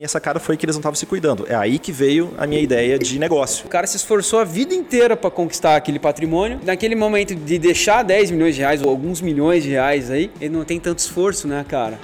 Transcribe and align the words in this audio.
E 0.00 0.04
essa 0.04 0.20
cara 0.20 0.38
foi 0.38 0.56
que 0.56 0.64
eles 0.64 0.76
não 0.76 0.78
estavam 0.78 0.94
se 0.94 1.04
cuidando. 1.04 1.44
É 1.48 1.56
aí 1.56 1.76
que 1.76 1.90
veio 1.90 2.32
a 2.38 2.46
minha 2.46 2.60
ideia 2.60 2.96
de 2.96 3.18
negócio. 3.18 3.66
O 3.66 3.68
cara 3.68 3.84
se 3.84 3.96
esforçou 3.96 4.38
a 4.38 4.44
vida 4.44 4.72
inteira 4.72 5.16
para 5.16 5.28
conquistar 5.28 5.74
aquele 5.74 5.98
patrimônio. 5.98 6.60
Naquele 6.62 6.94
momento 6.94 7.34
de 7.34 7.58
deixar 7.58 8.04
10 8.04 8.30
milhões 8.30 8.54
de 8.54 8.60
reais 8.60 8.80
ou 8.80 8.90
alguns 8.90 9.20
milhões 9.20 9.64
de 9.64 9.70
reais 9.70 10.08
aí, 10.08 10.30
ele 10.40 10.54
não 10.54 10.64
tem 10.64 10.78
tanto 10.78 11.00
esforço, 11.00 11.48
né, 11.48 11.66
cara? 11.68 11.98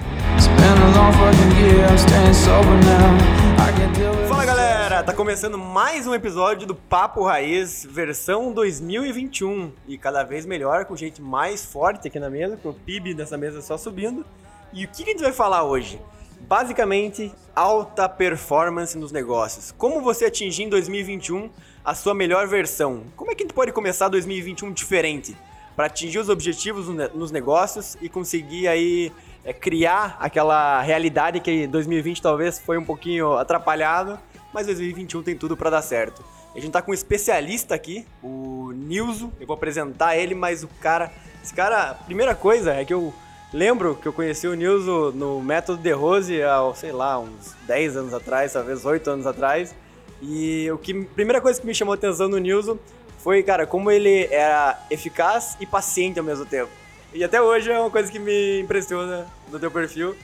Fala 4.27 4.43
galera, 4.43 5.01
tá 5.01 5.13
começando 5.13 5.57
mais 5.57 6.05
um 6.05 6.13
episódio 6.13 6.67
do 6.67 6.75
Papo 6.75 7.23
Raiz, 7.23 7.87
versão 7.89 8.51
2021. 8.51 9.71
E 9.87 9.97
cada 9.97 10.21
vez 10.21 10.45
melhor, 10.45 10.83
com 10.83 10.97
gente 10.97 11.21
mais 11.21 11.63
forte 11.63 12.09
aqui 12.09 12.19
na 12.19 12.29
mesa, 12.29 12.59
com 12.61 12.71
o 12.71 12.73
PIB 12.73 13.13
dessa 13.13 13.37
mesa 13.37 13.61
só 13.61 13.77
subindo. 13.77 14.25
E 14.73 14.83
o 14.83 14.87
que 14.89 15.03
a 15.03 15.05
gente 15.05 15.21
vai 15.21 15.31
falar 15.31 15.63
hoje? 15.63 15.97
Basicamente, 16.41 17.31
alta 17.55 18.07
performance 18.07 18.97
nos 18.97 19.11
negócios. 19.11 19.73
Como 19.77 20.01
você 20.01 20.25
atingir 20.25 20.63
em 20.63 20.69
2021 20.69 21.49
a 21.83 21.95
sua 21.95 22.13
melhor 22.13 22.47
versão? 22.47 23.03
Como 23.15 23.31
é 23.31 23.35
que 23.35 23.43
a 23.43 23.45
gente 23.45 23.55
pode 23.55 23.71
começar 23.71 24.09
2021 24.09 24.71
diferente? 24.73 25.35
Para 25.75 25.87
atingir 25.87 26.19
os 26.19 26.29
objetivos 26.29 26.87
nos 27.13 27.31
negócios 27.31 27.97
e 28.01 28.07
conseguir 28.07 28.67
aí 28.67 29.11
é, 29.43 29.53
criar 29.53 30.17
aquela 30.19 30.81
realidade 30.81 31.39
que 31.39 31.67
2020 31.67 32.21
talvez 32.21 32.59
foi 32.59 32.77
um 32.77 32.85
pouquinho 32.85 33.33
atrapalhado, 33.33 34.17
mas 34.53 34.67
2021 34.67 35.23
tem 35.23 35.35
tudo 35.35 35.57
para 35.57 35.69
dar 35.69 35.81
certo. 35.81 36.23
A 36.55 36.59
gente 36.59 36.71
tá 36.71 36.81
com 36.81 36.91
um 36.91 36.93
especialista 36.93 37.75
aqui, 37.75 38.07
o 38.23 38.71
Nilzo. 38.71 39.31
Eu 39.39 39.45
vou 39.45 39.55
apresentar 39.55 40.15
ele, 40.15 40.33
mas 40.33 40.63
o 40.63 40.67
cara. 40.79 41.11
Esse 41.43 41.53
cara, 41.53 41.93
primeira 42.05 42.33
coisa 42.33 42.73
é 42.73 42.85
que 42.85 42.93
eu 42.93 43.13
Lembro 43.55 43.95
que 43.95 44.05
eu 44.05 44.11
conheci 44.11 44.45
o 44.49 44.53
Nilson 44.53 45.11
no 45.11 45.41
Método 45.41 45.81
de 45.81 45.91
Rose 45.93 46.43
há, 46.43 46.59
sei 46.75 46.91
lá, 46.91 47.17
uns 47.17 47.55
10 47.65 47.95
anos 47.95 48.13
atrás, 48.13 48.51
talvez 48.51 48.83
8 48.83 49.09
anos 49.09 49.25
atrás. 49.25 49.73
E 50.21 50.69
o 50.69 50.77
que, 50.77 50.91
a 50.91 51.15
primeira 51.15 51.39
coisa 51.39 51.61
que 51.61 51.65
me 51.65 51.73
chamou 51.73 51.93
a 51.93 51.95
atenção 51.95 52.27
no 52.27 52.37
Nilson 52.37 52.77
foi, 53.19 53.41
cara, 53.43 53.65
como 53.65 53.89
ele 53.89 54.27
era 54.29 54.77
eficaz 54.91 55.55
e 55.61 55.65
paciente 55.65 56.19
ao 56.19 56.25
mesmo 56.25 56.45
tempo. 56.45 56.69
E 57.13 57.23
até 57.23 57.41
hoje 57.41 57.71
é 57.71 57.79
uma 57.79 57.89
coisa 57.89 58.11
que 58.11 58.19
me 58.19 58.59
impressiona 58.59 59.25
no 59.49 59.57
teu 59.57 59.71
perfil. 59.71 60.17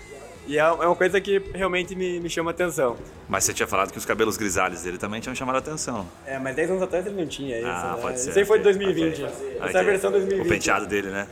E 0.46 0.58
é, 0.58 0.62
é 0.62 0.66
uma 0.66 0.96
coisa 0.98 1.22
que 1.22 1.42
realmente 1.54 1.96
me, 1.96 2.20
me 2.20 2.30
chama 2.30 2.52
a 2.52 2.54
atenção. 2.54 2.98
Mas 3.30 3.46
você 3.46 3.54
tinha 3.54 3.68
falado 3.68 3.94
que 3.94 3.98
os 3.98 4.06
cabelos 4.06 4.36
grisalhos 4.36 4.82
dele 4.82 4.98
também 4.98 5.22
tinham 5.22 5.34
chamado 5.34 5.56
a 5.56 5.60
atenção. 5.60 6.06
É, 6.26 6.38
mas 6.38 6.54
10 6.54 6.72
anos 6.72 6.84
atrás 6.84 7.06
ele 7.06 7.16
não 7.16 7.28
tinha 7.28 7.60
isso. 7.60 7.66
Ah, 7.66 7.94
né? 7.96 8.02
pode 8.02 8.20
ser. 8.20 8.32
Isso 8.32 8.40
aí 8.40 8.44
foi 8.44 8.58
de 8.58 8.66
2020. 8.66 9.24
Okay. 9.24 9.58
Essa 9.62 9.78
é 9.78 9.80
a 9.80 9.84
versão 9.84 10.12
2020. 10.12 10.46
O 10.46 10.50
penteado 10.50 10.86
dele, 10.86 11.08
né? 11.08 11.28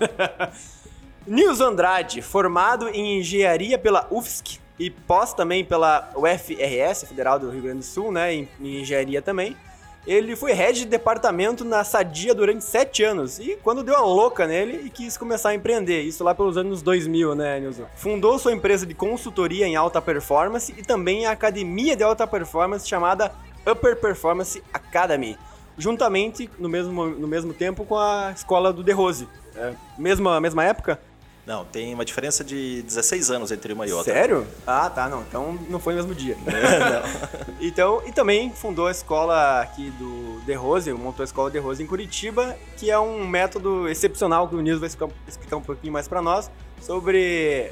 Nils 1.26 1.60
Andrade, 1.60 2.20
formado 2.20 2.88
em 2.88 3.18
engenharia 3.18 3.78
pela 3.78 4.06
UFSC 4.10 4.58
e 4.78 4.90
pós 4.90 5.32
também 5.32 5.64
pela 5.64 6.10
UFRS, 6.14 7.04
Federal 7.08 7.38
do 7.38 7.48
Rio 7.48 7.62
Grande 7.62 7.78
do 7.78 7.84
Sul, 7.84 8.12
né, 8.12 8.34
em, 8.34 8.48
em 8.60 8.80
engenharia 8.82 9.22
também. 9.22 9.56
Ele 10.06 10.36
foi 10.36 10.52
head 10.52 10.80
de 10.80 10.84
departamento 10.84 11.64
na 11.64 11.82
Sadia 11.82 12.34
durante 12.34 12.62
sete 12.62 13.02
anos 13.02 13.38
e 13.38 13.56
quando 13.62 13.82
deu 13.82 13.96
a 13.96 14.02
louca 14.02 14.46
nele 14.46 14.82
e 14.84 14.90
quis 14.90 15.16
começar 15.16 15.48
a 15.48 15.54
empreender, 15.54 16.02
isso 16.02 16.22
lá 16.22 16.34
pelos 16.34 16.58
anos 16.58 16.82
2000, 16.82 17.34
né, 17.34 17.58
Nilson? 17.58 17.86
Fundou 17.96 18.38
sua 18.38 18.52
empresa 18.52 18.84
de 18.84 18.92
consultoria 18.92 19.66
em 19.66 19.76
alta 19.76 20.02
performance 20.02 20.74
e 20.76 20.82
também 20.82 21.24
a 21.24 21.30
academia 21.30 21.96
de 21.96 22.02
alta 22.02 22.26
performance 22.26 22.86
chamada 22.86 23.32
Upper 23.66 23.96
Performance 23.96 24.62
Academy, 24.74 25.38
juntamente 25.78 26.50
no 26.58 26.68
mesmo, 26.68 27.06
no 27.06 27.26
mesmo 27.26 27.54
tempo 27.54 27.86
com 27.86 27.96
a 27.96 28.30
escola 28.36 28.74
do 28.74 28.84
The 28.84 28.92
Rose. 28.92 29.26
É, 29.56 29.72
mesma, 29.96 30.38
mesma 30.38 30.64
época? 30.64 31.00
Não, 31.46 31.64
tem 31.64 31.92
uma 31.92 32.04
diferença 32.04 32.42
de 32.42 32.82
16 32.82 33.30
anos 33.30 33.52
entre 33.52 33.72
uma 33.72 33.86
e 33.86 33.92
outra. 33.92 34.14
Sério? 34.14 34.46
Ah, 34.66 34.88
tá, 34.88 35.08
não. 35.08 35.20
Então 35.22 35.58
não 35.68 35.78
foi 35.78 35.92
no 35.92 35.98
mesmo 35.98 36.14
dia. 36.14 36.36
não. 36.44 37.54
Então, 37.60 38.02
e 38.06 38.12
também 38.12 38.50
fundou 38.50 38.86
a 38.86 38.90
escola 38.90 39.60
aqui 39.60 39.90
do 39.92 40.40
The 40.46 40.54
Rose, 40.54 40.92
montou 40.92 41.22
a 41.22 41.24
escola 41.24 41.50
The 41.50 41.58
Rose 41.58 41.82
em 41.82 41.86
Curitiba, 41.86 42.56
que 42.78 42.90
é 42.90 42.98
um 42.98 43.26
método 43.26 43.88
excepcional 43.88 44.48
que 44.48 44.54
o 44.54 44.60
Nils 44.60 44.80
vai 44.80 44.88
explicar 45.28 45.56
um 45.56 45.62
pouquinho 45.62 45.92
mais 45.92 46.08
para 46.08 46.22
nós 46.22 46.50
sobre 46.80 47.18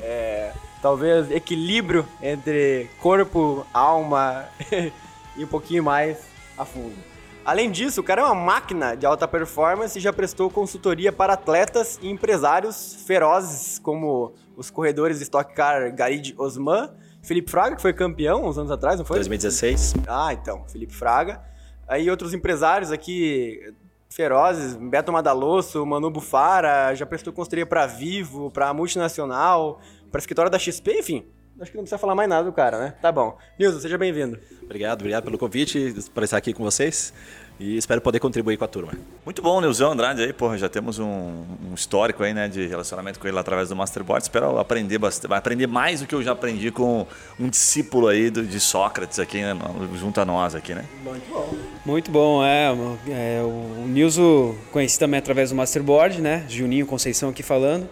é, 0.03 0.53
talvez 0.82 1.31
equilíbrio 1.31 2.06
entre 2.22 2.91
corpo, 3.00 3.66
alma 3.72 4.47
e 5.37 5.44
um 5.44 5.47
pouquinho 5.47 5.82
mais 5.82 6.19
a 6.59 6.65
fundo. 6.65 7.12
Além 7.45 7.73
disso, 7.73 8.01
o 8.01 8.05
cara 8.05 8.23
é 8.23 8.25
uma 8.25 8.35
máquina 8.37 8.95
de 8.95 9.05
alta 9.05 9.27
performance 9.27 9.99
e 9.99 10.01
já 10.01 10.13
prestou 10.13 10.49
consultoria 10.49 11.13
para 11.13 11.33
atletas 11.33 11.99
e 12.01 12.09
empresários 12.09 13.03
ferozes, 13.05 13.81
como 13.81 14.33
os 14.57 14.71
corredores 14.71 15.19
de 15.19 15.25
Stock 15.25 15.53
Car 15.53 15.93
Garid 15.93 16.35
Osman, 16.39 16.91
Felipe 17.21 17.51
Fraga, 17.51 17.75
que 17.75 17.83
foi 17.83 17.93
campeão 17.93 18.47
uns 18.47 18.59
anos 18.59 18.71
atrás, 18.71 18.99
não 18.99 19.05
foi? 19.05 19.17
2016. 19.17 19.95
Ah, 20.07 20.33
então, 20.33 20.65
Felipe 20.69 20.95
Fraga. 20.95 21.43
Aí 21.89 22.09
outros 22.09 22.33
empresários 22.33 22.93
aqui 22.93 23.75
ferozes, 24.09 24.77
Beto 24.77 25.13
Madalosso, 25.13 25.85
Manu 25.85 26.11
Bufara, 26.11 26.95
já 26.95 27.05
prestou 27.05 27.33
consultoria 27.33 27.67
para 27.67 27.87
Vivo, 27.87 28.53
para 28.53 28.73
multinacional, 28.73 29.81
para 30.13 30.21
escritório 30.21 30.51
da 30.51 30.59
XP, 30.61 31.01
enfim, 31.01 31.27
Acho 31.62 31.71
que 31.71 31.77
não 31.77 31.84
precisa 31.84 31.99
falar 31.99 32.17
mais 32.17 32.28
nada 32.28 32.43
do 32.43 32.53
cara, 32.53 32.77
né? 32.77 32.95
Tá 33.00 33.12
bom. 33.12 33.39
Nilson, 33.56 33.78
seja 33.78 33.97
bem-vindo. 33.97 34.37
Obrigado, 34.65 34.99
obrigado 35.00 35.23
pelo 35.23 35.39
convite, 35.39 35.95
por 36.12 36.25
estar 36.25 36.37
aqui 36.37 36.53
com 36.53 36.65
vocês 36.65 37.15
e 37.61 37.77
espero 37.77 38.00
poder 38.00 38.19
contribuir 38.19 38.56
com 38.56 38.65
a 38.65 38.69
turma. 38.69 38.93
Muito 39.25 39.41
bom, 39.41 39.61
Nilson 39.61 39.93
Andrade 39.93 40.23
aí, 40.23 40.33
porra, 40.33 40.59
já 40.59 40.69
temos 40.69 40.99
um, 40.99 41.06
um, 41.06 41.73
histórico 41.73 42.25
aí, 42.25 42.34
né, 42.34 42.49
de 42.49 42.67
relacionamento 42.67 43.21
com 43.21 43.28
ele 43.28 43.39
através 43.39 43.69
do 43.69 43.77
Masterboard. 43.77 44.25
Espero 44.25 44.59
aprender 44.59 44.99
bastante, 44.99 45.28
vai 45.28 45.39
aprender 45.39 45.69
mais 45.69 46.00
do 46.00 46.06
que 46.09 46.17
eu 46.17 46.21
já 46.21 46.33
aprendi 46.33 46.73
com 46.73 47.06
um 47.39 47.49
discípulo 47.49 48.09
aí 48.09 48.29
do, 48.29 48.44
de 48.44 48.59
Sócrates 48.59 49.21
aqui, 49.21 49.41
né, 49.41 49.56
junto 49.94 50.21
a 50.21 50.25
nós 50.25 50.56
aqui, 50.56 50.75
né? 50.75 50.84
Muito 51.05 51.33
bom. 51.33 51.55
Muito 51.87 52.11
bom, 52.11 52.44
é, 52.44 52.73
é 53.09 53.41
o 53.41 53.87
Nilson 53.87 54.56
conheci 54.73 54.99
também 54.99 55.19
através 55.19 55.50
do 55.50 55.55
Masterboard, 55.55 56.21
né, 56.21 56.44
Juninho 56.49 56.87
Conceição 56.87 57.29
aqui 57.29 57.44
falando. 57.44 57.89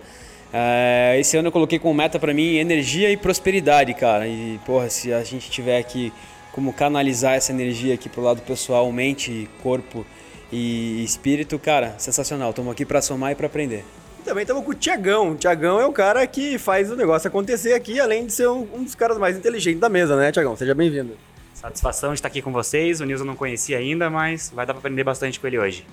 É, 0.53 1.17
esse 1.19 1.37
ano 1.37 1.49
eu 1.49 1.53
coloquei 1.53 1.79
como 1.79 1.95
meta 1.95 2.19
para 2.19 2.35
mim 2.35 2.57
energia 2.57 3.11
e 3.11 3.17
prosperidade, 3.17 3.95
cara. 3.95 4.27
E, 4.27 4.59
porra, 4.67 4.89
se 4.89 5.13
a 5.13 5.23
gente 5.23 5.51
tiver 5.51 5.79
aqui 5.79 6.13
como 6.53 6.73
canalizar 6.73 7.35
essa 7.35 7.53
energia 7.53 7.95
aqui 7.95 8.09
pro 8.09 8.23
lado 8.23 8.43
pessoal, 8.43 8.91
mente, 8.91 9.49
corpo 9.63 10.05
e 10.53 11.03
espírito, 11.05 11.59
cara, 11.59 11.95
sensacional. 11.99 12.51
Estamos 12.51 12.73
aqui 12.73 12.85
para 12.85 13.01
somar 13.01 13.33
e 13.33 13.35
para 13.35 13.47
aprender. 13.47 13.85
E 14.19 14.23
também 14.23 14.43
estamos 14.43 14.65
com 14.65 14.73
o 14.73 14.75
Tiagão. 14.75 15.31
O 15.31 15.35
Tiagão 15.37 15.81
é 15.81 15.87
o 15.87 15.93
cara 15.93 16.27
que 16.27 16.59
faz 16.59 16.91
o 16.91 16.97
negócio 16.97 17.29
acontecer 17.29 17.73
aqui, 17.73 18.01
além 18.01 18.27
de 18.27 18.33
ser 18.33 18.49
um, 18.49 18.67
um 18.75 18.83
dos 18.83 18.95
caras 18.95 19.17
mais 19.19 19.37
inteligentes 19.37 19.81
da 19.81 19.89
mesa, 19.89 20.17
né, 20.17 20.33
Tiagão? 20.33 20.57
Seja 20.57 20.75
bem-vindo. 20.75 21.17
Satisfação 21.55 22.11
de 22.11 22.17
estar 22.17 22.29
aqui 22.29 22.43
com 22.43 22.53
vocês. 22.53 23.01
O 23.01 23.05
Nilson 23.05 23.25
não 23.25 23.37
conhecia 23.37 23.79
ainda, 23.79 24.11
mas 24.11 24.51
vai 24.55 24.67
dar 24.67 24.73
para 24.73 24.81
aprender 24.81 25.05
bastante 25.05 25.39
com 25.39 25.47
ele 25.47 25.59
hoje. 25.59 25.87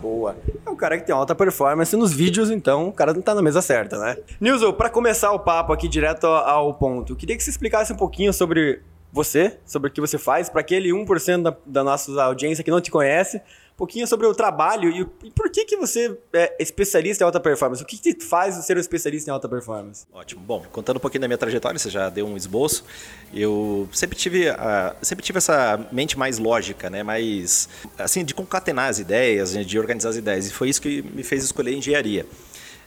Boa. 0.00 0.36
É 0.64 0.70
um 0.70 0.76
cara 0.76 0.98
que 0.98 1.04
tem 1.04 1.14
alta 1.14 1.34
performance 1.34 1.94
nos 1.96 2.12
vídeos, 2.12 2.50
então 2.50 2.88
o 2.88 2.92
cara 2.92 3.12
não 3.12 3.20
tá 3.20 3.34
na 3.34 3.42
mesa 3.42 3.60
certa, 3.60 3.98
né? 3.98 4.16
Nilson, 4.40 4.72
para 4.72 4.88
começar 4.88 5.32
o 5.32 5.38
papo 5.38 5.72
aqui 5.72 5.88
direto 5.88 6.26
ao 6.26 6.72
ponto, 6.74 7.14
queria 7.14 7.36
que 7.36 7.42
você 7.42 7.50
explicasse 7.50 7.92
um 7.92 7.96
pouquinho 7.96 8.32
sobre 8.32 8.80
você, 9.12 9.58
sobre 9.66 9.90
o 9.90 9.92
que 9.92 10.00
você 10.00 10.18
faz, 10.18 10.48
para 10.48 10.60
aquele 10.60 10.90
1% 10.90 11.42
da, 11.42 11.56
da 11.66 11.84
nossa 11.84 12.22
audiência 12.22 12.62
que 12.62 12.70
não 12.70 12.80
te 12.80 12.90
conhece, 12.90 13.42
pouquinho 13.80 14.06
sobre 14.06 14.26
o 14.26 14.34
trabalho 14.34 14.90
e, 14.90 15.26
e, 15.26 15.30
por 15.30 15.50
que, 15.50 15.64
que 15.64 15.74
você 15.74 16.14
é 16.34 16.54
especialista 16.60 17.24
em 17.24 17.26
alta 17.26 17.40
performance. 17.40 17.82
O 17.82 17.86
que, 17.86 17.96
que 17.96 18.22
faz 18.22 18.54
ser 18.66 18.76
um 18.76 18.80
especialista 18.80 19.30
em 19.30 19.32
alta 19.32 19.48
performance? 19.48 20.04
Ótimo. 20.12 20.42
Bom, 20.42 20.62
contando 20.70 20.98
um 20.98 21.00
pouquinho 21.00 21.22
da 21.22 21.28
minha 21.28 21.38
trajetória, 21.38 21.78
você 21.78 21.88
já 21.88 22.10
deu 22.10 22.26
um 22.26 22.36
esboço. 22.36 22.84
Eu 23.32 23.88
sempre 23.90 24.18
tive, 24.18 24.50
uh, 24.50 24.94
sempre 25.00 25.24
tive 25.24 25.38
essa 25.38 25.80
mente 25.90 26.18
mais 26.18 26.36
lógica, 26.36 26.90
né? 26.90 27.02
mais 27.02 27.70
assim, 27.98 28.22
de 28.22 28.34
concatenar 28.34 28.90
as 28.90 28.98
ideias, 28.98 29.54
de 29.54 29.78
organizar 29.78 30.10
as 30.10 30.16
ideias. 30.16 30.46
E 30.46 30.52
foi 30.52 30.68
isso 30.68 30.82
que 30.82 31.00
me 31.00 31.22
fez 31.22 31.42
escolher 31.42 31.72
engenharia. 31.72 32.26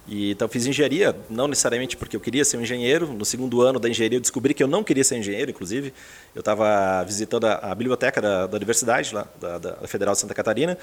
E, 0.08 0.31
então 0.31 0.47
fiz 0.47 0.66
engenharia, 0.66 1.16
não 1.30 1.47
necessariamente 1.47 1.96
porque 1.96 2.16
eu 2.16 2.19
queria 2.19 2.44
ser 2.44 2.58
um 2.58 2.62
engenheiro. 2.62 3.08
No 3.14 3.25
segundo 3.25 3.62
ano 3.62 3.80
da 3.80 3.90
engenharia 3.90 4.18
eu 4.18 4.22
descobri 4.22 4.53
que 4.53 4.62
eu 4.62 4.68
não 4.68 4.84
queria 4.84 5.03
ser 5.03 5.18
engenheiro, 5.18 5.52
inclusive. 5.52 5.94
Eu 6.36 6.40
estava 6.40 7.04
visitando 7.04 7.45
a, 7.45 7.72
a, 7.72 7.75
biblioteca 7.75 8.22
da, 8.22 8.48
da 8.48 8.57
universidade, 8.57 9.13
lá, 9.13 9.27
da, 9.39 9.57
da 9.57 9.88
Federal 9.88 10.13
de 10.13 10.19
Santa 10.19 10.33
Catarina. 10.33 10.77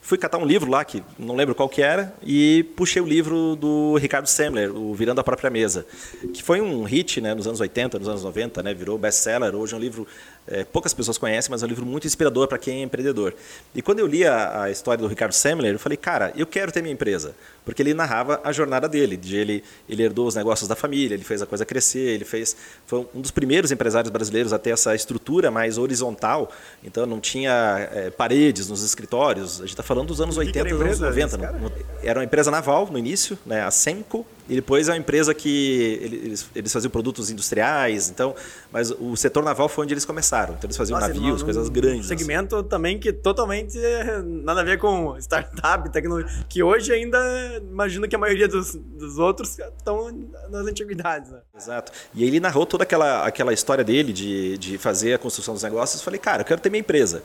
Fui 0.00 0.16
catar 0.16 0.38
um 0.38 0.44
livro 0.44 0.70
lá, 0.70 0.84
que 0.84 1.02
não 1.18 1.34
lembro 1.34 1.54
qual 1.54 1.68
que 1.68 1.82
era, 1.82 2.14
e 2.22 2.62
puxei 2.76 3.02
o 3.02 3.04
livro 3.04 3.56
do 3.56 3.96
Ricardo 3.96 4.26
Semler, 4.26 4.74
o 4.74 4.94
Virando 4.94 5.20
a 5.20 5.24
Própria 5.24 5.50
Mesa, 5.50 5.84
que 6.32 6.42
foi 6.42 6.60
um 6.60 6.84
hit 6.84 7.20
né, 7.20 7.34
nos 7.34 7.46
anos 7.46 7.60
80, 7.60 7.98
nos 7.98 8.08
anos 8.08 8.22
90, 8.22 8.62
né, 8.62 8.72
virou 8.72 8.96
best-seller. 8.96 9.54
Hoje 9.54 9.74
é 9.74 9.76
um 9.76 9.80
livro 9.80 10.06
é, 10.50 10.64
poucas 10.64 10.92
pessoas 10.94 11.18
conhecem, 11.18 11.50
mas 11.50 11.62
é 11.62 11.66
um 11.66 11.68
livro 11.68 11.84
muito 11.86 12.06
inspirador 12.06 12.48
para 12.48 12.58
quem 12.58 12.80
é 12.80 12.82
empreendedor. 12.82 13.34
E 13.74 13.82
quando 13.82 13.98
eu 14.00 14.06
li 14.06 14.24
a, 14.24 14.62
a, 14.64 14.70
história 14.70 15.00
do 15.02 15.08
Ricardo 15.08 15.32
Semler, 15.32 15.72
eu 15.74 15.78
falei, 15.78 15.96
cara, 15.96 16.32
eu 16.36 16.46
quero 16.46 16.72
ter 16.72 16.82
minha 16.82 16.92
empresa. 16.94 17.34
Porque 17.64 17.82
ele 17.82 17.92
narrava 17.92 18.40
a 18.42 18.50
jornada 18.50 18.88
dele, 18.88 19.14
de 19.16 19.36
ele, 19.36 19.62
ele 19.86 20.02
herdou 20.02 20.26
os 20.26 20.34
negócios 20.34 20.66
da 20.66 20.74
família, 20.74 21.14
ele 21.14 21.24
fez 21.24 21.42
a 21.42 21.46
coisa 21.46 21.66
crescer, 21.66 21.98
ele 22.14 22.24
fez 22.24 22.56
foi 22.86 23.06
um 23.14 23.20
dos 23.20 23.30
primeiros 23.30 23.70
empresários 23.70 24.10
brasileiros 24.10 24.54
a 24.54 24.58
ter 24.58 24.70
essa 24.70 24.94
estrutura 24.94 25.50
mais 25.50 25.76
horizontal, 25.76 26.50
então 26.82 27.04
não 27.04 27.20
tinha 27.20 27.90
é, 27.92 28.08
paredes 28.10 28.68
nos 28.68 28.82
escritórios, 28.82 29.56
a 29.56 29.60
gente 29.62 29.70
está 29.70 29.82
falando 29.82 30.08
dos 30.08 30.18
anos 30.20 30.36
que 30.36 30.40
80 30.46 30.64
que 30.64 30.72
dos 30.74 30.80
anos 30.80 30.96
empresa 30.98 31.36
90. 31.36 31.36
desse 31.36 31.60
no- 31.62 31.68
no- 31.68 31.72
era 32.02 32.20
uma 32.20 32.24
empresa 32.24 32.50
naval 32.50 32.88
no 32.90 32.98
início, 32.98 33.38
né, 33.44 33.60
a 33.62 33.70
Semco, 33.70 34.26
e 34.48 34.54
depois 34.54 34.88
é 34.88 34.92
uma 34.92 34.98
empresa 34.98 35.34
que 35.34 35.98
ele- 36.00 36.16
eles, 36.24 36.46
eles 36.56 36.72
faziam 36.72 36.90
produtos 36.90 37.28
industriais, 37.30 38.08
então, 38.08 38.34
mas 38.72 38.90
o 38.90 39.14
setor 39.14 39.44
naval 39.44 39.68
foi 39.68 39.84
onde 39.84 39.92
eles 39.92 40.06
começaram. 40.06 40.37
Então 40.44 40.60
eles 40.64 40.76
faziam 40.76 40.98
Nossa, 40.98 41.12
navios, 41.12 41.40
num- 41.40 41.44
coisas 41.44 41.68
grandes. 41.68 42.06
assim. 42.06 42.18
segmento 42.18 42.62
também 42.62 42.98
que 42.98 43.12
totalmente 43.12 43.78
eh, 43.78 44.22
nada 44.24 44.60
a 44.60 44.64
ver 44.64 44.78
com 44.78 45.16
startup, 45.18 45.88
tecnologia, 45.90 46.30
que 46.48 46.62
hoje 46.62 46.92
ainda 46.92 47.18
imagino 47.62 48.06
que 48.08 48.14
a 48.16 48.18
maioria 48.18 48.48
dos, 48.48 48.74
dos 48.74 49.18
outros 49.18 49.58
estão 49.58 50.10
nas 50.50 50.66
antiguidades, 50.66 51.30
né? 51.30 51.40
Exato. 51.56 51.92
E 52.14 52.24
ele 52.24 52.40
narrou 52.40 52.64
toda 52.66 52.84
aquela, 52.84 53.26
aquela 53.26 53.52
história 53.52 53.82
dele 53.84 54.12
de, 54.12 54.56
de 54.58 54.78
fazer 54.78 55.14
a 55.14 55.18
construção 55.18 55.54
dos 55.54 55.62
negócios. 55.62 56.00
Eu 56.00 56.04
falei, 56.04 56.18
cara, 56.20 56.42
eu 56.42 56.46
quero 56.46 56.60
ter 56.60 56.70
minha 56.70 56.80
empresa. 56.80 57.22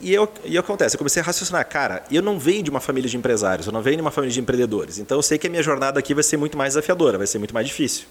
E, 0.00 0.12
eu, 0.14 0.28
e 0.44 0.56
acontece? 0.56 0.94
Eu 0.94 0.98
comecei 0.98 1.20
a 1.22 1.24
raciocinar, 1.24 1.66
cara, 1.68 2.04
eu 2.10 2.22
não 2.22 2.38
venho 2.38 2.62
de 2.62 2.70
uma 2.70 2.78
família 2.78 3.08
de 3.08 3.16
empresários, 3.16 3.66
eu 3.66 3.72
não 3.72 3.82
venho 3.82 3.96
de 3.96 4.02
uma 4.02 4.10
família 4.10 4.32
de 4.32 4.38
empreendedores. 4.40 4.98
Então 4.98 5.18
eu 5.18 5.22
sei 5.22 5.38
que 5.38 5.46
a 5.46 5.50
minha 5.50 5.62
jornada 5.62 5.98
aqui 5.98 6.14
vai 6.14 6.22
ser 6.22 6.36
muito 6.36 6.56
mais 6.58 6.74
desafiadora, 6.74 7.16
vai 7.18 7.26
ser 7.26 7.38
muito 7.38 7.54
mais 7.54 7.66
difícil. 7.66 8.06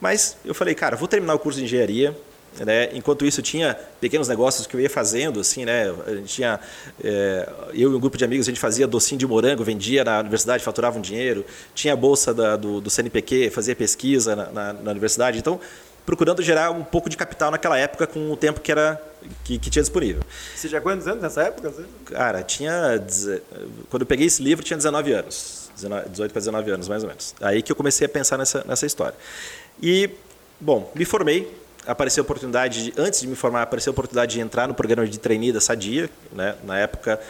Mas 0.00 0.36
eu 0.44 0.54
falei, 0.54 0.74
cara, 0.74 0.96
vou 0.96 1.08
terminar 1.08 1.34
o 1.34 1.38
curso 1.38 1.58
de 1.58 1.64
engenharia. 1.64 2.16
Né? 2.60 2.90
Enquanto 2.94 3.24
isso, 3.26 3.42
tinha 3.42 3.74
pequenos 4.00 4.28
negócios 4.28 4.66
que 4.66 4.76
eu 4.76 4.80
ia 4.80 4.88
fazendo, 4.88 5.40
assim, 5.40 5.64
né? 5.64 5.92
A 6.06 6.14
gente 6.14 6.34
tinha, 6.34 6.60
é, 7.02 7.48
eu 7.72 7.90
e 7.92 7.94
um 7.94 7.98
grupo 7.98 8.16
de 8.16 8.24
amigos, 8.24 8.46
a 8.46 8.50
gente 8.50 8.60
fazia 8.60 8.86
docinho 8.86 9.18
de 9.18 9.26
morango, 9.26 9.64
vendia 9.64 10.04
na 10.04 10.20
universidade, 10.20 10.62
faturava 10.62 10.96
um 10.98 11.02
dinheiro. 11.02 11.44
Tinha 11.74 11.94
a 11.94 11.96
bolsa 11.96 12.32
da- 12.32 12.56
do, 12.56 12.80
do 12.80 12.88
CNPq, 12.90 13.50
fazia 13.50 13.74
pesquisa 13.74 14.36
na, 14.36 14.46
na- 14.50 14.72
na 14.72 14.90
universidade. 14.92 15.38
Então, 15.38 15.58
procurando 16.06 16.42
gerar 16.42 16.70
um 16.70 16.84
pouco 16.84 17.08
de 17.08 17.16
capital 17.16 17.50
naquela 17.50 17.78
época 17.78 18.06
com 18.06 18.30
o 18.30 18.36
tempo 18.36 18.60
que 18.60 18.70
era 18.70 19.02
que, 19.42 19.58
que 19.58 19.70
tinha 19.70 19.82
disponível. 19.82 20.22
Você 20.54 20.68
já 20.68 20.80
quantos 20.80 21.08
anos 21.08 21.22
nessa 21.22 21.42
época? 21.42 21.72
Cara, 22.04 22.42
tinha. 22.42 23.02
Quando 23.90 24.02
eu 24.02 24.06
peguei 24.06 24.26
esse 24.26 24.42
livro, 24.42 24.64
tinha 24.64 24.76
19 24.76 25.12
anos. 25.12 25.70
19 25.74 26.08
18 26.10 26.30
para 26.32 26.40
19 26.40 26.70
anos, 26.70 26.88
mais 26.88 27.02
ou 27.02 27.08
menos. 27.08 27.34
Aí 27.40 27.62
que 27.62 27.72
eu 27.72 27.76
comecei 27.76 28.04
a 28.06 28.08
pensar 28.08 28.36
nessa, 28.38 28.62
nessa 28.64 28.86
história. 28.86 29.16
E, 29.82 30.08
bom, 30.60 30.92
me 30.94 31.04
formei. 31.04 31.63
Apareceu 31.86 32.22
a 32.22 32.24
oportunidade, 32.24 32.84
de, 32.84 33.00
antes 33.00 33.20
de 33.20 33.26
me 33.26 33.36
formar, 33.36 33.62
apareceu 33.62 33.90
a 33.90 33.92
oportunidade 33.92 34.34
de 34.34 34.40
entrar 34.40 34.66
no 34.66 34.74
programa 34.74 35.06
de 35.06 35.18
trainee 35.18 35.52
da 35.52 35.60
Sadia. 35.60 36.08
Né? 36.32 36.54
Na 36.64 36.78
época, 36.78 37.20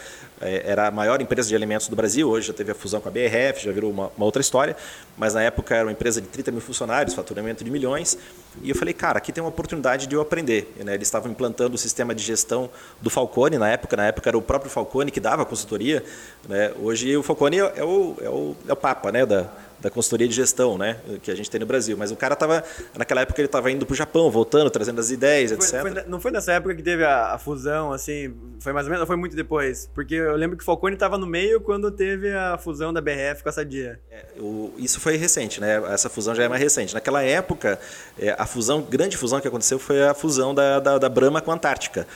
eh, 0.41 0.63
era 0.65 0.87
a 0.87 0.91
maior 0.91 1.21
empresa 1.21 1.49
de 1.49 1.55
alimentos 1.55 1.87
do 1.87 1.95
Brasil. 1.95 2.29
Hoje 2.29 2.47
já 2.47 2.53
teve 2.53 2.71
a 2.71 2.75
fusão 2.75 3.01
com 3.01 3.09
a 3.09 3.11
BRF, 3.11 3.63
já 3.65 3.71
virou 3.71 3.91
uma, 3.91 4.11
uma 4.15 4.25
outra 4.25 4.41
história. 4.41 4.75
Mas 5.17 5.33
na 5.33 5.41
época 5.41 5.75
era 5.75 5.85
uma 5.85 5.91
empresa 5.91 6.21
de 6.21 6.27
30 6.27 6.51
mil 6.51 6.61
funcionários, 6.61 7.13
faturamento 7.13 7.63
de 7.63 7.71
milhões. 7.71 8.17
E 8.61 8.69
eu 8.69 8.75
falei, 8.75 8.93
cara, 8.93 9.17
aqui 9.17 9.31
tem 9.31 9.43
uma 9.43 9.49
oportunidade 9.49 10.07
de 10.07 10.15
eu 10.15 10.21
aprender. 10.21 10.73
Né? 10.83 10.93
Eles 10.93 11.07
estavam 11.07 11.31
implantando 11.31 11.75
o 11.75 11.77
sistema 11.77 12.15
de 12.15 12.23
gestão 12.23 12.69
do 13.01 13.09
Falcone 13.09 13.57
na 13.57 13.69
época. 13.69 13.97
Na 13.97 14.05
época 14.07 14.29
era 14.29 14.37
o 14.37 14.41
próprio 14.41 14.71
Falcone 14.71 15.11
que 15.11 15.19
dava 15.19 15.41
a 15.43 15.45
consultoria. 15.45 16.03
Né? 16.47 16.71
Hoje 16.81 17.15
o 17.15 17.23
Falcone 17.23 17.57
é 17.57 17.83
o, 17.83 18.15
é 18.21 18.29
o, 18.29 18.55
é 18.67 18.73
o 18.73 18.75
papa 18.75 19.11
né? 19.11 19.25
da, 19.25 19.49
da 19.85 19.91
consultoria 19.91 20.27
de 20.27 20.33
gestão 20.33 20.79
né? 20.79 20.97
que 21.21 21.29
a 21.29 21.35
gente 21.35 21.49
tem 21.49 21.59
no 21.59 21.65
Brasil. 21.67 21.95
Mas 21.95 22.09
o 22.11 22.15
cara 22.15 22.33
estava, 22.33 22.63
naquela 22.97 23.21
época, 23.21 23.39
ele 23.39 23.45
estava 23.45 23.69
indo 23.69 23.85
para 23.85 23.93
o 23.93 23.95
Japão, 23.95 24.31
voltando, 24.31 24.67
trazendo 24.71 24.99
as 24.99 25.11
ideias, 25.11 25.51
Foi- 25.51 25.59
etc. 25.59 25.81
foi 25.81 26.03
não 26.07 26.19
foi 26.19 26.31
nessa 26.31 26.53
época 26.53 26.73
que 26.73 26.81
teve 26.81 27.03
a, 27.05 27.33
a 27.33 27.37
fusão, 27.37 27.91
assim, 27.93 28.33
foi 28.59 28.73
mais 28.73 28.87
ou 28.87 28.89
menos, 28.89 29.01
ou 29.01 29.07
foi 29.07 29.15
muito 29.15 29.35
depois? 29.35 29.87
Porque 29.93 30.15
eu 30.15 30.35
lembro 30.35 30.57
que 30.57 30.63
o 30.63 30.65
Falcone 30.65 30.95
estava 30.95 31.19
no 31.19 31.27
meio 31.27 31.61
quando 31.61 31.91
teve 31.91 32.33
a 32.33 32.57
fusão 32.57 32.91
da 32.91 32.99
BRF 32.99 33.43
com 33.43 33.49
a 33.49 33.51
Sadia. 33.51 33.99
O- 34.39 34.73
isso 34.79 34.99
foi 34.99 35.17
recente, 35.17 35.61
né? 35.61 35.81
Essa 35.93 36.09
fusão 36.09 36.33
já 36.33 36.43
é 36.43 36.47
mais 36.49 36.61
recente. 36.61 36.93
Naquela 36.95 37.21
época, 37.21 37.79
é, 38.17 38.35
a 38.37 38.45
fusão, 38.47 38.81
grande 38.81 39.15
fusão 39.17 39.39
que 39.39 39.47
aconteceu 39.47 39.77
foi 39.77 40.01
a 40.03 40.15
fusão 40.15 40.55
da, 40.55 40.79
da, 40.79 40.97
da 40.97 41.09
Brahma 41.09 41.41
com 41.41 41.51
a 41.51 41.53
Antártica. 41.53 42.07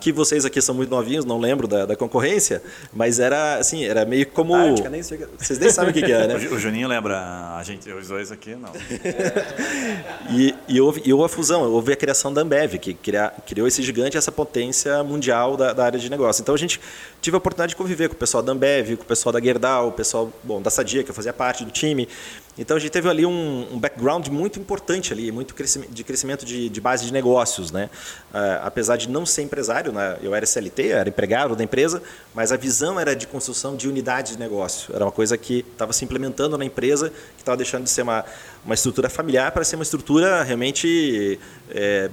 Que 0.00 0.12
vocês 0.12 0.44
aqui 0.44 0.60
são 0.60 0.74
muito 0.74 0.90
novinhos, 0.90 1.24
não 1.24 1.38
lembro 1.38 1.66
da, 1.66 1.86
da 1.86 1.96
concorrência, 1.96 2.62
mas 2.92 3.18
era 3.18 3.56
assim, 3.56 3.84
era 3.84 4.04
meio 4.04 4.26
como. 4.26 4.54
Antártica, 4.54 4.90
nem 4.90 5.02
sei 5.02 5.16
o 5.16 5.20
que- 5.26 5.44
Vocês 5.44 5.58
nem 5.58 5.70
sabem 5.70 5.90
o 5.90 5.94
que, 5.94 6.02
que 6.02 6.12
é, 6.12 6.26
né? 6.26 6.34
O 6.52 6.58
Juninho 6.58 6.86
lembra 6.88 7.16
a 7.56 7.62
gente, 7.64 7.90
os 7.90 8.08
dois 8.08 8.30
aqui, 8.30 8.54
não. 8.54 8.70
E, 10.30 10.54
e 10.68 10.80
houve, 10.80 11.02
e 11.04 11.12
houve 11.12 11.24
a 11.26 11.28
fusão, 11.28 11.62
houve 11.70 11.92
a 11.92 11.96
criação 11.96 12.32
da 12.32 12.40
Ambev, 12.40 12.74
que 12.78 12.94
cria- 12.94 13.32
criou 13.46 13.66
esse 13.68 13.82
gigante, 13.82 14.16
essa 14.16 14.32
potência 14.32 15.02
mundial 15.04 15.56
da, 15.56 15.72
da 15.72 15.84
área 15.84 15.98
de 15.98 16.10
negócio. 16.10 16.40
Então 16.42 16.54
a 16.54 16.58
gente 16.58 16.80
tive 17.20 17.34
a 17.36 17.38
oportunidade 17.38 17.70
de 17.70 17.76
conviver 17.76 18.08
com 18.08 18.14
o 18.14 18.18
pessoal 18.18 18.42
da 18.42 18.52
Ambev, 18.52 18.96
com 18.96 19.02
o 19.02 19.06
pessoal 19.06 19.32
da 19.32 19.40
Gerdau, 19.40 19.88
o 19.88 19.92
pessoal 19.92 20.32
bom, 20.42 20.60
da 20.62 20.70
Sadia, 20.70 21.02
que 21.04 21.10
eu 21.10 21.14
fazia 21.14 21.32
parte 21.32 21.64
do 21.64 21.70
time. 21.70 22.08
Então 22.56 22.76
a 22.76 22.80
gente 22.80 22.90
teve 22.90 23.08
ali 23.08 23.26
um, 23.26 23.66
um 23.72 23.78
background 23.78 24.28
muito 24.28 24.60
importante 24.60 25.12
ali, 25.12 25.32
muito 25.32 25.54
crescimento, 25.54 25.90
de 25.90 26.04
crescimento 26.04 26.44
de, 26.44 26.68
de 26.68 26.80
base 26.80 27.04
de 27.04 27.12
negócios. 27.12 27.72
Né? 27.72 27.90
Ah, 28.32 28.62
apesar 28.64 28.96
de 28.96 29.08
não 29.08 29.26
ser 29.26 29.42
empresário, 29.42 29.92
né? 29.92 30.18
eu 30.22 30.34
era 30.34 30.46
CLT, 30.46 30.88
era 30.88 31.08
empregado 31.08 31.56
da 31.56 31.64
empresa, 31.64 32.02
mas 32.32 32.52
a 32.52 32.56
visão 32.56 32.98
era 32.98 33.14
de 33.14 33.26
construção 33.26 33.74
de 33.74 33.88
unidade 33.88 34.32
de 34.32 34.38
negócio. 34.38 34.94
Era 34.94 35.04
uma 35.04 35.12
coisa 35.12 35.36
que 35.36 35.64
estava 35.72 35.92
se 35.92 36.04
implementando 36.04 36.56
na 36.56 36.64
empresa, 36.64 37.10
que 37.10 37.42
estava 37.42 37.56
deixando 37.56 37.84
de 37.84 37.90
ser 37.90 38.02
uma, 38.02 38.24
uma 38.64 38.74
estrutura 38.74 39.08
familiar 39.08 39.50
para 39.50 39.64
ser 39.64 39.74
uma 39.74 39.82
estrutura 39.82 40.42
realmente 40.44 41.38
é, 41.70 42.08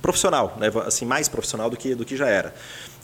profissional, 0.00 0.56
né? 0.58 0.70
assim, 0.86 1.04
mais 1.04 1.28
profissional 1.28 1.68
do 1.68 1.76
que, 1.76 1.94
do 1.94 2.04
que 2.04 2.16
já 2.16 2.28
era. 2.28 2.54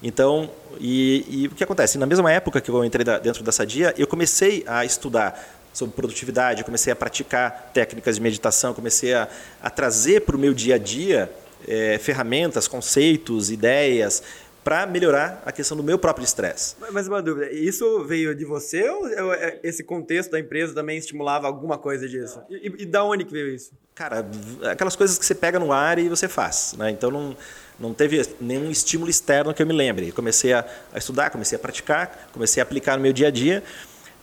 Então, 0.03 0.49
e, 0.81 1.25
e 1.29 1.47
o 1.49 1.51
que 1.51 1.65
acontece? 1.65 1.99
Na 1.99 2.07
mesma 2.07 2.31
época 2.31 2.61
que 2.61 2.71
eu 2.71 2.85
entrei 2.85 3.05
dentro 3.21 3.43
da 3.43 3.51
Sadia, 3.51 3.93
eu 3.99 4.07
comecei 4.07 4.65
a 4.67 4.85
estudar 4.85 5.58
sobre 5.79 5.95
produtividade, 5.95 6.65
comecei 6.65 6.93
a 6.93 6.97
praticar 6.97 7.71
técnicas 7.73 8.17
de 8.17 8.23
meditação, 8.23 8.75
comecei 8.75 9.15
a, 9.15 9.29
a 9.63 9.71
trazer 9.71 10.21
para 10.23 10.37
o 10.37 10.39
meu 10.39 10.53
dia 10.53 10.75
a 10.75 10.79
dia 10.79 11.31
eh, 11.67 11.99
ferramentas, 11.99 12.67
conceitos, 12.69 13.51
ideias 13.51 14.23
para 14.65 14.85
melhorar 14.87 15.43
a 15.47 15.53
questão 15.53 15.75
do 15.77 15.83
meu 15.83 15.99
próprio 15.99 16.25
estresse. 16.25 16.75
Mas- 16.93 17.09
uma 17.09 17.23
dúvida, 17.23 17.51
isso 17.51 18.05
veio 18.05 18.35
de 18.35 18.45
você 18.45 18.87
ou 18.91 19.33
é- 19.33 19.59
esse 19.63 19.83
contexto 19.83 20.31
da 20.33 20.39
empresa 20.39 20.75
também 20.75 20.99
estimulava 20.99 21.47
alguma 21.47 21.79
coisa 21.79 22.07
disso? 22.07 22.43
E, 22.51 22.83
e- 22.83 22.87
da 22.87 23.03
onde 23.03 23.25
que 23.25 23.33
veio 23.33 23.49
isso? 23.55 23.71
Cara, 23.95 24.27
aquelas 24.71 24.95
coisas 24.95 25.17
que 25.19 25.25
você 25.25 25.35
pega 25.35 25.59
no 25.59 25.73
ar 25.73 25.99
e 25.99 26.09
você 26.09 26.29
faz. 26.29 26.75
Né? 26.77 26.91
Então 26.91 27.11
não, 27.11 27.37
não 27.81 27.95
teve 27.95 28.21
nenhum 28.41 28.71
estímulo 28.71 29.09
externo 29.11 29.55
que 29.55 29.63
eu 29.63 29.67
me 29.67 29.73
lembre. 29.73 30.13
Comecei 30.13 30.53
a, 30.53 30.65
a 30.93 30.99
estudar, 30.99 31.31
comecei 31.31 31.57
a 31.57 31.59
praticar, 31.59 32.29
comecei 32.33 32.61
a 32.61 32.65
aplicar 32.65 32.97
no 32.97 33.03
meu 33.03 33.13
dia 33.13 33.29
a 33.29 33.31
dia. 33.31 33.63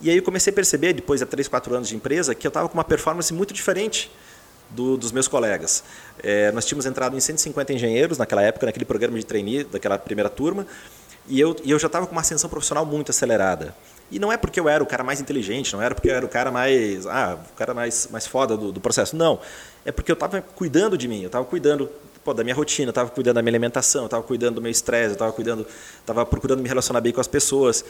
E 0.00 0.10
aí 0.10 0.16
eu 0.16 0.22
comecei 0.22 0.52
a 0.52 0.54
perceber, 0.54 0.92
depois 0.92 1.20
de 1.20 1.26
3, 1.26 1.48
4 1.48 1.74
anos 1.74 1.88
de 1.88 1.96
empresa, 1.96 2.34
que 2.34 2.46
eu 2.46 2.50
estava 2.50 2.68
com 2.68 2.74
uma 2.74 2.84
performance 2.84 3.32
muito 3.32 3.54
diferente 3.54 4.10
do- 4.70 4.96
dos 4.96 5.10
meus 5.12 5.26
colegas. 5.28 5.82
É, 6.22 6.52
nós 6.52 6.64
tínhamos 6.66 6.84
entrado 6.86 7.16
em 7.16 7.20
150 7.20 7.72
engenheiros 7.72 8.18
naquela 8.18 8.42
época, 8.42 8.66
naquele 8.66 8.84
programa 8.84 9.18
de 9.18 9.24
trainee 9.24 9.64
daquela 9.64 9.98
primeira 9.98 10.28
turma, 10.28 10.66
e 11.28 11.40
eu, 11.40 11.56
e 11.64 11.70
eu 11.70 11.78
já 11.78 11.86
estava 11.86 12.06
com 12.06 12.12
uma 12.12 12.20
ascensão 12.20 12.48
profissional 12.50 12.84
muito 12.84 13.10
acelerada. 13.10 13.74
E 14.10 14.18
não 14.18 14.30
é 14.30 14.36
porque 14.36 14.60
eu 14.60 14.68
era 14.68 14.82
o 14.82 14.86
cara 14.86 15.02
mais 15.02 15.20
inteligente, 15.20 15.72
não 15.72 15.82
era 15.82 15.94
porque 15.94 16.08
eu 16.08 16.14
era 16.14 16.24
o 16.24 16.28
cara 16.28 16.52
mais, 16.52 17.06
ah, 17.06 17.38
o 17.52 17.54
cara 17.56 17.74
mais, 17.74 18.06
mais 18.12 18.26
foda 18.26 18.56
do, 18.56 18.70
do 18.70 18.80
processo, 18.80 19.16
não. 19.16 19.40
É 19.84 19.90
porque 19.90 20.10
eu 20.12 20.14
estava 20.14 20.40
cuidando 20.40 20.96
de 20.96 21.08
mim, 21.08 21.22
eu 21.22 21.26
estava 21.26 21.44
cuidando 21.44 21.90
pô, 22.26 22.34
da 22.34 22.42
minha 22.42 22.56
rotina, 22.56 22.90
estava 22.90 23.08
cuidando 23.08 23.36
da 23.36 23.42
minha 23.42 23.52
alimentação, 23.52 24.06
estava 24.06 24.20
cuidando 24.24 24.56
do 24.56 24.60
meu 24.60 24.70
estresse, 24.70 25.12
estava 25.12 25.32
cuidando, 25.32 25.64
estava 26.00 26.26
procurando 26.26 26.60
me 26.60 26.68
relacionar 26.68 27.00
bem 27.00 27.12
com 27.12 27.20
as 27.20 27.28
pessoas. 27.28 27.84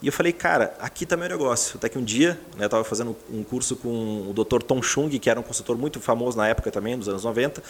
E 0.00 0.06
eu 0.06 0.12
falei, 0.12 0.32
cara, 0.32 0.74
aqui 0.80 1.04
está 1.04 1.14
meu 1.14 1.28
negócio. 1.28 1.76
Até 1.76 1.90
que 1.90 1.98
um 1.98 2.02
dia, 2.02 2.40
né, 2.56 2.64
eu 2.64 2.66
estava 2.66 2.82
fazendo 2.84 3.14
um 3.30 3.44
curso 3.44 3.76
com 3.76 4.30
o 4.30 4.32
Dr. 4.32 4.62
Tom 4.62 4.82
Chung, 4.82 5.10
que 5.18 5.28
era 5.28 5.38
um 5.38 5.42
consultor 5.42 5.76
muito 5.76 6.00
famoso 6.00 6.38
na 6.38 6.48
época 6.48 6.70
também, 6.70 6.96
nos 6.96 7.06
anos 7.06 7.22
90, 7.22 7.62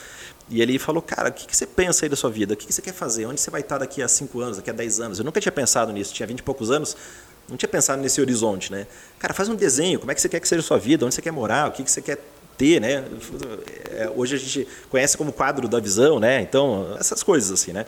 e 0.48 0.62
ele 0.62 0.78
falou, 0.78 1.02
cara, 1.02 1.30
o 1.30 1.32
que, 1.32 1.44
que 1.44 1.56
você 1.56 1.66
pensa 1.66 2.04
aí 2.04 2.08
da 2.08 2.14
sua 2.14 2.30
vida? 2.30 2.54
O 2.54 2.56
que, 2.56 2.68
que 2.68 2.72
você 2.72 2.80
quer 2.80 2.94
fazer? 2.94 3.26
Onde 3.26 3.40
você 3.40 3.50
vai 3.50 3.60
estar 3.60 3.78
daqui 3.78 4.00
a 4.00 4.06
5 4.06 4.40
anos, 4.40 4.56
daqui 4.58 4.70
a 4.70 4.72
10 4.72 5.00
anos? 5.00 5.18
Eu 5.18 5.24
nunca 5.24 5.40
tinha 5.40 5.50
pensado 5.50 5.92
nisso, 5.92 6.14
tinha 6.14 6.26
20 6.26 6.38
e 6.38 6.42
poucos 6.44 6.70
anos, 6.70 6.96
não 7.48 7.56
tinha 7.56 7.68
pensado 7.68 8.00
nesse 8.00 8.20
horizonte, 8.20 8.70
né? 8.70 8.86
Cara, 9.18 9.34
faz 9.34 9.48
um 9.48 9.56
desenho, 9.56 9.98
como 9.98 10.12
é 10.12 10.14
que 10.14 10.20
você 10.20 10.28
quer 10.28 10.38
que 10.38 10.46
seja 10.46 10.60
a 10.60 10.64
sua 10.64 10.78
vida? 10.78 11.04
Onde 11.04 11.16
você 11.16 11.20
quer 11.20 11.32
morar? 11.32 11.68
O 11.68 11.72
que, 11.72 11.82
que 11.82 11.90
você 11.90 12.00
quer 12.00 12.18
ter, 12.62 12.80
né? 12.80 13.04
É, 13.90 14.08
hoje 14.14 14.36
a 14.36 14.38
gente 14.38 14.68
conhece 14.88 15.16
como 15.18 15.32
quadro 15.32 15.66
da 15.66 15.80
visão, 15.80 16.20
né? 16.20 16.40
Então, 16.40 16.96
essas 17.00 17.20
coisas 17.24 17.50
assim, 17.50 17.72
né? 17.72 17.84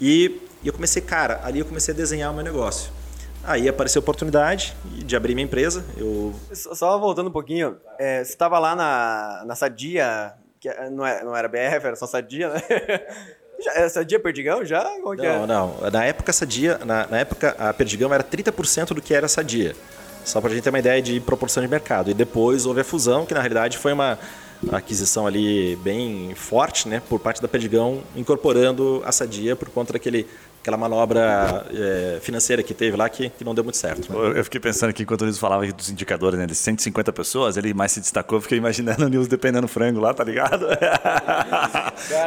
E, 0.00 0.40
e 0.64 0.66
eu 0.66 0.72
comecei, 0.72 1.00
cara, 1.00 1.40
ali 1.44 1.60
eu 1.60 1.64
comecei 1.64 1.94
a 1.94 1.96
desenhar 1.96 2.32
o 2.32 2.34
meu 2.34 2.42
negócio. 2.42 2.90
Aí 3.44 3.68
apareceu 3.68 4.00
a 4.00 4.02
oportunidade 4.02 4.76
de 4.84 5.14
abrir 5.14 5.36
minha 5.36 5.44
empresa. 5.44 5.84
Eu 5.96 6.34
Só 6.52 6.98
voltando 6.98 7.28
um 7.28 7.32
pouquinho, 7.32 7.76
é, 8.00 8.24
você 8.24 8.32
estava 8.32 8.58
lá 8.58 8.74
na, 8.74 9.44
na 9.46 9.54
Sadia, 9.54 10.32
que 10.58 10.68
é- 10.68 10.90
não 10.90 11.06
era, 11.06 11.24
não 11.24 11.36
era 11.36 11.46
BRF, 11.46 11.86
era 11.86 11.94
só 11.94 12.08
Sadia, 12.08 12.48
né? 12.48 12.60
Já, 13.62 13.72
é 13.74 13.88
Sadia 13.88 14.20
Perdigão 14.20 14.62
já? 14.66 14.84
Como 15.02 15.16
que 15.16 15.22
Não, 15.22 15.44
é? 15.44 15.46
não. 15.46 15.90
Na 15.90 16.04
época, 16.04 16.30
Sadia, 16.30 16.78
na, 16.84 17.06
na 17.06 17.20
época, 17.20 17.54
a 17.58 17.72
Perdigão 17.72 18.12
era 18.12 18.22
30% 18.22 18.88
do 18.88 19.00
que 19.00 19.14
era 19.14 19.28
Sadia. 19.28 19.74
Só 20.26 20.40
para 20.40 20.50
a 20.50 20.54
gente 20.54 20.64
ter 20.64 20.70
uma 20.70 20.80
ideia 20.80 21.00
de 21.00 21.20
proporção 21.20 21.62
de 21.62 21.68
mercado. 21.68 22.10
E 22.10 22.14
depois 22.14 22.66
houve 22.66 22.80
a 22.80 22.84
fusão, 22.84 23.24
que 23.24 23.32
na 23.32 23.38
realidade 23.38 23.78
foi 23.78 23.92
uma 23.92 24.18
aquisição 24.72 25.24
ali 25.24 25.76
bem 25.76 26.34
forte, 26.34 26.88
né, 26.88 27.00
por 27.08 27.20
parte 27.20 27.40
da 27.40 27.46
Perdigão, 27.46 28.02
incorporando 28.16 29.02
a 29.04 29.12
Sadia 29.12 29.54
por 29.54 29.68
conta 29.68 29.92
daquele 29.92 30.26
aquela 30.66 30.76
manobra 30.76 31.64
é, 31.72 32.18
financeira 32.20 32.60
que 32.60 32.74
teve 32.74 32.96
lá 32.96 33.08
que, 33.08 33.28
que 33.30 33.44
não 33.44 33.54
deu 33.54 33.62
muito 33.62 33.76
certo. 33.76 34.12
Né? 34.12 34.32
Eu, 34.40 34.42
fiquei 34.42 34.60
pensando 34.60 34.90
aqui, 34.90 35.04
enquanto 35.04 35.22
o 35.22 35.24
Nilson 35.24 35.38
falava 35.38 35.64
dos 35.72 35.88
indicadores, 35.90 36.36
né? 36.36 36.44
De 36.44 36.56
150 36.56 37.12
pessoas, 37.12 37.56
ele 37.56 37.72
mais 37.72 37.92
se 37.92 38.00
destacou, 38.00 38.40
fiquei 38.40 38.58
imaginando 38.58 39.04
o 39.06 39.08
Nilson 39.08 39.28
dependendo 39.28 39.68
frango 39.68 40.00
lá, 40.00 40.12
tá 40.12 40.24
ligado? 40.24 40.66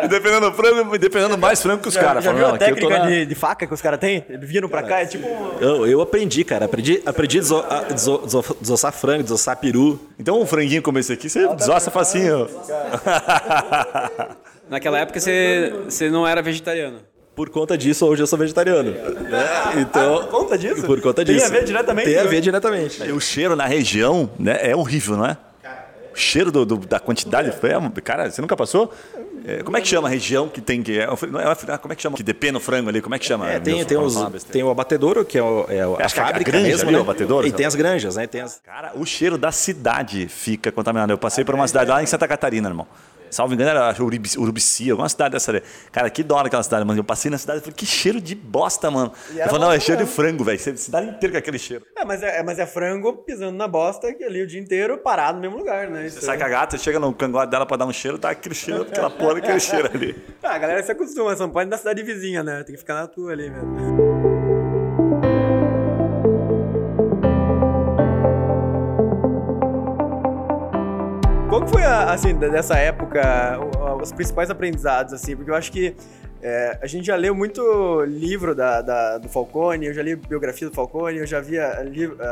e 0.04 0.08
dependendo 0.08 0.54
frango, 0.54 0.98
dependendo 0.98 1.38
mais 1.38 1.62
frango 1.62 1.82
que 1.82 1.90
os 1.90 1.98
caras. 1.98 2.24
Já 2.24 2.32
Falando, 2.32 2.40
viu 2.40 2.48
"Não, 2.48 2.56
a 2.56 2.58
técnica 2.58 3.00
na- 3.00 3.06
de, 3.08 3.26
de 3.26 3.36
faca 3.36 3.68
que 3.68 3.74
os 3.74 3.82
caras 3.82 4.00
têm? 4.00 4.24
Eles 4.30 4.48
viram 4.50 4.70
pra 4.70 4.84
cá, 4.84 5.02
é 5.02 5.06
tipo... 5.06 5.28
Eu, 5.60 5.86
eu 5.86 6.00
aprendi, 6.00 6.46
cara. 6.46 6.64
Aprendi, 6.64 7.02
aprendi 7.06 7.40
a 7.40 7.42
deso- 7.42 7.66
a 7.70 7.82
deso- 7.84 8.20
deso- 8.20 8.58
desossar 8.62 8.94
frango, 8.94 9.24
desossar 9.24 9.58
peru. 9.58 10.00
Então 10.18 10.42
um 10.42 10.46
franguinho 10.46 10.82
como 10.82 10.98
esse 10.98 11.12
aqui, 11.12 11.28
você 11.30 11.46
desossa 11.56 11.92
facinho. 11.92 12.48
Naquela 14.70 15.00
época 15.00 15.20
você, 15.20 15.74
você 15.86 16.10
não 16.10 16.26
era 16.28 16.42
vegetariano. 16.42 17.09
Por 17.40 17.50
conta 17.50 17.78
disso, 17.78 18.06
hoje 18.06 18.22
eu 18.22 18.28
sou 18.28 18.38
vegetariano. 18.38 18.92
né? 18.92 19.48
Então, 19.78 20.24
Por 20.24 20.28
conta 20.28 20.58
disso? 20.58 20.86
Por 20.86 21.00
conta 21.00 21.24
Tem 21.24 21.36
disso. 21.36 21.48
a 21.48 21.50
ver 21.50 21.64
diretamente 21.64 22.10
Tem 22.10 22.20
a 22.20 22.24
ver 22.26 22.42
diretamente. 22.42 23.02
E 23.02 23.14
o 23.14 23.20
cheiro 23.22 23.56
na 23.56 23.66
região, 23.66 24.30
né, 24.38 24.60
é 24.62 24.76
horrível, 24.76 25.16
não 25.16 25.26
é? 25.26 25.38
O 26.14 26.18
cheiro 26.18 26.52
do, 26.52 26.66
do- 26.66 26.78
da 26.86 27.00
quantidade, 27.00 27.48
é, 27.50 28.02
cara, 28.02 28.30
você 28.30 28.42
nunca 28.42 28.58
passou? 28.58 28.94
É, 29.46 29.64
como 29.64 29.78
é 29.78 29.80
que 29.80 29.88
chama 29.88 30.10
a 30.10 30.12
região 30.12 30.50
que 30.50 30.60
tem 30.60 30.84
que. 30.84 31.00
É, 31.00 31.08
não 31.32 31.40
é, 31.40 31.78
como 31.78 31.94
é 31.94 31.96
que 31.96 32.02
chama? 32.02 32.18
Que 32.18 32.24
depena 32.24 32.58
o 32.58 32.62
frango 32.62 32.90
ali, 32.90 33.02
como 33.02 33.16
é 33.16 33.20
que 33.20 33.26
chama? 33.26 33.50
É, 33.50 33.58
tem, 33.58 33.76
Nilson, 33.76 33.88
tem, 33.88 33.98
os, 33.98 34.44
tem 34.44 34.64
o 34.64 34.70
abatedouro, 34.70 35.24
que 35.24 35.38
é, 35.38 35.42
o, 35.42 35.66
é 35.70 35.80
a 35.80 36.06
Acho 36.06 36.16
que 36.16 36.20
é 36.20 36.24
a 36.24 36.26
fábrica 36.28 36.52
granja 36.52 36.68
mesmo, 36.68 36.92
né? 36.92 36.98
o 36.98 37.02
abatedouro, 37.02 37.48
E 37.48 37.54
tem 37.54 37.66
as 37.66 37.74
granjas, 37.74 38.18
né? 38.18 38.28
Tem 38.28 38.42
as... 38.42 38.60
Cara, 38.60 38.92
o 38.96 39.06
cheiro 39.06 39.38
da 39.38 39.54
cidade 39.54 40.28
fica 40.28 40.74
contaminado. 40.74 41.14
Eu 41.14 41.18
passei 41.18 41.46
por 41.46 41.56
uma 41.56 41.66
cidade 41.70 41.90
lá 41.90 42.04
em 42.04 42.06
Santa 42.06 42.28
Catarina, 42.28 42.68
irmão. 42.68 42.86
Salvo 43.32 43.54
engano, 43.54 43.70
era 43.70 43.96
Urubici, 44.02 44.90
alguma 44.92 45.10
cidade 45.10 45.34
dessa 45.34 45.52
ali. 45.52 45.62
Cara, 45.92 46.10
que 46.10 46.24
dó 46.24 46.38
aquela 46.40 46.64
cidade, 46.64 46.86
mano. 46.86 47.00
Eu 47.00 47.04
passei 47.04 47.30
na 47.30 47.38
cidade 47.38 47.60
e 47.60 47.62
falei, 47.62 47.76
que 47.76 47.86
cheiro 47.86 48.20
de 48.22 48.36
bosta, 48.36 48.90
mano. 48.90 49.12
Eu 49.36 49.46
falei, 49.46 49.60
não, 49.60 49.72
é 49.72 49.80
cheiro 49.80 50.00
de 50.00 50.04
mesmo. 50.06 50.16
frango, 50.16 50.44
velho. 50.44 50.60
Cidade 50.78 51.10
inteira 51.10 51.32
com 51.34 51.38
aquele 51.40 51.60
cheiro. 51.60 51.86
É, 51.98 52.06
mas 52.06 52.22
é, 52.24 52.44
mas 52.44 52.60
é 52.60 52.66
frango 52.66 53.14
pisando 53.18 53.58
na 53.58 53.68
bosta 53.68 54.14
que 54.14 54.24
ali 54.24 54.42
o 54.42 54.48
dia 54.48 54.60
inteiro 54.60 54.98
parado 54.98 55.36
no 55.36 55.42
mesmo 55.42 55.58
lugar, 55.58 55.88
né? 55.90 56.06
Isso 56.08 56.20
Você 56.20 56.26
sai 56.26 56.36
é- 56.36 56.40
com 56.40 56.46
a 56.46 56.50
gata, 56.50 56.78
chega 56.78 57.00
no 57.00 57.14
cangote 57.14 57.52
dela 57.52 57.66
pra 57.66 57.78
dar 57.78 57.86
um 57.86 57.94
cheiro, 57.94 58.18
tá 58.18 58.30
aquele 58.30 58.56
cheiro, 58.56 58.84
aquela 58.84 59.10
porra, 59.10 59.38
aquele 59.38 59.60
cheiro 59.60 59.90
ali. 59.94 60.16
Ah, 60.44 60.56
a 60.56 60.58
galera 60.58 60.84
se 60.84 60.92
acostuma, 60.92 61.36
só 61.36 61.44
não 61.46 61.54
pode 61.54 61.68
ir 61.68 61.72
na 61.72 61.78
cidade 61.78 62.02
vizinha, 62.04 62.44
né? 62.44 62.64
Tem 62.64 62.74
que 62.76 62.80
ficar 62.82 62.96
na 62.96 63.08
tua 63.08 63.32
ali 63.32 63.50
mesmo. 63.50 64.29
Foi, 71.70 71.84
a- 71.84 72.12
assim, 72.12 72.34
dessa 72.36 72.78
época, 72.78 73.60
os 74.02 74.12
principais 74.12 74.50
aprendizados, 74.50 75.14
assim? 75.14 75.36
Porque 75.36 75.52
eu 75.52 75.56
acho 75.56 75.72
que 75.72 75.96
é, 76.42 76.80
a 76.82 76.88
gente 76.88 77.06
já 77.06 77.16
leu 77.16 77.36
muito 77.36 78.02
livro 78.06 78.56
da, 78.56 78.82
da- 78.82 79.18
do 79.18 79.28
Falcone, 79.28 79.86
eu 79.88 79.94
já 79.94 80.02
li 80.02 80.16
biografia 80.16 80.70
do 80.70 80.74
Falcone, 80.74 81.18
eu 81.18 81.28
já 81.28 81.40
vi 81.42 81.60
a, 81.60 81.84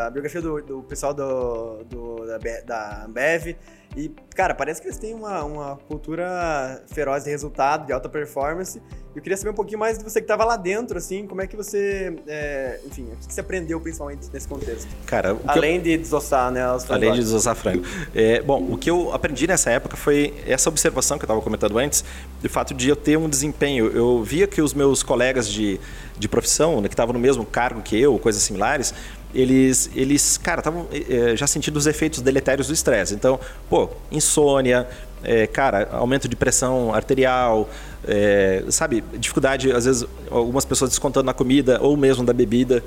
a 0.06 0.10
biografia 0.10 0.42
do, 0.42 0.62
do 0.62 0.84
pessoal 0.84 1.14
do, 1.14 1.84
do- 1.86 2.26
da, 2.26 2.38
da 2.66 3.06
Ambev. 3.06 3.56
E, 3.98 4.12
cara, 4.36 4.54
parece 4.54 4.80
que 4.80 4.88
eles 4.88 5.00
têm 5.00 5.16
uma, 5.16 5.44
uma 5.44 5.76
cultura 5.88 6.84
feroz 6.86 7.24
de 7.24 7.32
resultado, 7.32 7.88
de 7.88 7.92
alta 7.92 8.08
performance. 8.08 8.80
Eu 9.16 9.24
queria 9.24 9.36
saber 9.36 9.50
um 9.50 9.56
pouquinho 9.56 9.80
mais 9.80 9.98
de 9.98 10.04
você 10.04 10.20
que 10.22 10.26
estava 10.26 10.46
lá 10.46 10.56
dentro, 10.56 11.00
assim, 11.00 11.26
como 11.26 11.42
é 11.42 11.48
que 11.48 11.56
você, 11.56 12.16
é, 12.28 12.80
enfim, 12.86 13.08
o 13.12 13.16
que 13.28 13.34
você 13.34 13.42
aprendeu 13.42 13.82
principalmente 13.82 14.28
nesse 14.32 14.48
contexto? 14.48 14.88
Cara, 15.08 15.34
que 15.34 15.42
eu- 15.42 15.50
Além 15.50 15.82
de 15.82 15.98
desossar, 15.98 16.52
né, 16.52 16.62
Além 16.90 17.14
de 17.14 17.22
desossar 17.22 17.56
frango. 17.56 17.84
É, 18.14 18.40
bom, 18.44 18.64
o 18.72 18.78
que 18.78 18.88
eu 18.92 19.12
aprendi 19.12 19.48
nessa 19.48 19.72
época 19.72 19.98
foi 19.98 20.36
essa 20.46 20.70
observação 20.70 21.18
que 21.18 21.24
eu 21.24 21.28
estava 21.28 21.42
comentando 21.42 21.80
antes, 21.80 22.06
do 22.40 22.48
fato 22.48 22.76
de 22.76 22.90
eu 22.90 22.96
ter 22.96 23.18
um 23.18 23.28
desempenho. 23.28 23.88
Eu 23.88 24.24
via 24.24 24.46
que 24.46 24.62
os 24.62 24.76
meus 24.76 25.02
colegas 25.02 25.50
de, 25.50 25.80
de 26.16 26.30
profissão, 26.30 26.80
né, 26.80 26.88
que 26.88 26.94
estavam 26.94 27.14
no 27.14 27.20
mesmo 27.20 27.44
cargo 27.44 27.82
que 27.82 28.00
eu, 28.00 28.20
coisas 28.20 28.44
similares, 28.44 28.94
eles, 29.34 29.90
eles 29.96 30.38
cara, 30.38 30.60
estavam 30.60 30.88
eh, 30.92 31.36
já 31.36 31.46
sentindo 31.46 31.78
os 31.78 31.86
efeitos 31.86 32.22
deletérios 32.22 32.68
do 32.68 32.74
estresse. 32.74 33.14
Então, 33.14 33.40
pô, 33.70 33.90
insônia, 34.12 34.88
eh, 35.24 35.48
cara, 35.48 35.90
aumento 35.92 36.28
de 36.28 36.36
pressão 36.36 36.94
arterial, 36.94 37.70
eh, 38.08 38.64
sabe, 38.70 39.04
dificuldade, 39.18 39.72
às 39.72 39.86
vezes, 39.86 40.06
algumas 40.32 40.66
pessoas 40.66 40.90
descontando 40.90 41.26
na 41.26 41.34
comida 41.34 41.80
ou 41.82 41.98
mesmo 41.98 42.24
da 42.24 42.34
bebida. 42.34 42.84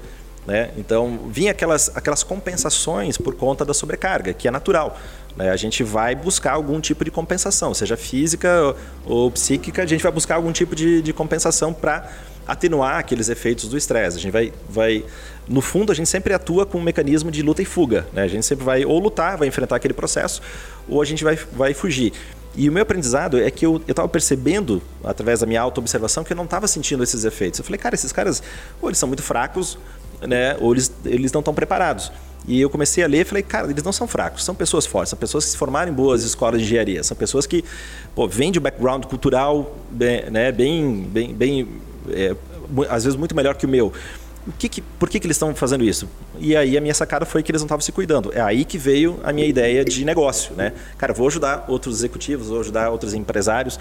Né? 0.47 0.71
Então, 0.79 1.29
vinha 1.29 1.51
aquelas, 1.51 1.95
aquelas 1.95 2.23
compensações 2.23 3.19
por 3.19 3.35
conta 3.35 3.65
da 3.65 3.75
sobrecarga, 3.75 4.33
que 4.33 4.49
é 4.49 4.51
natural. 4.51 4.99
né? 5.37 5.51
A 5.51 5.57
gente 5.57 5.85
vai 5.85 6.15
buscar 6.15 6.53
algum 6.53 6.81
tipo 6.81 7.05
de 7.05 7.11
compensação, 7.11 7.75
seja 7.75 7.97
física 7.97 8.75
ou 9.05 9.31
psíquica, 9.31 9.83
a 9.83 9.87
gente 9.87 10.03
vai 10.03 10.11
buscar 10.11 10.37
algum 10.37 10.51
tipo 10.51 10.75
de, 10.75 11.03
de 11.03 11.13
compensação 11.13 11.75
para 11.75 12.11
atenuar 12.47 12.97
aqueles 12.99 13.29
efeitos 13.29 13.69
do 13.69 13.77
estresse. 13.77 14.17
A 14.17 14.21
gente 14.21 14.33
vai, 14.33 14.53
vai, 14.69 15.05
no 15.51 15.61
fundo, 15.61 15.91
a 15.91 15.95
gente 15.95 16.09
sempre 16.09 16.33
atua 16.33 16.65
com 16.65 16.79
um 16.79 16.83
mecanismo 16.83 17.29
de 17.29 17.43
luta 17.43 17.61
e 17.61 17.65
fuga. 17.65 18.07
Né? 18.13 18.23
A 18.23 18.29
gente 18.29 18.47
sempre 18.47 18.65
vai 18.65 18.85
ou 18.85 19.01
lutar, 19.01 19.37
vai 19.37 19.49
enfrentar 19.49 19.75
aquele 19.75 19.93
processo, 19.93 20.41
ou 20.89 21.03
a 21.03 21.05
gente 21.05 21.25
vai, 21.25 21.37
vai 21.53 21.75
fugir. 21.75 22.13
E 22.55 22.69
o 22.69 22.73
meu 22.73 22.85
aprendizado 22.85 23.37
é 23.37 23.51
que 23.51 23.67
eu 23.67 23.83
estava 23.89 24.09
percebendo, 24.09 24.81
através 25.03 25.41
da 25.41 25.47
minha 25.47 25.61
auto-observação, 25.61 26.23
que 26.23 26.33
eu 26.33 26.37
não 26.37 26.45
estava 26.45 26.69
sentindo 26.69 27.03
esses 27.03 27.25
efeitos. 27.25 27.59
Eu 27.59 27.65
falei, 27.65 27.79
cara, 27.79 27.97
esses 27.97 28.13
caras, 28.13 28.41
ou 28.81 28.89
eles 28.89 28.99
são 28.99 29.09
muito 29.09 29.25
fracos, 29.25 29.77
né, 30.21 30.57
ou 30.61 30.73
eles, 30.73 30.93
eles 31.05 31.33
não 31.33 31.41
estão 31.41 31.53
preparados. 31.53 32.13
E 32.47 32.61
eu 32.61 32.71
comecei 32.71 33.03
a 33.03 33.09
ler 33.09 33.23
e 33.23 33.25
falei, 33.25 33.43
cara, 33.43 33.69
eles 33.69 33.83
não 33.83 33.93
são 33.93 34.07
fracos, 34.07 34.45
são 34.45 34.55
pessoas 34.55 34.87
fortes, 34.87 35.11
são 35.11 35.19
pessoas 35.19 35.45
que 35.45 35.51
se 35.51 35.57
formaram 35.57 35.91
em 35.91 35.95
boas 35.95 36.23
escolas 36.23 36.61
de 36.61 36.67
engenharia, 36.67 37.03
são 37.03 37.17
pessoas 37.17 37.45
que 37.45 37.65
pô, 38.15 38.29
vêm 38.29 38.53
de 38.53 38.61
um 38.61 38.63
background 38.63 39.05
cultural 39.07 39.77
bem, 39.91 40.31
né, 40.31 40.53
bem, 40.53 41.03
bem, 41.03 41.35
bem 41.35 41.69
é, 42.11 42.37
às 42.89 43.05
vezes 43.05 43.19
muito 43.19 43.35
melhor 43.35 43.57
que 43.57 43.67
o 43.67 43.69
meu. 43.69 43.93
Que 44.59 44.69
que- 44.69 44.81
por 44.83 45.09
que, 45.09 45.19
que 45.21 45.27
eles 45.27 45.37
estão 45.37 45.55
fazendo 45.55 45.85
isso? 45.85 46.09
E 46.39 46.57
aí 46.57 46.77
a 46.77 46.81
minha 46.81 46.95
sacada 46.95 47.25
foi 47.27 47.43
que 47.43 47.51
eles 47.51 47.61
não 47.63 47.67
estavam 47.67 47.81
se 47.83 47.93
cuidando. 47.93 48.31
É 48.35 48.41
aí 48.41 48.65
que 48.65 48.79
veio 48.79 49.19
a 49.23 49.33
minha 49.33 49.47
ideia 49.47 49.85
de 49.85 50.05
negócio, 50.05 50.55
né? 50.55 50.73
Cara, 50.99 51.13
vou 51.13 51.27
ajudar 51.29 51.65
outros 51.69 51.97
executivos, 51.99 52.49
vou 52.49 52.61
ajudar 52.61 52.91
outros 52.91 53.15
empresários. 53.15 53.79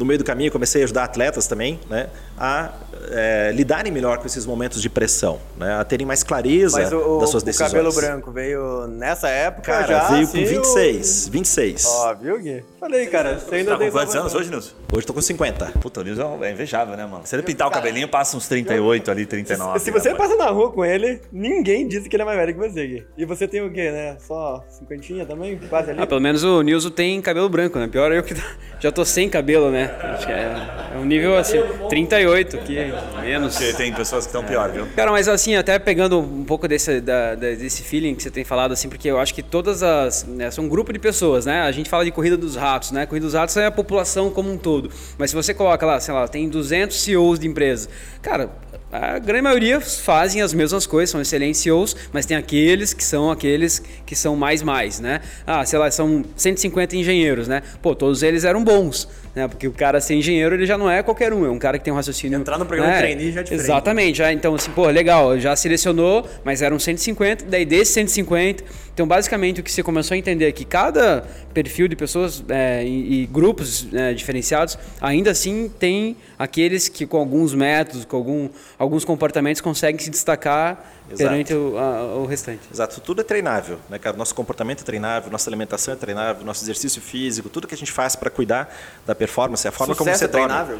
No 0.00 0.06
meio 0.06 0.18
do 0.18 0.24
caminho, 0.24 0.48
eu 0.48 0.52
comecei 0.52 0.80
a 0.80 0.84
ajudar 0.84 1.04
atletas 1.04 1.46
também, 1.46 1.78
né? 1.90 2.08
A 2.38 2.72
é, 3.10 3.52
lidarem 3.54 3.92
melhor 3.92 4.16
com 4.16 4.26
esses 4.26 4.46
momentos 4.46 4.80
de 4.80 4.88
pressão, 4.88 5.38
né? 5.58 5.74
A 5.74 5.84
terem 5.84 6.06
mais 6.06 6.22
clareza 6.22 6.80
Mas 6.80 6.90
o, 6.90 7.18
das 7.18 7.28
suas 7.28 7.42
o 7.42 7.46
decisões. 7.46 7.70
cabelo 7.70 7.92
branco 7.92 8.32
veio 8.32 8.86
nessa 8.86 9.28
época 9.28 9.72
Cara, 9.72 9.86
já? 9.86 10.08
veio 10.08 10.22
assim, 10.22 10.42
com 10.42 10.48
26, 10.48 11.28
26. 11.28 11.84
O... 11.84 11.88
Ó, 11.88 12.14
viu, 12.14 12.38
Gui? 12.38 12.64
Falei, 12.78 13.06
cara, 13.08 13.38
você 13.38 13.56
ainda 13.56 13.72
Tá 13.72 13.78
tem 13.78 13.90
com 13.90 13.98
quantos 13.98 14.16
anos 14.16 14.34
hoje, 14.34 14.48
Nilson? 14.48 14.72
Hoje 14.90 15.06
tô 15.06 15.12
com 15.12 15.20
50. 15.20 15.66
Puta, 15.80 16.00
o 16.00 16.02
Nilson 16.02 16.38
é 16.42 16.52
invejável, 16.52 16.96
né, 16.96 17.04
mano? 17.04 17.26
Se 17.26 17.36
ele 17.36 17.42
pintar 17.42 17.68
o 17.68 17.70
cabelinho, 17.70 18.08
passa 18.08 18.36
uns 18.36 18.48
38 18.48 19.10
ali, 19.10 19.26
39. 19.26 19.78
Se 19.80 19.90
você 19.90 20.10
né, 20.10 20.14
passa 20.14 20.34
na 20.36 20.46
rua 20.46 20.72
com 20.72 20.82
ele, 20.82 21.20
ninguém 21.30 21.86
disse 21.86 22.08
que 22.08 22.16
ele 22.16 22.22
é 22.22 22.26
mais 22.26 22.38
velho 22.38 22.54
que 22.54 22.58
você, 22.58 22.86
Gui. 22.86 23.06
E 23.18 23.24
você 23.26 23.46
tem 23.46 23.60
o 23.60 23.70
quê, 23.70 23.90
né? 23.90 24.16
Só 24.20 24.64
cinquentinha 24.70 25.26
também? 25.26 25.58
Quase 25.68 25.90
ali? 25.90 26.00
Ah, 26.00 26.06
pelo 26.06 26.20
menos 26.20 26.42
o 26.42 26.62
Nilson 26.62 26.90
tem 26.90 27.20
cabelo 27.20 27.48
branco, 27.48 27.78
né? 27.78 27.86
Pior 27.86 28.10
eu 28.12 28.22
que 28.22 28.34
já 28.80 28.90
tô 28.90 29.04
sem 29.04 29.28
cabelo, 29.28 29.70
né? 29.70 29.89
Acho 30.14 30.26
que 30.26 30.32
é, 30.32 30.90
é 30.94 30.98
um 30.98 31.04
nível 31.04 31.36
assim, 31.36 31.58
38 31.88 32.56
aqui, 32.56 32.76
menos. 33.22 33.56
Porque 33.56 33.72
tem 33.74 33.92
pessoas 33.92 34.24
que 34.24 34.28
estão 34.30 34.44
pior, 34.44 34.70
viu? 34.70 34.86
Cara, 34.96 35.10
mas 35.10 35.28
assim, 35.28 35.54
até 35.56 35.78
pegando 35.78 36.18
um 36.18 36.44
pouco 36.44 36.66
desse, 36.68 37.00
da- 37.00 37.34
da- 37.34 37.50
desse 37.54 37.82
feeling 37.82 38.14
que 38.14 38.22
você 38.22 38.30
tem 38.30 38.44
falado, 38.44 38.72
assim, 38.72 38.88
porque 38.88 39.08
eu 39.08 39.18
acho 39.18 39.34
que 39.34 39.42
todas 39.42 39.82
as. 39.82 40.24
né, 40.24 40.50
são 40.50 40.64
um 40.64 40.68
grupo 40.68 40.92
de 40.92 40.98
pessoas, 40.98 41.46
né? 41.46 41.62
A 41.62 41.72
gente 41.72 41.88
fala 41.88 42.04
de 42.04 42.10
corrida 42.10 42.36
dos 42.36 42.56
ratos, 42.56 42.90
né? 42.92 43.06
Corrida 43.06 43.26
dos 43.26 43.34
ratos 43.34 43.56
é 43.56 43.66
a 43.66 43.70
população 43.70 44.30
como 44.30 44.52
um 44.52 44.58
todo. 44.58 44.90
Mas 45.18 45.30
se 45.30 45.36
você 45.36 45.52
coloca 45.54 45.84
lá, 45.86 45.98
sei 46.00 46.12
lá, 46.14 46.26
tem 46.28 46.48
200 46.48 47.00
CEOs 47.00 47.38
de 47.38 47.46
empresas, 47.48 47.88
cara. 48.22 48.50
A 48.92 49.20
grande 49.20 49.42
maioria 49.42 49.80
fazem 49.80 50.42
as 50.42 50.52
mesmas 50.52 50.84
coisas, 50.84 51.10
são 51.10 51.20
excelentes 51.20 51.60
CEOs, 51.60 51.94
mas 52.12 52.26
tem 52.26 52.36
aqueles 52.36 52.92
que 52.92 53.04
são 53.04 53.30
aqueles 53.30 53.80
que 54.04 54.16
são 54.16 54.34
mais 54.34 54.62
mais, 54.64 54.98
né? 54.98 55.20
Ah, 55.46 55.64
sei 55.64 55.78
lá, 55.78 55.88
são 55.92 56.24
150 56.34 56.96
engenheiros, 56.96 57.46
né? 57.46 57.62
Pô, 57.80 57.94
todos 57.94 58.24
eles 58.24 58.42
eram 58.42 58.64
bons, 58.64 59.08
né? 59.34 59.46
Porque 59.48 59.66
o 59.66 59.72
cara 59.72 60.00
ser 60.00 60.14
engenheiro, 60.14 60.54
ele 60.54 60.66
já 60.66 60.76
não 60.76 60.90
é 60.90 61.02
qualquer 61.02 61.32
um, 61.32 61.44
é 61.44 61.50
um 61.50 61.58
cara 61.58 61.78
que 61.78 61.84
tem 61.84 61.92
um 61.92 61.96
raciocínio... 61.96 62.38
Entrar 62.38 62.58
no 62.58 62.66
programa 62.66 62.92
né? 62.92 62.98
de 62.98 63.02
trainee 63.02 63.32
já 63.32 63.40
é 63.40 63.42
diferente. 63.42 63.64
Exatamente, 63.64 64.18
já, 64.18 64.32
então 64.32 64.54
assim, 64.54 64.70
pô, 64.72 64.86
legal, 64.88 65.38
já 65.38 65.54
selecionou, 65.54 66.26
mas 66.44 66.62
eram 66.62 66.78
150, 66.78 67.44
daí 67.46 67.64
desses 67.64 67.94
150, 67.94 68.64
então 68.92 69.06
basicamente 69.06 69.60
o 69.60 69.62
que 69.62 69.70
você 69.70 69.82
começou 69.82 70.14
a 70.14 70.18
entender 70.18 70.46
é 70.46 70.52
que 70.52 70.64
cada 70.64 71.24
perfil 71.54 71.88
de 71.88 71.96
pessoas 71.96 72.44
é, 72.48 72.84
e, 72.84 73.22
e 73.22 73.26
grupos 73.26 73.86
é, 73.92 74.12
diferenciados, 74.12 74.78
ainda 75.00 75.30
assim 75.30 75.70
tem 75.78 76.16
aqueles 76.38 76.88
que 76.88 77.06
com 77.06 77.16
alguns 77.16 77.54
métodos, 77.54 78.04
com 78.04 78.16
algum, 78.16 78.48
alguns 78.78 79.04
comportamentos 79.04 79.60
conseguem 79.60 80.00
se 80.00 80.10
destacar 80.10 80.99
Exato. 81.10 81.30
perante 81.30 81.54
o, 81.54 81.76
a- 81.78 82.14
o 82.16 82.26
restante. 82.26 82.60
Exato, 82.72 83.00
tudo 83.00 83.20
é 83.20 83.24
treinável, 83.24 83.78
né, 83.88 83.98
cara? 83.98 84.16
Nosso 84.16 84.34
comportamento 84.34 84.80
é 84.80 84.84
treinável, 84.84 85.30
nossa 85.30 85.48
alimentação 85.50 85.94
é 85.94 85.96
treinável, 85.96 86.44
nosso 86.44 86.62
exercício 86.64 87.00
físico, 87.02 87.48
tudo 87.48 87.66
que 87.66 87.74
a 87.74 87.78
gente 87.78 87.92
faz 87.92 88.14
para 88.16 88.30
cuidar 88.30 88.74
da 89.06 89.14
performance, 89.14 89.66
a 89.66 89.72
forma 89.72 89.94
como 89.94 90.08
Sucesso 90.10 90.18
você 90.20 90.24
é 90.24 90.28
dorme. 90.28 90.46
treinável? 90.48 90.78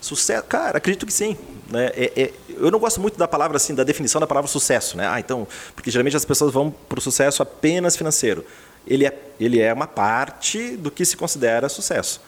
Sucesso, 0.00 0.44
cara, 0.44 0.78
acredito 0.78 1.04
que 1.04 1.12
sim. 1.12 1.36
Né? 1.70 1.90
É- 1.94 2.12
é- 2.22 2.32
eu 2.56 2.70
não 2.70 2.78
gosto 2.78 3.00
muito 3.00 3.18
da 3.18 3.28
palavra 3.28 3.56
assim, 3.58 3.74
da 3.74 3.84
definição 3.84 4.20
da 4.20 4.26
palavra 4.26 4.48
sucesso, 4.48 4.96
né? 4.96 5.06
Ah, 5.06 5.20
então, 5.20 5.46
porque 5.74 5.90
geralmente 5.90 6.16
as 6.16 6.24
pessoas 6.24 6.52
vão 6.52 6.70
para 6.70 6.98
o 6.98 7.02
sucesso 7.02 7.42
apenas 7.42 7.96
financeiro. 7.96 8.44
Ele 8.86 9.06
é, 9.06 9.14
ele 9.38 9.60
é 9.60 9.72
uma 9.72 9.86
parte 9.86 10.76
do 10.76 10.90
que 10.90 11.04
se 11.04 11.16
considera 11.16 11.68
sucesso. 11.68 12.20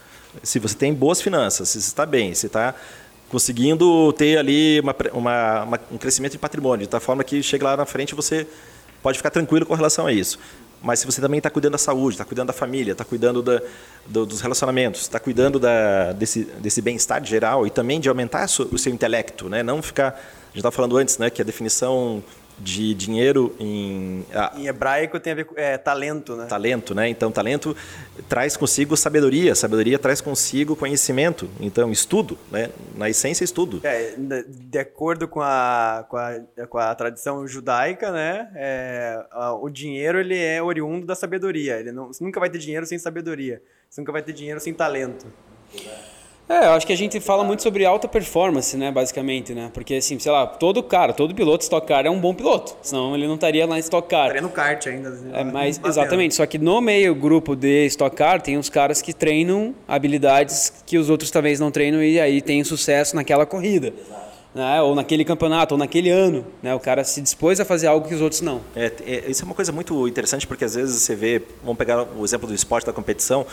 Se 0.42 0.58
você 0.58 0.74
tem 0.74 0.92
boas 0.94 1.20
finanças, 1.20 1.70
se 1.70 1.80
você 1.80 1.88
está 1.88 2.04
bem, 2.06 2.34
se 2.34 2.46
está 2.46 2.74
conseguindo 3.32 4.12
ter 4.12 4.36
ali 4.36 4.78
uma, 4.80 4.94
uma, 5.14 5.62
uma, 5.62 5.80
um 5.90 5.96
crescimento 5.96 6.32
de 6.32 6.38
patrimônio, 6.38 6.84
de 6.84 6.90
tal 6.90 7.00
forma 7.00 7.24
que 7.24 7.42
chega 7.42 7.64
lá 7.64 7.76
na 7.78 7.86
frente 7.86 8.14
você 8.14 8.46
pode 9.02 9.16
ficar 9.16 9.30
tranquilo 9.30 9.64
com 9.64 9.74
relação 9.74 10.06
a 10.06 10.12
isso. 10.12 10.38
Mas 10.82 10.98
se 10.98 11.06
você 11.06 11.18
também 11.18 11.38
está 11.38 11.48
cuidando 11.48 11.72
da 11.72 11.78
saúde, 11.78 12.16
está 12.16 12.26
cuidando 12.26 12.48
da 12.48 12.52
família, 12.52 12.92
está 12.92 13.04
cuidando 13.04 13.40
da, 13.40 13.62
do, 14.04 14.26
dos 14.26 14.42
relacionamentos, 14.42 15.00
está 15.00 15.18
cuidando 15.18 15.58
da, 15.58 16.12
desse, 16.12 16.44
desse 16.44 16.82
bem-estar 16.82 17.24
geral 17.24 17.66
e 17.66 17.70
também 17.70 17.98
de 17.98 18.08
aumentar 18.08 18.44
o 18.44 18.78
seu 18.78 18.92
intelecto, 18.92 19.48
né? 19.48 19.62
não 19.62 19.80
ficar. 19.80 20.08
A 20.08 20.46
gente 20.48 20.56
estava 20.56 20.74
falando 20.74 20.98
antes 20.98 21.16
né, 21.16 21.30
que 21.30 21.40
a 21.40 21.44
definição 21.44 22.22
de 22.62 22.94
dinheiro 22.94 23.54
em. 23.58 24.24
Ah, 24.32 24.52
em 24.56 24.66
hebraico 24.66 25.18
tem 25.18 25.32
a 25.32 25.36
ver 25.36 25.44
com 25.44 25.54
é, 25.58 25.76
talento, 25.76 26.36
né? 26.36 26.46
Talento, 26.46 26.94
né? 26.94 27.08
Então, 27.08 27.32
talento 27.32 27.76
traz 28.28 28.56
consigo 28.56 28.96
sabedoria, 28.96 29.54
sabedoria 29.54 29.98
traz 29.98 30.20
consigo 30.20 30.76
conhecimento. 30.76 31.50
Então, 31.60 31.90
estudo, 31.90 32.38
né? 32.50 32.70
Na 32.94 33.10
essência, 33.10 33.44
estudo. 33.44 33.80
É, 33.82 34.14
de 34.16 34.78
acordo 34.78 35.26
com 35.26 35.40
a, 35.40 36.06
com 36.08 36.16
a, 36.16 36.40
com 36.68 36.78
a 36.78 36.94
tradição 36.94 37.46
judaica, 37.46 38.12
né? 38.12 38.48
É, 38.54 39.24
o 39.60 39.68
dinheiro 39.68 40.20
ele 40.20 40.38
é 40.38 40.62
oriundo 40.62 41.04
da 41.04 41.16
sabedoria. 41.16 41.80
Ele 41.80 41.90
não, 41.90 42.08
você 42.08 42.22
nunca 42.22 42.38
vai 42.38 42.48
ter 42.48 42.58
dinheiro 42.58 42.86
sem 42.86 42.98
sabedoria. 42.98 43.60
Você 43.90 44.00
nunca 44.00 44.12
vai 44.12 44.22
ter 44.22 44.32
dinheiro 44.32 44.60
sem 44.60 44.72
talento. 44.72 45.26
É, 46.52 46.66
eu 46.66 46.72
acho 46.72 46.86
que 46.86 46.92
a 46.92 46.96
gente 46.96 47.18
fala 47.18 47.42
muito 47.42 47.62
sobre 47.62 47.86
alta 47.86 48.06
performance, 48.06 48.76
né, 48.76 48.92
basicamente, 48.92 49.54
né? 49.54 49.70
Porque, 49.72 49.94
assim, 49.94 50.18
sei 50.18 50.30
lá, 50.30 50.46
todo 50.46 50.82
cara, 50.82 51.14
todo 51.14 51.34
piloto 51.34 51.62
Stock 51.62 51.86
Car 51.86 52.04
é 52.04 52.10
um 52.10 52.20
bom 52.20 52.34
piloto, 52.34 52.76
senão 52.82 53.14
ele 53.14 53.26
não 53.26 53.36
estaria 53.36 53.64
lá 53.66 53.78
em 53.78 53.80
Stock 53.80 54.06
Car. 54.06 54.24
Estaria 54.24 54.42
no 54.42 54.50
kart 54.50 54.86
ainda. 54.86 55.08
Assim, 55.08 55.30
é, 55.32 55.44
mas, 55.44 55.80
exatamente, 55.82 56.34
só 56.34 56.44
que 56.44 56.58
no 56.58 56.78
meio 56.82 57.14
grupo 57.14 57.56
de 57.56 57.86
Stock 57.86 58.14
Car 58.14 58.42
tem 58.42 58.58
uns 58.58 58.68
caras 58.68 59.00
que 59.00 59.14
treinam 59.14 59.74
habilidades 59.88 60.70
que 60.84 60.98
os 60.98 61.08
outros 61.08 61.30
talvez 61.30 61.58
não 61.58 61.70
treinam 61.70 62.02
e 62.02 62.20
aí 62.20 62.42
tem 62.42 62.62
sucesso 62.64 63.16
naquela 63.16 63.46
corrida. 63.46 63.90
Né? 64.54 64.82
ou 64.82 64.94
naquele 64.94 65.24
campeonato, 65.24 65.72
ou 65.72 65.78
naquele 65.78 66.10
ano. 66.10 66.44
Né? 66.62 66.74
O 66.74 66.78
cara 66.78 67.02
se 67.04 67.22
dispôs 67.22 67.58
a 67.58 67.64
fazer 67.64 67.86
algo 67.86 68.06
que 68.06 68.14
os 68.14 68.20
outros 68.20 68.42
não. 68.42 68.60
É, 68.76 68.92
é, 69.06 69.30
isso 69.30 69.40
é 69.40 69.46
uma 69.46 69.54
coisa 69.54 69.72
muito 69.72 70.06
interessante, 70.06 70.46
porque 70.46 70.66
às 70.66 70.74
vezes 70.74 71.00
você 71.00 71.16
vê, 71.16 71.40
vamos 71.62 71.78
pegar 71.78 72.06
o 72.14 72.22
exemplo 72.22 72.46
do 72.46 72.52
esporte 72.52 72.84
da 72.84 72.92
competição, 72.92 73.46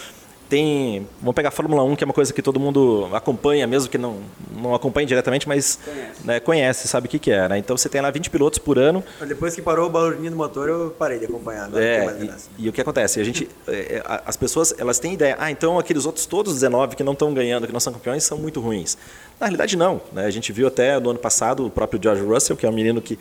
tem. 0.50 1.08
Vamos 1.22 1.36
pegar 1.36 1.50
a 1.50 1.52
Fórmula 1.52 1.84
1, 1.84 1.96
que 1.96 2.04
é 2.04 2.06
uma 2.06 2.14
coisa 2.14 2.34
que 2.34 2.42
todo 2.42 2.60
mundo 2.60 3.08
acompanha, 3.14 3.68
mesmo 3.68 3.90
que 3.90 3.98
não, 3.98 4.18
não 4.52 4.74
acompanhe 4.74 5.06
diretamente, 5.06 5.48
mas 5.48 5.80
conhece, 5.86 6.26
né, 6.26 6.40
conhece 6.40 6.88
sabe 6.88 7.08
o 7.08 7.10
que, 7.10 7.20
que 7.20 7.32
é. 7.32 7.48
Né? 7.48 7.60
Então 7.60 7.78
você 7.78 7.88
tem 7.88 8.02
lá 8.02 8.10
20 8.10 8.30
pilotos 8.30 8.58
por 8.58 8.80
ano. 8.80 9.04
Depois 9.26 9.54
que 9.54 9.62
parou 9.62 9.88
o 9.88 9.90
barulhinho 9.90 10.32
do 10.32 10.36
motor, 10.36 10.68
eu 10.68 10.96
parei 10.98 11.20
de 11.20 11.26
acompanhar. 11.26 11.70
É, 11.76 12.18
e, 12.58 12.66
e, 12.66 12.70
o 12.70 12.74
que 12.74 12.82
acontece? 12.82 13.22
A 13.22 13.24
gente, 13.24 13.48
é, 13.68 13.74
é 13.74 14.04
as 14.26 14.36
pessoas 14.36 14.74
elas 14.78 14.98
têm 14.98 15.14
ideia, 15.14 15.38
ah, 15.40 15.52
então 15.52 15.78
aqueles 15.78 16.06
outros 16.06 16.26
todos 16.26 16.56
19 16.56 16.96
que 16.96 17.04
não 17.04 17.14
estão 17.14 17.34
ganhando, 17.34 17.68
que 17.68 17.74
não 17.74 17.80
são 17.80 17.94
campeões, 17.94 18.24
são 18.24 18.38
muito 18.38 18.60
ruins. 18.60 18.98
Na 19.40 19.46
realidade, 19.46 19.78
não. 19.78 20.02
Né? 20.12 20.26
A 20.26 20.32
gente 20.32 20.52
viu 20.52 20.68
até 20.68 21.00
no 21.00 21.12
ano 21.12 21.20
passado 21.20 21.66
o 21.66 21.70
próprio 21.70 22.02
George 22.02 22.24
Russell, 22.24 22.58
que 22.58 22.66
é 22.66 22.70
um 22.70 22.74
menino 22.74 23.02
que. 23.02 23.20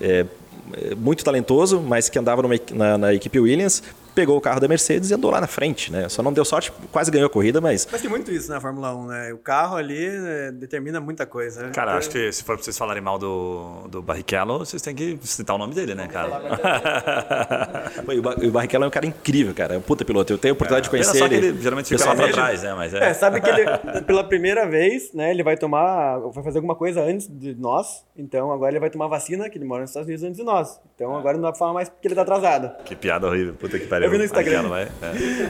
É, 0.00 0.24
é 0.72 0.94
muito 0.94 1.24
talentoso, 1.24 1.80
mas 1.80 2.08
que 2.08 2.18
andava 2.18 2.42
numa, 2.42 2.54
na, 2.72 2.96
na, 2.96 3.14
equipe 3.14 3.40
Williams, 3.40 3.82
pegou 4.14 4.36
o 4.36 4.40
carro 4.40 4.60
da 4.60 4.68
Mercedes 4.68 5.10
e 5.10 5.14
andou 5.14 5.30
lá 5.30 5.40
na 5.40 5.46
frente, 5.46 5.92
né? 5.92 6.08
Só 6.08 6.22
não 6.22 6.32
deu 6.32 6.44
sorte, 6.44 6.72
quase 6.90 7.10
ganhou 7.10 7.26
a 7.26 7.30
corrida, 7.30 7.60
mas. 7.60 7.86
Mas 7.90 8.00
tem 8.00 8.10
muito 8.10 8.30
isso 8.30 8.50
na 8.50 8.60
Fórmula 8.60 8.94
1, 8.94 9.06
né? 9.06 9.32
O 9.32 9.38
carro 9.38 9.76
ali 9.76 10.06
é, 10.06 10.52
determina 10.52 11.00
muita 11.00 11.26
coisa. 11.26 11.64
Né? 11.64 11.70
Cara, 11.72 11.96
acho 11.96 12.10
que 12.10 12.32
se 12.32 12.42
for 12.42 12.56
pra 12.56 12.64
vocês 12.64 12.76
falarem 12.76 13.02
mal 13.02 13.18
do, 13.18 13.86
do 13.88 14.02
Barrichello, 14.02 14.60
vocês 14.60 14.82
têm 14.82 14.94
que 14.94 15.18
citar 15.22 15.56
o 15.56 15.58
nome 15.58 15.74
dele, 15.74 15.94
né, 15.94 16.08
cara? 16.08 16.30
o 18.46 18.50
Barrichello 18.50 18.84
é 18.84 18.88
um 18.88 18.90
cara 18.90 19.06
incrível, 19.06 19.54
cara. 19.54 19.74
É 19.74 19.78
um 19.78 19.82
puta 19.82 20.04
piloto. 20.04 20.32
Eu 20.32 20.38
tenho 20.38 20.52
a 20.52 20.54
oportunidade 20.54 20.86
é, 20.86 20.88
de 20.88 20.90
conhecer 20.90 21.24
ele. 21.24 21.48
ele. 21.48 21.60
Geralmente 21.60 21.88
fica 21.88 22.04
lá 22.04 22.14
pra 22.14 22.28
trás, 22.28 22.62
né? 22.62 22.74
Mas 22.74 22.94
é. 22.94 23.10
é, 23.10 23.14
sabe 23.14 23.40
que 23.40 23.48
ele, 23.48 23.64
pela 24.06 24.24
primeira 24.24 24.68
vez, 24.68 25.12
né, 25.12 25.30
ele 25.30 25.42
vai 25.42 25.56
tomar. 25.56 26.18
Vai 26.18 26.44
fazer 26.44 26.58
alguma 26.58 26.74
coisa 26.74 27.02
antes 27.02 27.28
de 27.28 27.54
nós. 27.54 28.04
Então 28.16 28.52
agora 28.52 28.72
ele 28.72 28.80
vai 28.80 28.90
tomar 28.90 29.06
vacina, 29.06 29.48
que 29.48 29.58
ele 29.58 29.64
mora 29.64 29.82
nos 29.82 29.90
Estados 29.90 30.06
Unidos 30.06 30.24
antes 30.24 30.36
de 30.36 30.44
nós. 30.44 30.80
Então 30.94 31.16
agora 31.16 31.34
não 31.34 31.42
dá 31.42 31.50
pra 31.50 31.58
falar 31.58 31.72
mais 31.72 31.88
porque 31.88 32.08
ele 32.08 32.14
tá 32.14 32.22
atrasado. 32.22 32.70
Que 32.84 32.94
piada 32.94 33.26
horrível. 33.26 33.54
Puta 33.54 33.78
que 33.78 33.86
pariu. 33.86 33.99
Eu 34.04 34.10
vi 34.10 34.18
no 34.18 34.24
Instagram. 34.24 34.50
Barrichello, 34.68 34.74
é. 34.74 34.88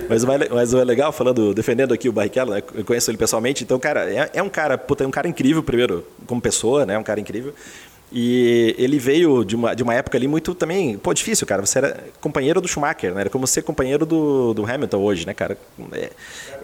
Mas, 0.09 0.25
mas 0.25 0.75
o 0.75 0.79
é 0.79 0.85
legal, 0.85 1.13
falando, 1.13 1.55
defendendo 1.55 1.93
aqui 1.93 2.09
o 2.09 2.13
Barrichello, 2.13 2.53
né? 2.53 2.63
eu 2.75 2.85
conheço 2.85 3.11
ele 3.11 3.19
pessoalmente, 3.19 3.65
então, 3.65 3.79
cara, 3.79 4.13
é, 4.13 4.31
é 4.35 4.43
um 4.43 4.49
cara, 4.49 4.77
puta, 4.77 5.05
é 5.05 5.07
um 5.07 5.11
cara 5.11 5.29
incrível, 5.29 5.63
primeiro, 5.63 6.07
como 6.27 6.41
pessoa, 6.41 6.85
né? 6.85 6.99
Um 6.99 7.03
cara 7.03 7.21
incrível. 7.21 7.55
E 8.13 8.75
ele 8.77 8.99
veio 8.99 9.45
de 9.45 9.55
uma, 9.55 9.75
de 9.75 9.83
uma 9.85 9.95
época 9.95 10.19
ali 10.19 10.27
muito 10.27 10.53
também, 10.53 10.99
pô, 10.99 11.15
difícil, 11.15 11.47
cara. 11.47 11.65
Você 11.65 11.79
era 11.79 11.97
companheiro 12.21 12.61
do 12.61 12.67
Schumacher, 12.67 13.15
né? 13.15 13.21
Era 13.21 13.31
como 13.31 13.47
ser 13.47 13.63
companheiro 13.63 14.05
do, 14.05 14.53
do 14.53 14.67
Hamilton 14.67 14.99
hoje, 14.99 15.27
né, 15.27 15.33
cara? 15.33 15.57
É, 15.93 16.11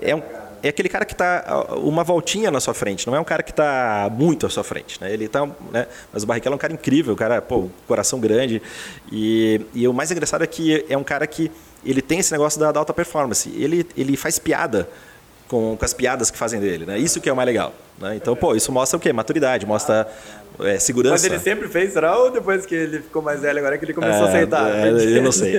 é, 0.02 0.16
um, 0.16 0.22
é 0.60 0.68
aquele 0.68 0.88
cara 0.88 1.04
que 1.04 1.12
está 1.12 1.66
uma 1.76 2.02
voltinha 2.02 2.50
na 2.50 2.58
sua 2.58 2.74
frente, 2.74 3.06
não 3.06 3.14
é 3.14 3.20
um 3.20 3.24
cara 3.24 3.44
que 3.44 3.52
está 3.52 4.10
muito 4.12 4.44
à 4.44 4.50
sua 4.50 4.64
frente, 4.64 5.00
né? 5.00 5.12
Ele 5.12 5.28
tá, 5.28 5.46
né? 5.70 5.86
Mas 6.12 6.24
o 6.24 6.26
Barrichello 6.26 6.54
é 6.54 6.56
um 6.56 6.58
cara 6.58 6.72
incrível, 6.72 7.14
um 7.14 7.16
cara, 7.16 7.40
pô, 7.40 7.68
coração 7.86 8.18
grande. 8.18 8.60
E, 9.12 9.60
e 9.72 9.86
o 9.86 9.92
mais 9.92 10.10
engraçado 10.10 10.42
é 10.42 10.48
que 10.48 10.84
é 10.88 10.98
um 10.98 11.04
cara 11.04 11.28
que 11.28 11.48
ele 11.84 12.02
tem 12.02 12.18
esse 12.18 12.32
negócio 12.32 12.58
da, 12.58 12.72
da 12.72 12.80
alta 12.80 12.92
performance. 12.92 13.48
Ele, 13.50 13.86
ele 13.96 14.16
faz 14.16 14.38
piada 14.38 14.88
com, 15.48 15.76
com, 15.76 15.84
as 15.84 15.94
piadas 15.94 16.30
que 16.30 16.38
fazem 16.38 16.60
dele, 16.60 16.86
né? 16.86 16.98
Isso 16.98 17.20
que 17.20 17.28
é 17.28 17.32
o 17.32 17.36
mais 17.36 17.46
legal. 17.46 17.72
Né? 18.00 18.16
Então, 18.16 18.36
pô, 18.36 18.54
isso 18.54 18.70
mostra 18.70 18.96
o 18.96 19.00
quê? 19.00 19.12
Maturidade, 19.12 19.64
mostra 19.64 20.06
é, 20.60 20.78
segurança. 20.78 21.14
Mas 21.14 21.24
ele 21.24 21.38
sempre 21.38 21.68
fez, 21.68 21.92
será? 21.92 22.16
Ou 22.18 22.30
depois 22.30 22.64
que 22.64 22.74
ele 22.74 22.98
ficou 22.98 23.20
mais 23.20 23.40
velho, 23.40 23.58
agora 23.58 23.76
que 23.76 23.84
ele 23.84 23.92
começou 23.92 24.22
é, 24.22 24.26
a 24.26 24.28
aceitar? 24.28 24.74
É, 24.74 24.88
eu 24.88 25.22
não 25.22 25.32
sei. 25.32 25.58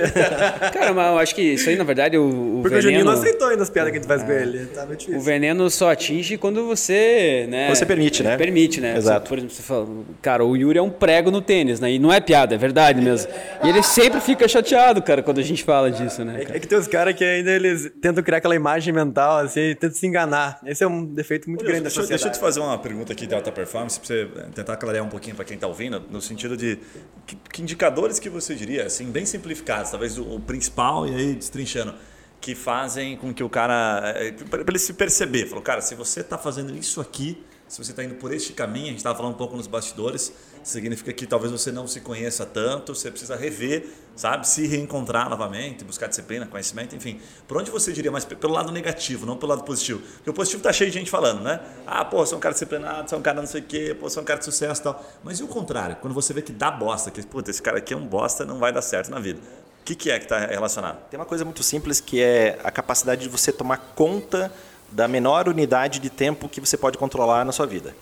Cara, 0.72 0.92
mas 0.92 1.12
eu 1.12 1.18
acho 1.18 1.34
que 1.34 1.42
isso 1.42 1.68
aí, 1.68 1.76
na 1.76 1.84
verdade, 1.84 2.18
o, 2.18 2.58
o 2.58 2.62
Porque 2.62 2.76
veneno... 2.76 2.78
o 2.78 2.82
Juninho 2.82 3.04
não 3.04 3.12
aceitou 3.12 3.48
ainda 3.48 3.62
as 3.62 3.70
piadas 3.70 3.92
que 3.92 3.98
a 3.98 4.00
gente 4.00 4.08
faz 4.08 4.22
com 4.22 4.32
ele. 4.32 4.66
Tá 4.66 4.86
muito 4.86 5.00
difícil. 5.00 5.20
O 5.20 5.22
veneno 5.22 5.70
só 5.70 5.90
atinge 5.90 6.36
quando 6.36 6.66
você, 6.66 7.46
né... 7.48 7.68
Você 7.68 7.86
permite, 7.86 8.22
né? 8.22 8.36
Permite, 8.36 8.80
né? 8.80 8.96
Exato. 8.96 9.26
Você, 9.26 9.28
por 9.28 9.38
exemplo, 9.38 9.54
você 9.54 9.62
fala, 9.62 9.86
cara, 10.20 10.44
o 10.44 10.56
Yuri 10.56 10.78
é 10.78 10.82
um 10.82 10.90
prego 10.90 11.30
no 11.30 11.40
tênis, 11.40 11.80
né? 11.80 11.92
E 11.92 11.98
não 11.98 12.12
é 12.12 12.20
piada, 12.20 12.54
é 12.54 12.58
verdade 12.58 13.00
mesmo. 13.00 13.30
E 13.62 13.68
ele 13.68 13.82
sempre 13.82 14.20
fica 14.20 14.48
chateado, 14.48 15.00
cara, 15.02 15.22
quando 15.22 15.38
a 15.38 15.42
gente 15.42 15.62
fala 15.62 15.90
disso, 15.90 16.24
né? 16.24 16.40
É, 16.40 16.56
é 16.56 16.60
que 16.60 16.66
tem 16.66 16.78
os 16.78 16.88
caras 16.88 17.14
que 17.14 17.24
ainda 17.24 17.50
eles 17.50 17.90
tentam 18.00 18.22
criar 18.22 18.38
aquela 18.38 18.54
imagem 18.54 18.92
mental, 18.92 19.38
assim, 19.38 19.74
tentam 19.78 19.92
se 19.92 20.06
enganar. 20.06 20.60
Esse 20.66 20.82
é 20.82 20.88
um 20.88 21.04
defeito 21.04 21.48
muito 21.48 21.62
Olha, 21.62 21.70
grande 21.70 21.84
da 21.84 21.90
sociedade. 21.90 22.22
Deixa 22.22 22.27
eu 22.28 22.32
te 22.32 22.38
fazer 22.38 22.60
uma 22.60 22.78
pergunta 22.78 23.12
aqui 23.12 23.26
de 23.26 23.34
alta 23.34 23.50
performance, 23.50 23.98
pra 23.98 24.06
você 24.06 24.26
tentar 24.54 24.76
clarear 24.76 25.04
um 25.04 25.08
pouquinho 25.08 25.34
para 25.34 25.44
quem 25.44 25.58
tá 25.58 25.66
ouvindo, 25.66 26.00
no 26.10 26.20
sentido 26.20 26.56
de 26.56 26.78
que, 27.26 27.36
que, 27.36 27.62
indicadores 27.62 28.18
que 28.18 28.28
você 28.28 28.54
diria, 28.54 28.86
assim, 28.86 29.10
bem 29.10 29.26
simplificados, 29.26 29.90
talvez 29.90 30.18
o, 30.18 30.22
o 30.36 30.40
principal 30.40 31.06
e 31.06 31.14
aí 31.14 31.34
destrinchando, 31.34 31.94
que 32.40 32.54
fazem 32.54 33.16
com 33.16 33.34
que 33.34 33.42
o 33.42 33.48
cara, 33.48 34.12
é, 34.16 34.32
para 34.32 34.60
ele 34.60 34.78
se 34.78 34.92
perceber, 34.92 35.46
falou, 35.46 35.62
cara, 35.62 35.80
se 35.80 35.94
você 35.94 36.20
está 36.20 36.38
fazendo 36.38 36.74
isso 36.76 37.00
aqui, 37.00 37.42
se 37.66 37.82
você 37.82 37.90
está 37.90 38.04
indo 38.04 38.14
por 38.14 38.32
este 38.32 38.52
caminho, 38.52 38.86
a 38.86 38.90
gente 38.90 38.98
estava 38.98 39.16
falando 39.16 39.34
um 39.34 39.38
pouco 39.38 39.56
nos 39.56 39.66
bastidores, 39.66 40.32
significa 40.62 41.12
que 41.12 41.26
talvez 41.26 41.52
você 41.52 41.70
não 41.70 41.86
se 41.86 42.00
conheça 42.00 42.44
tanto, 42.44 42.94
você 42.94 43.10
precisa 43.10 43.36
rever, 43.36 43.86
sabe? 44.16 44.46
Se 44.46 44.66
reencontrar 44.66 45.28
novamente, 45.28 45.84
buscar 45.84 46.06
disciplina, 46.06 46.46
conhecimento, 46.46 46.94
enfim. 46.94 47.20
Por 47.46 47.56
onde 47.56 47.70
você 47.70 47.92
diria 47.92 48.10
mais 48.10 48.24
pelo 48.24 48.52
lado 48.52 48.72
negativo, 48.72 49.26
não 49.26 49.36
pelo 49.36 49.50
lado 49.50 49.64
positivo? 49.64 50.00
Porque 50.00 50.30
o 50.30 50.32
positivo 50.32 50.62
tá 50.62 50.72
cheio 50.72 50.90
de 50.90 50.98
gente 50.98 51.10
falando, 51.10 51.42
né? 51.42 51.60
Ah, 51.86 52.04
pô, 52.04 52.24
sou 52.26 52.38
um 52.38 52.40
cara 52.40 52.52
disciplinado, 52.52 53.08
sou 53.08 53.18
um 53.18 53.22
cara 53.22 53.40
não 53.40 53.46
sei 53.46 53.60
o 53.60 53.64
quê, 53.64 53.96
pô, 53.98 54.10
sou 54.10 54.22
um 54.22 54.26
cara 54.26 54.38
de 54.38 54.44
sucesso 54.44 54.80
e 54.80 54.84
tal. 54.84 55.04
Mas 55.22 55.38
e 55.40 55.42
o 55.42 55.48
contrário? 55.48 55.96
Quando 55.96 56.14
você 56.14 56.32
vê 56.32 56.42
que 56.42 56.52
dá 56.52 56.70
bosta, 56.70 57.10
que, 57.10 57.24
puta, 57.26 57.50
esse 57.50 57.62
cara 57.62 57.78
aqui 57.78 57.94
é 57.94 57.96
um 57.96 58.06
bosta, 58.06 58.44
não 58.44 58.58
vai 58.58 58.72
dar 58.72 58.82
certo 58.82 59.10
na 59.10 59.18
vida. 59.18 59.40
O 59.80 59.84
que, 59.84 59.94
que 59.94 60.10
é 60.10 60.18
que 60.18 60.26
está 60.26 60.38
relacionado? 60.38 60.98
Tem 61.08 61.18
uma 61.18 61.24
coisa 61.24 61.44
muito 61.44 61.62
simples 61.62 62.00
que 62.00 62.20
é 62.20 62.58
a 62.62 62.70
capacidade 62.70 63.22
de 63.22 63.28
você 63.28 63.50
tomar 63.50 63.78
conta 63.94 64.52
da 64.90 65.06
menor 65.06 65.48
unidade 65.48 65.98
de 65.98 66.10
tempo 66.10 66.48
que 66.48 66.60
você 66.60 66.76
pode 66.76 66.98
controlar 66.98 67.44
na 67.44 67.52
sua 67.52 67.66
vida. 67.66 67.94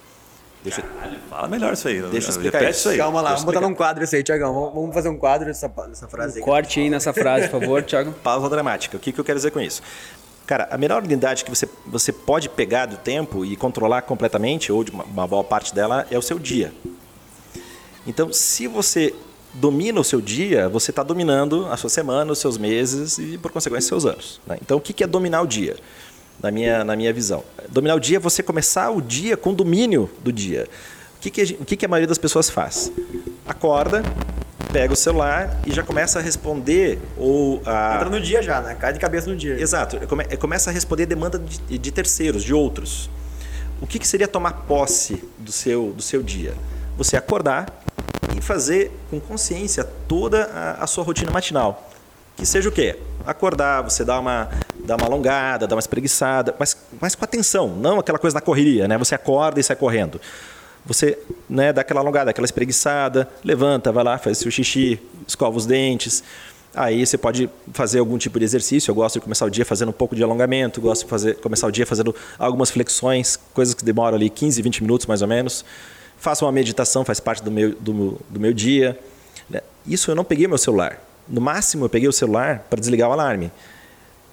Deixa... 0.63 0.83
Caralho, 0.83 1.19
fala 1.31 1.49
melhor 1.49 1.73
isso 1.73 1.87
aí. 1.89 2.03
Deixa 2.03 2.29
eu 2.29 2.31
explicar 2.31 2.63
isso. 2.63 2.71
isso. 2.71 2.89
aí. 2.91 2.99
Calma 2.99 3.21
lá, 3.21 3.31
vamos 3.31 3.45
botar 3.45 3.61
num 3.61 3.75
quadro 3.75 4.03
isso 4.03 4.17
aí, 4.17 4.23
Tiagão. 4.23 4.53
Vamos 4.75 4.95
fazer 4.95 5.09
um 5.09 5.17
quadro 5.17 5.47
dessa, 5.47 5.69
dessa 5.69 6.09
frase 6.09 6.35
um 6.35 6.37
aí. 6.39 6.43
Corte 6.43 6.81
aí 6.81 6.91
nessa 6.91 7.13
frase, 7.13 7.49
por 7.49 7.61
favor, 7.61 7.83
Tiago. 7.85 8.13
Pausa 8.13 8.49
dramática. 8.49 8.97
O 8.97 9.01
que, 9.01 9.13
que 9.13 9.21
eu 9.21 9.25
quero 9.25 9.39
dizer 9.39 9.51
com 9.51 9.61
isso? 9.61 9.83
Cara, 10.47 10.69
a 10.71 10.79
menor 10.79 11.03
unidade 11.03 11.45
que 11.45 11.51
você, 11.51 11.69
você 11.85 12.13
pode 12.13 12.49
pegar 12.49 12.87
do 12.87 12.97
tempo 12.97 13.45
e 13.45 13.57
controlar 13.57 14.03
completamente, 14.03 14.71
ou 14.71 14.85
de 14.85 14.93
uma, 14.93 15.05
uma 15.05 15.27
boa 15.27 15.43
parte 15.43 15.75
dela, 15.75 16.07
é 16.11 16.17
o 16.17 16.23
seu 16.23 16.39
dia. 16.39 16.73
Então, 18.07 18.33
se 18.33 18.69
você 18.69 19.13
domina 19.53 20.01
o 20.01 20.05
seu 20.05 20.21
dia, 20.21 20.69
você 20.69 20.91
está 20.93 21.03
dominando 21.03 21.67
a 21.67 21.77
sua 21.77 21.91
semana, 21.91 22.31
os 22.31 22.39
seus 22.39 22.57
meses 22.59 23.19
e, 23.19 23.39
por 23.39 23.51
consequência, 23.51 23.87
os 23.97 24.03
seus 24.03 24.07
anos. 24.07 24.41
Né? 24.47 24.59
Então, 24.63 24.77
o 24.77 24.81
que 24.81 25.03
é 25.03 25.07
dominar 25.07 25.43
o 25.43 25.47
dia? 25.47 25.77
Na 26.43 26.51
minha, 26.51 26.85
na 26.85 26.97
minha 26.97 27.13
visão. 27.13 27.43
Dominar 27.69 27.95
o 27.95 28.01
dia 28.01 28.17
é 28.17 28.21
você 28.21 28.43
começar 28.43 28.91
o 28.91 29.01
dia 29.01 29.37
com 29.37 29.53
domínio 29.55 30.11
do 30.23 30.33
dia. 30.33 30.69
O 31.17 31.21
que, 31.21 31.31
que, 31.31 31.41
a, 31.41 31.45
o 31.63 31.65
que, 31.65 31.77
que 31.77 31.85
a 31.85 31.89
maioria 31.89 32.07
das 32.07 32.19
pessoas 32.19 32.51
faz? 32.51 32.93
Acorda, 33.47 34.03
pega 34.73 34.93
o 34.93 34.97
celular 34.97 35.59
e 35.67 35.73
já 35.73 35.83
começa 35.83 36.19
a 36.19 36.23
responder 36.23 36.99
ou 37.17 37.63
a... 37.65 37.97
Entra 37.97 38.11
no 38.11 38.21
dia 38.21 38.43
já, 38.43 38.61
né? 38.61 38.75
Cai 38.75 38.93
de 38.93 38.99
cabeça 38.99 39.29
no 39.29 39.37
dia. 39.37 39.61
Exato. 39.61 39.99
Come, 40.07 40.25
começa 40.37 40.71
a 40.71 40.73
responder 40.73 41.07
demanda 41.07 41.39
de, 41.39 41.79
de 41.79 41.91
terceiros, 41.91 42.45
de 42.45 42.53
outros. 42.53 43.09
O 43.81 43.87
que, 43.87 43.99
que 43.99 44.07
seria 44.07 44.29
tomar 44.29 44.53
posse 44.67 45.23
do 45.39 45.53
seu, 45.53 45.93
do 45.93 46.03
seu 46.03 46.23
dia? 46.23 46.55
Você 46.97 47.17
acordar 47.17 47.67
e 48.37 48.41
fazer 48.41 48.91
com 49.11 49.19
consciência 49.21 49.85
toda 49.85 50.45
a, 50.45 50.85
a 50.85 50.87
sua 50.87 51.05
rotina 51.05 51.31
matinal. 51.31 51.86
Que 52.37 52.45
seja 52.45 52.69
o 52.69 52.73
quê? 52.73 52.99
Acordar, 53.25 53.83
você 53.83 54.05
dá 54.05 54.21
uma, 54.21 54.49
dá 54.85 54.95
uma 54.97 55.07
alongada, 55.07 55.67
dá 55.67 55.75
uma 55.75 55.81
espreguiçada, 55.81 56.55
mas, 56.59 56.77
mas 57.01 57.15
com 57.15 57.25
atenção, 57.25 57.69
não 57.69 57.99
aquela 57.99 58.19
coisa 58.19 58.35
na 58.35 58.41
correria, 58.41 58.87
né? 58.87 58.97
Você 58.99 59.15
acorda 59.15 59.59
e 59.59 59.63
sai 59.63 59.75
correndo. 59.75 60.21
Você 60.85 61.19
né, 61.49 61.73
dá 61.73 61.81
aquela 61.81 62.01
alongada, 62.01 62.31
aquela 62.31 62.45
espreguiçada, 62.45 63.29
levanta, 63.43 63.91
vai 63.91 64.05
lá, 64.05 64.19
faz 64.19 64.39
seu 64.39 64.51
xixi, 64.51 65.01
escova 65.27 65.57
os 65.57 65.67
dentes. 65.67 66.23
Aí 66.73 67.05
você 67.05 67.17
pode 67.17 67.51
fazer 67.73 67.99
algum 67.99 68.19
tipo 68.19 68.39
de 68.39 68.45
exercício. 68.45 68.91
Eu 68.91 68.95
gosto 68.95 69.15
de 69.15 69.21
começar 69.23 69.47
o 69.47 69.51
dia 69.51 69.65
fazendo 69.65 69.89
um 69.89 69.93
pouco 69.93 70.15
de 70.15 70.23
alongamento, 70.23 70.81
gosto 70.81 71.05
de 71.05 71.11
fazer, 71.11 71.37
começar 71.37 71.67
o 71.67 71.73
dia 71.73 71.87
fazendo 71.87 72.15
algumas 72.39 72.71
flexões, 72.71 73.37
coisas 73.55 73.75
que 73.75 73.85
demoram 73.85 74.15
ali 74.15 74.29
15, 74.31 74.61
20 74.63 74.83
minutos 74.83 75.07
mais 75.07 75.23
ou 75.23 75.29
menos. 75.29 75.65
Faço 76.19 76.45
uma 76.45 76.53
meditação, 76.53 77.05
faz 77.05 77.19
parte 77.19 77.43
do 77.43 77.51
meu, 77.51 77.75
do, 77.81 78.21
do 78.29 78.39
meu 78.39 78.53
dia. 78.53 78.97
Né? 79.51 79.61
Isso 79.87 80.11
eu 80.11 80.15
não 80.15 80.23
peguei 80.23 80.47
meu 80.47 80.59
celular. 80.59 81.01
No 81.29 81.41
máximo 81.41 81.85
eu 81.85 81.89
peguei 81.89 82.09
o 82.09 82.13
celular 82.13 82.67
para 82.71 82.81
desligar 82.81 83.09
o 83.09 83.13
alarme 83.13 83.51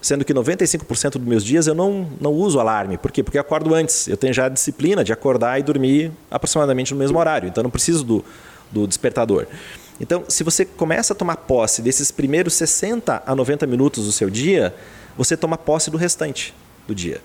sendo 0.03 0.25
que 0.25 0.33
95% 0.33 1.11
dos 1.11 1.25
meus 1.25 1.43
dias 1.43 1.65
eu 1.65 1.73
não, 1.73 2.09
não 2.19 2.33
uso 2.33 2.59
alarme. 2.59 2.97
Por 2.97 3.09
quê? 3.09 3.23
Porque 3.23 3.37
eu 3.37 3.41
acordo 3.41 3.73
antes. 3.73 4.07
Eu 4.07 4.17
tenho 4.17 4.33
já 4.33 4.47
a 4.47 4.49
disciplina 4.49 5.01
de 5.01 5.13
acordar 5.13 5.57
e 5.59 5.63
dormir 5.63 6.11
aproximadamente 6.29 6.93
no 6.93 6.99
mesmo 6.99 7.17
horário. 7.17 7.47
Então, 7.47 7.61
eu 7.61 7.63
não 7.63 7.71
preciso 7.71 8.03
do, 8.03 8.25
do 8.69 8.85
despertador. 8.85 9.47
Então, 10.01 10.25
se 10.27 10.43
você 10.43 10.65
começa 10.65 11.13
a 11.13 11.15
tomar 11.15 11.37
posse 11.37 11.81
desses 11.81 12.11
primeiros 12.11 12.53
60 12.55 13.23
a 13.25 13.35
90 13.35 13.65
minutos 13.65 14.05
do 14.05 14.11
seu 14.11 14.29
dia, 14.29 14.75
você 15.17 15.37
toma 15.37 15.57
posse 15.57 15.89
do 15.89 15.95
restante 15.95 16.53
do 16.85 16.93
dia. 16.93 17.21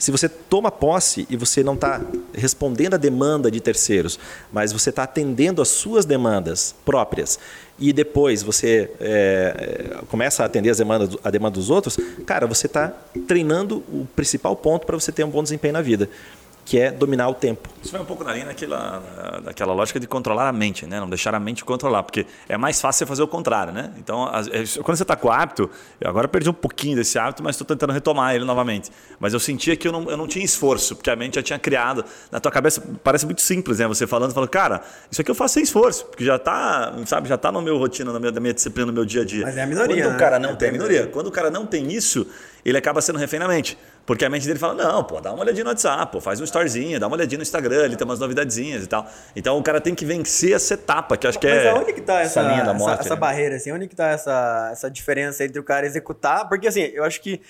Se 0.00 0.10
você 0.10 0.30
toma 0.30 0.70
posse 0.70 1.26
e 1.28 1.36
você 1.36 1.62
não 1.62 1.74
está 1.74 2.00
respondendo 2.32 2.94
à 2.94 2.96
demanda 2.96 3.50
de 3.50 3.60
terceiros, 3.60 4.18
mas 4.50 4.72
você 4.72 4.88
está 4.88 5.02
atendendo 5.02 5.60
às 5.60 5.68
suas 5.68 6.06
demandas 6.06 6.74
próprias 6.86 7.38
e 7.78 7.92
depois 7.92 8.42
você 8.42 8.90
é, 8.98 9.98
começa 10.08 10.42
a 10.42 10.46
atender 10.46 10.70
as 10.70 10.78
demandas, 10.78 11.18
a 11.22 11.30
demanda 11.30 11.54
dos 11.54 11.68
outros, 11.68 11.98
cara, 12.24 12.46
você 12.46 12.66
está 12.66 12.94
treinando 13.28 13.84
o 13.92 14.08
principal 14.16 14.56
ponto 14.56 14.86
para 14.86 14.98
você 14.98 15.12
ter 15.12 15.22
um 15.22 15.30
bom 15.30 15.42
desempenho 15.42 15.74
na 15.74 15.82
vida 15.82 16.08
que 16.70 16.78
é 16.78 16.92
dominar 16.92 17.28
o 17.28 17.34
tempo. 17.34 17.68
Isso 17.82 17.90
vai 17.90 18.00
um 18.00 18.04
pouco 18.04 18.22
na 18.22 18.32
linha 18.32 18.46
daquela, 18.46 19.02
daquela 19.42 19.72
lógica 19.74 19.98
de 19.98 20.06
controlar 20.06 20.46
a 20.48 20.52
mente, 20.52 20.86
né? 20.86 21.00
Não 21.00 21.08
deixar 21.08 21.34
a 21.34 21.40
mente 21.40 21.64
controlar, 21.64 22.04
porque 22.04 22.24
é 22.48 22.56
mais 22.56 22.80
fácil 22.80 22.98
você 22.98 23.06
fazer 23.06 23.22
o 23.24 23.26
contrário, 23.26 23.72
né? 23.72 23.90
Então, 23.98 24.28
é, 24.52 24.62
quando 24.80 24.96
você 24.96 25.02
está 25.02 25.16
com 25.16 25.26
o 25.26 25.32
hábito, 25.32 25.68
eu 26.00 26.08
agora 26.08 26.28
perdi 26.28 26.48
um 26.48 26.52
pouquinho 26.52 26.94
desse 26.94 27.18
hábito, 27.18 27.42
mas 27.42 27.56
estou 27.56 27.66
tentando 27.66 27.92
retomar 27.92 28.36
ele 28.36 28.44
novamente. 28.44 28.88
Mas 29.18 29.32
eu 29.32 29.40
sentia 29.40 29.74
que 29.74 29.88
eu 29.88 29.90
não, 29.90 30.08
eu 30.08 30.16
não 30.16 30.28
tinha 30.28 30.44
esforço, 30.44 30.94
porque 30.94 31.10
a 31.10 31.16
mente 31.16 31.34
já 31.34 31.42
tinha 31.42 31.58
criado. 31.58 32.04
Na 32.30 32.38
tua 32.38 32.52
cabeça 32.52 32.80
parece 33.02 33.26
muito 33.26 33.42
simples, 33.42 33.80
né? 33.80 33.88
Você 33.88 34.06
falando, 34.06 34.32
falando, 34.32 34.48
cara, 34.48 34.80
isso 35.10 35.20
aqui 35.20 35.28
eu 35.28 35.34
faço 35.34 35.54
sem 35.54 35.64
esforço, 35.64 36.06
porque 36.06 36.24
já 36.24 36.36
está, 36.36 36.94
sabe, 37.04 37.28
já 37.28 37.34
está 37.34 37.50
no 37.50 37.60
meu 37.60 37.78
rotina, 37.78 38.12
na 38.12 38.20
minha, 38.20 38.30
na 38.30 38.40
minha 38.40 38.54
disciplina, 38.54 38.86
no 38.86 38.92
meu 38.92 39.04
dia 39.04 39.22
a 39.22 39.24
dia. 39.24 39.42
Mas 39.44 39.56
é 39.56 39.62
a 39.64 39.66
minoria. 39.66 40.04
Quando 40.04 40.10
né? 40.10 40.16
o 40.16 40.20
cara 40.20 40.38
não 40.38 40.50
é 40.50 40.54
tem 40.54 40.68
a 40.68 40.72
minoria, 40.72 41.06
quando 41.08 41.26
o 41.26 41.32
cara 41.32 41.50
não 41.50 41.66
tem 41.66 41.92
isso, 41.92 42.28
ele 42.64 42.78
acaba 42.78 43.00
sendo 43.00 43.18
refém 43.18 43.40
na 43.40 43.48
mente. 43.48 43.76
Porque 44.10 44.24
a 44.24 44.28
mente 44.28 44.44
dele 44.44 44.58
fala, 44.58 44.74
não, 44.74 45.04
pô, 45.04 45.20
dá 45.20 45.32
uma 45.32 45.42
olhadinha 45.44 45.62
no 45.62 45.70
WhatsApp, 45.70 46.10
pô, 46.10 46.20
faz 46.20 46.40
um 46.40 46.44
storyzinho, 46.44 46.98
dá 46.98 47.06
uma 47.06 47.14
olhadinha 47.14 47.38
no 47.38 47.42
Instagram, 47.44 47.84
ele 47.84 47.94
tem 47.94 48.04
umas 48.04 48.18
novidadezinhas 48.18 48.82
e 48.82 48.88
tal. 48.88 49.08
Então 49.36 49.56
o 49.56 49.62
cara 49.62 49.80
tem 49.80 49.94
que 49.94 50.04
vencer 50.04 50.52
essa 50.52 50.74
etapa, 50.74 51.16
que 51.16 51.28
acho 51.28 51.38
que 51.38 51.46
Mas 51.48 51.64
é 51.64 51.72
onde 51.74 51.92
que 51.92 52.00
tá 52.00 52.18
essa, 52.18 52.42
linha 52.42 52.64
da 52.64 52.70
essa- 52.70 52.74
morte. 52.74 53.00
essa, 53.02 53.14
né? 53.14 53.20
barreira, 53.20 53.54
assim? 53.54 53.70
Onde 53.70 53.86
que 53.86 53.94
tá 53.94 54.08
essa, 54.08 54.70
essa 54.72 54.90
diferença 54.90 55.44
entre 55.44 55.60
o 55.60 55.62
cara 55.62 55.86
executar? 55.86 56.48
Porque, 56.48 56.66
assim, 56.66 56.80
eu 56.92 57.04
acho 57.04 57.20
que 57.20 57.40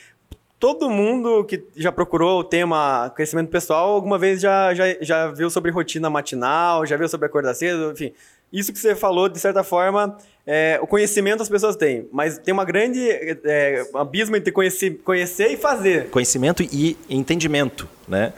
todo 0.60 0.90
mundo 0.90 1.42
que 1.42 1.64
já 1.74 1.90
procurou 1.90 2.40
o 2.40 2.44
tema 2.44 3.10
crescimento 3.16 3.48
pessoal, 3.48 3.94
alguma 3.94 4.18
vez 4.18 4.42
já, 4.42 4.74
já, 4.74 4.84
já 5.00 5.26
viu 5.28 5.48
sobre 5.48 5.70
rotina 5.70 6.10
matinal, 6.10 6.84
já 6.84 6.98
viu 6.98 7.08
sobre 7.08 7.26
acordar 7.26 7.54
cedo, 7.54 7.90
enfim. 7.92 8.12
Isso 8.52 8.70
que 8.72 8.78
você 8.78 8.94
falou, 8.94 9.28
de 9.28 9.38
certa 9.38 9.64
forma, 9.64 10.18
é, 10.46 10.78
o 10.82 10.86
conhecimento 10.86 11.42
as 11.42 11.48
pessoas 11.48 11.76
têm, 11.76 12.06
mas 12.12 12.36
tem 12.36 12.52
uma 12.52 12.64
grande 12.64 13.00
é, 13.10 13.86
abismo 13.94 14.36
entre 14.36 14.52
conhecer, 14.52 15.00
conhecer 15.02 15.48
e 15.52 15.56
fazer. 15.56 16.10
Conhecimento 16.10 16.62
e 16.62 16.96
entendimento, 17.08 17.88
né? 18.06 18.34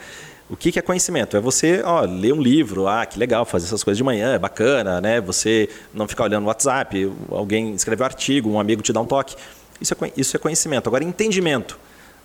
O 0.49 0.55
que 0.55 0.71
que 0.71 0.79
é 0.79 0.81
conhecimento? 0.81 1.35
É 1.35 1.41
você 1.41 1.81
ó, 1.83 2.01
ler 2.01 2.31
um 2.31 2.41
livro, 2.41 2.87
ah, 2.87 3.05
que 3.05 3.17
legal, 3.19 3.43
fazer 3.43 3.65
essas 3.65 3.83
coisas 3.83 3.97
de 3.97 4.03
manhã, 4.03 4.35
é 4.35 4.39
bacana, 4.39 5.01
né? 5.01 5.19
Você 5.19 5.67
não 5.93 6.07
ficar 6.07 6.25
olhando 6.25 6.43
no 6.43 6.47
WhatsApp, 6.47 7.11
alguém 7.29 7.73
escreveu 7.73 8.03
um 8.03 8.07
artigo, 8.07 8.49
um 8.49 8.59
amigo 8.59 8.81
te 8.81 8.93
dá 8.93 9.01
um 9.01 9.05
toque. 9.05 9.35
Isso 9.81 9.93
é, 9.93 10.11
isso 10.15 10.37
é 10.37 10.39
conhecimento. 10.39 10.87
Agora, 10.87 11.03
entendimento 11.03 11.77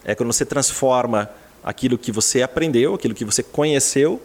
é 0.04 0.14
quando 0.14 0.32
você 0.32 0.44
transforma 0.44 1.30
aquilo 1.62 1.98
que 1.98 2.12
você 2.12 2.42
aprendeu, 2.42 2.94
aquilo 2.94 3.14
que 3.14 3.24
você 3.24 3.42
conheceu, 3.42 4.20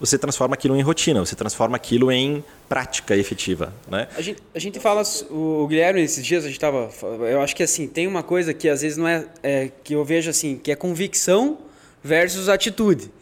você 0.00 0.18
transforma 0.18 0.54
aquilo 0.54 0.76
em 0.76 0.82
rotina, 0.82 1.20
você 1.20 1.36
transforma 1.36 1.76
aquilo 1.76 2.10
em 2.10 2.42
prática 2.68 3.16
efetiva, 3.16 3.72
né? 3.88 4.08
A 4.16 4.20
gente, 4.20 4.42
a 4.52 4.58
gente 4.58 4.80
fala, 4.80 5.02
o 5.30 5.64
Guilherme, 5.68 6.02
esses 6.02 6.26
dias 6.26 6.44
a 6.44 6.48
gente 6.48 6.58
tava, 6.58 6.90
eu 7.30 7.40
acho 7.40 7.54
que 7.54 7.62
assim, 7.62 7.86
tem 7.86 8.08
uma 8.08 8.22
coisa 8.22 8.52
que 8.52 8.68
às 8.68 8.82
vezes 8.82 8.98
não 8.98 9.06
é, 9.06 9.24
é, 9.44 9.70
que 9.84 9.94
eu 9.94 10.04
vejo 10.04 10.28
assim, 10.28 10.58
que 10.60 10.72
é 10.72 10.74
convicção 10.74 11.58
versus 12.02 12.48
atitude. 12.48 13.12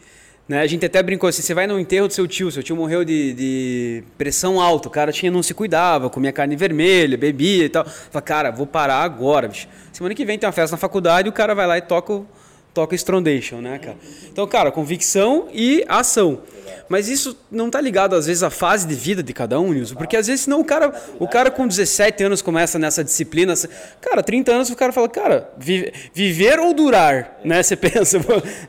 Né? 0.47 0.59
A 0.61 0.67
gente 0.67 0.85
até 0.85 1.01
brincou 1.01 1.29
assim, 1.29 1.41
você 1.41 1.53
vai 1.53 1.67
no 1.67 1.79
enterro 1.79 2.07
do 2.07 2.13
seu 2.13 2.27
tio, 2.27 2.51
seu 2.51 2.61
tio 2.61 2.75
morreu 2.75 3.05
de, 3.05 3.33
de 3.33 4.03
pressão 4.17 4.59
alta, 4.59 4.87
o 4.87 4.91
cara 4.91 5.11
tinha, 5.11 5.31
não 5.31 5.41
se 5.41 5.53
cuidava, 5.53 6.09
comia 6.09 6.31
carne 6.31 6.55
vermelha, 6.55 7.17
bebia 7.17 7.65
e 7.65 7.69
tal. 7.69 7.85
Fala, 7.85 8.21
cara, 8.21 8.51
vou 8.51 8.67
parar 8.67 9.01
agora, 9.03 9.47
bicho. 9.47 9.67
Semana 9.93 10.13
que 10.13 10.25
vem 10.25 10.37
tem 10.37 10.47
uma 10.47 10.53
festa 10.53 10.75
na 10.75 10.79
faculdade, 10.79 11.29
o 11.29 11.31
cara 11.31 11.55
vai 11.55 11.67
lá 11.67 11.77
e 11.77 11.81
toca 11.81 12.13
o, 12.13 12.27
toca 12.73 12.95
Strondation, 12.95 13.57
né, 13.57 13.77
cara? 13.79 13.97
Então, 14.31 14.47
cara, 14.47 14.71
convicção 14.71 15.47
e 15.53 15.83
ação. 15.87 16.39
Mas 16.87 17.07
isso 17.07 17.37
não 17.49 17.69
tá 17.69 17.79
ligado, 17.79 18.15
às 18.15 18.25
vezes, 18.25 18.43
à 18.43 18.49
fase 18.49 18.85
de 18.85 18.93
vida 18.95 19.23
de 19.23 19.31
cada 19.33 19.57
um, 19.59 19.71
Nilson. 19.71 19.95
Porque 19.95 20.17
às 20.17 20.27
vezes, 20.27 20.41
senão 20.41 20.59
o 20.59 20.65
cara, 20.65 20.93
o 21.19 21.27
cara 21.27 21.49
com 21.49 21.65
17 21.65 22.23
anos 22.23 22.41
começa 22.41 22.77
nessa 22.77 23.01
disciplina. 23.03 23.53
Cara, 24.01 24.21
30 24.21 24.51
anos 24.51 24.69
o 24.69 24.75
cara 24.75 24.91
fala, 24.91 25.07
cara, 25.07 25.49
vi- 25.57 25.91
viver 26.13 26.59
ou 26.59 26.73
durar, 26.73 27.39
né? 27.45 27.63
Você 27.63 27.75
pensa, 27.77 28.19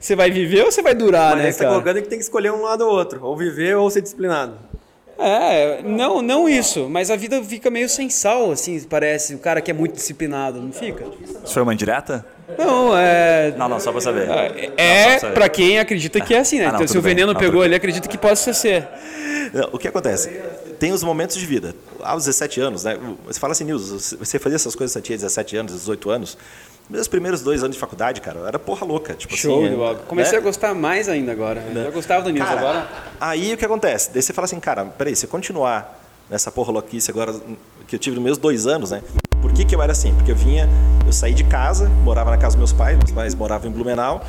você 0.00 0.14
vai 0.14 0.30
viver 0.30 0.64
ou 0.64 0.70
você 0.70 0.82
vai 0.82 0.94
durar, 0.94 1.34
Mas 1.34 1.44
né, 1.44 1.52
você 1.52 1.58
tá 1.64 1.68
colocando 1.68 1.96
que 2.02 2.08
tem 2.08 2.18
que 2.18 2.24
escolher 2.24 2.52
um 2.52 2.62
lado 2.62 2.82
ou 2.86 2.92
outro, 2.92 3.24
ou 3.24 3.36
viver 3.36 3.76
ou 3.76 3.90
ser 3.90 4.02
disciplinado. 4.02 4.56
É, 5.18 5.82
não, 5.84 6.22
não 6.22 6.48
isso, 6.48 6.88
mas 6.88 7.10
a 7.10 7.16
vida 7.16 7.42
fica 7.44 7.70
meio 7.70 7.88
sem 7.88 8.08
sal, 8.10 8.50
assim, 8.50 8.80
parece. 8.82 9.34
O 9.34 9.38
cara 9.38 9.60
que 9.60 9.70
é 9.70 9.74
muito 9.74 9.94
disciplinado, 9.94 10.60
não 10.60 10.72
fica? 10.72 11.04
Isso 11.44 11.52
foi 11.52 11.62
uma 11.62 11.74
indireta? 11.74 12.24
Não, 12.59 12.96
é. 12.96 13.55
Não, 13.57 13.68
não, 13.68 13.81
só 13.81 13.92
pra 13.92 14.00
saber. 14.00 14.28
É 14.76 15.12
Não, 15.12 15.18
só 15.20 15.26
pra 15.28 15.35
pra 15.35 15.48
quem 15.48 15.78
acredita 15.78 16.20
que 16.20 16.35
é 16.35 16.38
assim, 16.38 16.59
né? 16.59 16.66
Ah, 16.66 16.68
não, 16.68 16.74
então, 16.76 16.88
se 16.88 16.98
o 16.98 17.02
bem. 17.02 17.14
veneno 17.14 17.33
Não, 17.33 17.38
pegou 17.38 17.52
tudo 17.52 17.61
bem. 17.61 17.66
ali, 17.68 17.74
acredita 17.76 18.09
que 18.09 18.18
possa 18.18 18.52
ser. 18.52 18.88
Não, 19.52 19.70
O 19.72 19.78
que 19.78 19.88
acontece? 19.88 20.28
Tem 20.78 20.92
os 20.92 21.02
momentos 21.02 21.37
de 21.37 21.46
vida. 21.46 21.74
Aos 22.02 22.24
17 22.24 22.61
anos, 22.61 22.85
né? 22.85 22.98
Você 23.26 23.38
fala 23.38 23.52
assim, 23.52 23.64
Nils, 23.64 24.16
você 24.18 24.38
fazia 24.38 24.57
essas 24.57 24.74
coisas, 24.74 24.92
você 24.92 25.00
tinha 25.00 25.16
17 25.16 25.57
anos, 25.57 25.72
18 25.72 26.11
anos. 26.11 26.37
Meus 26.90 27.07
primeiros 27.07 27.40
dois 27.42 27.62
anos 27.62 27.76
de 27.76 27.81
faculdade, 27.81 28.20
cara, 28.20 28.40
era 28.46 28.59
porra 28.59 28.85
louca. 28.85 29.14
Tipo 29.14 29.37
Show 29.37 29.64
assim, 29.64 29.74
de 29.74 29.81
né? 29.81 29.96
Comecei 30.09 30.37
a 30.37 30.40
gostar 30.40 30.74
mais 30.74 31.09
ainda 31.09 31.31
agora. 31.31 31.61
né? 31.61 31.81
Eu 31.83 31.85
já 31.85 31.90
gostava 31.90 32.22
do 32.24 32.31
Nilson 32.31 32.48
Cara, 32.48 32.61
agora. 32.61 32.88
Aí 33.20 33.55
o 33.55 33.57
que 33.57 33.64
acontece? 33.64 34.11
Daí 34.12 34.20
você 34.20 34.33
fala 34.33 34.46
assim, 34.46 34.59
cara, 34.59 34.85
peraí, 34.87 35.14
se 35.14 35.24
eu 35.24 35.31
continuar 35.31 36.00
nessa 36.28 36.50
porra 36.50 36.72
louquice 36.72 37.11
agora 37.11 37.33
que 37.87 37.94
eu 37.94 38.00
tive 38.00 38.16
nos 38.16 38.24
meus 38.24 38.38
dois 38.38 38.66
anos, 38.66 38.90
né? 38.90 39.00
Por 39.52 39.56
que, 39.56 39.64
que 39.66 39.74
eu 39.74 39.82
era 39.82 39.92
assim? 39.92 40.14
Porque 40.14 40.30
eu 40.32 40.34
vinha, 40.34 40.66
eu 41.06 41.12
saí 41.12 41.34
de 41.34 41.44
casa, 41.44 41.86
morava 42.02 42.30
na 42.30 42.38
casa 42.38 42.56
dos 42.56 42.56
meus 42.56 42.72
pais, 42.72 42.96
meus 42.96 43.10
pais 43.10 43.34
moravam 43.34 43.68
em 43.70 43.72
Blumenau, 43.72 44.24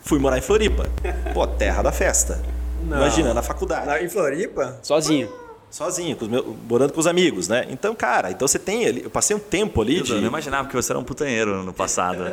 fui 0.00 0.20
morar 0.20 0.38
em 0.38 0.40
Floripa. 0.40 0.86
Pô, 1.34 1.44
terra 1.44 1.82
da 1.82 1.90
festa. 1.90 2.40
Imagina, 2.80 3.34
na 3.34 3.42
faculdade. 3.42 3.86
Na- 3.86 4.00
Em 4.00 4.08
Floripa? 4.08 4.78
Sozinho. 4.80 5.28
Sozinho, 5.70 6.16
com 6.16 6.24
os 6.24 6.30
meus- 6.30 6.44
morando 6.68 6.92
com 6.92 6.98
os 6.98 7.06
amigos, 7.06 7.46
né? 7.46 7.64
Então, 7.70 7.94
cara, 7.94 8.32
então 8.32 8.48
você 8.48 8.58
tem 8.58 8.86
ali. 8.86 9.02
Eu 9.04 9.10
passei 9.10 9.36
um 9.36 9.38
tempo 9.38 9.80
ali 9.80 10.00
de. 10.00 10.12
Eu 10.12 10.20
não 10.20 10.26
imaginava 10.26 10.66
que 10.68 10.74
você 10.74 10.90
era 10.90 10.98
um 10.98 11.04
putanheiro 11.04 11.62
no 11.62 11.72
passado. 11.72 12.24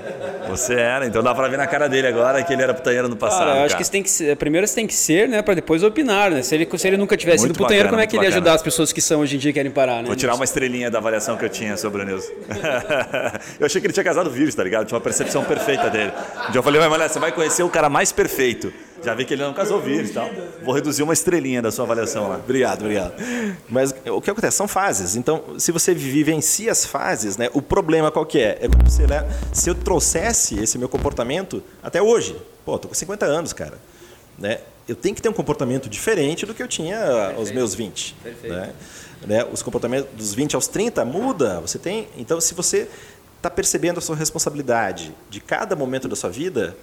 Você 0.50 0.74
era, 0.74 1.06
então 1.06 1.22
dá 1.22 1.36
pra 1.36 1.48
ver 1.48 1.58
na 1.58 1.68
cara 1.68 1.88
dele 1.88 2.08
agora 2.08 2.42
que 2.44 2.52
ele 2.52 2.64
era 2.64 2.74
putanheiro 2.74 3.08
no 3.08 3.16
passado. 3.16 3.46
Cara, 3.46 3.60
eu 3.60 3.66
acho 3.66 3.68
cara. 3.70 3.78
que 3.78 3.84
você 3.86 3.92
tem 3.92 4.02
que 4.02 4.10
ser, 4.10 4.36
primeiro 4.38 4.66
você 4.68 4.74
tem 4.74 4.88
que 4.88 4.94
ser, 4.96 5.30
né, 5.30 5.44
pra 5.44 5.54
depois 5.54 5.84
opinar, 5.84 6.32
né? 6.32 6.42
Se 6.42 6.56
ele, 6.56 6.68
se 6.78 6.88
ele 6.88 6.98
nunca 6.98 7.16
tivesse 7.16 7.44
Muito 7.44 7.54
sido 7.54 7.64
putanheiro, 7.64 7.90
bacana, 7.90 7.98
como 7.98 8.02
é 8.04 8.08
que 8.08 8.16
ele 8.18 8.24
ia 8.26 8.30
ajudar 8.30 8.54
as 8.54 8.64
pessoas 8.64 8.92
que 8.92 9.02
são 9.02 9.20
hoje 9.20 9.36
em 9.36 9.40
dia 9.40 9.52
e 9.52 9.54
querem 9.54 9.72
parar, 9.72 9.98
né? 10.02 10.08
Vou 10.08 10.16
tirar 10.16 10.34
uma 10.34 10.44
estrelinha 10.44 10.90
da 10.90 10.98
avaliação 10.98 11.38
que 11.38 11.46
eu 11.46 11.50
tinha 11.50 11.78
sobre 11.78 12.02
o 12.02 12.06
Nilson. 12.06 12.32
eu 13.60 13.66
achei 13.68 13.80
que 13.80 13.86
ele 13.86 13.94
tinha 13.94 14.04
casado 14.04 14.32
virgem, 14.32 14.56
tá 14.56 14.64
ligado? 14.64 14.88
Tinha 14.88 14.96
uma 14.98 15.04
percepção 15.04 15.44
perfeita 15.44 15.92
dele. 15.92 16.12
Um 16.48 16.52
dia 16.52 16.60
eu 16.60 16.64
falei, 16.64 16.82
mas 16.82 16.92
olha, 16.92 17.08
você 17.08 17.20
vai 17.20 17.32
conhecer 17.32 17.62
o 17.62 17.70
cara 17.70 17.88
mais 17.88 18.12
perfeito. 18.12 18.74
Já 19.04 19.14
vi 19.14 19.26
que 19.26 19.34
ele 19.34 19.44
não 19.44 19.54
casou 19.54 19.80
virgem 19.82 20.12
e 20.12 20.14
tal. 20.14 20.30
Vou 20.64 20.74
reduzir 20.74 21.04
uma 21.04 21.14
estrelinha 21.14 21.62
da 21.62 21.72
sua 21.72 21.86
avaliação 21.86 22.28
lá. 22.28 22.36
Obrigado, 22.38 22.82
obrigado. 22.82 23.14
Mas 23.70 23.94
o 24.10 24.22
que 24.22 24.30
acontece? 24.30 24.58
São 24.58 24.68
fases. 24.68 25.16
Então, 25.16 25.44
se 25.60 25.72
você 25.72 25.94
vivencia 25.94 26.72
as 26.72 26.86
fases, 26.86 27.38
né, 27.38 27.50
o 27.54 27.62
problema 27.62 28.12
qual 28.12 28.26
que 28.26 28.40
é? 28.40 28.58
É 28.62 28.68
quando 28.68 28.90
você 28.90 29.06
leva- 29.06 29.28
se 29.54 29.70
eu 29.70 29.76
trouxesse 29.76 30.60
esse 30.62 30.78
meu 30.78 30.90
comportamento 30.90 31.64
até 31.82 32.02
hoje, 32.02 32.36
pô, 32.66 32.78
tô 32.78 32.88
com 32.88 32.94
50 32.94 33.26
anos, 33.26 33.54
cara, 33.54 33.78
né? 34.38 34.60
Eu 34.88 34.96
tenho 34.96 35.14
que 35.14 35.22
ter 35.22 35.28
um 35.30 35.34
comportamento 35.34 35.90
diferente 35.90 36.46
do 36.46 36.54
que 36.54 36.64
eu 36.64 36.68
tinha 36.68 37.34
aos 37.36 37.52
meus 37.52 37.74
20, 37.76 38.16
né? 38.44 38.74
Né? 39.26 39.46
Os 39.52 39.62
comportamentos 39.62 40.10
dos 40.16 40.34
20 40.34 40.56
aos 40.56 40.68
30 40.68 41.04
muda, 41.04 41.60
você 41.60 41.78
tem, 41.80 42.08
então 42.18 42.40
se 42.40 42.54
você 42.54 42.88
está 43.36 43.50
percebendo 43.50 43.98
a 43.98 44.02
sua 44.02 44.16
responsabilidade 44.16 45.14
de 45.30 45.40
cada 45.42 45.76
momento 45.76 46.08
da 46.08 46.16
sua 46.16 46.30
vida, 46.30 46.76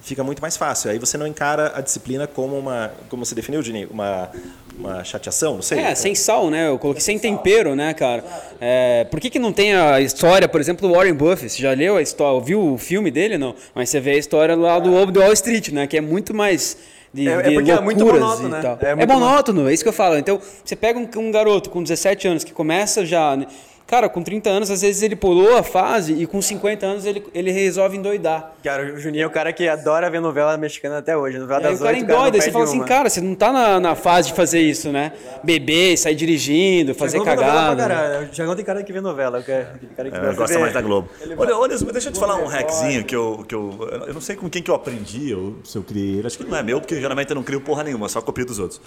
fica 0.00 0.22
muito 0.24 0.40
mais 0.40 0.56
fácil. 0.56 0.90
Aí 0.90 0.98
você 0.98 1.16
não 1.18 1.26
encara 1.26 1.72
a 1.74 1.80
disciplina 1.80 2.26
como 2.26 2.56
uma, 2.58 2.92
como 3.08 3.24
você 3.24 3.34
definiu, 3.34 3.62
Dini, 3.62 3.86
uma 3.90 4.30
uma 4.78 5.02
chateação, 5.02 5.56
não 5.56 5.62
sei. 5.62 5.80
É, 5.80 5.92
sem 5.94 6.14
sal, 6.14 6.48
né? 6.50 6.68
Eu 6.68 6.78
coloquei 6.78 7.00
sem 7.00 7.18
tempero, 7.18 7.74
né, 7.74 7.92
cara? 7.94 8.24
É, 8.60 9.04
por 9.10 9.18
que, 9.18 9.28
que 9.28 9.38
não 9.38 9.52
tem 9.52 9.74
a 9.74 10.00
história, 10.00 10.48
por 10.48 10.60
exemplo, 10.60 10.86
do 10.86 10.94
Warren 10.94 11.14
Buffett? 11.14 11.50
Você 11.50 11.60
já 11.60 11.72
leu 11.72 11.96
a 11.96 12.02
história, 12.02 12.40
viu 12.40 12.74
o 12.74 12.78
filme 12.78 13.10
dele, 13.10 13.36
não? 13.36 13.56
Mas 13.74 13.88
você 13.88 13.98
vê 13.98 14.12
a 14.12 14.16
história 14.16 14.54
lá 14.54 14.78
do 14.78 14.88
Lobo 14.90 15.10
do 15.10 15.18
Wall 15.20 15.32
Street, 15.32 15.70
né? 15.70 15.88
Que 15.88 15.96
é 15.96 16.00
muito 16.00 16.32
mais 16.32 16.76
de, 17.12 17.28
É- 17.28 17.32
é 17.32 17.42
de 17.42 17.54
porque 17.54 17.72
é 17.72 17.80
muito 17.80 18.04
monótono, 18.06 18.48
né? 18.48 18.78
É 18.82 19.02
É, 19.02 19.06
monótono, 19.06 19.68
é 19.68 19.74
isso 19.74 19.82
que 19.82 19.88
eu 19.88 19.92
falo. 19.92 20.16
Então, 20.16 20.40
você 20.64 20.76
pega 20.76 20.96
um, 20.96 21.08
um 21.16 21.32
garoto 21.32 21.70
com 21.70 21.82
17 21.82 22.28
anos 22.28 22.44
que 22.44 22.52
começa 22.52 23.04
já... 23.04 23.36
Cara, 23.88 24.06
com 24.06 24.22
30 24.22 24.50
anos, 24.50 24.70
às 24.70 24.82
vezes 24.82 25.00
ele 25.02 25.16
pulou 25.16 25.56
a 25.56 25.62
fase 25.62 26.12
e 26.12 26.26
com 26.26 26.42
50 26.42 26.84
anos 26.84 27.06
ele, 27.06 27.24
ele 27.32 27.50
resolve 27.50 27.96
endoidar. 27.96 28.52
Cara, 28.62 28.92
o 28.92 28.98
Juninho 29.00 29.22
é 29.24 29.26
o 29.26 29.30
cara 29.30 29.50
que 29.50 29.66
adora 29.66 30.10
ver 30.10 30.20
novela 30.20 30.54
mexicana 30.58 30.98
até 30.98 31.16
hoje. 31.16 31.38
Novela 31.38 31.62
E 31.62 31.64
aí 31.64 31.70
das 31.72 31.80
o 31.80 31.84
cara 31.84 31.96
oito, 31.96 32.06
não 32.06 32.14
endoida, 32.14 32.36
aí 32.36 32.42
você 32.42 32.52
fala 32.52 32.64
assim, 32.64 32.76
uma. 32.76 32.84
cara, 32.84 33.08
você 33.08 33.20
não 33.22 33.34
tá 33.34 33.50
na, 33.50 33.80
na 33.80 33.94
fase 33.94 34.28
de 34.28 34.34
fazer 34.34 34.60
isso, 34.60 34.92
né? 34.92 35.12
Beber, 35.42 35.96
sair 35.96 36.14
dirigindo, 36.14 36.94
fazer 36.94 37.22
cagada. 37.24 37.74
né? 37.88 37.94
caralho. 37.94 38.26
O 38.26 38.28
Thiagão 38.28 38.54
tem 38.56 38.64
cara 38.66 38.82
que 38.84 38.92
vê 38.92 39.00
novela. 39.00 39.42
que 39.42 39.50
é- 39.50 39.66
cara 39.96 40.10
que 40.10 40.16
É, 40.18 40.32
gosta 40.34 40.52
de 40.54 40.60
mais 40.60 40.72
ver- 40.72 40.72
da 40.74 40.82
Globo. 40.82 41.08
Ele 41.22 41.34
Olha, 41.38 41.56
olha, 41.56 41.78
deixa 41.78 42.10
eu 42.10 42.12
te 42.12 42.20
falar 42.20 42.36
um 42.36 42.46
hackzinho 42.46 43.04
que 43.04 43.16
eu, 43.16 43.42
que 43.48 43.54
eu. 43.54 43.88
Eu 44.06 44.12
não 44.12 44.20
sei 44.20 44.36
com 44.36 44.50
quem 44.50 44.62
que 44.62 44.70
eu 44.70 44.74
aprendi, 44.74 45.32
ou 45.34 45.56
se 45.64 45.78
eu 45.78 45.82
criei 45.82 46.18
ele. 46.18 46.26
Acho 46.26 46.36
que 46.36 46.44
não 46.44 46.54
é 46.54 46.62
meu, 46.62 46.78
porque 46.78 47.00
geralmente 47.00 47.30
eu 47.30 47.36
não 47.36 47.42
crio 47.42 47.62
porra 47.62 47.84
nenhuma, 47.84 48.06
só 48.10 48.20
copio 48.20 48.44
dos 48.44 48.58
outros. 48.58 48.82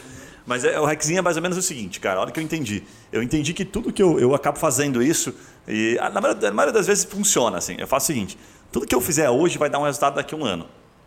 Mas 0.45 0.63
é, 0.63 0.79
o 0.79 0.85
hackzinho 0.85 1.17
é 1.17 1.21
mais 1.23 1.37
ou 1.37 1.41
menos 1.41 1.57
o 1.57 1.61
seguinte, 1.61 1.99
cara. 1.99 2.19
Olha 2.19 2.31
que 2.31 2.39
eu 2.39 2.43
entendi. 2.43 2.83
Eu 3.11 3.23
entendi 3.23 3.51
que 3.51 3.65
tudo 3.65 3.91
que 3.91 4.01
eu, 4.01 4.19
eu 4.19 4.35
acabo 4.35 4.59
fazendo 4.59 4.90
isso, 4.99 5.31
e 5.67 5.95
na 6.11 6.19
maioria, 6.19 6.49
na 6.49 6.55
maioria 6.55 6.73
das 6.73 6.87
vezes 6.87 7.05
funciona 7.05 7.59
assim. 7.59 7.75
Eu 7.77 7.87
faço 7.87 8.05
o 8.05 8.07
seguinte: 8.07 8.37
tudo 8.71 8.87
que 8.87 8.95
eu 8.95 9.01
fizer 9.01 9.29
hoje 9.29 9.59
vai 9.59 9.69
dar 9.69 9.77
um 9.77 9.83
resultado 9.83 10.15
daqui 10.15 10.33
a 10.33 10.37
um 10.37 10.43
ano. 10.43 10.65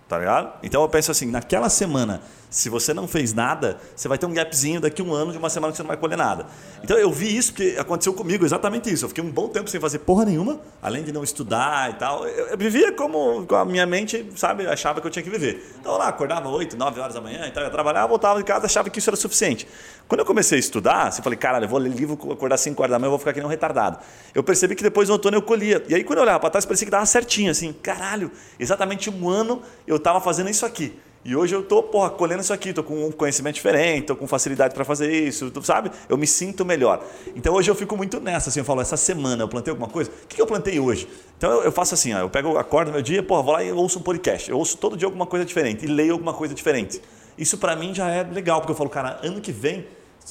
Tá 0.08 0.18
ligado? 0.18 0.52
Então 0.62 0.82
eu 0.82 0.88
penso 0.88 1.10
assim, 1.10 1.30
naquela 1.30 1.68
semana, 1.68 2.20
se 2.54 2.68
você 2.68 2.94
não 2.94 3.08
fez 3.08 3.34
nada, 3.34 3.78
você 3.96 4.06
vai 4.06 4.16
ter 4.16 4.26
um 4.26 4.32
gapzinho 4.32 4.80
daqui 4.80 5.02
um 5.02 5.12
ano 5.12 5.32
de 5.32 5.38
uma 5.38 5.50
semana 5.50 5.72
que 5.72 5.76
você 5.76 5.82
não 5.82 5.88
vai 5.88 5.96
colher 5.96 6.16
nada. 6.16 6.46
Então 6.84 6.96
eu 6.96 7.10
vi 7.10 7.36
isso 7.36 7.52
porque 7.52 7.74
aconteceu 7.76 8.14
comigo 8.14 8.44
exatamente 8.44 8.88
isso. 8.88 9.04
Eu 9.04 9.08
fiquei 9.08 9.24
um 9.24 9.30
bom 9.30 9.48
tempo 9.48 9.68
sem 9.68 9.80
fazer 9.80 9.98
porra 9.98 10.24
nenhuma, 10.24 10.60
além 10.80 11.02
de 11.02 11.10
não 11.10 11.24
estudar 11.24 11.90
e 11.90 11.94
tal. 11.94 12.24
Eu, 12.28 12.46
eu 12.46 12.56
vivia 12.56 12.92
como 12.92 13.44
com 13.44 13.56
a 13.56 13.64
minha 13.64 13.84
mente, 13.84 14.30
sabe, 14.36 14.68
achava 14.68 15.00
que 15.00 15.06
eu 15.08 15.10
tinha 15.10 15.24
que 15.24 15.28
viver. 15.28 15.74
Então 15.80 15.98
lá, 15.98 16.06
acordava 16.06 16.48
8, 16.48 16.76
9 16.76 17.00
horas 17.00 17.14
da 17.14 17.20
manhã, 17.20 17.44
então 17.48 17.60
eu 17.60 17.70
trabalhava, 17.72 18.06
voltava 18.06 18.38
de 18.38 18.44
casa, 18.44 18.66
achava 18.66 18.88
que 18.88 19.00
isso 19.00 19.10
era 19.10 19.16
suficiente. 19.16 19.66
Quando 20.06 20.20
eu 20.20 20.24
comecei 20.24 20.56
a 20.56 20.60
estudar, 20.60 21.12
eu 21.16 21.24
falei, 21.24 21.36
caralho, 21.36 21.64
eu 21.64 21.68
vou 21.68 21.80
ler 21.80 21.90
livro, 21.90 22.16
acordar 22.30 22.56
5 22.56 22.80
horas 22.80 22.92
da 22.92 23.00
manhã, 23.00 23.08
eu 23.08 23.10
vou 23.10 23.18
ficar 23.18 23.32
aqui 23.32 23.40
nem 23.40 23.48
um 23.48 23.50
retardado. 23.50 23.98
Eu 24.32 24.44
percebi 24.44 24.76
que 24.76 24.82
depois 24.84 25.08
no 25.08 25.14
outono 25.14 25.36
eu 25.36 25.42
colhia. 25.42 25.82
E 25.88 25.94
aí 25.96 26.04
quando 26.04 26.18
eu 26.18 26.22
olhava 26.22 26.38
para 26.38 26.50
trás, 26.50 26.64
parecia 26.64 26.86
que 26.86 26.92
dava 26.92 27.04
certinho, 27.04 27.50
assim, 27.50 27.72
caralho, 27.72 28.30
exatamente 28.60 29.10
um 29.10 29.28
ano 29.28 29.60
eu 29.88 29.96
estava 29.96 30.20
fazendo 30.20 30.48
isso 30.48 30.64
aqui. 30.64 30.96
E 31.24 31.34
hoje 31.34 31.54
eu 31.54 31.62
tô, 31.62 31.82
porra, 31.82 32.10
colhendo 32.10 32.42
isso 32.42 32.52
aqui, 32.52 32.70
tô 32.74 32.82
com 32.82 33.06
um 33.06 33.10
conhecimento 33.10 33.54
diferente, 33.54 34.08
tô 34.08 34.14
com 34.14 34.26
facilidade 34.26 34.74
para 34.74 34.84
fazer 34.84 35.10
isso, 35.10 35.50
sabe? 35.62 35.90
Eu 36.06 36.18
me 36.18 36.26
sinto 36.26 36.66
melhor. 36.66 37.02
Então 37.34 37.54
hoje 37.54 37.70
eu 37.70 37.74
fico 37.74 37.96
muito 37.96 38.20
nessa, 38.20 38.50
assim, 38.50 38.60
eu 38.60 38.64
falo, 38.64 38.82
essa 38.82 38.96
semana 38.98 39.42
eu 39.42 39.48
plantei 39.48 39.70
alguma 39.70 39.88
coisa? 39.88 40.10
O 40.10 40.26
que 40.28 40.36
que 40.36 40.42
eu 40.42 40.46
plantei 40.46 40.78
hoje? 40.78 41.08
Então 41.38 41.50
eu, 41.50 41.62
eu 41.62 41.72
faço 41.72 41.94
assim, 41.94 42.12
ó, 42.12 42.18
eu 42.18 42.28
pego, 42.28 42.58
acordo 42.58 42.88
no 42.88 42.92
meu 42.92 43.02
dia, 43.02 43.22
porra, 43.22 43.42
vou 43.42 43.52
lá 43.54 43.64
e 43.64 43.72
ouço 43.72 43.98
um 43.98 44.02
podcast. 44.02 44.50
Eu 44.50 44.58
ouço 44.58 44.76
todo 44.76 44.98
dia 44.98 45.06
alguma 45.06 45.24
coisa 45.24 45.46
diferente 45.46 45.86
e 45.86 45.88
leio 45.88 46.12
alguma 46.12 46.34
coisa 46.34 46.54
diferente. 46.54 47.00
Isso 47.38 47.56
para 47.56 47.74
mim 47.74 47.94
já 47.94 48.10
é 48.10 48.22
legal, 48.22 48.60
porque 48.60 48.72
eu 48.72 48.76
falo, 48.76 48.90
cara, 48.90 49.18
ano 49.22 49.40
que 49.40 49.50
vem 49.50 49.86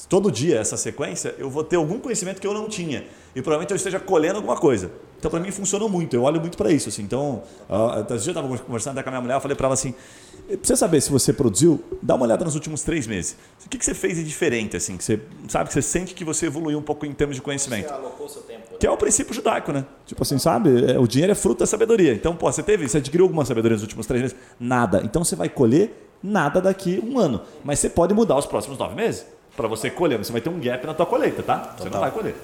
todo 0.08 0.30
dia 0.30 0.58
essa 0.58 0.76
sequência, 0.76 1.34
eu 1.38 1.50
vou 1.50 1.64
ter 1.64 1.76
algum 1.76 1.98
conhecimento 1.98 2.40
que 2.40 2.46
eu 2.46 2.54
não 2.54 2.68
tinha. 2.68 3.04
E 3.34 3.42
provavelmente 3.42 3.70
eu 3.70 3.76
esteja 3.76 3.98
colhendo 3.98 4.36
alguma 4.36 4.56
coisa. 4.56 4.92
Então, 5.18 5.30
para 5.30 5.40
mim, 5.40 5.50
funcionou 5.50 5.88
muito. 5.88 6.14
Eu 6.14 6.22
olho 6.22 6.40
muito 6.40 6.56
para 6.56 6.70
isso. 6.70 6.88
Assim. 6.88 7.02
Então, 7.02 7.42
uh, 7.68 8.14
esse 8.14 8.24
dia 8.24 8.32
eu 8.32 8.38
estava 8.38 8.58
conversando 8.58 8.92
até 8.92 9.02
com 9.02 9.08
a 9.08 9.12
minha 9.12 9.22
mulher, 9.22 9.34
eu 9.36 9.40
falei 9.40 9.56
para 9.56 9.66
ela 9.66 9.74
assim, 9.74 9.94
pra 10.46 10.58
você 10.62 10.76
saber 10.76 11.00
se 11.00 11.10
você 11.10 11.32
produziu, 11.32 11.82
dá 12.02 12.14
uma 12.14 12.24
olhada 12.24 12.44
nos 12.44 12.54
últimos 12.54 12.82
três 12.82 13.06
meses. 13.06 13.36
O 13.64 13.68
que, 13.68 13.78
que 13.78 13.84
você 13.84 13.94
fez 13.94 14.16
de 14.16 14.24
diferente, 14.24 14.76
assim? 14.76 14.96
Que 14.96 15.04
você, 15.04 15.20
sabe, 15.48 15.68
que 15.68 15.74
você 15.74 15.82
sente 15.82 16.14
que 16.14 16.24
você 16.24 16.46
evoluiu 16.46 16.78
um 16.78 16.82
pouco 16.82 17.06
em 17.06 17.12
termos 17.12 17.36
de 17.36 17.42
conhecimento. 17.42 17.92
alocou 17.92 18.28
seu 18.28 18.42
tempo. 18.42 18.76
Que 18.78 18.86
é 18.86 18.90
o 18.90 18.96
princípio 18.96 19.32
judaico, 19.34 19.72
né? 19.72 19.84
Tipo 20.06 20.22
assim, 20.22 20.38
sabe? 20.38 20.92
É, 20.92 20.98
O 20.98 21.06
dinheiro 21.06 21.32
é 21.32 21.34
fruto 21.34 21.60
da 21.60 21.66
sabedoria. 21.66 22.12
Então, 22.12 22.36
pô, 22.36 22.50
você 22.50 22.62
teve, 22.62 22.88
você 22.88 22.98
adquiriu 22.98 23.24
alguma 23.24 23.44
sabedoria 23.44 23.74
nos 23.74 23.82
últimos 23.82 24.06
três 24.06 24.22
meses? 24.22 24.36
Nada. 24.60 25.00
Então 25.04 25.24
você 25.24 25.34
vai 25.34 25.48
colher 25.48 26.08
nada 26.22 26.60
daqui 26.60 27.00
a 27.02 27.04
um 27.06 27.18
ano. 27.18 27.42
Mas 27.62 27.78
você 27.78 27.88
pode 27.88 28.12
mudar 28.14 28.36
os 28.36 28.46
próximos 28.46 28.78
nove 28.78 28.94
meses. 28.94 29.26
Para 29.56 29.68
você 29.68 29.90
colher, 29.90 30.18
você 30.18 30.32
vai 30.32 30.40
ter 30.40 30.48
um 30.48 30.58
gap 30.58 30.86
na 30.86 30.94
tua 30.94 31.06
colheita, 31.06 31.42
tá? 31.42 31.74
Você 31.78 31.88
não 31.88 32.00
vai 32.00 32.10
colher. 32.10 32.34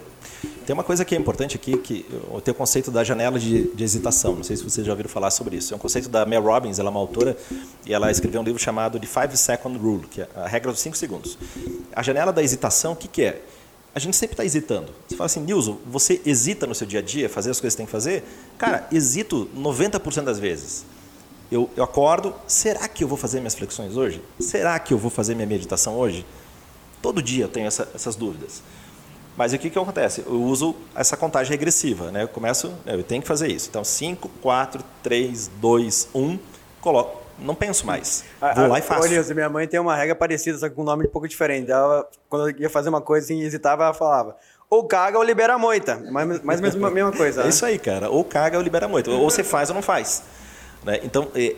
Tem 0.64 0.74
uma 0.74 0.84
coisa 0.84 1.04
que 1.04 1.14
é 1.14 1.18
importante 1.18 1.56
aqui, 1.56 1.76
que 1.78 2.06
tenho 2.44 2.54
o 2.54 2.54
conceito 2.54 2.90
da 2.90 3.02
janela 3.02 3.38
de, 3.38 3.74
de 3.74 3.82
hesitação. 3.82 4.36
Não 4.36 4.44
sei 4.44 4.56
se 4.56 4.62
vocês 4.62 4.86
já 4.86 4.92
ouviram 4.92 5.08
falar 5.08 5.30
sobre 5.30 5.56
isso. 5.56 5.74
É 5.74 5.76
um 5.76 5.80
conceito 5.80 6.08
da 6.08 6.24
Mel 6.24 6.42
Robbins, 6.42 6.78
ela 6.78 6.88
é 6.88 6.92
uma 6.92 7.00
autora, 7.00 7.36
e 7.84 7.92
ela 7.92 8.10
escreveu 8.10 8.40
um 8.40 8.44
livro 8.44 8.62
chamado 8.62 9.00
The 9.00 9.06
Five 9.06 9.36
Second 9.36 9.76
Rule, 9.78 10.06
que 10.08 10.20
é 10.20 10.28
a 10.36 10.46
regra 10.46 10.70
dos 10.70 10.80
5 10.80 10.96
segundos. 10.96 11.36
A 11.92 12.02
janela 12.02 12.32
da 12.32 12.42
hesitação, 12.42 12.92
o 12.92 12.96
que, 12.96 13.08
que 13.08 13.22
é? 13.22 13.42
A 13.92 13.98
gente 13.98 14.16
sempre 14.16 14.34
está 14.34 14.44
hesitando. 14.44 14.92
Você 15.08 15.16
fala 15.16 15.26
assim, 15.26 15.40
Nilson, 15.40 15.78
você 15.84 16.20
hesita 16.24 16.66
no 16.66 16.74
seu 16.74 16.86
dia 16.86 17.00
a 17.00 17.02
dia, 17.02 17.28
fazer 17.28 17.50
as 17.50 17.60
coisas 17.60 17.74
que 17.74 17.78
tem 17.78 17.86
que 17.86 17.92
fazer? 17.92 18.22
Cara, 18.56 18.86
hesito 18.92 19.48
90% 19.56 20.22
das 20.22 20.38
vezes. 20.38 20.84
Eu, 21.50 21.68
eu 21.76 21.82
acordo, 21.82 22.32
será 22.46 22.86
que 22.86 23.02
eu 23.02 23.08
vou 23.08 23.18
fazer 23.18 23.40
minhas 23.40 23.56
flexões 23.56 23.96
hoje? 23.96 24.22
Será 24.38 24.78
que 24.78 24.94
eu 24.94 24.98
vou 24.98 25.10
fazer 25.10 25.34
minha 25.34 25.48
meditação 25.48 25.98
hoje? 25.98 26.24
Todo 27.02 27.22
dia 27.22 27.44
eu 27.44 27.48
tenho 27.48 27.66
essa, 27.66 27.88
essas 27.94 28.16
dúvidas. 28.16 28.62
Mas 29.36 29.52
o 29.52 29.58
que, 29.58 29.70
que 29.70 29.78
acontece? 29.78 30.22
Eu 30.26 30.42
uso 30.42 30.74
essa 30.94 31.16
contagem 31.16 31.50
regressiva. 31.50 32.10
Né? 32.10 32.24
Eu 32.24 32.28
começo, 32.28 32.72
eu 32.84 33.02
tenho 33.02 33.22
que 33.22 33.28
fazer 33.28 33.48
isso. 33.48 33.68
Então, 33.70 33.82
5, 33.82 34.28
4, 34.42 34.84
3, 35.02 35.50
2, 35.60 36.08
1, 36.14 36.38
coloco. 36.80 37.20
Não 37.38 37.54
penso 37.54 37.86
mais. 37.86 38.24
Vou 38.54 38.66
lá 38.66 38.78
e 38.78 38.82
faço. 38.82 39.08
Nilson, 39.08 39.32
minha 39.32 39.48
mãe 39.48 39.66
tem 39.66 39.80
uma 39.80 39.96
regra 39.96 40.14
parecida, 40.14 40.58
só 40.58 40.68
que 40.68 40.74
com 40.74 40.82
um 40.82 40.84
nome 40.84 41.06
um 41.06 41.10
pouco 41.10 41.26
diferente. 41.26 41.70
Ela, 41.70 42.06
quando 42.28 42.50
eu 42.50 42.60
ia 42.60 42.68
fazer 42.68 42.90
uma 42.90 43.00
coisa 43.00 43.24
assim, 43.24 43.40
hesitava, 43.40 43.84
ela 43.84 43.94
falava 43.94 44.36
ou 44.70 44.84
caga 44.84 45.18
ou 45.18 45.24
libera 45.24 45.54
a 45.54 45.58
moita. 45.58 46.00
Mas, 46.10 46.40
mas 46.42 46.60
mesmo, 46.60 46.86
a 46.86 46.90
mesma 46.90 47.12
coisa. 47.12 47.40
É 47.40 47.44
né? 47.44 47.50
isso 47.50 47.66
aí, 47.66 47.78
cara. 47.78 48.08
Ou 48.08 48.24
caga 48.24 48.56
ou 48.56 48.62
libera 48.62 48.86
muito. 48.86 49.10
Ou 49.10 49.28
você 49.28 49.42
faz 49.42 49.68
ou 49.68 49.74
não 49.74 49.82
faz. 49.82 50.22
Né? 50.84 51.00
Então, 51.02 51.28
é, 51.34 51.46
é, 51.46 51.56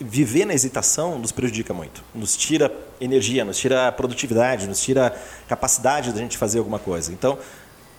viver 0.00 0.44
na 0.44 0.54
hesitação 0.54 1.18
nos 1.18 1.32
prejudica 1.32 1.74
muito. 1.74 2.02
Nos 2.14 2.36
tira 2.36 2.72
energia, 3.00 3.44
nos 3.44 3.58
tira 3.58 3.90
produtividade, 3.92 4.66
nos 4.66 4.80
tira 4.80 5.14
capacidade 5.48 6.12
da 6.12 6.20
gente 6.20 6.38
fazer 6.38 6.58
alguma 6.58 6.78
coisa. 6.78 7.12
Então, 7.12 7.38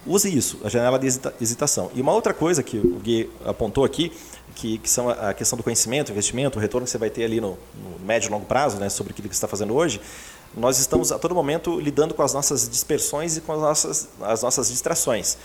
use 0.05 0.35
isso, 0.35 0.59
a 0.63 0.69
janela 0.69 0.97
de 0.97 1.07
hesita- 1.07 1.33
hesitação. 1.39 1.91
E 1.93 2.01
uma 2.01 2.13
outra 2.13 2.33
coisa 2.33 2.63
que 2.63 2.77
o 2.77 2.99
Gui 2.99 3.29
apontou 3.45 3.83
aqui, 3.83 4.11
que, 4.55 4.77
que 4.79 4.89
são 4.89 5.09
a 5.09 5.33
questão 5.33 5.57
do 5.57 5.63
conhecimento, 5.63 6.11
investimento, 6.11 6.57
o 6.57 6.61
retorno 6.61 6.85
que 6.85 6.91
você 6.91 6.97
vai 6.97 7.09
ter 7.09 7.25
ali 7.25 7.39
no, 7.39 7.57
no 7.75 8.05
médio 8.05 8.29
e 8.29 8.31
longo 8.31 8.45
prazo, 8.45 8.77
né, 8.77 8.89
sobre 8.89 9.13
aquilo 9.13 9.27
que 9.29 9.35
você 9.35 9.39
está 9.39 9.47
fazendo 9.47 9.75
hoje, 9.75 10.01
nós 10.55 10.79
estamos 10.79 11.11
a 11.11 11.19
todo 11.19 11.35
momento 11.35 11.79
lidando 11.79 12.13
com 12.13 12.23
as 12.23 12.33
nossas 12.33 12.67
dispersões 12.67 13.37
e 13.37 13.41
com 13.41 13.53
as 13.53 13.59
nossas, 13.59 14.07
as 14.21 14.41
nossas 14.41 14.69
distrações. 14.69 15.37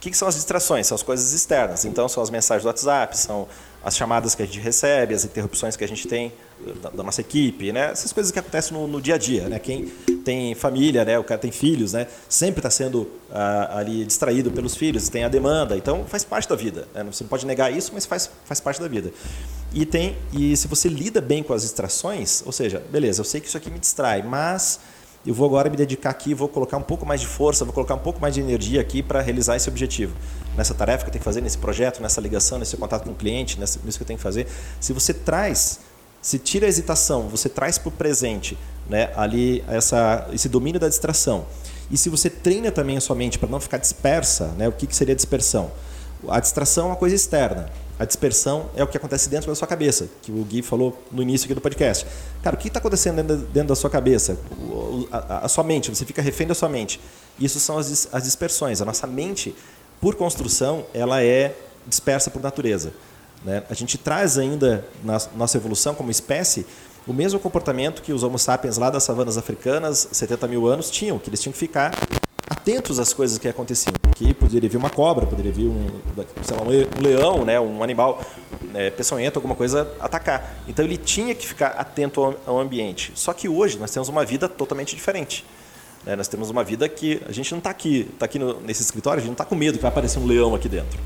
O 0.00 0.02
que, 0.02 0.10
que 0.10 0.16
são 0.16 0.26
as 0.26 0.34
distrações? 0.34 0.86
São 0.86 0.94
as 0.94 1.02
coisas 1.02 1.34
externas. 1.34 1.84
Então, 1.84 2.08
são 2.08 2.22
as 2.22 2.30
mensagens 2.30 2.62
do 2.62 2.68
WhatsApp, 2.68 3.18
são 3.18 3.46
as 3.84 3.94
chamadas 3.94 4.34
que 4.34 4.42
a 4.42 4.46
gente 4.46 4.58
recebe, 4.58 5.14
as 5.14 5.26
interrupções 5.26 5.76
que 5.76 5.84
a 5.84 5.86
gente 5.86 6.08
tem 6.08 6.32
da, 6.82 6.88
da 6.88 7.02
nossa 7.02 7.20
equipe, 7.20 7.70
né? 7.70 7.90
Essas 7.90 8.10
coisas 8.10 8.32
que 8.32 8.38
acontecem 8.38 8.74
no, 8.74 8.88
no 8.88 8.98
dia 8.98 9.16
a 9.16 9.18
dia, 9.18 9.46
né? 9.46 9.58
Quem 9.58 9.88
tem 10.24 10.54
família, 10.54 11.04
né? 11.04 11.18
O 11.18 11.24
cara 11.24 11.38
tem 11.38 11.50
filhos, 11.50 11.92
né? 11.92 12.06
Sempre 12.30 12.60
está 12.60 12.70
sendo 12.70 13.10
ah, 13.30 13.76
ali 13.76 14.06
distraído 14.06 14.50
pelos 14.50 14.74
filhos, 14.74 15.10
tem 15.10 15.22
a 15.22 15.28
demanda. 15.28 15.76
Então, 15.76 16.06
faz 16.06 16.24
parte 16.24 16.48
da 16.48 16.56
vida. 16.56 16.88
Né? 16.94 17.04
Você 17.04 17.22
não 17.22 17.28
pode 17.28 17.44
negar 17.44 17.70
isso, 17.70 17.90
mas 17.92 18.06
faz, 18.06 18.30
faz 18.46 18.58
parte 18.58 18.80
da 18.80 18.88
vida. 18.88 19.12
E 19.70 19.84
tem 19.84 20.16
e 20.32 20.56
se 20.56 20.66
você 20.66 20.88
lida 20.88 21.20
bem 21.20 21.42
com 21.42 21.52
as 21.52 21.60
distrações, 21.60 22.42
ou 22.46 22.52
seja, 22.52 22.82
beleza, 22.90 23.20
eu 23.20 23.24
sei 23.26 23.38
que 23.38 23.48
isso 23.48 23.56
aqui 23.58 23.70
me 23.70 23.78
distrai, 23.78 24.22
mas 24.22 24.80
eu 25.26 25.34
vou 25.34 25.46
agora 25.46 25.68
me 25.68 25.76
dedicar 25.76 26.10
aqui, 26.10 26.32
vou 26.32 26.48
colocar 26.48 26.76
um 26.76 26.82
pouco 26.82 27.04
mais 27.04 27.20
de 27.20 27.26
força, 27.26 27.64
vou 27.64 27.74
colocar 27.74 27.94
um 27.94 27.98
pouco 27.98 28.20
mais 28.20 28.34
de 28.34 28.40
energia 28.40 28.80
aqui 28.80 29.02
para 29.02 29.20
realizar 29.20 29.56
esse 29.56 29.68
objetivo. 29.68 30.14
Nessa 30.56 30.74
tarefa 30.74 31.04
que 31.04 31.08
eu 31.08 31.12
tenho 31.12 31.20
que 31.20 31.24
fazer, 31.24 31.40
nesse 31.40 31.58
projeto, 31.58 32.00
nessa 32.02 32.20
ligação, 32.20 32.58
nesse 32.58 32.76
contato 32.76 33.04
com 33.04 33.10
o 33.10 33.14
cliente, 33.14 33.58
nessa- 33.60 33.78
nisso 33.84 33.98
que 33.98 34.02
eu 34.02 34.06
tenho 34.06 34.16
que 34.18 34.22
fazer. 34.22 34.46
Se 34.80 34.92
você 34.92 35.12
traz, 35.12 35.80
se 36.22 36.38
tira 36.38 36.66
a 36.66 36.68
hesitação, 36.68 37.28
você 37.28 37.48
traz 37.48 37.76
para 37.78 37.88
o 37.88 37.92
presente 37.92 38.56
né, 38.88 39.10
ali 39.14 39.62
essa, 39.68 40.26
esse 40.32 40.48
domínio 40.48 40.80
da 40.80 40.88
distração. 40.88 41.44
E 41.90 41.98
se 41.98 42.08
você 42.08 42.30
treina 42.30 42.70
também 42.72 42.96
a 42.96 43.00
sua 43.00 43.14
mente 43.14 43.38
para 43.38 43.48
não 43.48 43.60
ficar 43.60 43.76
dispersa, 43.78 44.46
né, 44.56 44.68
o 44.68 44.72
que, 44.72 44.86
que 44.86 44.96
seria 44.96 45.14
dispersão? 45.14 45.70
A 46.28 46.40
distração 46.40 46.84
é 46.84 46.88
uma 46.88 46.96
coisa 46.96 47.14
externa. 47.14 47.68
A 48.00 48.06
dispersão 48.06 48.70
é 48.74 48.82
o 48.82 48.86
que 48.86 48.96
acontece 48.96 49.28
dentro 49.28 49.48
da 49.48 49.54
sua 49.54 49.68
cabeça, 49.68 50.08
que 50.22 50.32
o 50.32 50.42
Gui 50.42 50.62
falou 50.62 50.98
no 51.12 51.20
início 51.20 51.44
aqui 51.44 51.54
do 51.54 51.60
podcast. 51.60 52.06
Cara, 52.42 52.56
o 52.56 52.58
que 52.58 52.68
está 52.68 52.80
acontecendo 52.80 53.16
dentro, 53.16 53.36
dentro 53.48 53.68
da 53.68 53.76
sua 53.76 53.90
cabeça? 53.90 54.38
A, 55.12 55.44
a 55.44 55.48
sua 55.48 55.62
mente, 55.62 55.94
você 55.94 56.06
fica 56.06 56.22
refém 56.22 56.46
da 56.46 56.54
sua 56.54 56.70
mente. 56.70 56.98
Isso 57.38 57.60
são 57.60 57.76
as, 57.76 58.08
as 58.10 58.22
dispersões. 58.22 58.80
A 58.80 58.86
nossa 58.86 59.06
mente, 59.06 59.54
por 60.00 60.14
construção, 60.14 60.86
ela 60.94 61.22
é 61.22 61.54
dispersa 61.86 62.30
por 62.30 62.40
natureza. 62.40 62.94
né? 63.44 63.64
A 63.68 63.74
gente 63.74 63.98
traz 63.98 64.38
ainda 64.38 64.82
na 65.04 65.20
nossa 65.36 65.58
evolução 65.58 65.94
como 65.94 66.10
espécie 66.10 66.64
o 67.06 67.12
mesmo 67.12 67.38
comportamento 67.38 68.00
que 68.00 68.14
os 68.14 68.22
Homo 68.22 68.38
sapiens 68.38 68.78
lá 68.78 68.88
das 68.88 69.02
savanas 69.02 69.36
africanas, 69.36 70.08
70 70.10 70.48
mil 70.48 70.66
anos, 70.66 70.90
tinham, 70.90 71.18
que 71.18 71.28
eles 71.28 71.42
tinham 71.42 71.52
que 71.52 71.58
ficar 71.58 71.92
atentos 72.50 72.98
às 72.98 73.14
coisas 73.14 73.38
que 73.38 73.48
aconteciam. 73.48 73.94
Que 74.16 74.34
poderia 74.34 74.68
vir 74.68 74.76
uma 74.76 74.90
cobra, 74.90 75.24
poderia 75.24 75.52
vir 75.52 75.68
um, 75.68 75.86
sei 76.42 76.56
lá, 76.56 76.62
um 76.64 76.68
le- 76.68 76.88
leão, 77.00 77.44
né, 77.44 77.60
um 77.60 77.82
animal 77.82 78.20
é, 78.74 78.90
peçonhento, 78.90 79.36
alguma 79.36 79.54
coisa 79.54 79.88
atacar. 80.00 80.56
Então 80.66 80.84
ele 80.84 80.96
tinha 80.96 81.34
que 81.34 81.46
ficar 81.46 81.68
atento 81.68 82.22
ao, 82.22 82.34
ao 82.46 82.58
ambiente. 82.58 83.12
Só 83.14 83.32
que 83.32 83.48
hoje 83.48 83.78
nós 83.78 83.92
temos 83.92 84.08
uma 84.08 84.24
vida 84.24 84.48
totalmente 84.48 84.96
diferente. 84.96 85.44
Né? 86.04 86.16
Nós 86.16 86.26
temos 86.26 86.50
uma 86.50 86.64
vida 86.64 86.88
que 86.88 87.22
a 87.28 87.32
gente 87.32 87.52
não 87.52 87.58
está 87.58 87.70
aqui, 87.70 88.08
está 88.12 88.24
aqui 88.24 88.38
no, 88.38 88.60
nesse 88.60 88.82
escritório, 88.82 89.18
a 89.18 89.20
gente 89.20 89.28
não 89.28 89.34
está 89.34 89.44
com 89.44 89.54
medo 89.54 89.76
que 89.76 89.82
vai 89.82 89.90
aparecer 89.90 90.18
um 90.18 90.26
leão 90.26 90.54
aqui 90.54 90.68
dentro. 90.68 90.98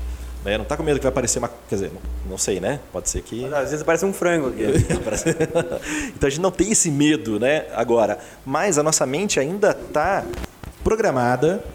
Né? 0.43 0.57
Não 0.57 0.63
está 0.63 0.77
com 0.77 0.83
medo 0.83 0.97
que 0.97 1.03
vai 1.03 1.11
aparecer 1.11 1.39
uma. 1.39 1.49
Quer 1.67 1.75
dizer, 1.75 1.91
não, 1.91 2.01
não 2.31 2.37
sei, 2.37 2.59
né? 2.59 2.79
Pode 2.93 3.09
ser 3.09 3.21
que. 3.23 3.45
Às 3.45 3.71
vezes 3.71 3.81
aparece 3.81 4.05
um 4.05 4.13
frango 4.13 4.49
aqui. 4.49 4.61
então 6.15 6.27
a 6.27 6.29
gente 6.29 6.41
não 6.41 6.51
tem 6.51 6.71
esse 6.71 6.91
medo, 6.91 7.39
né? 7.39 7.65
Agora, 7.73 8.19
mas 8.45 8.77
a 8.77 8.83
nossa 8.83 9.07
mente 9.07 9.39
ainda 9.39 9.71
está 9.71 10.23
programada 10.85 11.65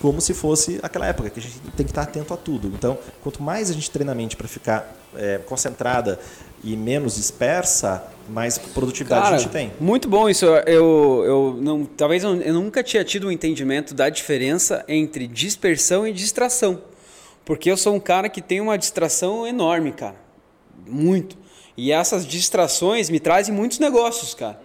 como 0.00 0.20
se 0.20 0.34
fosse 0.34 0.78
aquela 0.82 1.06
época, 1.06 1.30
que 1.30 1.40
a 1.40 1.42
gente 1.42 1.58
tem 1.74 1.86
que 1.86 1.90
estar 1.90 2.02
atento 2.02 2.34
a 2.34 2.36
tudo. 2.36 2.68
Então, 2.68 2.98
quanto 3.22 3.42
mais 3.42 3.70
a 3.70 3.72
gente 3.72 3.90
treina 3.90 4.12
a 4.12 4.14
mente 4.14 4.36
para 4.36 4.46
ficar 4.46 4.94
é, 5.16 5.38
concentrada 5.38 6.20
e 6.62 6.76
menos 6.76 7.16
dispersa, 7.16 8.04
mais 8.28 8.58
produtividade 8.58 9.22
Cara, 9.22 9.36
a 9.36 9.38
gente 9.38 9.50
tem. 9.50 9.72
Muito 9.80 10.06
bom 10.06 10.28
isso. 10.28 10.44
Eu, 10.44 11.24
eu 11.24 11.58
não, 11.58 11.86
talvez 11.86 12.22
eu, 12.22 12.34
eu 12.42 12.52
nunca 12.52 12.82
tinha 12.82 13.02
tido 13.02 13.28
um 13.28 13.30
entendimento 13.30 13.94
da 13.94 14.10
diferença 14.10 14.84
entre 14.86 15.26
dispersão 15.26 16.06
e 16.06 16.12
distração. 16.12 16.82
Porque 17.42 17.70
eu 17.70 17.76
sou 17.76 17.94
um 17.94 18.00
cara 18.00 18.28
que 18.28 18.42
tem 18.42 18.60
uma 18.60 18.76
distração 18.76 19.46
enorme, 19.46 19.90
cara. 19.92 20.16
Muito. 20.86 21.34
E 21.78 21.90
essas 21.90 22.26
distrações 22.26 23.08
me 23.08 23.18
trazem 23.18 23.54
muitos 23.54 23.78
negócios, 23.78 24.34
cara. 24.34 24.60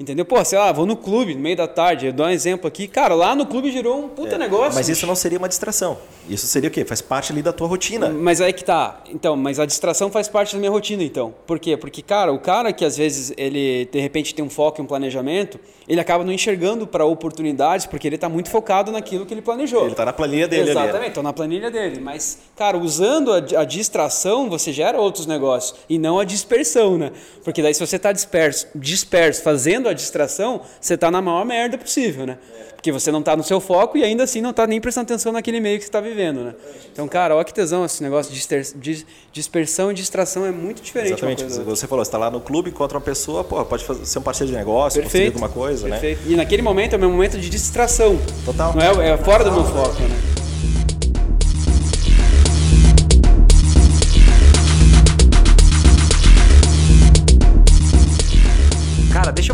Entendeu? 0.00 0.24
Pô, 0.24 0.42
sei 0.42 0.58
lá, 0.58 0.72
vou 0.72 0.86
no 0.86 0.96
clube 0.96 1.34
no 1.34 1.42
meio 1.42 1.54
da 1.54 1.68
tarde, 1.68 2.06
eu 2.06 2.12
dou 2.14 2.24
um 2.24 2.30
exemplo 2.30 2.66
aqui. 2.66 2.88
Cara, 2.88 3.14
lá 3.14 3.34
no 3.34 3.44
clube 3.44 3.70
girou 3.70 4.02
um 4.02 4.08
puta 4.08 4.38
negócio. 4.38 4.74
Mas 4.74 4.88
isso 4.88 5.06
não 5.06 5.14
seria 5.14 5.36
uma 5.36 5.46
distração. 5.46 5.98
Isso 6.26 6.46
seria 6.46 6.70
o 6.70 6.72
quê? 6.72 6.86
Faz 6.86 7.02
parte 7.02 7.32
ali 7.32 7.42
da 7.42 7.52
tua 7.52 7.68
rotina. 7.68 8.08
Mas 8.08 8.40
aí 8.40 8.50
que 8.54 8.64
tá. 8.64 9.02
Então, 9.12 9.36
mas 9.36 9.60
a 9.60 9.66
distração 9.66 10.10
faz 10.10 10.26
parte 10.26 10.54
da 10.54 10.58
minha 10.58 10.70
rotina, 10.70 11.02
então. 11.02 11.34
Por 11.46 11.58
quê? 11.58 11.76
Porque, 11.76 12.00
cara, 12.00 12.32
o 12.32 12.38
cara 12.38 12.72
que 12.72 12.82
às 12.82 12.96
vezes 12.96 13.34
ele 13.36 13.90
de 13.92 14.00
repente 14.00 14.34
tem 14.34 14.42
um 14.42 14.48
foco 14.48 14.80
e 14.80 14.82
um 14.82 14.86
planejamento, 14.86 15.60
ele 15.86 16.00
acaba 16.00 16.24
não 16.24 16.32
enxergando 16.32 16.86
para 16.86 17.04
oportunidades 17.04 17.84
porque 17.84 18.06
ele 18.06 18.16
tá 18.16 18.28
muito 18.28 18.48
focado 18.48 18.90
naquilo 18.90 19.26
que 19.26 19.34
ele 19.34 19.42
planejou. 19.42 19.84
Ele 19.84 19.94
tá 19.94 20.06
na 20.06 20.14
planilha 20.14 20.48
dele 20.48 20.70
ali, 20.70 20.74
né? 20.74 20.84
Exatamente, 20.84 21.12
tô 21.12 21.22
na 21.22 21.32
planilha 21.34 21.70
dele. 21.70 22.00
Mas, 22.00 22.38
cara, 22.56 22.78
usando 22.78 23.34
a, 23.34 23.60
a 23.60 23.64
distração, 23.64 24.48
você 24.48 24.72
gera 24.72 24.98
outros 24.98 25.26
negócios 25.26 25.78
e 25.90 25.98
não 25.98 26.18
a 26.18 26.24
dispersão, 26.24 26.96
né? 26.96 27.12
Porque 27.44 27.60
daí 27.60 27.74
se 27.74 27.84
você 27.84 27.98
tá 27.98 28.12
disperso, 28.12 28.68
disperso 28.74 29.42
fazendo 29.42 29.89
a 29.90 29.94
distração, 29.94 30.62
você 30.80 30.96
tá 30.96 31.10
na 31.10 31.20
maior 31.20 31.44
merda 31.44 31.76
possível, 31.76 32.26
né? 32.26 32.38
Porque 32.74 32.90
você 32.90 33.12
não 33.12 33.22
tá 33.22 33.36
no 33.36 33.44
seu 33.44 33.60
foco 33.60 33.98
e 33.98 34.02
ainda 34.02 34.24
assim 34.24 34.40
não 34.40 34.54
tá 34.54 34.66
nem 34.66 34.80
prestando 34.80 35.04
atenção 35.04 35.32
naquele 35.32 35.60
meio 35.60 35.78
que 35.78 35.84
você 35.84 35.90
tá 35.90 36.00
vivendo, 36.00 36.42
né? 36.42 36.54
Então, 36.90 37.06
cara, 37.06 37.36
olha 37.36 37.44
que 37.44 37.52
tesão 37.52 37.84
esse 37.84 38.02
negócio 38.02 38.32
de 38.32 39.06
dispersão 39.32 39.90
e 39.90 39.94
distração 39.94 40.46
é 40.46 40.50
muito 40.50 40.80
diferente 40.80 41.12
Exatamente. 41.12 41.44
Você 41.44 41.86
falou, 41.86 42.02
você 42.02 42.08
está 42.08 42.16
lá 42.16 42.30
no 42.30 42.40
clube, 42.40 42.70
encontra 42.70 42.96
uma 42.96 43.04
pessoa, 43.04 43.44
pô, 43.44 43.62
pode 43.66 43.84
fazer, 43.84 44.06
ser 44.06 44.18
um 44.18 44.22
parceiro 44.22 44.50
de 44.50 44.56
negócio, 44.56 45.02
Perfeito. 45.02 45.34
alguma 45.34 45.50
coisa, 45.50 45.88
né? 45.88 45.98
Perfeito. 45.98 46.32
E 46.32 46.36
naquele 46.36 46.62
momento 46.62 46.94
é 46.94 46.96
o 46.96 47.00
meu 47.00 47.10
momento 47.10 47.38
de 47.38 47.50
distração. 47.50 48.18
Total. 48.46 48.74
Não 48.74 49.02
é, 49.02 49.10
é 49.10 49.18
fora 49.18 49.44
do 49.44 49.52
meu 49.52 49.64
foco, 49.64 50.00
né? 50.00 50.39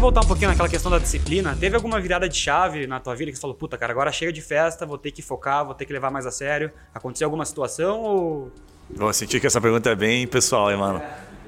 Voltar 0.06 0.20
um 0.20 0.26
pouquinho 0.28 0.50
naquela 0.50 0.68
questão 0.68 0.88
da 0.88 1.00
disciplina. 1.00 1.56
Teve 1.58 1.74
alguma 1.74 2.00
virada 2.00 2.28
de 2.28 2.36
chave 2.36 2.86
na 2.86 3.00
tua 3.00 3.12
vida 3.16 3.32
que 3.32 3.36
você 3.36 3.40
falou, 3.40 3.56
puta, 3.56 3.76
cara, 3.76 3.92
agora 3.92 4.12
chega 4.12 4.32
de 4.32 4.40
festa, 4.40 4.86
vou 4.86 4.96
ter 4.96 5.10
que 5.10 5.20
focar, 5.20 5.64
vou 5.64 5.74
ter 5.74 5.84
que 5.84 5.92
levar 5.92 6.12
mais 6.12 6.24
a 6.26 6.30
sério? 6.30 6.70
Aconteceu 6.94 7.26
alguma 7.26 7.44
situação 7.44 8.02
ou. 8.02 8.52
Vou 8.88 9.12
sentir 9.12 9.40
que 9.40 9.48
essa 9.48 9.60
pergunta 9.60 9.90
é 9.90 9.96
bem 9.96 10.24
pessoal, 10.28 10.70
hein, 10.70 10.76
mano? 10.76 11.02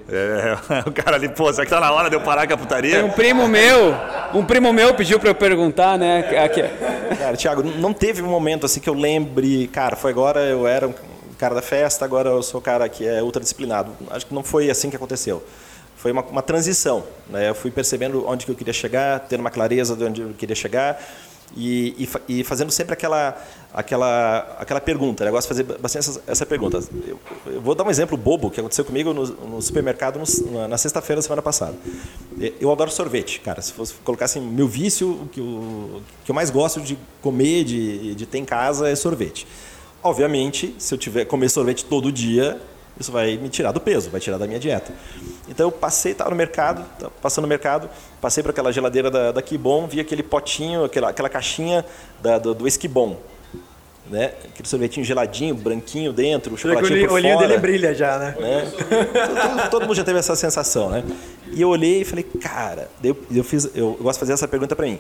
É, 0.09 0.57
o 0.89 0.91
cara 0.91 1.15
ali, 1.15 1.29
pô, 1.29 1.53
será 1.53 1.65
que 1.65 1.71
tá 1.71 1.79
na 1.79 1.93
hora 1.93 2.11
de 2.11 2.17
eu 2.17 2.21
parar 2.21 2.49
com 2.49 2.55
a 2.55 2.57
Tem 2.57 2.67
putaria? 2.67 3.05
um 3.05 3.11
primo 3.11 3.47
meu, 3.47 3.95
um 4.35 4.45
primo 4.45 4.73
meu 4.73 4.93
pediu 4.93 5.21
pra 5.21 5.31
eu 5.31 5.37
perguntar, 5.37 5.97
né? 5.97 6.21
Aqui, 6.45 6.63
Cara, 7.17 7.37
Thiago, 7.37 7.63
não 7.63 7.93
teve 7.93 8.23
um 8.23 8.29
momento 8.29 8.67
assim 8.67 8.81
que 8.81 8.91
eu 8.91 8.95
lembre, 8.95 9.69
cara, 9.69 9.95
foi 9.95 10.11
agora 10.11 10.41
eu 10.41 10.67
era 10.67 10.89
um 10.89 10.95
cara 11.39 11.55
da 11.55 11.63
festa, 11.63 12.05
agora 12.05 12.31
eu 12.31 12.43
sou 12.43 12.59
o 12.59 12.63
cara 12.63 12.89
que 12.89 13.07
é 13.07 13.23
ultradisciplinado. 13.23 13.93
Acho 14.11 14.27
que 14.27 14.35
não 14.35 14.43
foi 14.43 14.69
assim 14.69 14.91
que 14.91 14.97
aconteceu. 14.97 15.45
Foi 15.99 16.13
uma, 16.13 16.23
uma 16.23 16.43
transição. 16.43 17.05
Né? 17.29 17.51
Eu 17.51 17.55
fui 17.55 17.71
percebendo 17.71 18.27
onde 18.27 18.47
que 18.47 18.51
eu 18.53 18.57
queria 18.57 18.73
chegar, 18.73 19.21
tendo 19.29 19.41
uma 19.41 19.51
clareza 19.51 19.95
de 19.95 20.05
onde 20.05 20.21
eu 20.23 20.31
queria 20.31 20.55
chegar 20.57 20.99
e, 21.57 22.09
e, 22.29 22.41
e 22.41 22.45
fazendo 22.45 22.71
sempre 22.71 22.93
aquela, 22.93 23.37
aquela, 23.75 24.57
aquela 24.61 24.81
pergunta. 24.81 25.25
né? 25.25 25.31
Eu 25.31 25.35
gosto 25.35 25.53
de 25.53 25.63
fazer 25.65 25.79
bastante 25.81 26.09
essa, 26.09 26.23
essa 26.27 26.47
pergunta. 26.47 26.79
Eu, 27.07 27.19
eu 27.47 27.61
vou 27.61 27.75
dar 27.75 27.83
um 27.85 27.91
exemplo 27.91 28.17
bobo 28.17 28.49
que 28.51 28.61
aconteceu 28.61 28.85
comigo 28.85 29.13
no, 29.13 29.25
no 29.27 29.61
supermercado 29.63 30.21
no- 30.21 30.53
na, 30.53 30.69
na 30.69 30.79
sexta-feira 30.79 31.19
da 31.19 31.23
semana 31.23 31.43
passada. 31.43 31.75
Eu 32.61 32.71
adoro 32.71 32.91
sorvete, 32.93 33.41
cara. 33.41 33.61
Se 33.61 33.73
fosse 33.73 33.95
colocar 34.05 34.27
assim, 34.27 34.41
meu 34.41 34.69
vício, 34.69 35.11
o 35.11 35.29
que 35.29 35.41
eu, 35.41 36.01
que 36.25 36.31
eu 36.31 36.35
mais 36.35 36.49
gosto 36.51 36.81
de 36.81 36.97
comer, 37.21 37.65
de, 37.65 38.15
de 38.15 38.25
ter 38.27 38.39
em 38.39 38.45
casa 38.45 38.89
é 38.89 38.95
sorvete. 38.95 39.47
Obviamente, 40.01 40.77
se 40.79 40.95
eu 40.95 40.99
tiver 40.99 41.25
comer 41.25 41.49
sorvete 41.49 41.85
todo 41.85 42.13
dia, 42.13 42.61
isso 42.99 43.13
vai 43.13 43.37
me 43.37 43.49
tirar 43.49 43.73
do 43.73 43.81
peso, 43.81 44.11
vai 44.11 44.21
tirar 44.21 44.39
da 44.39 44.47
minha 44.47 44.59
dieta. 44.59 44.93
Então 45.49 45.67
eu 45.67 45.73
passei, 45.73 46.13
estava 46.13 46.31
no 46.31 46.37
mercado, 46.37 46.85
tava 46.99 47.13
passando 47.23 47.43
no 47.43 47.49
mercado, 47.49 47.89
passei 48.21 48.43
por 48.43 48.51
aquela 48.51 48.73
geladeira 48.73 49.11
da, 49.11 49.33
da 49.33 49.43
Kibon, 49.43 49.87
vi 49.87 50.01
aquele 50.01 50.23
potinho, 50.23 50.85
aquela, 50.85 51.11
aquela 51.11 51.29
caixinha 51.29 51.85
da, 52.21 52.39
do, 52.39 52.55
do 52.55 52.67
Esquibon. 52.67 53.17
Né? 54.11 54.33
Aquele 54.45 54.67
sorvetinho 54.67 55.05
geladinho, 55.05 55.55
branquinho 55.55 56.13
dentro, 56.13 56.53
o 56.53 56.55
O 56.55 56.59
chocolatinho 56.59 57.07
por 57.07 57.15
olhinho 57.15 57.35
fora 57.35 57.47
dele 57.47 57.61
brilha 57.61 57.95
já, 57.95 58.19
né? 58.19 58.35
né? 58.41 58.73
todo, 59.27 59.71
todo 59.71 59.83
mundo 59.83 59.95
já 59.95 60.05
teve 60.05 60.19
essa 60.19 60.35
sensação, 60.35 60.89
né? 60.89 61.05
E 61.53 61.61
eu 61.61 61.69
olhei 61.69 62.01
e 62.01 62.05
falei, 62.07 62.25
cara, 62.25 62.89
eu, 63.05 63.17
eu 63.31 63.45
fiz, 63.45 63.69
eu 63.75 63.99
gosto 64.01 64.17
de 64.17 64.21
fazer 64.21 64.33
essa 64.33 64.49
pergunta 64.49 64.75
para 64.75 64.87
mim. 64.87 64.99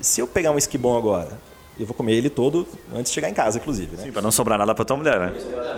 Se 0.00 0.20
eu 0.20 0.26
pegar 0.28 0.52
um 0.52 0.58
esquibom 0.58 0.96
agora, 0.96 1.30
eu 1.78 1.86
vou 1.86 1.94
comer 1.94 2.14
ele 2.14 2.30
todo 2.30 2.66
antes 2.94 3.10
de 3.10 3.14
chegar 3.14 3.28
em 3.28 3.34
casa, 3.34 3.58
inclusive, 3.58 3.96
né? 3.96 4.04
Sim, 4.04 4.12
pra 4.12 4.22
não 4.22 4.30
sobrar 4.30 4.58
nada 4.58 4.74
pra 4.74 4.84
tua 4.84 4.96
mulher, 4.96 5.18
né? 5.18 5.32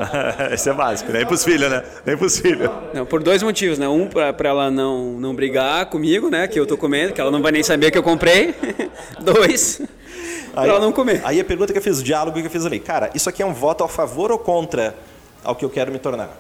Isso 0.53 0.69
é 0.69 0.75
básico, 0.75 1.11
nem 1.11 1.25
pros 1.25 1.43
filhos, 1.43 1.71
né? 1.71 1.83
Nem 2.05 2.17
pros 2.17 2.39
filhos. 2.39 2.71
Não, 2.93 3.07
por 3.07 3.23
dois 3.23 3.43
motivos, 3.43 3.79
né? 3.79 3.89
Um, 3.89 4.07
pra, 4.07 4.33
pra 4.33 4.51
ela 4.51 4.71
não, 4.71 5.13
não 5.13 5.35
brigar 5.35 5.87
comigo, 5.87 6.29
né? 6.29 6.47
Que 6.47 6.61
eu 6.61 6.67
tô 6.67 6.77
comendo, 6.77 7.15
que 7.15 7.21
ela 7.21 7.31
não 7.31 7.41
vai 7.41 7.51
nem 7.51 7.63
saber 7.63 7.91
que 7.91 7.97
eu 7.97 8.03
comprei. 8.03 8.55
Dois, 9.21 9.81
pra 10.53 10.67
ela 10.67 10.81
não 10.81 10.93
comer. 10.93 11.23
Aí 11.25 11.41
a 11.41 11.45
pergunta 11.45 11.73
que 11.73 11.79
eu 11.79 11.83
fiz, 11.83 12.01
o 12.01 12.03
diálogo 12.03 12.39
que 12.39 12.47
eu 12.47 12.51
fiz 12.51 12.67
ali, 12.67 12.79
cara, 12.79 13.11
isso 13.15 13.29
aqui 13.29 13.43
é 13.43 13.47
um 13.47 13.55
voto 13.55 13.83
a 13.83 13.89
favor 13.89 14.31
ou 14.31 14.39
contra 14.39 14.95
ao 15.43 15.55
que 15.55 15.65
eu 15.65 15.71
quero 15.71 15.91
me 15.91 15.99
tornar? 15.99 16.37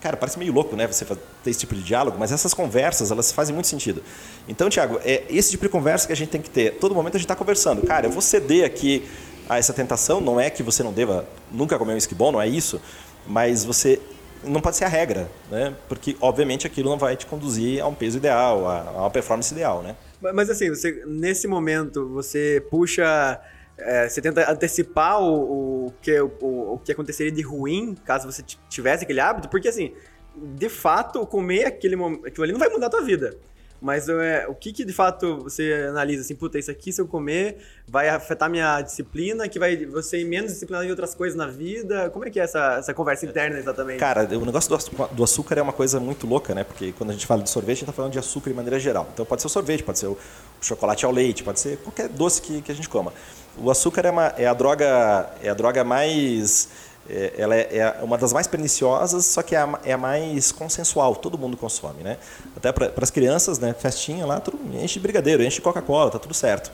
Cara, 0.00 0.16
parece 0.16 0.38
meio 0.38 0.52
louco, 0.52 0.76
né? 0.76 0.86
Você 0.86 1.04
ter 1.04 1.50
esse 1.50 1.58
tipo 1.58 1.74
de 1.74 1.82
diálogo, 1.82 2.16
mas 2.18 2.30
essas 2.30 2.54
conversas, 2.54 3.10
elas 3.10 3.32
fazem 3.32 3.52
muito 3.52 3.66
sentido. 3.66 4.02
Então, 4.48 4.70
Tiago, 4.70 5.00
é 5.04 5.24
esse 5.28 5.50
tipo 5.50 5.64
de 5.64 5.68
conversa 5.68 6.06
que 6.06 6.12
a 6.12 6.16
gente 6.16 6.28
tem 6.28 6.40
que 6.40 6.50
ter. 6.50 6.74
Todo 6.74 6.94
momento 6.94 7.16
a 7.16 7.18
gente 7.18 7.24
está 7.24 7.34
conversando. 7.34 7.84
Cara, 7.84 8.06
eu 8.06 8.10
vou 8.10 8.22
ceder 8.22 8.64
aqui 8.64 9.04
a 9.48 9.58
essa 9.58 9.72
tentação. 9.72 10.20
Não 10.20 10.40
é 10.40 10.50
que 10.50 10.62
você 10.62 10.84
não 10.84 10.92
deva 10.92 11.26
nunca 11.50 11.76
comer 11.76 11.94
um 11.94 11.96
esquibom, 11.96 12.30
não 12.30 12.40
é 12.40 12.46
isso. 12.46 12.80
Mas 13.26 13.64
você 13.64 14.00
não 14.44 14.60
pode 14.60 14.76
ser 14.76 14.84
a 14.84 14.88
regra, 14.88 15.28
né? 15.50 15.74
Porque, 15.88 16.16
obviamente, 16.20 16.64
aquilo 16.64 16.90
não 16.90 16.98
vai 16.98 17.16
te 17.16 17.26
conduzir 17.26 17.82
a 17.82 17.86
um 17.88 17.94
peso 17.94 18.18
ideal, 18.18 18.68
a 18.68 18.82
a 18.82 19.00
uma 19.00 19.10
performance 19.10 19.52
ideal, 19.52 19.82
né? 19.82 19.96
Mas, 20.20 20.34
mas 20.34 20.50
assim, 20.50 20.68
você, 20.68 21.02
nesse 21.06 21.48
momento, 21.48 22.08
você 22.08 22.64
puxa. 22.70 23.40
É, 23.78 24.08
você 24.08 24.20
tenta 24.20 24.50
antecipar 24.50 25.22
o, 25.22 25.86
o, 25.86 25.92
que, 26.02 26.20
o, 26.20 26.74
o 26.74 26.80
que 26.84 26.92
aconteceria 26.92 27.32
de 27.32 27.42
ruim 27.42 27.94
caso 28.04 28.30
você 28.30 28.42
tivesse 28.68 29.04
aquele 29.04 29.20
hábito, 29.20 29.48
porque 29.48 29.68
assim, 29.68 29.92
de 30.36 30.68
fato, 30.68 31.26
comer 31.26 31.64
aquele, 31.64 31.94
aquilo 32.26 32.44
ali 32.44 32.52
não 32.52 32.58
vai 32.58 32.68
mudar 32.68 32.86
a 32.86 32.90
tua 32.90 33.02
vida. 33.02 33.36
Mas 33.80 34.08
é, 34.08 34.44
o 34.48 34.54
que, 34.54 34.72
que 34.72 34.84
de 34.84 34.92
fato 34.92 35.38
você 35.38 35.86
analisa 35.88 36.22
assim, 36.22 36.34
puta, 36.34 36.58
isso 36.58 36.70
aqui 36.70 36.92
se 36.92 37.00
eu 37.00 37.06
comer 37.06 37.58
vai 37.86 38.08
afetar 38.08 38.50
minha 38.50 38.80
disciplina, 38.82 39.48
que 39.48 39.58
vai 39.58 39.86
você 39.86 40.24
menos 40.24 40.52
disciplinado 40.52 40.84
em 40.84 40.90
outras 40.90 41.14
coisas 41.14 41.36
na 41.36 41.46
vida? 41.46 42.10
Como 42.10 42.24
é 42.24 42.30
que 42.30 42.40
é 42.40 42.42
essa, 42.42 42.78
essa 42.78 42.92
conversa 42.92 43.24
interna 43.24 43.56
exatamente? 43.56 44.00
Cara, 44.00 44.24
o 44.36 44.44
negócio 44.44 44.68
do 44.68 45.08
do 45.14 45.22
açúcar 45.22 45.58
é 45.58 45.62
uma 45.62 45.72
coisa 45.72 46.00
muito 46.00 46.26
louca, 46.26 46.54
né? 46.54 46.64
Porque 46.64 46.92
quando 46.92 47.10
a 47.10 47.12
gente 47.12 47.26
fala 47.26 47.42
de 47.42 47.50
sorvete, 47.50 47.70
a 47.70 47.74
gente 47.74 47.82
está 47.84 47.92
falando 47.92 48.12
de 48.12 48.18
açúcar 48.18 48.50
de 48.50 48.56
maneira 48.56 48.80
geral. 48.80 49.08
Então 49.14 49.24
pode 49.24 49.42
ser 49.42 49.46
o 49.46 49.50
sorvete, 49.50 49.84
pode 49.84 49.98
ser 49.98 50.06
o 50.06 50.18
chocolate 50.60 51.04
ao 51.04 51.12
leite, 51.12 51.44
pode 51.44 51.60
ser 51.60 51.76
qualquer 51.78 52.08
doce 52.08 52.42
que, 52.42 52.60
que 52.60 52.72
a 52.72 52.74
gente 52.74 52.88
coma. 52.88 53.12
O 53.60 53.70
açúcar 53.70 54.06
é, 54.06 54.10
uma, 54.10 54.26
é 54.36 54.46
a 54.46 54.54
droga 54.54 55.30
é 55.42 55.48
a 55.48 55.54
droga 55.54 55.82
mais 55.84 56.68
é, 57.08 57.32
ela 57.38 57.54
é, 57.56 57.78
é 57.78 57.98
uma 58.02 58.18
das 58.18 58.32
mais 58.32 58.46
perniciosas, 58.46 59.24
só 59.24 59.42
que 59.42 59.56
é 59.56 59.58
a, 59.58 59.78
é 59.84 59.92
a 59.92 59.98
mais 59.98 60.52
consensual, 60.52 61.16
todo 61.16 61.38
mundo 61.38 61.56
consome, 61.56 62.02
né? 62.02 62.18
Até 62.56 62.70
para 62.70 62.92
as 63.02 63.10
crianças, 63.10 63.58
né? 63.58 63.74
Festinha 63.78 64.26
lá, 64.26 64.38
tudo, 64.40 64.58
enche 64.76 64.94
de 64.94 65.00
brigadeiro, 65.00 65.42
enche 65.42 65.56
de 65.56 65.62
Coca-Cola, 65.62 66.10
tá 66.10 66.18
tudo 66.18 66.34
certo. 66.34 66.70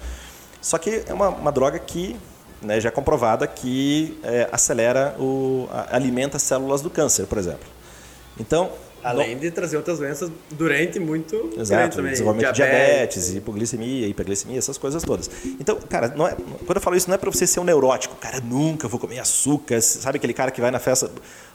Só 0.61 0.77
que 0.79 1.05
é 1.07 1.15
uma, 1.15 1.29
uma 1.29 1.53
droga 1.53 1.79
que 1.79 2.17
né, 2.61 2.81
já 2.81 2.89
é 2.89 2.93
comprovada 2.93 3.47
que 3.47 4.19
é, 4.25 4.49
acelera, 4.51 5.15
o, 5.19 5.69
a- 5.71 5.95
alimenta 5.97 6.37
as 6.37 6.43
células 6.43 6.81
do 6.83 6.91
câncer, 6.91 7.27
por 7.27 7.39
exemplo. 7.39 7.69
Então, 8.41 8.71
Além 9.05 9.37
de 9.37 9.51
trazer 9.51 9.77
outras 9.77 9.99
doenças 9.99 10.31
durante 10.53 10.99
muito 10.99 11.51
Exato, 11.59 11.97
também. 11.97 12.13
desenvolvimento 12.13 12.53
de 12.53 12.57
diabetes, 12.57 13.35
hipoglicemia, 13.35 14.09
hiperglicemia, 14.09 14.59
essas 14.59 14.79
coisas 14.79 15.03
todas. 15.03 15.31
Então, 15.61 15.79
cara, 15.89 16.09
não 16.17 16.27
é, 16.27 16.35
quando 16.67 16.77
eu 16.77 16.81
falo 16.81 16.97
isso, 16.97 17.09
não 17.09 17.15
é 17.15 17.19
para 17.19 17.31
você 17.31 17.47
ser 17.47 17.61
um 17.61 17.65
neurótico. 17.65 18.17
Cara, 18.17 18.41
nunca 18.41 18.89
vou 18.89 18.99
comer 18.99 19.19
açúcar. 19.19 19.81
Sabe 19.83 20.17
aquele 20.17 20.33
cara 20.33 20.51
que 20.51 20.61
vai 20.61 20.71
na 20.71 20.79
festa 20.79 21.11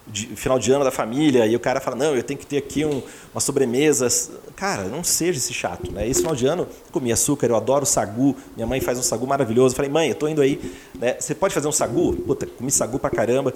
de 0.08 0.28
final 0.36 0.58
de 0.58 0.72
ano 0.72 0.84
da 0.84 0.92
família 0.92 1.46
e 1.46 1.56
o 1.56 1.60
cara 1.60 1.80
fala, 1.80 1.96
não, 1.96 2.16
eu 2.16 2.24
tenho 2.24 2.40
que 2.40 2.46
ter 2.46 2.58
aqui 2.58 2.86
um, 2.86 3.02
uma 3.34 3.42
sobremesa. 3.42 4.08
Cara, 4.56 4.84
não 4.84 5.04
seja 5.04 5.38
esse 5.38 5.54
chato. 5.54 5.92
Né? 5.92 6.08
Esse 6.08 6.22
final 6.22 6.36
de 6.36 6.46
ano, 6.46 6.68
comi 6.92 7.12
açúcar, 7.12 7.48
eu 7.48 7.56
adoro 7.56 7.86
sagu. 7.86 8.36
Minha 8.56 8.68
mãe 8.68 8.80
faz 8.80 8.98
um 8.98 9.04
sagu 9.04 9.26
maravilhoso. 9.26 9.74
Eu 9.74 9.76
falei, 9.76 9.92
mãe, 9.92 10.10
eu 10.10 10.16
tô 10.16 10.28
indo 10.28 10.42
aí. 10.42 10.60
Né? 11.00 11.16
Você 11.20 11.34
pode 11.34 11.54
fazer 11.54 11.68
um 11.68 11.72
sagu? 11.72 12.14
Puta, 12.14 12.46
comi 12.46 12.72
sagu 12.72 13.00
pra 13.00 13.10
caramba. 13.10 13.54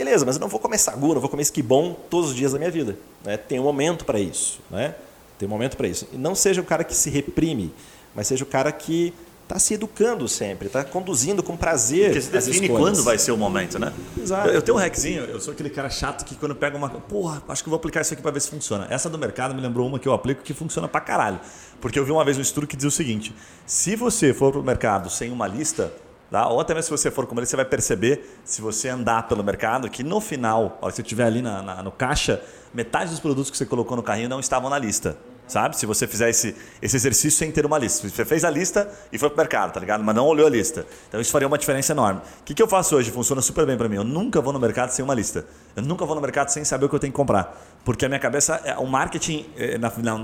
Beleza, 0.00 0.24
mas 0.24 0.36
eu 0.36 0.40
não 0.40 0.48
vou 0.48 0.58
comer 0.58 0.78
sagu, 0.78 1.12
não 1.12 1.20
vou 1.20 1.28
comer 1.28 1.42
esquibom 1.42 1.94
todos 2.08 2.30
os 2.30 2.34
dias 2.34 2.52
da 2.52 2.58
minha 2.58 2.70
vida. 2.70 2.96
Né? 3.22 3.36
Tem 3.36 3.60
um 3.60 3.64
momento 3.64 4.06
para 4.06 4.18
isso. 4.18 4.58
Né? 4.70 4.94
Tem 5.38 5.46
um 5.46 5.50
momento 5.50 5.76
para 5.76 5.86
isso. 5.86 6.08
E 6.10 6.16
não 6.16 6.34
seja 6.34 6.62
o 6.62 6.64
cara 6.64 6.82
que 6.82 6.94
se 6.94 7.10
reprime, 7.10 7.70
mas 8.14 8.26
seja 8.26 8.42
o 8.42 8.46
cara 8.46 8.72
que 8.72 9.12
está 9.42 9.58
se 9.58 9.74
educando 9.74 10.26
sempre, 10.26 10.68
está 10.68 10.82
conduzindo 10.84 11.42
com 11.42 11.54
prazer. 11.54 12.06
Porque 12.06 12.22
se 12.22 12.30
define 12.30 12.70
quando 12.70 13.02
vai 13.02 13.18
ser 13.18 13.32
o 13.32 13.36
momento, 13.36 13.78
né? 13.78 13.92
Exato. 14.18 14.48
Eu, 14.48 14.54
eu 14.54 14.62
tenho 14.62 14.78
um 14.78 14.80
hackzinho, 14.80 15.24
eu 15.24 15.38
sou 15.38 15.52
aquele 15.52 15.68
cara 15.68 15.90
chato 15.90 16.24
que 16.24 16.34
quando 16.34 16.54
pega 16.54 16.78
uma. 16.78 16.88
Porra, 16.88 17.42
acho 17.46 17.62
que 17.62 17.68
vou 17.68 17.76
aplicar 17.76 18.00
isso 18.00 18.14
aqui 18.14 18.22
para 18.22 18.30
ver 18.30 18.40
se 18.40 18.48
funciona. 18.48 18.86
Essa 18.88 19.10
do 19.10 19.18
mercado 19.18 19.54
me 19.54 19.60
lembrou 19.60 19.86
uma 19.86 19.98
que 19.98 20.08
eu 20.08 20.14
aplico 20.14 20.42
que 20.42 20.54
funciona 20.54 20.88
pra 20.88 21.02
caralho. 21.02 21.38
Porque 21.78 21.98
eu 21.98 22.06
vi 22.06 22.10
uma 22.10 22.24
vez 22.24 22.38
um 22.38 22.40
estudo 22.40 22.66
que 22.66 22.74
diz 22.74 22.86
o 22.86 22.90
seguinte: 22.90 23.34
se 23.66 23.96
você 23.96 24.32
for 24.32 24.50
pro 24.50 24.62
mercado 24.62 25.10
sem 25.10 25.30
uma 25.30 25.46
lista, 25.46 25.92
Tá? 26.30 26.46
Ou 26.48 26.60
até 26.60 26.74
mesmo 26.74 26.84
se 26.84 27.02
você 27.02 27.10
for 27.10 27.26
como 27.26 27.40
ele, 27.40 27.46
você 27.46 27.56
vai 27.56 27.64
perceber, 27.64 28.38
se 28.44 28.62
você 28.62 28.88
andar 28.88 29.26
pelo 29.26 29.42
mercado, 29.42 29.90
que 29.90 30.04
no 30.04 30.20
final, 30.20 30.78
se 30.82 30.96
você 30.96 31.02
estiver 31.02 31.24
ali 31.24 31.42
na, 31.42 31.60
na, 31.60 31.82
no 31.82 31.90
caixa, 31.90 32.40
metade 32.72 33.10
dos 33.10 33.18
produtos 33.18 33.50
que 33.50 33.56
você 33.56 33.66
colocou 33.66 33.96
no 33.96 34.02
carrinho 34.02 34.28
não 34.28 34.38
estavam 34.38 34.70
na 34.70 34.78
lista. 34.78 35.16
Sabe? 35.48 35.76
Se 35.76 35.84
você 35.84 36.06
fizer 36.06 36.30
esse, 36.30 36.54
esse 36.80 36.94
exercício 36.94 37.36
sem 37.36 37.50
ter 37.50 37.66
uma 37.66 37.76
lista. 37.76 38.08
Você 38.08 38.24
fez 38.24 38.44
a 38.44 38.50
lista 38.50 38.88
e 39.12 39.18
foi 39.18 39.28
pro 39.28 39.36
mercado, 39.36 39.72
tá 39.72 39.80
ligado? 39.80 40.04
Mas 40.04 40.14
não 40.14 40.24
olhou 40.24 40.46
a 40.46 40.50
lista. 40.50 40.86
Então 41.08 41.20
isso 41.20 41.32
faria 41.32 41.48
uma 41.48 41.58
diferença 41.58 41.92
enorme. 41.92 42.20
O 42.20 42.44
que, 42.44 42.54
que 42.54 42.62
eu 42.62 42.68
faço 42.68 42.94
hoje? 42.94 43.10
Funciona 43.10 43.42
super 43.42 43.66
bem 43.66 43.76
para 43.76 43.88
mim. 43.88 43.96
Eu 43.96 44.04
nunca 44.04 44.40
vou 44.40 44.52
no 44.52 44.60
mercado 44.60 44.90
sem 44.90 45.04
uma 45.04 45.12
lista. 45.12 45.44
Eu 45.74 45.82
nunca 45.82 46.06
vou 46.06 46.14
no 46.14 46.20
mercado 46.20 46.50
sem 46.50 46.64
saber 46.64 46.84
o 46.84 46.88
que 46.88 46.94
eu 46.94 47.00
tenho 47.00 47.12
que 47.12 47.16
comprar. 47.16 47.60
Porque 47.84 48.04
a 48.04 48.08
minha 48.08 48.20
cabeça, 48.20 48.60
é, 48.62 48.78
o 48.78 48.86
marketing, 48.86 49.46
é, 49.56 49.76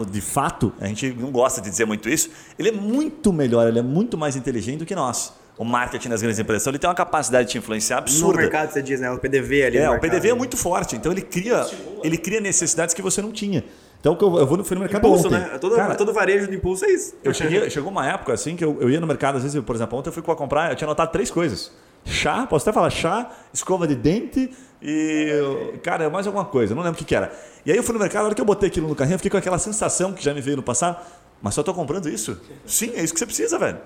de 0.09 0.21
fato, 0.21 0.73
a 0.81 0.87
gente 0.87 1.13
não 1.15 1.33
gosta 1.33 1.61
de 1.61 1.71
dizer 1.71 1.87
muito 1.87 2.09
isso, 2.09 2.31
ele 2.57 2.69
é 2.69 2.73
muito 2.73 3.33
melhor, 3.33 3.67
ele 3.67 3.81
é 3.81 3.83
muito 3.83 4.17
mais 4.17 4.37
inteligente 4.37 4.79
do 4.79 4.87
que 4.87 4.95
nós 4.95 5.33
o 5.59 5.65
marketing 5.65 6.09
das 6.09 6.21
grandes 6.21 6.39
empresas. 6.39 6.63
Então, 6.63 6.71
ele 6.71 6.79
tem 6.79 6.89
uma 6.89 6.95
capacidade 6.95 7.47
de 7.47 7.53
te 7.53 7.59
influenciar 7.59 7.99
absurda. 7.99 8.35
No 8.35 8.43
mercado, 8.43 8.73
você 8.73 8.83
diz, 8.83 9.01
né? 9.01 9.11
O 9.11 9.19
PDV 9.19 9.65
ali. 9.65 9.79
É, 9.79 9.89
o 9.89 9.99
PDV 9.99 10.31
é 10.31 10.35
muito 10.35 10.57
forte. 10.57 10.97
Então, 10.97 11.11
ele 11.13 11.23
cria, 11.23 11.67
ele 12.03 12.19
cria 12.19 12.41
necessidades 12.41 12.95
que 12.95 13.01
você 13.01 13.23
não 13.23 13.33
tinha. 13.33 13.65
Então, 13.99 14.17
eu 14.21 14.47
vou 14.47 14.59
no, 14.59 14.65
fui 14.65 14.75
no 14.75 14.83
mercado 14.83 15.07
impulso, 15.07 15.27
ontem. 15.27 15.41
né? 15.41 15.59
Todo, 15.59 15.75
Cara, 15.75 15.95
todo 15.95 16.13
varejo 16.13 16.47
de 16.47 16.57
impulso 16.57 16.85
é 16.85 16.91
isso. 16.91 17.15
Eu 17.25 17.33
cheguei, 17.33 17.69
chegou 17.71 17.91
uma 17.91 18.07
época 18.07 18.33
assim 18.33 18.55
que 18.55 18.65
eu, 18.65 18.77
eu 18.81 18.91
ia 18.91 19.01
no 19.01 19.07
mercado, 19.07 19.37
às 19.37 19.43
vezes, 19.43 19.61
por 19.65 19.75
exemplo, 19.75 19.99
ontem 19.99 20.11
eu 20.11 20.13
fui 20.13 20.23
comprar, 20.23 20.71
eu 20.71 20.77
tinha 20.77 20.87
anotado 20.87 21.11
três 21.11 21.31
coisas. 21.31 21.73
Chá, 22.05 22.47
posso 22.47 22.69
até 22.69 22.73
falar 22.73 22.91
chá, 22.91 23.33
escova 23.53 23.85
de 23.85 23.97
dente 23.97 24.49
e, 24.81 25.75
cara, 25.83 26.09
mais 26.09 26.25
alguma 26.25 26.45
coisa, 26.45 26.73
não 26.73 26.83
lembro 26.83 26.95
o 26.95 26.99
que, 26.99 27.05
que 27.05 27.17
era. 27.17 27.33
E 27.65 27.73
aí 27.73 27.77
eu 27.77 27.83
fui 27.83 27.95
no 27.95 27.99
mercado, 27.99 28.23
na 28.23 28.27
hora 28.27 28.35
que 28.35 28.41
eu 28.41 28.45
botei 28.45 28.69
aquilo 28.69 28.87
no 28.87 28.95
carrinho, 28.95 29.15
eu 29.15 29.19
fiquei 29.19 29.31
com 29.31 29.39
aquela 29.39 29.59
sensação 29.59 30.13
que 30.13 30.23
já 30.23 30.33
me 30.33 30.41
veio 30.41 30.57
no 30.57 30.63
passado, 30.63 30.99
mas 31.43 31.55
só 31.55 31.63
estou 31.63 31.75
comprando 31.75 32.09
isso? 32.09 32.41
Sim, 32.65 32.93
é 32.95 33.03
isso 33.03 33.13
que 33.13 33.19
você 33.19 33.27
precisa, 33.27 33.59
velho. 33.59 33.79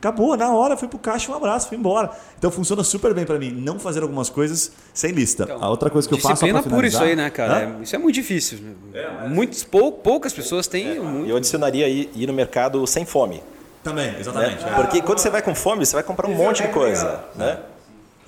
Acabou, 0.00 0.34
na 0.34 0.50
hora, 0.50 0.78
fui 0.78 0.88
pro 0.88 0.98
caixa, 0.98 1.30
um 1.30 1.34
abraço, 1.34 1.68
fui 1.68 1.76
embora. 1.76 2.10
Então 2.38 2.50
funciona 2.50 2.82
super 2.82 3.12
bem 3.12 3.26
para 3.26 3.38
mim 3.38 3.50
não 3.50 3.78
fazer 3.78 4.02
algumas 4.02 4.30
coisas 4.30 4.72
sem 4.94 5.12
lista. 5.12 5.42
Então, 5.42 5.62
a 5.62 5.68
outra 5.68 5.90
coisa 5.90 6.08
que 6.08 6.14
eu 6.14 6.18
faço 6.18 6.42
Disciplina 6.42 6.62
pura 6.62 6.86
isso 6.86 7.02
aí, 7.02 7.14
né, 7.14 7.28
cara? 7.28 7.76
É, 7.78 7.82
isso 7.82 7.94
é 7.94 7.98
muito 7.98 8.14
difícil. 8.14 8.60
É, 8.94 9.28
Muitos, 9.28 9.62
pou, 9.62 9.92
poucas 9.92 10.32
pessoas 10.32 10.66
têm. 10.66 10.96
É, 10.96 11.00
muito... 11.00 11.28
Eu 11.28 11.36
adicionaria 11.36 11.86
ir, 11.86 12.10
ir 12.14 12.26
no 12.26 12.32
mercado 12.32 12.86
sem 12.86 13.04
fome. 13.04 13.42
Também, 13.84 14.18
exatamente. 14.18 14.64
Né? 14.64 14.72
Porque 14.74 15.02
quando 15.02 15.18
você 15.18 15.28
vai 15.28 15.42
com 15.42 15.54
fome, 15.54 15.84
você 15.84 15.94
vai 15.94 16.02
comprar 16.02 16.28
um 16.28 16.34
monte 16.34 16.62
de 16.62 16.68
coisa. 16.68 17.22
Né? 17.34 17.58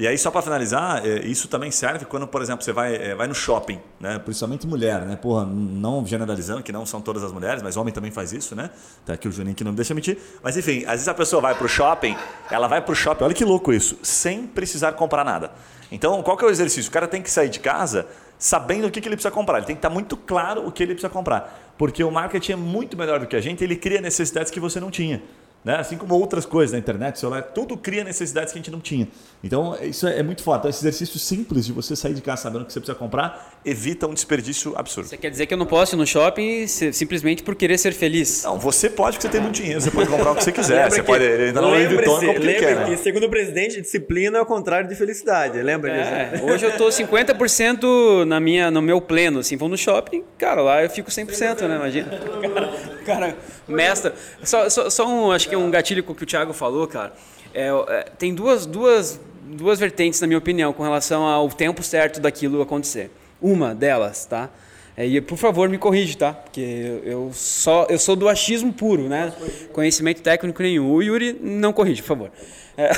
E 0.03 0.09
aí, 0.09 0.19
só 0.19 0.33
para 0.33 0.43
finalizar, 0.43 1.07
é, 1.07 1.21
isso 1.21 1.47
também 1.47 1.71
serve 1.71 2.05
quando, 2.05 2.27
por 2.27 2.43
exemplo, 2.43 2.65
você 2.65 2.73
vai, 2.73 2.93
é, 2.97 3.15
vai 3.15 3.29
no 3.29 3.35
shopping, 3.37 3.81
né? 4.01 4.19
principalmente 4.19 4.67
mulher, 4.67 5.03
né? 5.03 5.15
Porra, 5.15 5.47
não 5.47 6.05
generalizando, 6.05 6.61
que 6.61 6.73
não 6.73 6.85
são 6.85 7.01
todas 7.01 7.23
as 7.23 7.31
mulheres, 7.31 7.63
mas 7.63 7.77
homem 7.77 7.95
também 7.95 8.11
faz 8.11 8.33
isso, 8.33 8.57
né? 8.57 8.71
Tá 9.07 9.13
aqui 9.13 9.29
o 9.29 9.31
Juninho 9.31 9.55
que 9.55 9.63
não 9.63 9.71
me 9.71 9.77
deixa 9.77 9.95
mentir. 9.95 10.19
Mas 10.43 10.57
enfim, 10.57 10.79
às 10.87 10.95
vezes 10.95 11.07
a 11.07 11.15
pessoa 11.15 11.41
vai 11.41 11.55
para 11.55 11.65
o 11.65 11.69
shopping, 11.69 12.17
ela 12.51 12.67
vai 12.67 12.83
para 12.83 12.91
o 12.91 12.97
shopping, 12.97 13.23
olha 13.23 13.33
que 13.33 13.45
louco 13.45 13.73
isso, 13.73 13.97
sem 14.03 14.45
precisar 14.45 14.91
comprar 14.95 15.25
nada. 15.25 15.53
Então, 15.89 16.21
qual 16.21 16.37
que 16.37 16.45
é 16.45 16.49
o 16.49 16.51
exercício? 16.51 16.91
O 16.91 16.93
cara 16.93 17.07
tem 17.07 17.23
que 17.23 17.31
sair 17.31 17.49
de 17.49 17.61
casa 17.61 18.09
sabendo 18.37 18.89
o 18.89 18.91
que, 18.91 19.01
que 19.01 19.07
ele 19.07 19.15
precisa 19.15 19.33
comprar. 19.33 19.59
Ele 19.59 19.67
tem 19.67 19.77
que 19.77 19.79
estar 19.79 19.91
muito 19.91 20.17
claro 20.17 20.67
o 20.67 20.73
que 20.73 20.83
ele 20.83 20.95
precisa 20.95 21.13
comprar. 21.13 21.75
Porque 21.79 22.03
o 22.03 22.11
marketing 22.11 22.53
é 22.53 22.57
muito 22.57 22.97
melhor 22.97 23.21
do 23.21 23.27
que 23.29 23.37
a 23.37 23.41
gente, 23.41 23.63
ele 23.63 23.77
cria 23.77 24.01
necessidades 24.01 24.51
que 24.51 24.59
você 24.59 24.81
não 24.81 24.91
tinha. 24.91 25.23
Né? 25.65 25.77
Assim 25.77 25.97
como 25.97 26.15
outras 26.15 26.45
coisas 26.45 26.73
na 26.73 26.79
internet, 26.79 27.19
celular, 27.19 27.43
tudo 27.43 27.77
cria 27.77 28.03
necessidades 28.03 28.53
que 28.53 28.59
a 28.59 28.63
gente 28.63 28.71
não 28.71 28.81
tinha. 28.81 29.09
Então, 29.45 29.77
isso 29.81 30.07
é, 30.09 30.19
é 30.19 30.23
muito 30.23 30.43
forte. 30.43 30.61
Então, 30.61 30.71
esse 30.71 30.81
exercício 30.81 31.19
simples 31.19 31.67
de 31.67 31.73
você 31.73 31.95
sair 31.95 32.15
de 32.15 32.21
casa 32.21 32.43
sabendo 32.43 32.63
o 32.63 32.67
que 32.67 32.73
você 32.73 32.81
precisa 32.81 32.99
comprar 32.99 33.61
evita 33.65 34.07
um 34.07 34.15
desperdício 34.15 34.75
absurdo. 34.77 35.09
Você 35.09 35.17
quer 35.17 35.31
dizer 35.31 35.47
que 35.47 35.55
eu 35.55 35.59
não 35.59 35.67
posso 35.67 35.95
ir 35.95 35.99
no 35.99 36.07
shopping 36.07 36.67
simplesmente 36.67 37.43
por 37.43 37.55
querer 37.55 37.79
ser 37.79 37.93
feliz? 37.93 38.43
Não, 38.45 38.59
você 38.59 38.91
pode 38.91 39.17
porque 39.17 39.29
você 39.29 39.33
tem 39.33 39.41
muito 39.41 39.55
dinheiro, 39.55 39.81
você 39.81 39.91
pode 39.91 40.09
comprar 40.09 40.33
o 40.33 40.35
que 40.35 40.45
você 40.45 40.53
quiser. 40.53 40.91
você 40.91 41.03
pode 41.03 41.25
ainda 41.25 41.61
não 41.61 41.71
Vuitton 41.71 42.21
como 42.21 42.41
que 42.41 42.55
quer. 42.55 42.77
Né? 42.77 42.85
que, 42.87 42.97
segundo 42.97 43.27
o 43.27 43.31
presidente, 43.31 43.81
disciplina 43.81 44.39
é 44.39 44.41
o 44.41 44.47
contrário 44.47 44.89
de 44.89 44.95
felicidade. 44.95 45.61
Lembra 45.63 45.93
é, 45.93 46.31
disso? 46.31 46.45
Hoje 46.45 46.67
eu 46.67 46.71
estou 46.71 46.89
50% 46.89 48.25
na 48.25 48.41
minha, 48.41 48.71
no 48.71 48.83
meu 48.83 49.01
pleno. 49.01 49.41
Assim, 49.41 49.57
vou 49.57 49.69
no 49.69 49.77
shopping, 49.77 50.25
cara, 50.39 50.61
lá 50.61 50.83
eu 50.83 50.91
fico 50.91 51.11
100%, 51.11 51.69
né? 51.69 51.77
Imagina. 51.77 52.09
Cara, 52.09 52.73
cara 53.07 53.37
mestra. 53.67 54.15
Só, 54.43 54.69
só, 54.71 54.91
só 54.91 55.07
um, 55.07 55.31
acho 55.31 55.49
que 55.49 55.57
um 55.57 55.71
gatilho 55.71 56.03
com 56.03 56.13
o 56.13 56.15
que 56.15 56.25
o 56.25 56.27
Thiago 56.27 56.53
falou, 56.53 56.87
cara. 56.87 57.13
É, 57.55 57.69
é, 57.69 58.03
tem 58.19 58.35
duas, 58.35 58.65
duas, 58.65 59.21
duas 59.45 59.79
vertentes, 59.79 60.21
na 60.21 60.27
minha 60.27 60.39
opinião, 60.39 60.73
com 60.73 60.83
relação 60.83 61.25
ao 61.25 61.49
tempo 61.49 61.83
certo 61.83 62.21
daquilo 62.21 62.63
acontecer. 62.63 63.11
Uma 63.41 63.75
delas, 63.75 64.25
tá? 64.25 64.49
É, 64.97 65.07
e 65.07 65.21
por 65.21 65.39
favor 65.39 65.69
me 65.69 65.79
corrige, 65.79 66.17
tá? 66.17 66.33
Porque 66.33 67.01
eu, 67.05 67.31
só 67.33 67.87
eu 67.89 67.99
sou 67.99 68.15
do 68.15 68.29
achismo 68.29 68.73
puro, 68.73 69.09
né? 69.09 69.33
Conhecimento 69.73 70.21
técnico 70.21 70.63
nenhum. 70.63 70.91
O 70.91 71.03
Yuri 71.03 71.39
não 71.41 71.73
corrige, 71.73 72.03
por 72.03 72.09
favor. 72.09 72.31
É. 72.77 72.91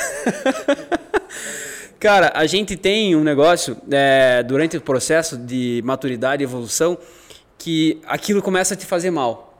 Cara, 2.00 2.32
a 2.34 2.46
gente 2.46 2.76
tem 2.76 3.16
um 3.16 3.22
negócio 3.22 3.76
é, 3.90 4.42
durante 4.42 4.76
o 4.76 4.80
processo 4.80 5.38
de 5.38 5.80
maturidade 5.84 6.42
e 6.42 6.44
evolução 6.44 6.98
que 7.57 8.00
aquilo 8.07 8.42
começa 8.42 8.74
a 8.74 8.76
te 8.76 8.84
fazer 8.84 9.11
mal. 9.11 9.53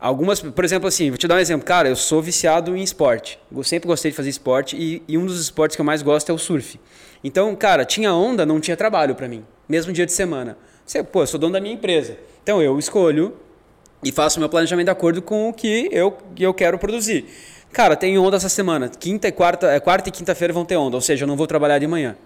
Algumas, 0.00 0.40
por 0.40 0.64
exemplo, 0.64 0.86
assim, 0.86 1.10
vou 1.10 1.18
te 1.18 1.26
dar 1.26 1.34
um 1.34 1.38
exemplo. 1.38 1.66
Cara, 1.66 1.88
eu 1.88 1.96
sou 1.96 2.22
viciado 2.22 2.76
em 2.76 2.82
esporte. 2.82 3.38
Eu 3.50 3.64
sempre 3.64 3.88
gostei 3.88 4.12
de 4.12 4.16
fazer 4.16 4.30
esporte 4.30 4.76
e, 4.76 5.02
e 5.08 5.18
um 5.18 5.26
dos 5.26 5.40
esportes 5.40 5.74
que 5.74 5.80
eu 5.80 5.84
mais 5.84 6.02
gosto 6.02 6.30
é 6.30 6.32
o 6.32 6.38
surf. 6.38 6.78
Então, 7.22 7.54
cara, 7.56 7.84
tinha 7.84 8.14
onda, 8.14 8.46
não 8.46 8.60
tinha 8.60 8.76
trabalho 8.76 9.16
para 9.16 9.26
mim, 9.26 9.44
mesmo 9.68 9.92
dia 9.92 10.06
de 10.06 10.12
semana. 10.12 10.56
Você, 10.86 11.02
pô, 11.02 11.22
eu 11.22 11.26
sou 11.26 11.40
dono 11.40 11.54
da 11.54 11.60
minha 11.60 11.74
empresa. 11.74 12.16
Então 12.42 12.62
eu 12.62 12.78
escolho 12.78 13.36
e 14.02 14.12
faço 14.12 14.38
meu 14.38 14.48
planejamento 14.48 14.86
de 14.86 14.90
acordo 14.92 15.20
com 15.20 15.48
o 15.48 15.52
que 15.52 15.88
eu, 15.90 16.16
eu 16.38 16.54
quero 16.54 16.78
produzir. 16.78 17.26
Cara, 17.72 17.96
tem 17.96 18.16
onda 18.18 18.36
essa 18.36 18.48
semana. 18.48 18.88
Quinta 18.88 19.26
e 19.26 19.32
quarta, 19.32 19.66
é, 19.66 19.80
quarta 19.80 20.08
e 20.08 20.12
quinta-feira 20.12 20.54
vão 20.54 20.64
ter 20.64 20.76
onda, 20.76 20.96
ou 20.96 21.00
seja, 21.00 21.24
eu 21.24 21.26
não 21.26 21.36
vou 21.36 21.46
trabalhar 21.46 21.78
de 21.80 21.86
manhã. 21.88 22.16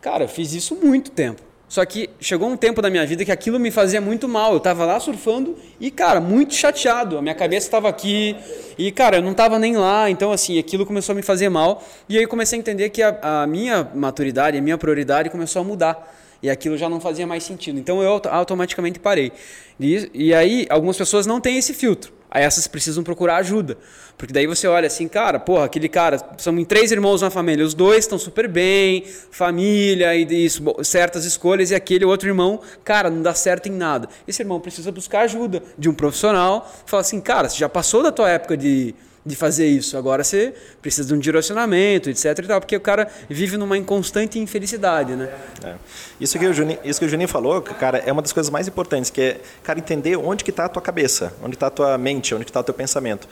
Cara, 0.00 0.24
eu 0.24 0.28
fiz 0.28 0.52
isso 0.52 0.74
muito 0.74 1.10
tempo. 1.10 1.40
Só 1.68 1.84
que 1.84 2.08
chegou 2.20 2.48
um 2.48 2.56
tempo 2.56 2.80
da 2.80 2.88
minha 2.88 3.04
vida 3.04 3.24
que 3.24 3.32
aquilo 3.32 3.58
me 3.58 3.70
fazia 3.70 4.00
muito 4.00 4.28
mal. 4.28 4.52
Eu 4.52 4.58
estava 4.58 4.84
lá 4.84 5.00
surfando 5.00 5.56
e, 5.80 5.90
cara, 5.90 6.20
muito 6.20 6.54
chateado. 6.54 7.18
A 7.18 7.22
minha 7.22 7.34
cabeça 7.34 7.66
estava 7.66 7.88
aqui 7.88 8.36
e, 8.78 8.92
cara, 8.92 9.16
eu 9.16 9.22
não 9.22 9.32
estava 9.32 9.58
nem 9.58 9.76
lá. 9.76 10.08
Então, 10.08 10.30
assim, 10.30 10.58
aquilo 10.58 10.86
começou 10.86 11.12
a 11.12 11.16
me 11.16 11.22
fazer 11.22 11.48
mal. 11.48 11.82
E 12.08 12.16
aí 12.16 12.22
eu 12.22 12.28
comecei 12.28 12.56
a 12.56 12.60
entender 12.60 12.90
que 12.90 13.02
a, 13.02 13.42
a 13.42 13.46
minha 13.46 13.88
maturidade, 13.94 14.56
a 14.56 14.62
minha 14.62 14.78
prioridade 14.78 15.28
começou 15.28 15.60
a 15.62 15.64
mudar. 15.64 16.14
E 16.40 16.48
aquilo 16.48 16.76
já 16.78 16.88
não 16.88 17.00
fazia 17.00 17.26
mais 17.26 17.42
sentido. 17.42 17.80
Então 17.80 18.00
eu 18.00 18.20
automaticamente 18.30 19.00
parei. 19.00 19.32
E, 19.80 20.08
e 20.14 20.34
aí 20.34 20.66
algumas 20.70 20.96
pessoas 20.96 21.26
não 21.26 21.40
têm 21.40 21.58
esse 21.58 21.74
filtro. 21.74 22.15
Aí 22.30 22.42
essas 22.42 22.66
precisam 22.66 23.02
procurar 23.04 23.36
ajuda. 23.36 23.78
Porque 24.16 24.32
daí 24.32 24.46
você 24.46 24.66
olha 24.66 24.86
assim, 24.86 25.08
cara, 25.08 25.38
porra, 25.38 25.66
aquele 25.66 25.88
cara, 25.88 26.18
são 26.38 26.64
três 26.64 26.90
irmãos 26.90 27.22
na 27.22 27.30
família, 27.30 27.64
os 27.64 27.74
dois 27.74 28.00
estão 28.00 28.18
super 28.18 28.48
bem, 28.48 29.04
família 29.30 30.14
e 30.14 30.44
isso, 30.44 30.62
certas 30.82 31.24
escolhas, 31.24 31.70
e 31.70 31.74
aquele 31.74 32.04
outro 32.04 32.28
irmão, 32.28 32.60
cara, 32.82 33.10
não 33.10 33.22
dá 33.22 33.34
certo 33.34 33.68
em 33.68 33.72
nada. 33.72 34.08
Esse 34.26 34.42
irmão 34.42 34.58
precisa 34.58 34.90
buscar 34.90 35.20
ajuda 35.20 35.62
de 35.78 35.88
um 35.88 35.94
profissional, 35.94 36.70
fala 36.86 37.02
assim, 37.02 37.20
cara, 37.20 37.48
você 37.48 37.58
já 37.58 37.68
passou 37.68 38.02
da 38.02 38.10
tua 38.10 38.30
época 38.30 38.56
de 38.56 38.94
de 39.26 39.34
fazer 39.34 39.66
isso. 39.66 39.98
Agora 39.98 40.22
você 40.22 40.54
precisa 40.80 41.08
de 41.08 41.12
um 41.12 41.18
direcionamento, 41.18 42.08
etc. 42.08 42.26
E 42.38 42.42
tal, 42.42 42.60
porque 42.60 42.76
o 42.76 42.80
cara 42.80 43.08
vive 43.28 43.56
numa 43.56 43.76
inconstante 43.76 44.38
infelicidade, 44.38 45.16
né? 45.16 45.28
É. 45.64 45.74
Isso, 46.20 46.38
que 46.38 46.46
o 46.46 46.54
Juninho, 46.54 46.78
isso 46.84 47.00
que 47.00 47.06
o 47.06 47.08
Juninho 47.08 47.28
falou, 47.28 47.60
cara, 47.60 47.98
é 47.98 48.12
uma 48.12 48.22
das 48.22 48.32
coisas 48.32 48.48
mais 48.48 48.68
importantes, 48.68 49.10
que 49.10 49.20
é, 49.20 49.40
cara, 49.64 49.80
entender 49.80 50.16
onde 50.16 50.44
que 50.44 50.50
está 50.50 50.66
a 50.66 50.68
tua 50.68 50.80
cabeça, 50.80 51.34
onde 51.42 51.56
está 51.56 51.66
a 51.66 51.70
tua 51.70 51.98
mente, 51.98 52.36
onde 52.36 52.44
está 52.44 52.60
o 52.60 52.62
teu 52.62 52.72
pensamento. 52.72 53.28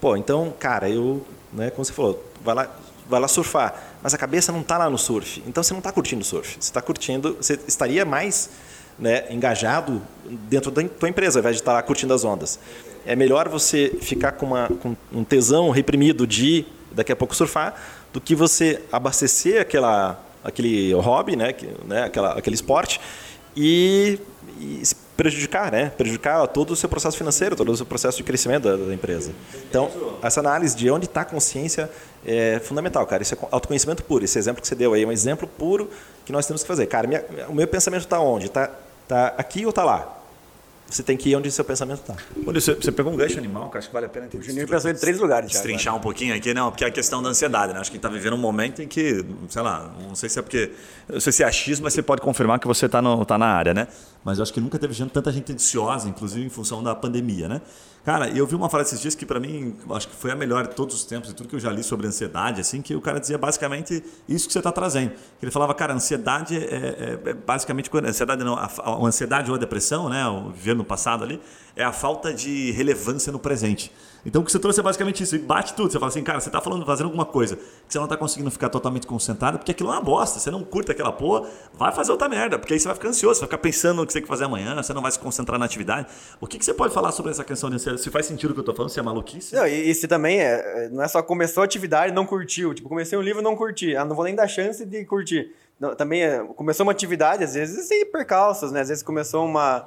Pô, 0.00 0.16
então, 0.16 0.54
cara, 0.58 0.88
eu, 0.88 1.22
né, 1.52 1.68
como 1.68 1.84
você 1.84 1.92
falou, 1.92 2.24
vai 2.42 2.54
lá, 2.54 2.70
vai 3.06 3.20
lá 3.20 3.28
surfar, 3.28 3.98
mas 4.02 4.14
a 4.14 4.18
cabeça 4.18 4.50
não 4.52 4.62
está 4.62 4.78
lá 4.78 4.88
no 4.88 4.96
surf. 4.96 5.42
Então 5.46 5.62
você 5.62 5.74
não 5.74 5.80
está 5.80 5.92
curtindo 5.92 6.22
o 6.22 6.24
surf. 6.24 6.54
Você 6.54 6.60
está 6.60 6.80
curtindo, 6.80 7.36
você 7.38 7.58
estaria 7.68 8.06
mais 8.06 8.48
né, 8.98 9.26
engajado 9.30 10.00
dentro 10.48 10.70
da 10.70 10.82
tua 10.88 11.08
empresa, 11.10 11.38
ao 11.38 11.40
invés 11.40 11.56
de 11.56 11.60
estar 11.60 11.74
lá 11.74 11.82
curtindo 11.82 12.14
as 12.14 12.24
ondas. 12.24 12.58
É 13.06 13.16
melhor 13.16 13.48
você 13.48 13.96
ficar 14.00 14.32
com, 14.32 14.46
uma, 14.46 14.68
com 14.68 14.96
um 15.12 15.24
tesão 15.24 15.70
reprimido 15.70 16.26
de 16.26 16.66
daqui 16.96 17.12
a 17.12 17.16
pouco 17.16 17.36
surfar, 17.36 17.74
do 18.12 18.20
que 18.20 18.34
você 18.34 18.82
abastecer 18.90 19.60
aquela, 19.60 20.18
aquele 20.42 20.92
hobby, 20.94 21.36
né, 21.36 21.52
que, 21.52 21.68
né, 21.86 22.04
aquela, 22.04 22.32
aquele 22.32 22.54
esporte, 22.54 23.00
e, 23.54 24.18
e 24.58 24.82
prejudicar, 25.16 25.72
né? 25.72 25.90
Prejudicar 25.96 26.46
todo 26.48 26.72
o 26.72 26.76
seu 26.76 26.88
processo 26.88 27.16
financeiro, 27.16 27.56
todo 27.56 27.72
o 27.72 27.76
seu 27.76 27.86
processo 27.86 28.18
de 28.18 28.22
crescimento 28.22 28.64
da, 28.64 28.76
da 28.76 28.92
empresa. 28.92 29.32
Então, 29.68 29.90
essa 30.22 30.40
análise 30.40 30.76
de 30.76 30.90
onde 30.90 31.06
está 31.06 31.22
a 31.22 31.24
consciência 31.24 31.90
é 32.24 32.60
fundamental, 32.62 33.06
cara. 33.06 33.22
Isso 33.22 33.34
é 33.34 33.38
autoconhecimento 33.50 34.04
puro. 34.04 34.24
Esse 34.24 34.38
exemplo 34.38 34.60
que 34.60 34.68
você 34.68 34.74
deu 34.74 34.92
aí 34.92 35.04
é 35.04 35.06
um 35.06 35.12
exemplo 35.12 35.48
puro 35.48 35.88
que 36.26 36.32
nós 36.32 36.46
temos 36.46 36.62
que 36.62 36.68
fazer. 36.68 36.86
Cara, 36.86 37.08
minha, 37.08 37.24
o 37.48 37.54
meu 37.54 37.66
pensamento 37.66 38.02
está 38.02 38.20
onde? 38.20 38.46
Está 38.46 38.70
tá 39.08 39.34
aqui 39.38 39.64
ou 39.64 39.70
está 39.70 39.84
lá? 39.84 40.15
Você 40.88 41.02
tem 41.02 41.16
que 41.16 41.30
ir 41.30 41.36
onde 41.36 41.48
o 41.48 41.52
seu 41.52 41.64
pensamento 41.64 42.00
está. 42.00 42.14
Você, 42.44 42.74
você 42.74 42.92
pegou 42.92 43.12
um 43.12 43.16
gancho 43.16 43.38
animal, 43.38 43.68
que 43.70 43.78
acho 43.78 43.88
que 43.88 43.92
vale 43.92 44.06
a 44.06 44.08
pena 44.08 44.28
ter. 44.28 44.38
O 44.38 44.42
Juninho 44.42 44.68
pensou 44.68 44.90
em 44.90 44.94
três 44.94 45.18
lugares. 45.18 45.50
Destrinchar 45.50 45.96
um 45.96 46.00
pouquinho 46.00 46.34
aqui, 46.34 46.54
não, 46.54 46.70
porque 46.70 46.84
é 46.84 46.86
a 46.86 46.90
questão 46.90 47.20
da 47.22 47.28
ansiedade, 47.28 47.72
né? 47.72 47.80
Acho 47.80 47.90
que 47.90 47.96
a 47.96 47.98
gente 47.98 48.06
está 48.06 48.08
vivendo 48.08 48.34
um 48.34 48.40
momento 48.40 48.80
em 48.80 48.86
que, 48.86 49.24
sei 49.48 49.62
lá, 49.62 49.92
não 50.00 50.14
sei 50.14 50.28
se 50.28 50.38
é 50.38 50.42
porque. 50.42 50.70
Não 51.08 51.20
sei 51.20 51.32
se 51.32 51.42
é 51.42 51.46
achismo, 51.46 51.84
mas 51.84 51.92
você 51.92 52.02
pode 52.02 52.20
confirmar 52.20 52.60
que 52.60 52.68
você 52.68 52.86
está 52.86 53.02
tá 53.24 53.36
na 53.36 53.46
área, 53.46 53.74
né? 53.74 53.88
Mas 54.26 54.38
eu 54.38 54.42
acho 54.42 54.52
que 54.52 54.60
nunca 54.60 54.76
teve 54.76 54.92
tanta 55.06 55.30
gente 55.30 55.52
ansiosa, 55.52 56.08
inclusive 56.08 56.44
em 56.44 56.48
função 56.48 56.82
da 56.82 56.96
pandemia, 56.96 57.48
né? 57.48 57.62
Cara, 58.04 58.28
eu 58.28 58.44
vi 58.44 58.56
uma 58.56 58.68
frase 58.68 58.88
esses 58.88 59.00
dias 59.00 59.14
que 59.14 59.24
para 59.24 59.38
mim, 59.38 59.76
acho 59.90 60.08
que 60.08 60.16
foi 60.16 60.32
a 60.32 60.34
melhor 60.34 60.66
de 60.66 60.74
todos 60.74 60.96
os 60.96 61.04
tempos, 61.04 61.30
e 61.30 61.32
tudo 61.32 61.48
que 61.48 61.54
eu 61.54 61.60
já 61.60 61.70
li 61.70 61.84
sobre 61.84 62.08
ansiedade, 62.08 62.60
assim, 62.60 62.82
que 62.82 62.92
o 62.96 63.00
cara 63.00 63.20
dizia 63.20 63.38
basicamente 63.38 64.02
isso 64.28 64.48
que 64.48 64.52
você 64.52 64.58
está 64.58 64.72
trazendo. 64.72 65.12
Ele 65.40 65.52
falava, 65.52 65.72
cara, 65.74 65.94
ansiedade 65.94 66.56
é, 66.56 66.58
é, 66.60 67.20
é 67.24 67.34
basicamente, 67.34 67.88
ansiedade 68.04 68.42
não, 68.42 68.56
a, 68.56 68.68
a, 68.82 69.06
ansiedade 69.06 69.48
ou 69.48 69.54
a 69.54 69.60
depressão, 69.60 70.08
né, 70.08 70.26
o 70.26 70.50
viver 70.50 70.74
no 70.74 70.84
passado 70.84 71.22
ali, 71.22 71.40
é 71.76 71.84
a 71.84 71.92
falta 71.92 72.34
de 72.34 72.72
relevância 72.72 73.30
no 73.30 73.38
presente. 73.38 73.92
Então 74.26 74.42
o 74.42 74.44
que 74.44 74.50
você 74.50 74.58
trouxe 74.58 74.80
é 74.80 74.82
basicamente 74.82 75.22
isso, 75.22 75.36
e 75.36 75.38
bate 75.38 75.72
tudo. 75.74 75.92
Você 75.92 75.98
fala 76.00 76.08
assim, 76.08 76.22
cara, 76.22 76.40
você 76.40 76.48
está 76.48 76.60
falando, 76.60 76.84
fazendo 76.84 77.06
alguma 77.06 77.24
coisa 77.24 77.54
que 77.54 77.62
você 77.88 77.96
não 77.96 78.06
está 78.06 78.16
conseguindo 78.16 78.50
ficar 78.50 78.68
totalmente 78.68 79.06
concentrado, 79.06 79.56
porque 79.56 79.70
aquilo 79.70 79.88
é 79.90 79.92
uma 79.92 80.02
bosta. 80.02 80.40
Você 80.40 80.50
não 80.50 80.64
curta 80.64 80.90
aquela 80.90 81.12
porra, 81.12 81.48
vai 81.72 81.92
fazer 81.92 82.10
outra 82.10 82.28
merda, 82.28 82.58
porque 82.58 82.74
aí 82.74 82.80
você 82.80 82.88
vai 82.88 82.96
ficar 82.96 83.08
ansioso, 83.08 83.36
você 83.36 83.40
vai 83.42 83.48
ficar 83.48 83.58
pensando 83.58 83.98
no 83.98 84.06
que 84.06 84.12
você 84.12 84.18
tem 84.18 84.22
que 84.24 84.28
fazer 84.28 84.44
amanhã, 84.44 84.74
você 84.82 84.92
não 84.92 85.00
vai 85.00 85.12
se 85.12 85.18
concentrar 85.18 85.58
na 85.60 85.64
atividade. 85.64 86.08
O 86.40 86.46
que, 86.46 86.58
que 86.58 86.64
você 86.64 86.74
pode 86.74 86.92
falar 86.92 87.12
sobre 87.12 87.30
essa 87.30 87.44
questão 87.44 87.70
de 87.70 87.76
ansiedade? 87.76 88.02
Se 88.02 88.10
faz 88.10 88.26
sentido 88.26 88.50
o 88.50 88.52
que 88.54 88.58
eu 88.58 88.62
estou 88.62 88.74
falando, 88.74 88.90
se 88.90 88.98
é 88.98 89.02
maluquice? 89.02 89.54
Não, 89.54 89.66
e, 89.66 89.90
e 89.90 89.94
se 89.94 90.08
também 90.08 90.40
é, 90.40 90.88
não 90.90 91.04
é 91.04 91.08
só 91.08 91.22
começou 91.22 91.62
a 91.62 91.64
atividade 91.64 92.10
e 92.10 92.14
não 92.14 92.26
curtiu. 92.26 92.74
Tipo, 92.74 92.88
comecei 92.88 93.16
um 93.16 93.22
livro 93.22 93.40
e 93.40 93.44
não 93.44 93.54
curti. 93.54 93.94
Ah, 93.94 94.04
não 94.04 94.16
vou 94.16 94.24
nem 94.24 94.34
dar 94.34 94.48
chance 94.48 94.84
de 94.84 95.04
curtir. 95.04 95.54
Não, 95.78 95.94
também 95.94 96.22
é, 96.22 96.42
começou 96.56 96.84
uma 96.84 96.92
atividade, 96.92 97.44
às 97.44 97.54
vezes 97.54 97.86
tem 97.88 98.04
percalços, 98.10 98.72
né? 98.72 98.80
Às 98.80 98.88
vezes 98.88 99.02
começou 99.02 99.44
uma, 99.44 99.86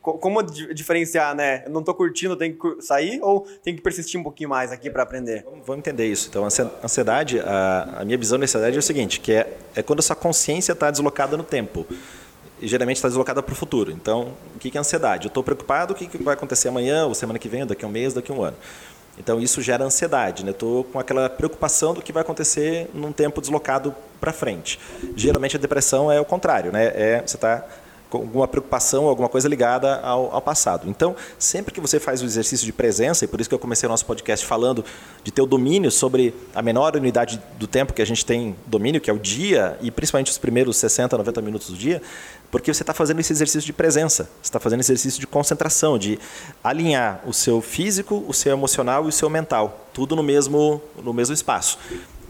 como 0.00 0.42
diferenciar, 0.42 1.34
né? 1.34 1.64
Eu 1.66 1.70
não 1.70 1.80
estou 1.80 1.94
curtindo, 1.94 2.34
tem 2.34 2.52
que 2.52 2.80
sair 2.80 3.20
ou 3.22 3.46
tem 3.62 3.76
que 3.76 3.82
persistir 3.82 4.18
um 4.18 4.22
pouquinho 4.22 4.48
mais 4.48 4.72
aqui 4.72 4.90
para 4.90 5.02
aprender? 5.02 5.44
Vamos, 5.44 5.78
entender 5.78 6.06
isso. 6.06 6.28
Então, 6.28 6.44
a 6.44 6.48
ansiedade, 6.84 7.40
a, 7.40 7.98
a 8.00 8.04
minha 8.04 8.16
visão 8.16 8.38
da 8.38 8.44
ansiedade 8.44 8.76
é 8.76 8.78
o 8.78 8.82
seguinte, 8.82 9.20
que 9.20 9.32
é, 9.32 9.56
é 9.74 9.82
quando 9.82 10.00
a 10.00 10.02
sua 10.02 10.16
consciência 10.16 10.72
está 10.72 10.90
deslocada 10.90 11.36
no 11.36 11.44
tempo. 11.44 11.86
E 12.60 12.68
geralmente 12.68 12.96
está 12.96 13.08
deslocada 13.08 13.42
para 13.42 13.52
o 13.52 13.56
futuro. 13.56 13.90
Então, 13.90 14.34
o 14.54 14.58
que 14.58 14.76
é 14.76 14.80
ansiedade? 14.80 15.26
Eu 15.26 15.28
estou 15.28 15.42
preocupado, 15.42 15.94
o 15.94 15.96
que 15.96 16.22
vai 16.22 16.34
acontecer 16.34 16.68
amanhã, 16.68 17.06
ou 17.06 17.14
semana 17.14 17.38
que 17.38 17.48
vem, 17.48 17.66
daqui 17.66 17.84
a 17.84 17.88
um 17.88 17.90
mês, 17.90 18.12
daqui 18.12 18.30
a 18.30 18.34
um 18.34 18.42
ano. 18.42 18.56
Então, 19.18 19.40
isso 19.40 19.60
gera 19.62 19.84
ansiedade. 19.84 20.44
Né? 20.44 20.50
Estou 20.50 20.84
com 20.84 20.98
aquela 20.98 21.28
preocupação 21.28 21.94
do 21.94 22.02
que 22.02 22.12
vai 22.12 22.22
acontecer 22.22 22.88
num 22.92 23.12
tempo 23.12 23.40
deslocado 23.40 23.94
para 24.20 24.32
frente. 24.32 24.78
Geralmente, 25.16 25.56
a 25.56 25.58
depressão 25.58 26.12
é 26.12 26.20
o 26.20 26.24
contrário. 26.24 26.70
Né? 26.70 26.86
É, 26.94 27.22
você 27.26 27.36
está 27.36 27.66
alguma 28.16 28.48
preocupação, 28.48 29.06
alguma 29.06 29.28
coisa 29.28 29.48
ligada 29.48 30.00
ao, 30.00 30.34
ao, 30.34 30.40
passado. 30.40 30.88
Então, 30.88 31.14
sempre 31.38 31.72
que 31.72 31.80
você 31.80 32.00
faz 32.00 32.22
o 32.22 32.24
exercício 32.24 32.66
de 32.66 32.72
presença, 32.72 33.24
e 33.24 33.28
por 33.28 33.40
isso 33.40 33.48
que 33.48 33.54
eu 33.54 33.58
comecei 33.58 33.86
o 33.86 33.90
nosso 33.90 34.06
podcast 34.06 34.44
falando 34.44 34.84
de 35.22 35.30
ter 35.30 35.42
o 35.42 35.46
domínio 35.46 35.90
sobre 35.90 36.34
a 36.54 36.62
menor 36.62 36.96
unidade 36.96 37.40
do 37.58 37.66
tempo 37.66 37.92
que 37.92 38.02
a 38.02 38.04
gente 38.04 38.24
tem 38.24 38.56
domínio, 38.66 39.00
que 39.00 39.10
é 39.10 39.12
o 39.12 39.18
dia, 39.18 39.78
e 39.80 39.90
principalmente 39.90 40.30
os 40.30 40.38
primeiros 40.38 40.76
60, 40.76 41.16
90 41.16 41.42
minutos 41.42 41.70
do 41.70 41.76
dia, 41.76 42.02
porque 42.50 42.72
você 42.72 42.82
está 42.82 42.92
fazendo 42.92 43.20
esse 43.20 43.32
exercício 43.32 43.66
de 43.66 43.72
presença, 43.72 44.24
você 44.24 44.48
está 44.48 44.58
fazendo 44.58 44.80
esse 44.80 44.92
exercício 44.92 45.20
de 45.20 45.26
concentração, 45.26 45.98
de 45.98 46.18
alinhar 46.64 47.20
o 47.24 47.32
seu 47.32 47.60
físico, 47.60 48.24
o 48.26 48.34
seu 48.34 48.52
emocional 48.52 49.04
e 49.04 49.08
o 49.08 49.12
seu 49.12 49.30
mental, 49.30 49.86
tudo 49.94 50.16
no 50.16 50.22
mesmo, 50.22 50.82
no 51.02 51.12
mesmo 51.12 51.32
espaço. 51.32 51.78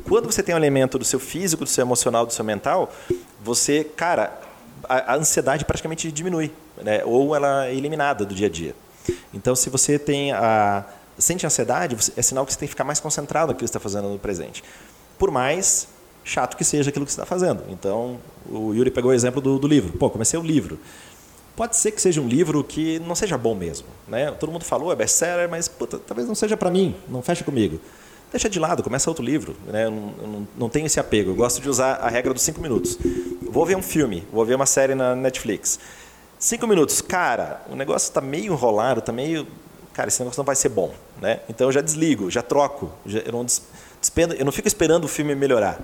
Quando 0.08 0.26
você 0.30 0.42
tem 0.42 0.54
um 0.54 0.58
elemento 0.58 0.98
do 0.98 1.04
seu 1.04 1.20
físico, 1.20 1.64
do 1.64 1.70
seu 1.70 1.82
emocional, 1.82 2.26
do 2.26 2.32
seu 2.32 2.44
mental, 2.44 2.92
você, 3.42 3.84
cara, 3.84 4.38
a, 4.88 5.14
a 5.14 5.16
ansiedade 5.16 5.64
praticamente 5.64 6.10
diminui, 6.10 6.52
né? 6.82 7.02
ou 7.04 7.34
ela 7.34 7.66
é 7.66 7.74
eliminada 7.74 8.24
do 8.24 8.34
dia 8.34 8.46
a 8.46 8.50
dia. 8.50 8.74
Então, 9.32 9.54
se 9.56 9.70
você 9.70 9.98
tem 9.98 10.32
a 10.32 10.84
sente 11.18 11.46
ansiedade, 11.46 11.96
é 12.16 12.22
sinal 12.22 12.46
que 12.46 12.52
você 12.52 12.58
tem 12.58 12.66
que 12.66 12.72
ficar 12.72 12.84
mais 12.84 12.98
concentrado 12.98 13.48
naquilo 13.48 13.58
que 13.58 13.64
está 13.64 13.80
fazendo 13.80 14.08
no 14.08 14.18
presente. 14.18 14.64
Por 15.18 15.30
mais 15.30 15.88
chato 16.24 16.56
que 16.56 16.64
seja 16.64 16.90
aquilo 16.90 17.04
que 17.04 17.12
você 17.12 17.20
está 17.20 17.26
fazendo. 17.26 17.62
Então, 17.68 18.18
o 18.48 18.72
Yuri 18.72 18.90
pegou 18.90 19.10
o 19.10 19.14
exemplo 19.14 19.40
do, 19.40 19.58
do 19.58 19.66
livro. 19.66 19.92
Pô, 19.98 20.08
comecei 20.10 20.38
o 20.38 20.42
livro. 20.42 20.78
Pode 21.56 21.76
ser 21.76 21.90
que 21.90 22.00
seja 22.00 22.20
um 22.20 22.28
livro 22.28 22.62
que 22.64 22.98
não 23.00 23.14
seja 23.14 23.36
bom 23.36 23.54
mesmo. 23.54 23.86
Né? 24.08 24.30
Todo 24.32 24.50
mundo 24.50 24.64
falou, 24.64 24.92
é 24.92 24.96
best-seller, 24.96 25.48
mas 25.48 25.68
puta, 25.68 25.98
talvez 25.98 26.26
não 26.26 26.34
seja 26.34 26.56
para 26.56 26.70
mim, 26.70 26.94
não 27.08 27.22
fecha 27.22 27.44
comigo. 27.44 27.80
Deixa 28.30 28.48
de 28.48 28.60
lado, 28.60 28.82
começa 28.82 29.10
outro 29.10 29.24
livro. 29.24 29.56
Né? 29.66 29.86
Eu 29.86 29.90
não, 29.90 30.14
eu 30.22 30.46
não, 30.56 30.68
tenho 30.68 30.86
esse 30.86 31.00
apego. 31.00 31.30
Eu 31.30 31.34
gosto 31.34 31.60
de 31.60 31.68
usar 31.68 31.94
a 31.94 32.08
regra 32.08 32.32
dos 32.32 32.42
cinco 32.42 32.60
minutos. 32.60 32.96
Vou 33.42 33.66
ver 33.66 33.76
um 33.76 33.82
filme, 33.82 34.26
vou 34.32 34.44
ver 34.44 34.54
uma 34.54 34.66
série 34.66 34.94
na 34.94 35.16
Netflix. 35.16 35.80
Cinco 36.38 36.66
minutos, 36.66 37.02
cara, 37.02 37.60
o 37.68 37.76
negócio 37.76 38.08
está 38.08 38.20
meio 38.20 38.52
enrolado, 38.52 39.00
está 39.00 39.12
meio. 39.12 39.46
Cara, 39.92 40.08
esse 40.08 40.20
negócio 40.20 40.38
não 40.38 40.44
vai 40.44 40.54
ser 40.54 40.68
bom. 40.68 40.94
Né? 41.20 41.40
Então 41.48 41.68
eu 41.68 41.72
já 41.72 41.80
desligo, 41.80 42.30
já 42.30 42.40
troco. 42.40 42.90
Já, 43.04 43.18
eu, 43.18 43.32
não 43.32 43.44
despendo, 44.00 44.34
eu 44.34 44.44
não 44.44 44.52
fico 44.52 44.68
esperando 44.68 45.04
o 45.04 45.08
filme 45.08 45.34
melhorar. 45.34 45.80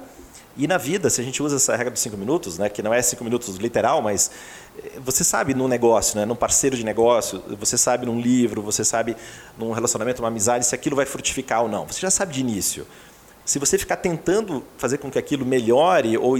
E 0.56 0.66
na 0.66 0.78
vida, 0.78 1.10
se 1.10 1.20
a 1.20 1.24
gente 1.24 1.42
usa 1.42 1.56
essa 1.56 1.76
regra 1.76 1.90
dos 1.90 2.00
cinco 2.00 2.16
minutos, 2.16 2.56
né, 2.56 2.68
que 2.68 2.82
não 2.82 2.92
é 2.92 3.02
cinco 3.02 3.22
minutos 3.22 3.56
literal, 3.56 4.00
mas 4.00 4.30
eh, 4.78 4.92
você 5.00 5.22
sabe 5.22 5.52
no 5.52 5.68
negócio, 5.68 6.18
né, 6.18 6.24
num 6.24 6.34
parceiro 6.34 6.76
de 6.76 6.84
negócio, 6.84 7.42
você 7.58 7.76
sabe 7.76 8.06
num 8.06 8.18
livro, 8.18 8.62
você 8.62 8.84
sabe 8.84 9.16
num 9.58 9.72
relacionamento, 9.72 10.22
numa 10.22 10.28
amizade, 10.28 10.64
se 10.64 10.74
aquilo 10.74 10.96
vai 10.96 11.04
frutificar 11.04 11.62
ou 11.62 11.68
não. 11.68 11.86
Você 11.86 12.00
já 12.00 12.10
sabe 12.10 12.32
de 12.32 12.40
início. 12.40 12.86
Se 13.44 13.60
você 13.60 13.78
ficar 13.78 13.96
tentando 13.96 14.64
fazer 14.76 14.98
com 14.98 15.08
que 15.08 15.18
aquilo 15.18 15.46
melhore 15.46 16.18
ou, 16.18 16.36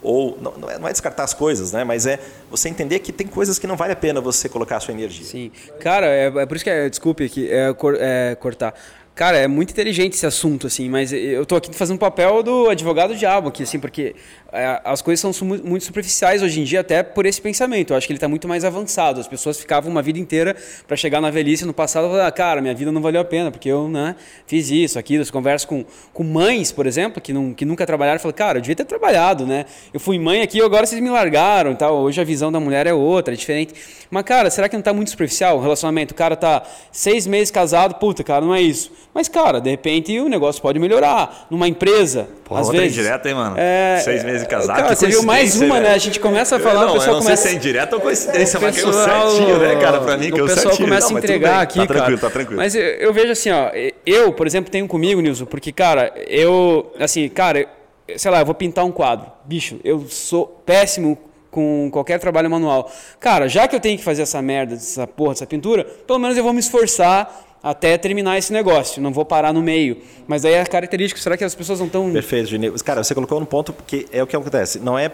ou 0.00 0.38
não, 0.40 0.52
não, 0.52 0.70
é, 0.70 0.78
não 0.78 0.86
é 0.86 0.92
descartar 0.92 1.24
as 1.24 1.34
coisas, 1.34 1.72
né? 1.72 1.82
Mas 1.82 2.06
é 2.06 2.20
você 2.48 2.68
entender 2.68 3.00
que 3.00 3.12
tem 3.12 3.26
coisas 3.26 3.58
que 3.58 3.66
não 3.66 3.76
vale 3.76 3.92
a 3.92 3.96
pena 3.96 4.20
você 4.20 4.48
colocar 4.48 4.76
a 4.76 4.80
sua 4.80 4.94
energia. 4.94 5.26
Sim, 5.26 5.50
cara, 5.80 6.06
é, 6.06 6.26
é 6.26 6.46
por 6.46 6.54
isso 6.54 6.64
que 6.64 6.70
é, 6.70 6.88
desculpe 6.88 7.24
aqui, 7.24 7.48
é, 7.50 7.74
é 7.98 8.36
cortar. 8.36 8.72
Cara, 9.14 9.38
é 9.38 9.46
muito 9.46 9.70
inteligente 9.70 10.14
esse 10.14 10.26
assunto, 10.26 10.66
assim, 10.66 10.88
mas 10.88 11.12
eu 11.12 11.46
tô 11.46 11.54
aqui 11.54 11.72
fazendo 11.72 11.94
o 11.94 12.00
papel 12.00 12.42
do 12.42 12.68
advogado 12.68 13.14
diabo 13.14 13.48
aqui, 13.48 13.62
assim, 13.62 13.78
porque 13.78 14.16
é, 14.52 14.80
as 14.84 15.00
coisas 15.00 15.20
são 15.20 15.46
muito 15.46 15.84
superficiais 15.84 16.42
hoje 16.42 16.60
em 16.60 16.64
dia, 16.64 16.80
até 16.80 17.00
por 17.00 17.24
esse 17.24 17.40
pensamento. 17.40 17.92
Eu 17.92 17.96
acho 17.96 18.08
que 18.08 18.12
ele 18.12 18.16
está 18.16 18.26
muito 18.26 18.48
mais 18.48 18.64
avançado. 18.64 19.20
As 19.20 19.28
pessoas 19.28 19.56
ficavam 19.58 19.88
uma 19.88 20.02
vida 20.02 20.18
inteira 20.18 20.56
para 20.86 20.96
chegar 20.96 21.20
na 21.20 21.30
velhice 21.30 21.64
no 21.64 21.72
passado 21.72 22.08
e 22.08 22.10
falar, 22.10 22.26
ah, 22.26 22.32
cara, 22.32 22.60
minha 22.60 22.74
vida 22.74 22.90
não 22.90 23.00
valeu 23.00 23.20
a 23.20 23.24
pena, 23.24 23.52
porque 23.52 23.68
eu 23.68 23.88
né, 23.88 24.16
fiz 24.48 24.68
isso, 24.68 24.98
aquilo. 24.98 25.22
Eu 25.22 25.32
converso 25.32 25.68
com, 25.68 25.84
com 26.12 26.24
mães, 26.24 26.72
por 26.72 26.84
exemplo, 26.84 27.20
que, 27.20 27.32
não, 27.32 27.54
que 27.54 27.64
nunca 27.64 27.86
trabalharam, 27.86 28.18
falam, 28.18 28.34
cara, 28.34 28.58
eu 28.58 28.62
devia 28.62 28.74
ter 28.74 28.84
trabalhado, 28.84 29.46
né? 29.46 29.64
Eu 29.92 30.00
fui 30.00 30.18
mãe 30.18 30.42
aqui, 30.42 30.60
agora 30.60 30.86
vocês 30.86 31.00
me 31.00 31.10
largaram 31.10 31.70
e 31.70 31.76
tal. 31.76 31.98
Hoje 31.98 32.20
a 32.20 32.24
visão 32.24 32.50
da 32.50 32.58
mulher 32.58 32.84
é 32.88 32.92
outra, 32.92 33.32
é 33.32 33.36
diferente. 33.36 33.74
Mas, 34.10 34.24
cara, 34.24 34.50
será 34.50 34.68
que 34.68 34.74
não 34.74 34.80
está 34.80 34.92
muito 34.92 35.10
superficial 35.10 35.58
o 35.58 35.60
relacionamento? 35.60 36.14
O 36.14 36.16
cara 36.16 36.34
tá 36.34 36.64
seis 36.90 37.28
meses 37.28 37.52
casado, 37.52 37.94
puta, 37.94 38.24
cara, 38.24 38.44
não 38.44 38.52
é 38.52 38.60
isso. 38.60 39.03
Mas, 39.14 39.28
cara, 39.28 39.60
de 39.60 39.70
repente 39.70 40.18
o 40.18 40.28
negócio 40.28 40.60
pode 40.60 40.76
melhorar. 40.80 41.46
Numa 41.48 41.68
empresa, 41.68 42.28
Porra, 42.44 42.62
às 42.62 42.68
vezes. 42.68 42.98
indireta, 42.98 43.28
hein, 43.28 43.34
mano? 43.36 43.54
É, 43.56 44.00
Seis 44.02 44.24
meses 44.24 44.42
de 44.42 44.48
casado. 44.48 44.76
Cara, 44.76 44.96
você 44.96 45.06
viu 45.06 45.22
mais 45.22 45.60
uma, 45.60 45.78
né? 45.78 45.90
A 45.90 45.98
gente 45.98 46.18
começa 46.18 46.56
a 46.56 46.58
falar, 46.58 46.86
não, 46.86 46.90
o 46.90 46.92
pessoal 46.94 47.10
eu 47.10 47.14
não 47.14 47.22
começa. 47.22 47.42
sei 47.42 47.50
se 47.52 47.56
é 47.56 47.58
indireta 47.58 47.94
ou 47.94 48.02
coincidência, 48.02 48.58
mas 48.58 48.74
caiu 48.74 48.92
certinho, 48.92 49.58
né, 49.58 49.76
cara? 49.76 50.00
Pra 50.00 50.16
mim, 50.16 50.32
que 50.32 50.42
O 50.42 50.46
pessoal 50.46 50.66
certinho. 50.66 50.88
começa 50.88 51.08
não, 51.10 51.16
a 51.16 51.18
entregar 51.20 51.60
aqui, 51.60 51.78
tá 51.78 51.86
cara. 51.86 51.98
Tranquilo, 52.00 52.20
tá 52.20 52.30
tranquilo. 52.30 52.56
Mas 52.56 52.74
eu, 52.74 52.82
eu, 52.82 53.12
vejo 53.12 53.30
assim, 53.30 53.50
ó. 53.52 53.70
Eu, 54.04 54.32
por 54.32 54.48
exemplo, 54.48 54.68
tenho 54.68 54.88
comigo, 54.88 55.20
Nilson, 55.20 55.44
porque, 55.44 55.70
cara, 55.70 56.12
eu. 56.26 56.92
Assim, 56.98 57.28
cara, 57.28 57.68
sei 58.16 58.30
lá, 58.32 58.40
eu 58.40 58.46
vou 58.46 58.54
pintar 58.54 58.84
um 58.84 58.90
quadro. 58.90 59.30
Bicho, 59.44 59.78
eu 59.84 60.06
sou 60.08 60.60
péssimo 60.66 61.16
com 61.52 61.88
qualquer 61.92 62.18
trabalho 62.18 62.50
manual. 62.50 62.90
Cara, 63.20 63.48
já 63.48 63.68
que 63.68 63.76
eu 63.76 63.80
tenho 63.80 63.96
que 63.96 64.02
fazer 64.02 64.22
essa 64.22 64.42
merda, 64.42 64.74
essa 64.74 65.06
porra, 65.06 65.34
essa 65.34 65.46
pintura, 65.46 65.84
pelo 65.84 66.18
menos 66.18 66.36
eu 66.36 66.42
vou 66.42 66.52
me 66.52 66.58
esforçar 66.58 67.53
até 67.64 67.96
terminar 67.96 68.36
esse 68.36 68.52
negócio, 68.52 69.00
não 69.00 69.10
vou 69.10 69.24
parar 69.24 69.50
no 69.50 69.62
meio. 69.62 69.96
Mas 70.28 70.44
aí 70.44 70.52
é 70.52 70.64
característico, 70.66 71.18
será 71.18 71.34
que 71.34 71.42
as 71.42 71.54
pessoas 71.54 71.78
não 71.78 71.86
estão. 71.86 72.12
Perfeito, 72.12 72.50
Juninho. 72.50 72.74
Cara, 72.84 73.02
você 73.02 73.14
colocou 73.14 73.40
no 73.40 73.46
ponto 73.46 73.72
porque 73.72 74.06
é 74.12 74.22
o 74.22 74.26
que 74.26 74.36
acontece. 74.36 74.78
Não 74.78 74.98
é, 74.98 75.10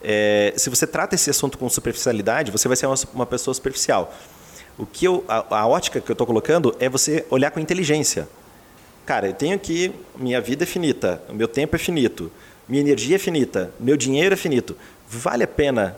é 0.00 0.54
se 0.56 0.70
você 0.70 0.86
trata 0.86 1.16
esse 1.16 1.28
assunto 1.28 1.58
com 1.58 1.68
superficialidade, 1.68 2.52
você 2.52 2.68
vai 2.68 2.76
ser 2.76 2.86
uma, 2.86 2.94
uma 3.12 3.26
pessoa 3.26 3.52
superficial. 3.52 4.14
O 4.78 4.86
que 4.86 5.06
eu, 5.06 5.24
a, 5.26 5.58
a 5.62 5.66
ótica 5.66 6.00
que 6.00 6.08
eu 6.08 6.12
estou 6.14 6.24
colocando 6.24 6.72
é 6.78 6.88
você 6.88 7.26
olhar 7.30 7.50
com 7.50 7.58
inteligência. 7.58 8.28
Cara, 9.04 9.26
eu 9.26 9.32
tenho 9.32 9.58
que. 9.58 9.90
Minha 10.16 10.40
vida 10.40 10.62
é 10.62 10.66
finita, 10.66 11.20
o 11.28 11.34
meu 11.34 11.48
tempo 11.48 11.74
é 11.74 11.78
finito, 11.80 12.30
minha 12.68 12.80
energia 12.80 13.16
é 13.16 13.18
finita, 13.18 13.72
meu 13.80 13.96
dinheiro 13.96 14.34
é 14.34 14.36
finito. 14.36 14.76
Vale 15.08 15.42
a 15.42 15.48
pena 15.48 15.96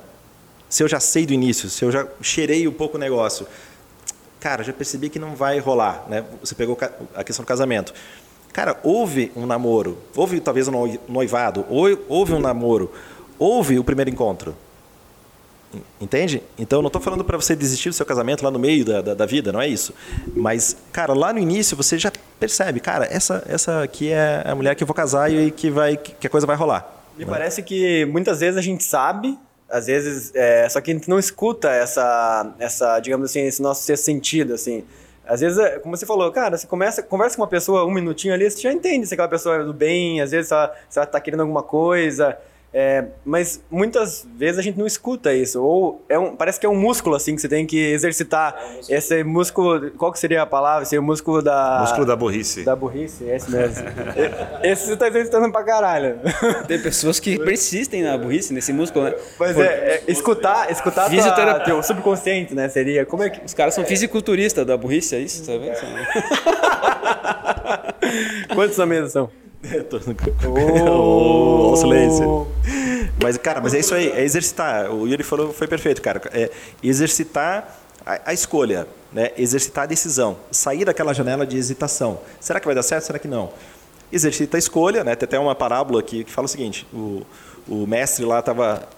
se 0.66 0.82
eu 0.82 0.88
já 0.88 1.00
sei 1.00 1.26
do 1.26 1.34
início, 1.34 1.68
se 1.68 1.84
eu 1.84 1.90
já 1.92 2.06
cheirei 2.22 2.66
um 2.66 2.72
pouco 2.72 2.96
o 2.96 3.00
negócio, 3.00 3.46
cara, 4.40 4.64
já 4.64 4.72
percebi 4.72 5.08
que 5.08 5.18
não 5.18 5.36
vai 5.36 5.58
rolar, 5.58 6.04
né? 6.08 6.24
Você 6.40 6.54
pegou 6.54 6.76
a 7.14 7.22
questão 7.22 7.44
do 7.44 7.46
casamento. 7.46 7.92
Cara, 8.52 8.76
houve 8.82 9.30
um 9.36 9.46
namoro, 9.46 9.98
houve 10.16 10.40
talvez 10.40 10.66
um 10.66 10.98
noivado, 11.08 11.64
houve 11.68 12.32
um 12.32 12.40
namoro, 12.40 12.90
houve 13.38 13.78
o 13.78 13.84
primeiro 13.84 14.10
encontro. 14.10 14.56
Entende? 16.00 16.42
Então, 16.58 16.82
não 16.82 16.88
estou 16.88 17.00
falando 17.00 17.22
para 17.22 17.36
você 17.36 17.54
desistir 17.54 17.90
do 17.90 17.94
seu 17.94 18.04
casamento 18.04 18.42
lá 18.42 18.50
no 18.50 18.58
meio 18.58 18.84
da, 18.84 19.00
da, 19.00 19.14
da, 19.14 19.26
vida, 19.26 19.52
não 19.52 19.60
é 19.60 19.68
isso. 19.68 19.94
Mas, 20.34 20.76
cara, 20.92 21.14
lá 21.14 21.32
no 21.32 21.38
início 21.38 21.76
você 21.76 21.96
já 21.96 22.10
percebe, 22.40 22.80
cara, 22.80 23.06
essa, 23.08 23.44
essa 23.46 23.82
aqui 23.82 24.10
é 24.10 24.42
a 24.44 24.54
mulher 24.54 24.74
que 24.74 24.82
eu 24.82 24.86
vou 24.86 24.94
casar 24.94 25.32
e 25.32 25.52
que, 25.52 25.70
vai, 25.70 25.96
que 25.96 26.26
a 26.26 26.30
coisa 26.30 26.44
vai 26.44 26.56
rolar. 26.56 27.00
Me 27.16 27.24
né? 27.24 27.30
parece 27.30 27.62
que 27.62 28.04
muitas 28.06 28.40
vezes 28.40 28.56
a 28.58 28.62
gente 28.62 28.82
sabe, 28.82 29.38
às 29.70 29.86
vezes, 29.86 30.32
é, 30.34 30.68
só 30.68 30.80
que 30.80 30.90
a 30.90 30.94
gente 30.94 31.08
não 31.08 31.18
escuta 31.18 31.70
essa, 31.70 32.54
essa 32.58 32.98
digamos 33.00 33.30
assim, 33.30 33.40
esse 33.42 33.62
nosso 33.62 33.96
sentido, 33.96 34.54
assim. 34.54 34.84
Às 35.24 35.40
vezes, 35.40 35.58
é, 35.58 35.78
como 35.78 35.96
você 35.96 36.04
falou, 36.04 36.30
cara, 36.32 36.58
você 36.58 36.66
começa, 36.66 37.02
conversa 37.02 37.36
com 37.36 37.42
uma 37.42 37.48
pessoa 37.48 37.84
um 37.84 37.90
minutinho 37.90 38.34
ali, 38.34 38.50
você 38.50 38.60
já 38.60 38.72
entende 38.72 39.06
se 39.06 39.14
aquela 39.14 39.28
pessoa 39.28 39.56
é 39.56 39.64
do 39.64 39.72
bem, 39.72 40.20
às 40.20 40.32
vezes 40.32 40.50
ela, 40.50 40.74
se 40.88 40.98
ela 40.98 41.06
tá 41.06 41.20
querendo 41.20 41.40
alguma 41.40 41.62
coisa. 41.62 42.36
É, 42.72 43.04
mas 43.24 43.60
muitas 43.68 44.24
vezes 44.36 44.58
a 44.58 44.62
gente 44.62 44.78
não 44.78 44.86
escuta 44.86 45.34
isso. 45.34 45.60
Ou 45.60 46.04
é 46.08 46.16
um, 46.16 46.36
parece 46.36 46.60
que 46.60 46.64
é 46.64 46.68
um 46.68 46.76
músculo 46.76 47.16
assim 47.16 47.34
que 47.34 47.40
você 47.40 47.48
tem 47.48 47.66
que 47.66 47.76
exercitar. 47.76 48.54
É 48.54 48.64
um 48.64 48.76
músculo. 48.76 48.96
Esse 48.96 49.24
músculo. 49.24 49.90
Qual 49.92 50.12
que 50.12 50.18
seria 50.20 50.42
a 50.42 50.46
palavra? 50.46 50.84
Seria 50.84 51.00
o 51.00 51.04
músculo 51.04 51.42
da. 51.42 51.78
Músculo 51.80 52.06
da 52.06 52.14
burrice. 52.14 52.62
Da 52.62 52.76
burrice, 52.76 53.28
é 53.28 53.36
esse 53.36 53.50
mesmo. 53.50 53.84
esse 54.62 54.86
você 54.86 54.96
tá 54.96 55.08
exercitando 55.08 55.50
pra 55.50 55.64
caralho. 55.64 56.20
Tem 56.68 56.80
pessoas 56.80 57.18
que 57.18 57.38
persistem 57.40 58.04
na 58.04 58.16
burrice, 58.16 58.52
nesse 58.52 58.72
músculo, 58.72 59.06
né? 59.06 59.14
Mas 59.38 59.58
é, 59.58 59.64
é, 59.64 60.02
escutar, 60.06 60.70
escutar 60.70 61.10
tua, 61.10 61.60
teu 61.60 61.82
subconsciente, 61.82 62.54
né? 62.54 62.68
Seria. 62.68 63.04
Como 63.04 63.24
é 63.24 63.30
que. 63.30 63.44
Os 63.44 63.52
caras 63.52 63.74
são 63.74 63.84
fisiculturistas 63.84 64.64
da 64.64 64.76
burrice, 64.76 65.16
é 65.16 65.18
isso? 65.18 65.44
Tá 65.44 65.52
vendo? 65.58 65.74
Quantos 68.54 68.78
na 68.78 68.86
mesa 68.86 69.08
são? 69.08 69.30
oh, 70.88 71.72
o 71.72 71.76
silêncio. 71.76 72.46
Mas, 73.22 73.36
cara, 73.36 73.60
mas 73.60 73.74
é 73.74 73.78
isso 73.78 73.94
aí, 73.94 74.08
é 74.08 74.22
exercitar. 74.22 74.90
O 74.90 75.06
Yuri 75.06 75.22
falou, 75.22 75.52
foi 75.52 75.66
perfeito, 75.66 76.00
cara. 76.00 76.22
É 76.32 76.50
exercitar 76.82 77.78
a, 78.04 78.30
a, 78.30 78.32
escolha, 78.32 78.86
né? 79.12 79.30
exercitar 79.36 79.84
a 79.84 79.86
decisão, 79.86 80.38
sair 80.50 80.84
daquela 80.84 81.12
janela 81.12 81.46
de 81.46 81.56
hesitação. 81.56 82.20
Será 82.40 82.58
que 82.58 82.66
vai 82.66 82.74
dar 82.74 82.82
certo? 82.82 83.04
Será 83.04 83.18
que 83.18 83.28
não? 83.28 83.52
Exercita 84.12 84.56
a 84.56 84.58
escolha, 84.58 85.04
né? 85.04 85.14
Tem 85.14 85.26
até 85.26 85.38
uma 85.38 85.54
parábola 85.54 86.00
aqui 86.00 86.24
que 86.24 86.32
fala 86.32 86.46
o 86.46 86.48
seguinte: 86.48 86.86
o, 86.92 87.22
o 87.68 87.86
mestre 87.86 88.24
lá 88.24 88.40
estava 88.40 88.88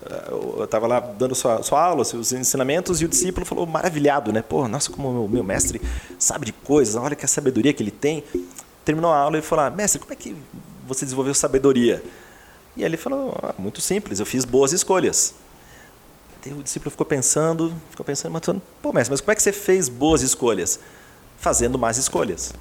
tava 0.71 0.87
lá 0.87 1.01
dando 1.01 1.35
sua, 1.35 1.63
sua 1.63 1.83
aula, 1.83 2.03
seus 2.03 2.33
ensinamentos, 2.33 3.03
e 3.03 3.05
o 3.05 3.09
discípulo 3.09 3.45
falou 3.45 3.67
maravilhado, 3.67 4.33
né? 4.33 4.41
Pô, 4.41 4.67
nossa, 4.67 4.91
como 4.91 5.09
o 5.09 5.13
meu, 5.13 5.29
meu 5.29 5.45
mestre 5.45 5.83
sabe 6.19 6.47
de 6.47 6.53
coisas, 6.53 6.97
olha 6.97 7.15
que 7.15 7.27
a 7.27 7.29
sabedoria 7.29 7.75
que 7.75 7.83
ele 7.83 7.91
tem 7.91 8.25
terminou 8.85 9.11
a 9.11 9.19
aula 9.19 9.37
e 9.37 9.43
falou: 9.43 9.67
ah, 9.67 9.71
Mestre, 9.71 10.01
como 10.01 10.15
é 10.15 10.17
que 10.17 10.35
você 10.87 11.05
desenvolveu 11.05 11.35
sabedoria? 11.35 12.03
E 12.77 12.85
ele 12.85 12.97
falou: 12.97 13.37
ah, 13.43 13.55
Muito 13.59 13.81
simples, 13.81 14.21
eu 14.21 14.27
fiz 14.27 14.45
boas 14.45 14.73
escolhas. 14.73 15.35
O 16.45 16.63
discípulo 16.63 16.91
ficou 16.91 17.07
pensando, 17.07 17.73
ficou 17.91 18.05
pensando, 18.05 18.33
matando: 18.33 18.63
Pô, 18.81 18.93
mestre, 18.93 19.13
mas 19.13 19.21
como 19.21 19.33
é 19.33 19.35
que 19.35 19.43
você 19.43 19.53
fez 19.53 19.89
boas 19.89 20.23
escolhas? 20.23 20.81
Fazendo 21.39 21.79
más 21.79 21.97
escolhas. 21.99 22.53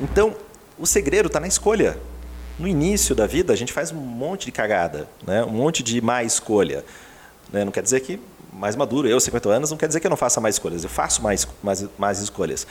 Então, 0.00 0.34
o 0.78 0.86
segredo 0.86 1.26
está 1.26 1.40
na 1.40 1.48
escolha. 1.48 1.98
No 2.58 2.66
início 2.66 3.14
da 3.14 3.26
vida, 3.26 3.52
a 3.52 3.56
gente 3.56 3.72
faz 3.72 3.92
um 3.92 3.96
monte 3.96 4.46
de 4.46 4.52
cagada, 4.52 5.08
né? 5.24 5.44
um 5.44 5.50
monte 5.50 5.80
de 5.80 6.00
má 6.00 6.24
escolha. 6.24 6.84
Né? 7.52 7.64
Não 7.64 7.70
quer 7.70 7.82
dizer 7.82 8.00
que 8.00 8.20
mais 8.52 8.74
maduro, 8.74 9.06
eu, 9.06 9.20
50 9.20 9.48
anos, 9.48 9.70
não 9.70 9.78
quer 9.78 9.86
dizer 9.86 10.00
que 10.00 10.06
eu 10.08 10.10
não 10.10 10.16
faça 10.16 10.40
mais 10.40 10.56
escolhas. 10.56 10.82
Eu 10.82 10.90
faço 10.90 11.22
mais, 11.22 11.46
mais, 11.62 11.84
mais 11.96 12.18
escolhas 12.18 12.66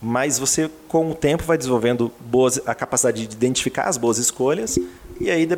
mas 0.00 0.38
você 0.38 0.70
com 0.86 1.10
o 1.10 1.14
tempo 1.14 1.42
vai 1.42 1.58
desenvolvendo 1.58 2.12
boas, 2.20 2.60
a 2.66 2.74
capacidade 2.74 3.26
de 3.26 3.34
identificar 3.34 3.84
as 3.84 3.96
boas 3.96 4.18
escolhas 4.18 4.78
e 5.20 5.30
aí 5.30 5.48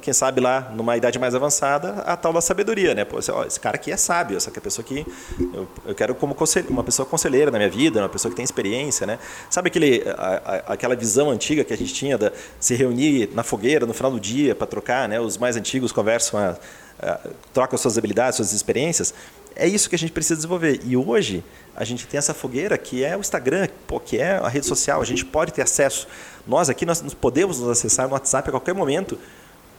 quem 0.00 0.12
sabe 0.12 0.40
lá 0.40 0.72
numa 0.74 0.96
idade 0.96 1.18
mais 1.18 1.34
avançada 1.34 1.94
a 2.06 2.16
tal 2.16 2.32
da 2.32 2.40
sabedoria 2.40 2.94
né? 2.94 3.04
Pô, 3.04 3.18
ó, 3.32 3.44
esse 3.44 3.58
cara 3.58 3.76
aqui 3.76 3.90
é 3.90 3.96
sábio 3.96 4.36
essa 4.36 4.50
é 4.50 4.60
pessoa 4.60 4.84
que 4.84 5.04
eu, 5.52 5.68
eu 5.86 5.94
quero 5.94 6.14
como 6.14 6.36
uma 6.68 6.84
pessoa 6.84 7.04
conselheira 7.04 7.50
na 7.50 7.58
minha 7.58 7.70
vida 7.70 8.00
uma 8.00 8.08
pessoa 8.08 8.30
que 8.30 8.36
tem 8.36 8.44
experiência 8.44 9.06
né? 9.06 9.18
Sabe 9.50 9.68
aquele 9.68 10.02
a, 10.16 10.64
a, 10.68 10.72
aquela 10.74 10.94
visão 10.94 11.30
antiga 11.30 11.64
que 11.64 11.72
a 11.72 11.76
gente 11.76 11.92
tinha 11.92 12.16
de 12.16 12.30
se 12.60 12.74
reunir 12.74 13.30
na 13.34 13.42
fogueira 13.42 13.84
no 13.86 13.92
final 13.92 14.10
do 14.10 14.20
dia 14.20 14.54
para 14.54 14.66
trocar 14.66 15.08
né? 15.08 15.20
Os 15.20 15.36
mais 15.36 15.56
antigos 15.56 15.92
conversam 15.92 16.38
a, 16.38 16.56
trocam 17.52 17.76
suas 17.76 17.98
habilidades 17.98 18.36
suas 18.36 18.52
experiências 18.52 19.12
é 19.56 19.66
isso 19.66 19.88
que 19.88 19.94
a 19.94 19.98
gente 19.98 20.12
precisa 20.12 20.36
desenvolver. 20.36 20.80
E 20.84 20.96
hoje 20.96 21.42
a 21.74 21.84
gente 21.84 22.06
tem 22.06 22.18
essa 22.18 22.34
fogueira 22.34 22.76
que 22.76 23.04
é 23.04 23.16
o 23.16 23.20
Instagram, 23.20 23.68
que 24.04 24.18
é 24.18 24.36
a 24.36 24.48
rede 24.48 24.66
social. 24.66 25.00
A 25.00 25.04
gente 25.04 25.24
pode 25.24 25.52
ter 25.52 25.62
acesso. 25.62 26.06
Nós 26.46 26.68
aqui 26.68 26.84
nós 26.84 27.02
podemos 27.14 27.58
nos 27.60 27.68
acessar 27.68 28.06
no 28.06 28.14
WhatsApp 28.14 28.48
a 28.48 28.52
qualquer 28.52 28.74
momento. 28.74 29.18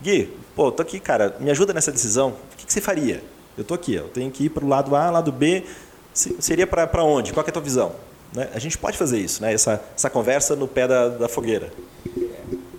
Gui, 0.02 0.30
pô, 0.54 0.72
tô 0.72 0.82
aqui, 0.82 0.98
cara, 0.98 1.36
me 1.40 1.50
ajuda 1.50 1.72
nessa 1.72 1.92
decisão. 1.92 2.30
O 2.30 2.56
que, 2.56 2.66
que 2.66 2.72
você 2.72 2.80
faria? 2.80 3.22
Eu 3.56 3.64
tô 3.64 3.74
aqui, 3.74 3.94
eu 3.94 4.08
tenho 4.08 4.30
que 4.30 4.44
ir 4.44 4.48
para 4.50 4.64
o 4.64 4.68
lado 4.68 4.94
A, 4.96 5.10
lado 5.10 5.30
B. 5.30 5.64
Seria 6.12 6.66
para 6.66 7.04
onde? 7.04 7.32
Qual 7.32 7.44
é 7.44 7.48
a 7.48 7.52
tua 7.52 7.62
visão? 7.62 7.92
Né? 8.32 8.48
A 8.52 8.58
gente 8.58 8.76
pode 8.76 8.98
fazer 8.98 9.18
isso, 9.18 9.42
né? 9.42 9.52
essa, 9.52 9.82
essa 9.96 10.10
conversa 10.10 10.56
no 10.56 10.66
pé 10.66 10.88
da, 10.88 11.08
da 11.08 11.28
fogueira. 11.28 11.72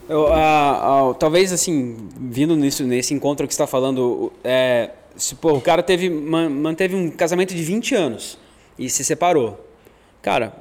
Eu, 0.08 0.26
uh, 0.26 1.10
uh, 1.10 1.14
talvez 1.16 1.52
assim, 1.52 1.98
vindo 2.20 2.56
nisso, 2.56 2.84
nesse 2.84 3.14
encontro 3.14 3.48
que 3.48 3.54
está 3.54 3.66
falando, 3.66 4.32
é, 4.44 4.92
se, 5.16 5.36
pô, 5.36 5.54
o 5.54 5.62
cara 5.62 5.82
teve, 5.82 6.10
manteve 6.10 6.96
um 6.96 7.10
casamento 7.10 7.54
de 7.54 7.64
20 7.64 7.96
anos 7.96 8.38
e 8.78 8.90
se 8.90 9.04
separou. 9.04 9.66
Cara, 10.22 10.54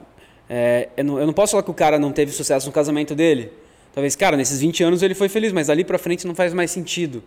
é, 0.48 0.88
eu, 0.96 1.04
não, 1.04 1.18
eu, 1.18 1.26
não, 1.26 1.32
posso 1.32 1.52
falar 1.52 1.62
que 1.62 1.70
o 1.70 1.74
cara 1.74 1.98
não 1.98 2.12
teve 2.12 2.32
sucesso 2.32 2.66
no 2.66 2.72
casamento 2.72 3.14
dele. 3.14 3.52
Talvez, 3.92 4.14
cara, 4.16 4.36
nesses 4.36 4.60
20 4.60 4.84
anos 4.84 5.02
ele 5.02 5.14
foi 5.14 5.28
feliz, 5.28 5.52
mas 5.52 5.70
ali 5.70 5.84
pra 5.84 5.98
frente 5.98 6.26
não 6.26 6.34
faz 6.34 6.52
mais 6.52 6.70
sentido. 6.70 7.22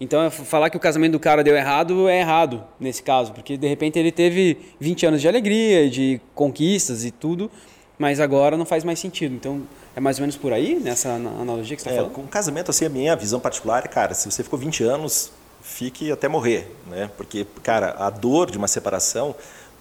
Então, 0.00 0.30
falar 0.30 0.70
que 0.70 0.76
o 0.76 0.80
casamento 0.80 1.12
do 1.12 1.20
cara 1.20 1.42
deu 1.42 1.56
errado 1.56 2.08
é 2.08 2.20
errado 2.20 2.64
nesse 2.78 3.02
caso, 3.02 3.32
porque 3.32 3.56
de 3.56 3.66
repente 3.66 3.98
ele 3.98 4.12
teve 4.12 4.56
20 4.78 5.06
anos 5.06 5.20
de 5.20 5.26
alegria, 5.26 5.90
de 5.90 6.20
conquistas 6.34 7.04
e 7.04 7.10
tudo, 7.10 7.50
mas 7.98 8.20
agora 8.20 8.56
não 8.56 8.64
faz 8.64 8.84
mais 8.84 9.00
sentido. 9.00 9.34
Então, 9.34 9.62
é 9.96 10.00
mais 10.00 10.18
ou 10.18 10.22
menos 10.22 10.36
por 10.36 10.52
aí, 10.52 10.78
nessa 10.78 11.10
analogia 11.10 11.74
que 11.74 11.82
você 11.82 11.88
está 11.88 11.90
é, 11.90 11.96
falando? 11.96 12.12
Com 12.12 12.26
casamento, 12.28 12.70
assim, 12.70 12.84
a 12.84 12.88
minha 12.88 13.16
visão 13.16 13.40
particular 13.40 13.84
é, 13.84 13.88
cara, 13.88 14.14
se 14.14 14.30
você 14.30 14.44
ficou 14.44 14.56
20 14.56 14.84
anos 14.84 15.32
fique 15.68 16.10
até 16.10 16.26
morrer, 16.28 16.74
né? 16.86 17.10
Porque, 17.16 17.46
cara, 17.62 17.94
a 17.98 18.08
dor 18.10 18.50
de 18.50 18.56
uma 18.56 18.66
separação, 18.66 19.34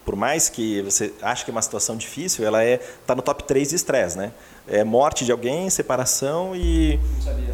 por 0.05 0.15
mais 0.15 0.49
que 0.49 0.81
você 0.81 1.13
ache 1.21 1.45
que 1.45 1.49
é 1.49 1.53
uma 1.53 1.61
situação 1.61 1.95
difícil, 1.95 2.45
ela 2.45 2.63
é 2.63 2.77
tá 3.05 3.15
no 3.15 3.21
top 3.21 3.43
3 3.43 3.69
de 3.69 3.75
estresse, 3.75 4.17
né? 4.17 4.31
É 4.67 4.83
morte 4.83 5.23
de 5.23 5.31
alguém, 5.31 5.69
separação 5.69 6.53
e, 6.53 6.99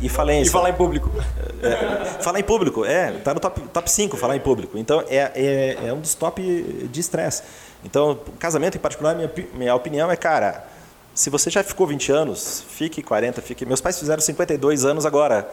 e 0.01 0.09
falência. 0.09 0.49
E 0.49 0.51
falar 0.51 0.71
em 0.71 0.73
público. 0.73 1.11
É, 1.61 2.05
falar 2.21 2.39
em 2.39 2.43
público, 2.43 2.83
é, 2.83 3.11
tá 3.19 3.33
no 3.35 3.39
top, 3.39 3.61
top 3.71 3.89
5 3.89 4.17
falar 4.17 4.35
em 4.35 4.39
público. 4.39 4.77
Então, 4.77 5.03
é, 5.07 5.31
é, 5.35 5.87
é 5.87 5.93
um 5.93 5.99
dos 5.99 6.15
top 6.15 6.41
de 6.91 6.99
estresse. 6.99 7.43
Então, 7.85 8.19
casamento 8.39 8.75
em 8.75 8.81
particular, 8.81 9.15
minha, 9.15 9.31
minha 9.53 9.75
opinião 9.75 10.09
é, 10.09 10.15
cara, 10.15 10.65
se 11.13 11.29
você 11.29 11.51
já 11.51 11.63
ficou 11.63 11.85
20 11.85 12.11
anos, 12.11 12.63
fique 12.67 13.03
40, 13.03 13.41
fique. 13.41 13.65
Meus 13.65 13.79
pais 13.79 13.99
fizeram 13.99 14.21
52 14.21 14.83
anos 14.83 15.05
agora 15.05 15.47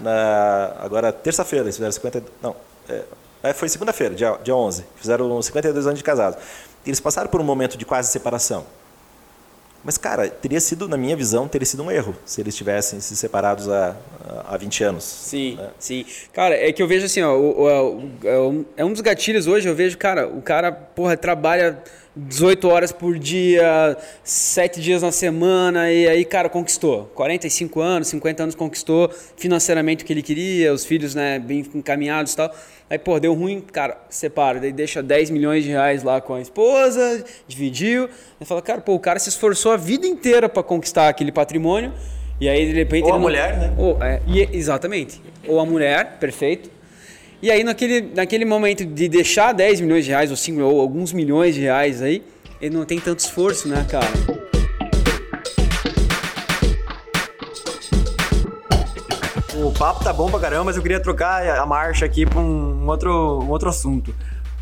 na, 0.00 0.76
agora, 0.80 1.12
terça-feira, 1.12 1.64
eles 1.64 1.76
fizeram 1.76 1.92
50. 1.92 2.22
Não, 2.42 2.56
é, 2.88 3.02
é, 3.42 3.52
foi 3.52 3.68
segunda-feira, 3.68 4.14
dia, 4.14 4.38
dia 4.42 4.54
11. 4.54 4.84
Fizeram 4.96 5.42
52 5.42 5.86
anos 5.86 5.98
de 5.98 6.04
casados. 6.04 6.38
Eles 6.86 7.00
passaram 7.00 7.28
por 7.28 7.40
um 7.40 7.44
momento 7.44 7.76
de 7.76 7.84
quase 7.84 8.10
separação. 8.10 8.64
Mas, 9.84 9.98
cara, 9.98 10.28
teria 10.28 10.60
sido, 10.60 10.88
na 10.88 10.96
minha 10.96 11.16
visão, 11.16 11.48
teria 11.48 11.66
sido 11.66 11.82
um 11.82 11.90
erro 11.90 12.14
se 12.24 12.40
eles 12.40 12.54
tivessem 12.54 13.00
se 13.00 13.16
separados 13.16 13.68
há, 13.68 13.96
há 14.46 14.56
20 14.56 14.84
anos. 14.84 15.02
Sim, 15.02 15.56
né? 15.56 15.70
sim. 15.78 16.06
Cara, 16.32 16.54
é 16.54 16.72
que 16.72 16.80
eu 16.80 16.86
vejo 16.86 17.06
assim, 17.06 17.20
ó, 17.20 17.34
o, 17.36 17.62
o, 17.62 18.50
o, 18.50 18.66
é 18.76 18.84
um 18.84 18.92
dos 18.92 19.00
gatilhos 19.00 19.48
hoje, 19.48 19.68
eu 19.68 19.74
vejo, 19.74 19.98
cara, 19.98 20.28
o 20.28 20.40
cara, 20.40 20.70
porra, 20.70 21.16
trabalha 21.16 21.82
18 22.14 22.68
horas 22.68 22.92
por 22.92 23.18
dia, 23.18 23.96
7 24.22 24.82
dias 24.82 25.00
na 25.00 25.10
semana, 25.10 25.90
e 25.90 26.06
aí, 26.06 26.24
cara, 26.24 26.48
conquistou. 26.48 27.10
45 27.14 27.80
anos, 27.80 28.08
50 28.08 28.42
anos 28.42 28.54
conquistou 28.54 29.10
financeiramente 29.36 30.04
o 30.04 30.06
que 30.06 30.12
ele 30.12 30.22
queria, 30.22 30.74
os 30.74 30.84
filhos, 30.84 31.14
né, 31.14 31.38
bem 31.38 31.64
encaminhados 31.74 32.34
e 32.34 32.36
tal. 32.36 32.54
Aí, 32.90 32.98
pô, 32.98 33.18
deu 33.18 33.32
ruim, 33.32 33.60
cara, 33.60 33.96
separa, 34.10 34.60
daí 34.60 34.72
deixa 34.72 35.02
10 35.02 35.30
milhões 35.30 35.64
de 35.64 35.70
reais 35.70 36.02
lá 36.02 36.20
com 36.20 36.34
a 36.34 36.40
esposa, 36.40 37.24
dividiu. 37.48 38.10
Aí 38.38 38.46
fala, 38.46 38.60
cara, 38.60 38.82
pô, 38.82 38.94
o 38.94 39.00
cara 39.00 39.18
se 39.18 39.30
esforçou 39.30 39.72
a 39.72 39.78
vida 39.78 40.06
inteira 40.06 40.50
para 40.50 40.62
conquistar 40.62 41.08
aquele 41.08 41.32
patrimônio, 41.32 41.94
e 42.38 42.48
aí, 42.48 42.66
de 42.66 42.72
repente. 42.72 43.04
Ou 43.04 43.14
a 43.14 43.18
mulher, 43.18 43.56
né? 43.56 43.74
Ou, 43.78 44.02
é, 44.02 44.20
e, 44.26 44.48
exatamente. 44.52 45.22
Ou 45.46 45.60
a 45.60 45.64
mulher, 45.64 46.18
perfeito 46.18 46.81
e 47.42 47.50
aí, 47.50 47.64
naquele, 47.64 48.02
naquele 48.14 48.44
momento 48.44 48.84
de 48.84 49.08
deixar 49.08 49.52
10 49.52 49.80
milhões 49.80 50.04
de 50.04 50.12
reais, 50.12 50.30
ou 50.30 50.36
5 50.36 50.62
ou 50.62 50.80
alguns 50.80 51.12
milhões 51.12 51.56
de 51.56 51.62
reais 51.62 52.00
aí, 52.00 52.22
ele 52.60 52.76
não 52.76 52.84
tem 52.84 53.00
tanto 53.00 53.18
esforço, 53.18 53.66
né, 53.68 53.84
cara? 53.90 54.06
o 59.54 59.72
papo 59.72 60.02
tá 60.02 60.12
bom 60.12 60.30
pra 60.30 60.40
caramba, 60.40 60.64
mas 60.64 60.76
eu 60.76 60.82
queria 60.82 61.00
trocar 61.00 61.44
a 61.58 61.66
marcha 61.66 62.04
aqui 62.04 62.26
pra 62.26 62.40
um 62.40 62.86
outro, 62.88 63.40
um 63.40 63.50
outro 63.50 63.68
assunto. 63.68 64.14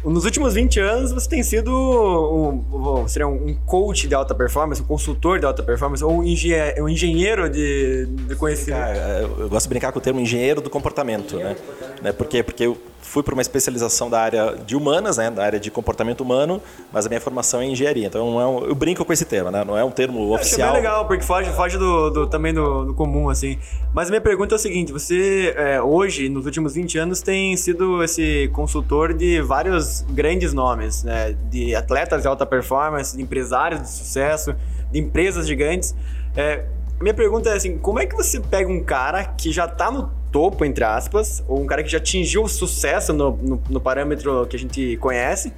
Nos 0.02 0.24
últimos 0.24 0.54
20 0.54 0.80
anos, 0.80 1.12
você 1.12 1.28
tem 1.28 1.42
sido 1.42 1.70
um, 1.70 3.06
seria 3.06 3.28
um 3.28 3.54
coach 3.66 4.08
de 4.08 4.14
alta 4.14 4.34
performance, 4.34 4.80
um 4.80 4.86
consultor 4.86 5.38
de 5.38 5.44
alta 5.44 5.62
performance, 5.62 6.02
ou 6.02 6.20
um, 6.20 6.24
engenheiro, 6.24 6.84
um 6.84 6.88
engenheiro 6.88 7.50
de, 7.50 8.06
de 8.06 8.34
conhecimento. 8.34 8.98
eu 9.38 9.48
gosto 9.50 9.66
de 9.66 9.68
brincar 9.68 9.92
com 9.92 9.98
o 9.98 10.02
termo 10.02 10.18
engenheiro 10.18 10.62
do 10.62 10.70
comportamento, 10.70 11.36
né? 11.36 11.54
Né? 12.02 12.12
Por 12.12 12.26
quê? 12.26 12.42
Porque 12.42 12.64
eu 12.64 12.76
fui 13.10 13.22
para 13.24 13.34
uma 13.34 13.42
especialização 13.42 14.08
da 14.08 14.20
área 14.20 14.56
de 14.64 14.76
humanas, 14.76 15.16
né, 15.16 15.30
da 15.30 15.44
área 15.44 15.58
de 15.58 15.68
comportamento 15.68 16.20
humano, 16.20 16.62
mas 16.92 17.06
a 17.06 17.08
minha 17.08 17.20
formação 17.20 17.60
é 17.60 17.64
em 17.64 17.72
engenharia. 17.72 18.06
Então 18.06 18.40
é 18.40 18.46
um, 18.46 18.64
eu 18.66 18.74
brinco 18.74 19.04
com 19.04 19.12
esse 19.12 19.24
termo, 19.24 19.50
né? 19.50 19.64
Não 19.64 19.76
é 19.76 19.82
um 19.82 19.90
termo 19.90 20.32
oficial. 20.32 20.68
É 20.68 20.72
bem 20.72 20.82
legal, 20.82 21.06
porque 21.06 21.24
foge, 21.24 21.50
foge 21.50 21.76
do, 21.76 22.10
do 22.10 22.26
também 22.28 22.54
do, 22.54 22.84
do, 22.84 22.94
comum, 22.94 23.28
assim. 23.28 23.58
Mas 23.92 24.08
a 24.08 24.10
minha 24.10 24.20
pergunta 24.20 24.54
é 24.54 24.56
o 24.56 24.58
seguinte: 24.58 24.92
você 24.92 25.52
é, 25.56 25.82
hoje, 25.82 26.28
nos 26.28 26.46
últimos 26.46 26.74
20 26.74 26.98
anos, 26.98 27.20
tem 27.20 27.56
sido 27.56 28.02
esse 28.02 28.48
consultor 28.52 29.12
de 29.12 29.40
vários 29.42 30.02
grandes 30.10 30.52
nomes, 30.52 31.02
né? 31.02 31.34
De 31.50 31.74
atletas 31.74 32.22
de 32.22 32.28
alta 32.28 32.46
performance, 32.46 33.16
de 33.16 33.22
empresários 33.22 33.82
de 33.82 33.88
sucesso, 33.88 34.54
de 34.92 35.00
empresas 35.00 35.48
gigantes. 35.48 35.94
É, 36.36 36.64
minha 37.00 37.14
pergunta 37.14 37.48
é 37.48 37.54
assim, 37.54 37.78
como 37.78 37.98
é 37.98 38.06
que 38.06 38.14
você 38.14 38.38
pega 38.38 38.70
um 38.70 38.84
cara 38.84 39.24
que 39.24 39.50
já 39.50 39.64
está 39.64 39.90
no 39.90 40.19
topo, 40.30 40.64
entre 40.64 40.84
aspas, 40.84 41.42
ou 41.48 41.60
um 41.60 41.66
cara 41.66 41.82
que 41.82 41.88
já 41.88 41.98
atingiu 41.98 42.44
o 42.44 42.48
sucesso 42.48 43.12
no, 43.12 43.36
no, 43.36 43.62
no, 43.68 43.80
parâmetro 43.80 44.46
que 44.46 44.56
a 44.56 44.58
gente 44.58 44.96
conhece 44.98 45.52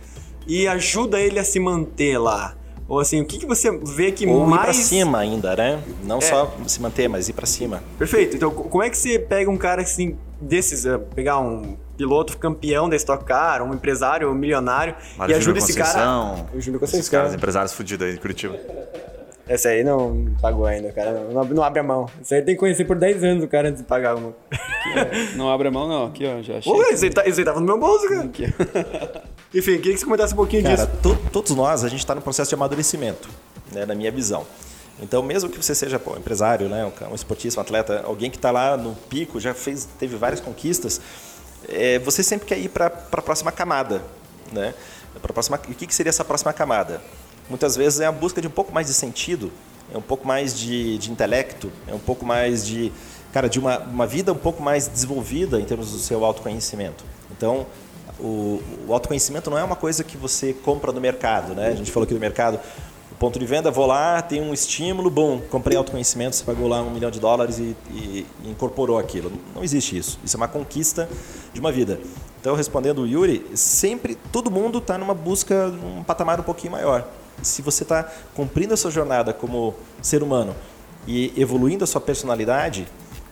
e 0.46 0.66
ajuda 0.66 1.20
ele 1.20 1.38
a 1.38 1.44
se 1.44 1.60
manter 1.60 2.18
lá? 2.18 2.54
Ou 2.88 3.00
assim, 3.00 3.20
o 3.20 3.24
que, 3.24 3.38
que 3.38 3.46
você 3.46 3.70
vê 3.70 4.12
que 4.12 4.26
ou 4.26 4.46
mais... 4.46 4.62
ir 4.62 4.64
pra 4.64 4.74
cima 4.74 5.18
ainda, 5.18 5.56
né? 5.56 5.82
Não 6.04 6.18
é. 6.18 6.20
só 6.20 6.54
se 6.66 6.80
manter, 6.80 7.08
mas 7.08 7.28
ir 7.28 7.32
para 7.32 7.46
cima. 7.46 7.82
Perfeito. 7.98 8.36
Então, 8.36 8.50
como 8.50 8.82
é 8.82 8.90
que 8.90 8.96
você 8.98 9.18
pega 9.18 9.50
um 9.50 9.56
cara 9.56 9.82
assim, 9.82 10.16
desses, 10.40 10.84
eh, 10.84 10.98
pegar 11.14 11.38
um 11.38 11.76
piloto 11.96 12.36
campeão 12.36 12.88
da 12.88 12.96
Stock 12.96 13.24
Car, 13.24 13.62
um 13.62 13.72
empresário 13.72 14.34
milionário, 14.34 14.94
Mário 15.16 15.32
e 15.32 15.36
ajuda 15.36 15.58
esse 15.58 15.74
cara... 15.74 16.34
O 16.52 16.60
Júlio 16.60 16.80
Conceição. 16.80 17.00
Esses 17.00 17.08
caras, 17.08 17.34
empresários 17.34 17.72
fudidos 17.72 18.06
aí 18.06 18.14
de 18.14 18.20
Curitiba. 18.20 18.58
Essa 19.46 19.70
aí 19.70 19.82
não 19.82 20.34
pagou 20.40 20.66
ainda, 20.66 20.92
cara. 20.92 21.12
Não, 21.12 21.44
não, 21.44 21.62
abre 21.62 21.80
a 21.80 21.82
mão. 21.82 22.06
Isso 22.22 22.32
aí 22.34 22.42
tem 22.42 22.54
que 22.54 22.60
conhecer 22.60 22.84
por 22.84 22.96
10 22.96 23.24
anos 23.24 23.44
o 23.44 23.48
cara 23.48 23.68
antes 23.68 23.82
de 23.82 23.88
pagar 23.88 24.14
uma. 24.14 24.34
Aqui, 24.50 25.34
não 25.36 25.50
abre 25.50 25.68
a 25.68 25.70
mão, 25.70 25.88
não. 25.88 26.06
Aqui, 26.06 26.24
ó. 26.26 26.40
Já 26.42 26.58
achei. 26.58 26.72
Pô, 26.72 26.82
esse 26.84 27.06
aí, 27.06 27.10
tá, 27.10 27.26
esse 27.26 27.40
aí 27.40 27.44
tava 27.44 27.58
no 27.58 27.66
meu 27.66 27.78
bolso, 27.78 28.08
cara. 28.08 28.24
Aqui. 28.24 28.44
Enfim, 29.54 29.76
queria 29.78 29.94
que 29.94 29.98
você 29.98 30.04
comentasse 30.04 30.32
um 30.32 30.36
pouquinho 30.36 30.62
cara, 30.62 30.76
disso. 30.76 30.88
To, 31.02 31.18
todos 31.30 31.54
nós, 31.56 31.84
a 31.84 31.88
gente 31.88 32.00
está 32.00 32.14
no 32.14 32.22
processo 32.22 32.48
de 32.48 32.54
amadurecimento, 32.54 33.28
né, 33.72 33.84
na 33.84 33.94
minha 33.94 34.10
visão. 34.10 34.46
Então, 35.00 35.22
mesmo 35.22 35.50
que 35.50 35.56
você 35.56 35.74
seja 35.74 35.98
pô, 35.98 36.14
um 36.14 36.18
empresário, 36.18 36.68
né, 36.68 36.84
um, 36.86 37.10
um 37.10 37.14
esportista, 37.14 37.60
um 37.60 37.62
atleta, 37.62 38.02
alguém 38.04 38.30
que 38.30 38.36
está 38.36 38.50
lá 38.50 38.76
no 38.76 38.94
pico, 38.94 39.40
já 39.40 39.52
fez, 39.52 39.86
teve 39.98 40.16
várias 40.16 40.40
conquistas, 40.40 41.00
é, 41.68 41.98
você 41.98 42.22
sempre 42.22 42.46
quer 42.46 42.58
ir 42.58 42.68
para 42.68 42.86
a 42.86 43.22
próxima 43.22 43.50
camada. 43.50 44.02
Né? 44.52 44.72
Pra 45.20 45.32
próxima, 45.32 45.60
e 45.68 45.72
o 45.72 45.74
que, 45.74 45.86
que 45.86 45.94
seria 45.94 46.10
essa 46.10 46.24
próxima 46.24 46.52
camada? 46.52 47.02
Muitas 47.48 47.76
vezes 47.76 48.00
é 48.00 48.06
a 48.06 48.12
busca 48.12 48.40
de 48.40 48.48
um 48.48 48.50
pouco 48.50 48.72
mais 48.72 48.86
de 48.86 48.94
sentido, 48.94 49.50
é 49.92 49.98
um 49.98 50.02
pouco 50.02 50.26
mais 50.26 50.58
de, 50.58 50.98
de 50.98 51.10
intelecto, 51.10 51.70
é 51.86 51.94
um 51.94 51.98
pouco 51.98 52.24
mais 52.24 52.66
de, 52.66 52.90
cara, 53.32 53.48
de 53.48 53.58
uma, 53.58 53.78
uma 53.78 54.06
vida 54.06 54.32
um 54.32 54.38
pouco 54.38 54.62
mais 54.62 54.88
desenvolvida 54.88 55.60
em 55.60 55.64
termos 55.64 55.90
do 55.90 55.98
seu 55.98 56.24
autoconhecimento. 56.24 57.04
Então, 57.30 57.66
o, 58.18 58.62
o 58.86 58.92
autoconhecimento 58.92 59.50
não 59.50 59.58
é 59.58 59.64
uma 59.64 59.76
coisa 59.76 60.02
que 60.02 60.16
você 60.16 60.52
compra 60.52 60.92
no 60.92 61.00
mercado, 61.00 61.54
né? 61.54 61.68
A 61.68 61.74
gente 61.74 61.90
falou 61.90 62.04
aqui 62.04 62.14
do 62.14 62.20
mercado, 62.20 62.58
o 63.10 63.14
ponto 63.16 63.38
de 63.38 63.44
venda, 63.44 63.70
vou 63.70 63.86
lá, 63.86 64.22
tem 64.22 64.40
um 64.40 64.54
estímulo, 64.54 65.10
bom, 65.10 65.40
comprei 65.50 65.76
autoconhecimento, 65.76 66.36
você 66.36 66.44
pagou 66.44 66.68
lá 66.68 66.80
um 66.82 66.90
milhão 66.90 67.10
de 67.10 67.20
dólares 67.20 67.58
e, 67.58 67.76
e, 67.90 68.26
e 68.44 68.50
incorporou 68.50 68.98
aquilo. 68.98 69.32
Não 69.54 69.62
existe 69.62 69.96
isso. 69.96 70.18
Isso 70.24 70.36
é 70.36 70.38
uma 70.38 70.48
conquista 70.48 71.08
de 71.52 71.60
uma 71.60 71.70
vida. 71.70 72.00
Então, 72.40 72.56
respondendo 72.56 73.02
o 73.02 73.06
Yuri, 73.06 73.44
sempre 73.54 74.16
todo 74.32 74.50
mundo 74.50 74.78
está 74.78 74.96
numa 74.96 75.14
busca, 75.14 75.72
um 75.84 76.02
patamar 76.02 76.40
um 76.40 76.42
pouquinho 76.42 76.72
maior 76.72 77.06
se 77.42 77.62
você 77.62 77.82
está 77.82 78.04
cumprindo 78.34 78.74
a 78.74 78.76
sua 78.76 78.90
jornada 78.90 79.32
como 79.32 79.74
ser 80.00 80.22
humano 80.22 80.54
e 81.06 81.32
evoluindo 81.36 81.84
a 81.84 81.86
sua 81.86 82.00
personalidade, 82.00 82.86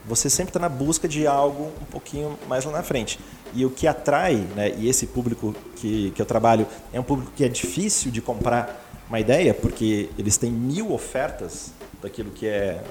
você 0.05 0.29
sempre 0.29 0.49
está 0.49 0.59
na 0.59 0.69
busca 0.69 1.07
de 1.07 1.27
algo 1.27 1.71
um 1.81 1.85
pouquinho 1.85 2.37
mais 2.47 2.65
lá 2.65 2.71
na 2.71 2.83
frente. 2.83 3.19
E 3.53 3.65
o 3.65 3.69
que 3.69 3.87
atrai, 3.87 4.35
né, 4.55 4.73
e 4.77 4.87
esse 4.87 5.07
público 5.07 5.55
que, 5.75 6.11
que 6.11 6.21
eu 6.21 6.25
trabalho, 6.25 6.65
é 6.93 6.99
um 6.99 7.03
público 7.03 7.31
que 7.35 7.43
é 7.43 7.47
difícil 7.47 8.11
de 8.11 8.21
comprar 8.21 8.89
uma 9.07 9.19
ideia, 9.19 9.53
porque 9.53 10.09
eles 10.17 10.37
têm 10.37 10.51
mil 10.51 10.93
ofertas 10.93 11.71
daquilo 12.01 12.31
que 12.31 12.47
é, 12.47 12.81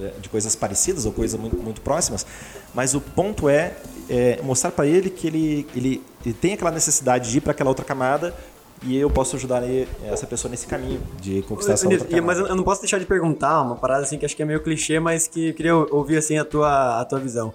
é 0.00 0.12
de 0.20 0.28
coisas 0.28 0.56
parecidas 0.56 1.04
ou 1.04 1.12
coisas 1.12 1.38
muito, 1.38 1.56
muito 1.56 1.80
próximas, 1.80 2.26
mas 2.74 2.94
o 2.94 3.00
ponto 3.00 3.48
é, 3.48 3.74
é 4.08 4.40
mostrar 4.42 4.70
para 4.70 4.86
ele 4.86 5.10
que 5.10 5.26
ele, 5.26 5.66
ele, 5.76 6.02
ele 6.24 6.34
tem 6.34 6.54
aquela 6.54 6.70
necessidade 6.70 7.30
de 7.30 7.38
ir 7.38 7.40
para 7.40 7.52
aquela 7.52 7.68
outra 7.68 7.84
camada 7.84 8.34
e 8.82 8.96
eu 8.96 9.10
posso 9.10 9.36
ajudar 9.36 9.62
essa 10.04 10.26
pessoa 10.26 10.50
nesse 10.50 10.66
caminho 10.66 11.00
de 11.20 11.42
conquistar 11.42 11.72
essa 11.72 11.86
outra 11.88 12.04
camada. 12.04 12.26
Mas 12.26 12.38
eu 12.38 12.56
não 12.56 12.64
posso 12.64 12.80
deixar 12.80 12.98
de 12.98 13.06
perguntar 13.06 13.62
uma 13.62 13.76
parada 13.76 14.02
assim 14.02 14.18
que 14.18 14.24
acho 14.24 14.36
que 14.36 14.42
é 14.42 14.46
meio 14.46 14.62
clichê, 14.62 15.00
mas 15.00 15.26
que 15.26 15.48
eu 15.48 15.54
queria 15.54 15.76
ouvir 15.76 16.16
assim 16.16 16.38
a 16.38 16.44
tua, 16.44 17.00
a 17.00 17.04
tua 17.04 17.18
visão. 17.18 17.52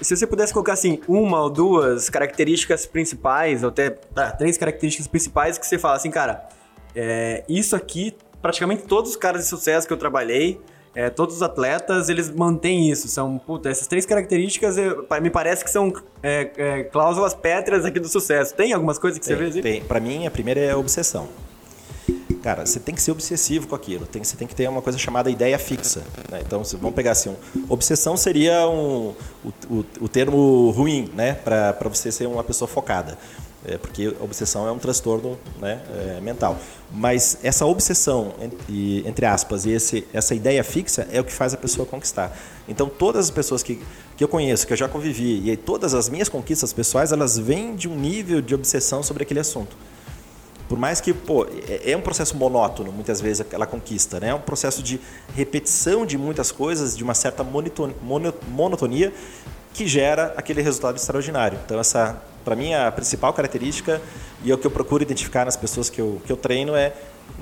Se 0.00 0.16
você 0.16 0.26
pudesse 0.26 0.52
colocar 0.52 0.72
assim 0.72 1.00
uma 1.08 1.42
ou 1.42 1.50
duas 1.50 2.08
características 2.08 2.86
principais, 2.86 3.62
ou 3.62 3.68
até 3.68 3.90
tá, 3.90 4.30
três 4.30 4.56
características 4.56 5.06
principais 5.06 5.58
que 5.58 5.66
você 5.66 5.78
fala 5.78 5.96
assim, 5.96 6.10
cara, 6.10 6.48
é, 6.94 7.44
isso 7.48 7.74
aqui 7.74 8.16
praticamente 8.40 8.84
todos 8.84 9.10
os 9.10 9.16
caras 9.16 9.42
de 9.42 9.48
sucesso 9.48 9.86
que 9.86 9.92
eu 9.92 9.96
trabalhei 9.96 10.60
é, 10.96 11.10
todos 11.10 11.36
os 11.36 11.42
atletas, 11.42 12.08
eles 12.08 12.30
mantêm 12.30 12.90
isso. 12.90 13.06
São, 13.08 13.36
puta, 13.36 13.68
essas 13.68 13.86
três 13.86 14.06
características 14.06 14.78
eu, 14.78 15.06
me 15.20 15.28
parece 15.28 15.62
que 15.62 15.70
são 15.70 15.92
é, 16.22 16.50
é, 16.56 16.84
cláusulas 16.84 17.34
pétreas 17.34 17.84
aqui 17.84 18.00
do 18.00 18.08
sucesso. 18.08 18.54
Tem 18.54 18.72
algumas 18.72 18.98
coisas 18.98 19.18
que 19.18 19.26
tem, 19.26 19.36
você 19.36 19.42
vê? 19.42 19.50
Assim? 19.50 19.60
Tem. 19.60 19.82
Pra 19.82 20.00
mim, 20.00 20.26
a 20.26 20.30
primeira 20.30 20.58
é 20.58 20.70
a 20.70 20.78
obsessão. 20.78 21.28
Cara, 22.42 22.64
você 22.64 22.80
tem 22.80 22.94
que 22.94 23.02
ser 23.02 23.10
obsessivo 23.10 23.66
com 23.66 23.74
aquilo. 23.74 24.06
Tem, 24.06 24.24
você 24.24 24.36
tem 24.38 24.48
que 24.48 24.54
ter 24.54 24.68
uma 24.70 24.80
coisa 24.80 24.98
chamada 24.98 25.30
ideia 25.30 25.58
fixa. 25.58 26.02
Né? 26.30 26.40
Então, 26.46 26.62
vamos 26.80 26.94
pegar 26.94 27.10
assim, 27.10 27.28
um, 27.28 27.36
obsessão 27.68 28.16
seria 28.16 28.66
um, 28.66 29.14
o, 29.44 29.48
o, 29.68 29.84
o 30.00 30.08
termo 30.08 30.70
ruim, 30.70 31.10
né? 31.14 31.34
Para 31.34 31.88
você 31.90 32.10
ser 32.10 32.26
uma 32.26 32.42
pessoa 32.42 32.66
focada 32.66 33.18
é, 33.66 33.76
porque 33.76 34.08
obsessão 34.20 34.66
é 34.66 34.70
um 34.70 34.78
transtorno 34.78 35.38
né, 35.60 35.82
é, 35.90 36.20
mental. 36.20 36.56
Mas 36.92 37.38
essa 37.42 37.66
obsessão, 37.66 38.32
entre, 38.40 39.06
entre 39.06 39.26
aspas, 39.26 39.66
e 39.66 39.70
esse, 39.70 40.06
essa 40.12 40.34
ideia 40.34 40.62
fixa 40.62 41.06
é 41.10 41.20
o 41.20 41.24
que 41.24 41.32
faz 41.32 41.52
a 41.52 41.56
pessoa 41.56 41.84
conquistar. 41.84 42.36
Então, 42.68 42.88
todas 42.88 43.26
as 43.26 43.30
pessoas 43.30 43.62
que, 43.62 43.82
que 44.16 44.22
eu 44.22 44.28
conheço, 44.28 44.66
que 44.66 44.72
eu 44.72 44.76
já 44.76 44.88
convivi, 44.88 45.50
e 45.50 45.56
todas 45.56 45.94
as 45.94 46.08
minhas 46.08 46.28
conquistas 46.28 46.72
pessoais, 46.72 47.10
elas 47.10 47.36
vêm 47.36 47.74
de 47.74 47.88
um 47.88 47.96
nível 47.96 48.40
de 48.40 48.54
obsessão 48.54 49.02
sobre 49.02 49.24
aquele 49.24 49.40
assunto. 49.40 49.76
Por 50.68 50.78
mais 50.78 51.00
que, 51.00 51.12
pô, 51.12 51.46
é, 51.68 51.92
é 51.92 51.96
um 51.96 52.00
processo 52.00 52.36
monótono, 52.36 52.90
muitas 52.92 53.20
vezes, 53.20 53.40
aquela 53.40 53.66
conquista, 53.66 54.18
né? 54.18 54.28
É 54.28 54.34
um 54.34 54.40
processo 54.40 54.82
de 54.82 55.00
repetição 55.34 56.04
de 56.04 56.18
muitas 56.18 56.50
coisas, 56.50 56.96
de 56.96 57.04
uma 57.04 57.14
certa 57.14 57.44
monotonia, 57.44 59.12
que 59.76 59.86
gera 59.86 60.32
aquele 60.36 60.62
resultado 60.62 60.96
extraordinário. 60.96 61.58
Então, 61.64 61.78
essa 61.78 62.20
para 62.46 62.54
mim, 62.54 62.72
a 62.72 62.92
principal 62.92 63.32
característica 63.32 64.00
e 64.44 64.52
é 64.52 64.54
o 64.54 64.58
que 64.58 64.64
eu 64.64 64.70
procuro 64.70 65.02
identificar 65.02 65.44
nas 65.44 65.56
pessoas 65.56 65.90
que 65.90 66.00
eu, 66.00 66.22
que 66.24 66.30
eu 66.30 66.36
treino 66.36 66.76
é 66.76 66.92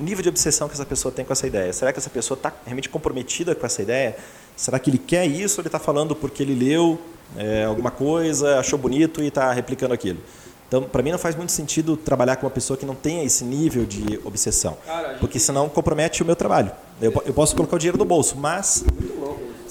o 0.01 0.03
nível 0.03 0.23
de 0.23 0.31
obsessão 0.31 0.67
que 0.67 0.73
essa 0.73 0.87
pessoa 0.87 1.13
tem 1.13 1.27
com 1.27 1.33
essa 1.33 1.47
ideia. 1.47 1.71
Será 1.75 1.93
que 1.93 1.99
essa 1.99 2.09
pessoa 2.09 2.37
está 2.37 2.51
realmente 2.65 2.89
comprometida 2.89 3.55
com 3.55 3.67
essa 3.67 3.83
ideia? 3.83 4.17
Será 4.57 4.79
que 4.79 4.89
ele 4.89 4.97
quer 4.97 5.27
isso 5.27 5.61
ou 5.61 5.63
ele 5.63 5.69
está 5.69 5.79
falando 5.79 6.17
porque 6.17 6.43
ele 6.43 6.55
leu 6.55 6.99
é, 7.37 7.65
alguma 7.65 7.91
coisa, 7.91 8.59
achou 8.59 8.79
bonito 8.79 9.23
e 9.23 9.27
está 9.27 9.53
replicando 9.53 9.93
aquilo? 9.93 10.21
Então, 10.67 10.85
para 10.85 11.03
mim, 11.03 11.13
não 11.13 11.19
faz 11.19 11.37
muito 11.37 11.53
sentido 11.53 11.99
trabalhar 11.99 12.37
com 12.37 12.47
uma 12.47 12.51
pessoa 12.51 12.75
que 12.75 12.87
não 12.87 12.95
tenha 12.95 13.23
esse 13.23 13.45
nível 13.45 13.85
de 13.85 14.19
obsessão, 14.25 14.79
porque 15.21 15.39
senão 15.39 15.69
compromete 15.69 16.23
o 16.23 16.27
meu 16.27 16.35
trabalho. 16.35 16.73
Eu, 17.01 17.13
eu 17.27 17.35
posso 17.35 17.55
colocar 17.55 17.77
o 17.77 17.79
dinheiro 17.79 17.99
no 17.99 18.07
bolso, 18.07 18.37
mas 18.39 18.83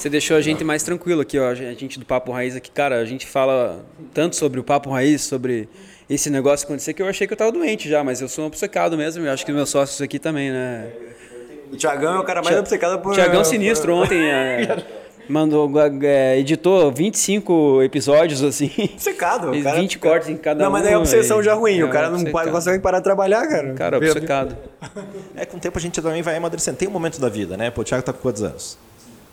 você 0.04 0.10
deixou 0.10 0.36
a 0.36 0.41
gente 0.41 0.66
mais 0.66 0.84
tranquilo 0.84 1.22
aqui, 1.22 1.39
ó. 1.39 1.47
A 1.47 1.56
gente 1.56 1.97
do 1.97 2.06
Papo 2.06 2.34
Raiz 2.34 2.58
aqui, 2.58 2.70
cara, 2.70 2.97
a 2.97 3.06
gente 3.06 3.26
fala 3.26 3.86
tanto 4.14 4.36
sobre 4.36 4.60
o 4.60 4.64
Papo 4.64 4.89
Raiz, 4.89 5.22
sobre 5.22 5.70
esse 6.10 6.30
negócio 6.30 6.66
acontecer, 6.66 6.93
que 6.93 7.01
eu 7.01 7.08
achei 7.08 7.26
que 7.26 7.32
eu 7.32 7.38
tava 7.38 7.54
doente 7.54 7.88
já, 7.88 8.04
mas 8.04 8.20
eu 8.20 8.28
sou 8.28 8.43
um 8.43 8.47
obcecado 8.47 8.97
mesmo, 8.97 9.24
e 9.24 9.30
acho 9.30 9.45
que 9.45 9.54
meus 9.54 9.70
sócios 9.70 10.01
aqui 10.01 10.20
também, 10.20 10.51
né? 10.51 10.91
O 11.72 11.78
Tiagão 11.78 12.16
é 12.16 12.20
o 12.20 12.24
cara 12.26 12.41
mais 12.41 12.58
obcecado 12.60 13.01
por. 13.01 13.14
Tiagão 13.14 13.45
Sinistro 13.45 13.95
ontem. 13.95 14.20
É, 14.30 14.84
mandou, 15.30 15.72
é, 16.04 16.38
editou 16.38 16.91
25 16.91 17.82
episódios, 17.84 18.43
assim. 18.43 18.70
Obcecado, 18.78 19.51
cara. 19.64 19.80
20 19.80 19.99
cortes 19.99 20.28
em 20.28 20.36
cada 20.36 20.60
não, 20.60 20.70
um. 20.70 20.74
Não, 20.74 20.80
mas 20.80 20.91
é 20.91 20.97
obsessão 20.97 21.41
já 21.41 21.54
ruim. 21.54 21.80
É, 21.80 21.86
o 21.86 21.89
cara 21.89 22.10
não 22.10 22.22
pode, 22.26 22.51
consegue 22.51 22.84
parar 22.84 22.97
de 22.97 23.06
trabalhar, 23.06 23.47
cara. 23.47 23.74
Cara, 23.74 23.97
obcecado. 23.97 24.58
É, 25.36 25.45
com 25.45 25.56
o 25.56 25.60
tempo 25.60 25.78
a 25.78 25.82
gente 25.82 25.99
também 26.01 26.22
vai 26.22 26.36
amadurecendo. 26.36 26.78
Tem 26.78 26.89
um 26.89 26.91
momento 26.91 27.22
da 27.22 27.30
vida, 27.30 27.56
né? 27.56 27.72
Pô, 27.72 27.82
o 27.82 27.84
Thiago 27.86 28.04
tá 28.04 28.12
com 28.12 28.20
quantos 28.20 28.43
anos? 28.43 28.78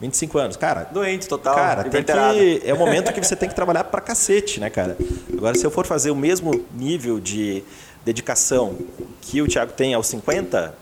25 0.00 0.38
anos. 0.38 0.56
Cara, 0.56 0.84
doente 0.84 1.28
total. 1.28 1.54
Cara, 1.54 1.84
tem 1.84 2.02
que, 2.02 2.62
é 2.64 2.72
o 2.72 2.78
momento 2.78 3.12
que 3.12 3.20
você 3.22 3.36
tem 3.36 3.48
que 3.48 3.54
trabalhar 3.54 3.84
pra 3.84 4.00
cacete, 4.00 4.58
né, 4.58 4.70
cara? 4.70 4.96
Agora, 5.32 5.54
se 5.56 5.64
eu 5.64 5.70
for 5.70 5.86
fazer 5.86 6.10
o 6.10 6.16
mesmo 6.16 6.64
nível 6.74 7.20
de 7.20 7.62
dedicação 8.04 8.76
que 9.20 9.42
o 9.42 9.46
Thiago 9.46 9.72
tem 9.72 9.92
aos 9.92 10.06
50, 10.06 10.74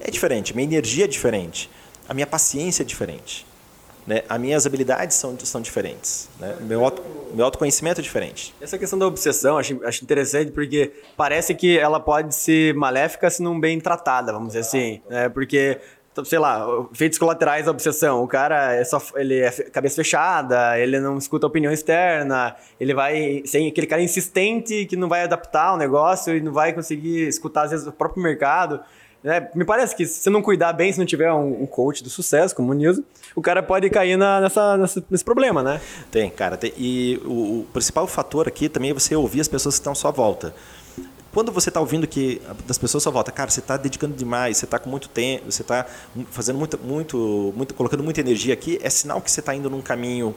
é 0.00 0.10
diferente. 0.10 0.54
Minha 0.54 0.68
energia 0.68 1.04
é 1.04 1.08
diferente. 1.08 1.68
A 2.08 2.14
minha 2.14 2.26
paciência 2.26 2.82
é 2.82 2.86
diferente. 2.86 3.44
né? 4.06 4.22
As 4.28 4.40
minhas 4.40 4.66
habilidades 4.66 5.16
são, 5.16 5.36
são 5.42 5.60
diferentes, 5.60 6.28
né? 6.38 6.56
Meu, 6.60 6.84
auto, 6.84 7.02
meu 7.34 7.44
autoconhecimento 7.44 8.00
é 8.00 8.02
diferente. 8.02 8.54
Essa 8.60 8.78
questão 8.78 8.98
da 8.98 9.06
obsessão, 9.06 9.58
acho, 9.58 9.80
acho 9.84 10.02
interessante 10.02 10.50
porque 10.52 10.92
parece 11.16 11.54
que 11.54 11.78
ela 11.78 12.00
pode 12.00 12.34
ser 12.34 12.74
maléfica 12.74 13.30
se 13.30 13.42
não 13.42 13.58
bem 13.60 13.80
tratada, 13.80 14.32
vamos 14.32 14.48
dizer 14.48 14.60
assim, 14.60 15.00
né? 15.08 15.28
Porque 15.28 15.78
sei 16.24 16.38
lá, 16.38 16.66
feitos 16.92 17.18
colaterais 17.18 17.66
da 17.66 17.70
obsessão. 17.70 18.22
O 18.22 18.28
cara 18.28 18.74
é 18.74 18.84
só 18.84 19.00
ele 19.14 19.40
é 19.40 19.50
cabeça 19.70 19.96
fechada, 19.96 20.78
ele 20.78 20.98
não 21.00 21.16
escuta 21.18 21.46
opinião 21.46 21.72
externa, 21.72 22.56
ele 22.78 22.94
vai 22.94 23.42
sem 23.44 23.68
aquele 23.68 23.86
cara 23.86 24.02
insistente 24.02 24.86
que 24.86 24.96
não 24.96 25.08
vai 25.08 25.22
adaptar 25.22 25.74
o 25.74 25.76
negócio 25.76 26.36
e 26.36 26.40
não 26.40 26.52
vai 26.52 26.72
conseguir 26.72 27.28
escutar 27.28 27.62
às 27.62 27.70
vezes 27.70 27.86
o 27.86 27.92
próprio 27.92 28.22
mercado. 28.22 28.80
É, 29.22 29.50
me 29.54 29.66
parece 29.66 29.94
que 29.94 30.06
se 30.06 30.30
não 30.30 30.40
cuidar 30.40 30.72
bem, 30.72 30.90
se 30.90 30.98
não 30.98 31.04
tiver 31.04 31.30
um, 31.30 31.62
um 31.62 31.66
coach 31.66 32.02
do 32.02 32.08
sucesso, 32.08 32.56
como 32.56 32.70
o 32.72 32.74
Nilson, 32.74 33.02
o 33.36 33.42
cara 33.42 33.62
pode 33.62 33.88
cair 33.90 34.16
na, 34.16 34.40
nessa, 34.40 34.78
nessa, 34.78 35.04
nesse 35.10 35.24
problema, 35.24 35.62
né? 35.62 35.78
Tem, 36.10 36.30
cara. 36.30 36.56
Tem, 36.56 36.72
e 36.76 37.20
o, 37.24 37.60
o, 37.60 37.66
principal 37.70 38.06
fator 38.06 38.48
aqui 38.48 38.68
também 38.68 38.90
é 38.90 38.94
você 38.94 39.14
ouvir 39.14 39.42
as 39.42 39.48
pessoas 39.48 39.74
que 39.74 39.80
estão 39.80 39.92
à 39.92 39.96
sua 39.96 40.10
volta. 40.10 40.54
Quando 41.32 41.52
você 41.52 41.68
está 41.70 41.78
ouvindo 41.78 42.06
que 42.08 42.42
das 42.66 42.76
pessoas 42.76 43.04
sua 43.04 43.12
volta, 43.12 43.30
cara, 43.30 43.50
você 43.50 43.60
está 43.60 43.76
dedicando 43.76 44.16
demais, 44.16 44.56
você 44.56 44.64
está 44.64 44.78
com 44.78 44.90
muito 44.90 45.08
tempo, 45.08 45.50
você 45.50 45.62
está 45.62 45.86
fazendo 46.30 46.58
muito, 46.58 46.78
muito, 46.78 47.52
muito, 47.56 47.74
colocando 47.74 48.02
muita 48.02 48.20
energia 48.20 48.52
aqui, 48.52 48.80
é 48.82 48.90
sinal 48.90 49.20
que 49.20 49.30
você 49.30 49.38
está 49.38 49.54
indo 49.54 49.70
num 49.70 49.80
caminho, 49.80 50.34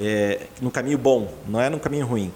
é, 0.00 0.46
num 0.60 0.70
caminho 0.70 0.98
bom, 0.98 1.32
não 1.48 1.60
é 1.60 1.68
num 1.68 1.80
caminho 1.80 2.06
ruim. 2.06 2.32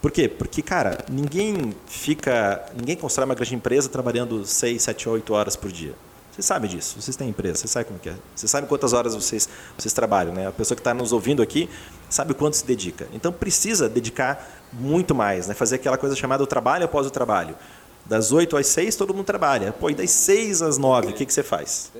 Por 0.00 0.10
quê? 0.10 0.26
Porque, 0.26 0.62
cara, 0.62 1.04
ninguém 1.08 1.74
fica. 1.86 2.64
Ninguém 2.74 2.96
constrói 2.96 3.26
uma 3.26 3.36
grande 3.36 3.54
empresa 3.54 3.88
trabalhando 3.88 4.44
6, 4.44 4.82
7, 4.82 5.08
8 5.08 5.32
horas 5.32 5.54
por 5.54 5.70
dia. 5.70 5.94
Vocês 6.32 6.46
sabem 6.46 6.68
disso, 6.68 6.98
vocês 6.98 7.14
têm 7.14 7.28
empresa, 7.28 7.58
vocês 7.58 7.70
sabem 7.70 7.86
como 7.86 8.00
é. 8.06 8.18
Vocês 8.34 8.50
sabem 8.50 8.66
quantas 8.66 8.94
horas 8.94 9.14
vocês, 9.14 9.48
vocês 9.78 9.92
trabalham, 9.92 10.32
né? 10.32 10.48
A 10.48 10.50
pessoa 10.50 10.74
que 10.74 10.80
está 10.80 10.94
nos 10.94 11.12
ouvindo 11.12 11.42
aqui 11.42 11.68
sabe 12.12 12.32
o 12.32 12.34
quanto 12.34 12.56
se 12.56 12.66
dedica. 12.66 13.08
Então 13.12 13.32
precisa 13.32 13.88
dedicar 13.88 14.62
muito 14.72 15.14
mais, 15.14 15.48
né? 15.48 15.54
Fazer 15.54 15.76
aquela 15.76 15.98
coisa 15.98 16.14
chamada 16.14 16.42
o 16.42 16.46
trabalho 16.46 16.84
após 16.84 17.06
o 17.06 17.10
trabalho. 17.10 17.56
Das 18.04 18.32
8 18.32 18.56
às 18.56 18.66
6 18.66 18.96
todo 18.96 19.14
mundo 19.14 19.24
trabalha. 19.24 19.72
Pô, 19.72 19.90
e 19.90 19.94
das 19.94 20.10
6 20.10 20.62
às 20.62 20.78
9, 20.78 21.08
o 21.08 21.12
que, 21.12 21.24
que 21.24 21.32
você 21.32 21.42
faz? 21.42 21.92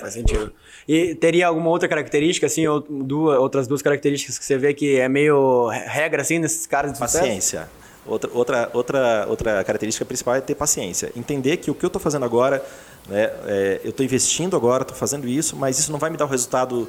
Faz 0.00 0.14
sentido. 0.14 0.52
E 0.86 1.14
teria 1.14 1.46
alguma 1.48 1.68
outra 1.68 1.88
característica, 1.88 2.46
assim, 2.46 2.66
ou 2.66 2.80
duas, 2.80 3.38
outras 3.38 3.66
duas 3.66 3.82
características 3.82 4.38
que 4.38 4.44
você 4.44 4.56
vê 4.56 4.72
que 4.72 4.98
é 4.98 5.08
meio 5.08 5.68
regra, 5.68 6.22
assim, 6.22 6.38
nesses 6.38 6.66
caras 6.66 6.92
de 6.92 6.98
Paciência. 6.98 7.68
Outra, 8.06 8.30
outra, 8.32 8.70
outra, 8.72 9.26
outra 9.28 9.64
característica 9.64 10.04
principal 10.04 10.34
é 10.34 10.40
ter 10.40 10.54
paciência. 10.54 11.12
Entender 11.14 11.58
que 11.58 11.70
o 11.70 11.74
que 11.74 11.84
eu 11.84 11.88
estou 11.88 12.00
fazendo 12.00 12.24
agora, 12.24 12.64
né, 13.06 13.30
é, 13.46 13.80
eu 13.84 13.90
estou 13.90 14.04
investindo 14.04 14.56
agora, 14.56 14.82
estou 14.82 14.96
fazendo 14.96 15.28
isso, 15.28 15.54
mas 15.54 15.78
isso 15.78 15.92
não 15.92 15.98
vai 15.98 16.08
me 16.08 16.16
dar 16.16 16.24
o 16.24 16.28
resultado 16.28 16.88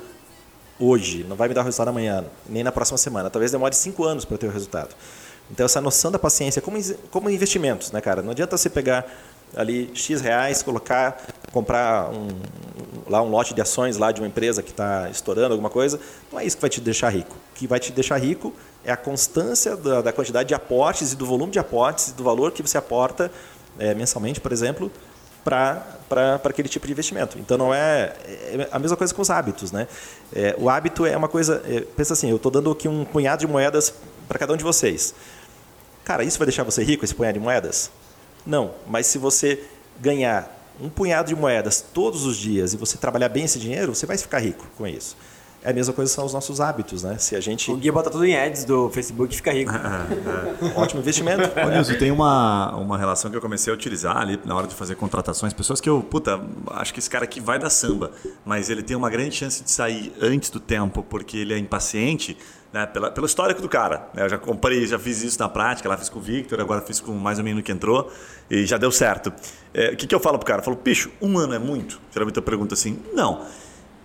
hoje, 0.80 1.26
não 1.28 1.36
vai 1.36 1.48
me 1.48 1.54
dar 1.54 1.62
o 1.62 1.64
resultado 1.64 1.90
amanhã, 1.90 2.26
nem 2.48 2.64
na 2.64 2.72
próxima 2.72 2.98
semana. 2.98 3.30
Talvez 3.30 3.52
demore 3.52 3.76
cinco 3.76 4.06
anos 4.06 4.26
para 4.26 4.38
ter 4.38 4.48
o 4.48 4.52
resultado. 4.52 4.96
Então, 5.52 5.66
essa 5.66 5.82
noção 5.82 6.12
da 6.12 6.20
paciência, 6.20 6.62
como, 6.62 6.78
como 7.10 7.30
investimentos, 7.30 7.92
né, 7.92 8.02
cara? 8.02 8.22
Não 8.22 8.32
adianta 8.32 8.56
você 8.56 8.70
pegar 8.70 9.06
ali 9.56 9.90
X 9.96 10.22
reais, 10.22 10.62
colocar, 10.62 11.22
comprar 11.52 12.10
um, 12.12 12.28
lá 13.08 13.22
um 13.22 13.30
lote 13.30 13.54
de 13.54 13.62
ações 13.62 13.98
lá 13.98 14.12
de 14.12 14.22
uma 14.22 14.28
empresa 14.28 14.62
que 14.62 14.70
está 14.70 15.10
estourando 15.10 15.54
alguma 15.54 15.70
coisa, 15.70 16.00
não 16.32 16.40
é 16.40 16.46
isso 16.46 16.56
que 16.56 16.62
vai 16.62 16.70
te 16.70 16.80
deixar 16.80 17.10
rico. 17.10 17.36
O 17.36 17.56
que 17.56 17.66
vai 17.66 17.80
te 17.80 17.92
deixar 17.92 18.18
rico 18.18 18.54
é 18.86 18.92
a 18.92 18.98
constância 18.98 19.76
da, 19.76 20.02
da 20.02 20.14
quantidade 20.14 20.48
de 20.48 20.54
aportes 20.54 21.14
e 21.14 21.16
do 21.16 21.26
volume 21.26 21.52
de 21.52 21.60
aportes 21.60 22.10
e 22.10 22.14
do 22.14 22.24
valor 22.24 22.52
que 22.52 22.62
você 22.62 22.78
aporta 22.78 23.32
é, 23.80 23.94
mensalmente, 23.96 24.40
por 24.40 24.52
exemplo, 24.52 24.92
para 25.50 26.40
aquele 26.44 26.70
tipo 26.70 26.86
de 26.86 26.94
investimento. 26.94 27.40
Então 27.40 27.58
não 27.58 27.74
é, 27.74 28.14
é, 28.26 28.70
a 28.72 28.78
mesma 28.78 28.96
coisa 28.96 29.14
com 29.14 29.22
os 29.22 29.30
hábitos, 29.30 29.72
né? 29.72 29.88
É, 30.34 30.56
o 30.58 30.70
hábito 30.70 31.06
é 31.06 31.18
uma 31.18 31.28
coisa, 31.28 31.62
é, 31.68 31.82
pensa 31.82 32.14
assim, 32.14 32.30
eu 32.30 32.36
estou 32.36 32.52
dando 32.52 32.70
aqui 32.72 32.88
um 32.88 33.04
punhado 33.04 33.40
de 33.42 33.48
moedas 33.48 33.94
para 34.28 34.38
cada 34.38 34.54
um 34.54 34.58
de 34.58 34.64
vocês. 34.64 35.14
Cara, 36.04 36.24
isso 36.24 36.38
vai 36.38 36.46
deixar 36.46 36.64
você 36.64 36.84
rico 36.84 37.04
esse 37.04 37.16
punhado 37.16 37.38
de 37.38 37.44
moedas? 37.44 37.92
Não, 38.46 38.72
mas 38.88 39.08
se 39.08 39.18
você 39.18 39.64
ganhar 40.00 40.56
um 40.82 40.90
punhado 40.90 41.28
de 41.28 41.36
moedas 41.36 41.84
todos 41.94 42.26
os 42.26 42.38
dias 42.38 42.74
e 42.74 42.78
você 42.78 42.98
trabalhar 42.98 43.30
bem 43.30 43.46
esse 43.46 43.60
dinheiro, 43.60 43.94
você 43.94 44.06
vai 44.06 44.18
ficar 44.18 44.40
rico 44.40 44.66
com 44.78 44.88
isso. 44.88 45.18
É 45.62 45.72
a 45.72 45.74
mesma 45.74 45.94
coisa 45.94 46.12
são 46.12 46.26
os 46.26 46.34
nossos 46.34 46.62
hábitos, 46.62 47.04
né? 47.04 47.18
Se 47.18 47.36
a 47.36 47.42
gente. 47.42 47.70
O 47.70 47.76
Gui 47.76 47.92
bota 47.92 48.10
tudo 48.10 48.26
em 48.26 48.36
ads 48.36 48.64
do 48.64 48.90
Facebook 48.90 49.34
e 49.34 49.38
fica 49.38 49.52
rico. 49.52 49.72
Ótimo 50.76 51.02
investimento. 51.02 51.44
Ô, 51.66 51.70
Nilson, 51.70 51.96
tem 51.96 52.12
uma, 52.12 52.76
uma 52.78 52.98
relação 52.98 53.30
que 53.30 53.36
eu 53.36 53.42
comecei 53.42 53.72
a 53.72 53.76
utilizar 53.76 54.16
ali 54.16 54.40
na 54.46 54.56
hora 54.56 54.68
de 54.68 54.76
fazer 54.76 54.96
contratações. 54.96 55.52
Pessoas 55.54 55.82
que 55.82 55.90
eu, 55.90 56.02
puta, 56.02 56.40
acho 56.72 56.94
que 56.94 57.00
esse 57.00 57.10
cara 57.10 57.26
aqui 57.26 57.42
vai 57.42 57.60
dar 57.60 57.70
samba, 57.70 58.12
mas 58.46 58.70
ele 58.70 58.82
tem 58.82 58.96
uma 58.96 59.10
grande 59.10 59.36
chance 59.36 59.62
de 59.62 59.70
sair 59.70 60.14
antes 60.22 60.50
do 60.50 60.62
tempo 60.62 61.04
porque 61.04 61.38
ele 61.38 61.54
é 61.54 61.58
impaciente 61.58 62.38
né, 62.72 62.86
pela, 62.86 63.12
pelo 63.12 63.26
histórico 63.26 63.62
do 63.62 63.68
cara. 63.68 64.08
Né? 64.14 64.24
Eu 64.24 64.30
já 64.30 64.38
comprei, 64.38 64.86
já 64.88 64.98
fiz 64.98 65.22
isso 65.24 65.40
na 65.40 65.50
prática, 65.50 65.90
lá 65.90 65.98
fiz 65.98 66.10
com 66.10 66.20
o 66.20 66.22
Victor, 66.22 66.60
agora 66.62 66.82
fiz 66.82 67.00
com 67.00 67.12
mais 67.14 67.38
ou 67.38 67.44
menos 67.44 67.64
que 67.64 67.72
entrou 67.72 68.12
e 68.50 68.66
já 68.66 68.78
deu 68.78 68.92
certo. 68.92 69.34
É, 69.74 69.92
o 69.92 69.98
que, 69.98 70.08
que 70.08 70.16
eu 70.16 70.20
falo 70.20 70.38
pro 70.38 70.48
cara? 70.48 70.60
Eu 70.62 70.64
falo, 70.64 70.78
bicho, 70.78 71.12
um 71.22 71.38
ano 71.38 71.54
é 71.54 71.60
muito? 71.60 72.00
Geralmente 72.12 72.38
eu 72.38 72.44
pergunto 72.44 72.74
assim, 72.74 73.00
não. 73.14 73.46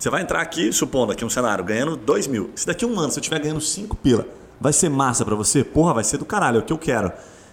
Você 0.04 0.10
vai 0.10 0.20
entrar 0.20 0.42
aqui, 0.42 0.70
supondo 0.70 1.12
aqui 1.12 1.24
um 1.24 1.30
cenário, 1.30 1.64
ganhando 1.64 1.96
2 1.96 2.26
mil. 2.26 2.50
Se 2.54 2.66
daqui 2.66 2.84
a 2.84 2.88
um 2.88 3.00
ano 3.00 3.10
você 3.10 3.20
estiver 3.20 3.38
ganhando 3.38 3.62
5 3.62 3.96
pila, 3.96 4.28
vai 4.60 4.70
ser 4.70 4.90
massa 4.90 5.24
para 5.24 5.34
você? 5.34 5.64
Porra, 5.64 5.94
vai 5.94 6.04
ser 6.04 6.18
do 6.18 6.26
caralho, 6.26 6.58
é 6.58 6.60
o 6.60 6.62
que 6.62 6.74
eu 6.74 6.76
quero. 6.76 7.10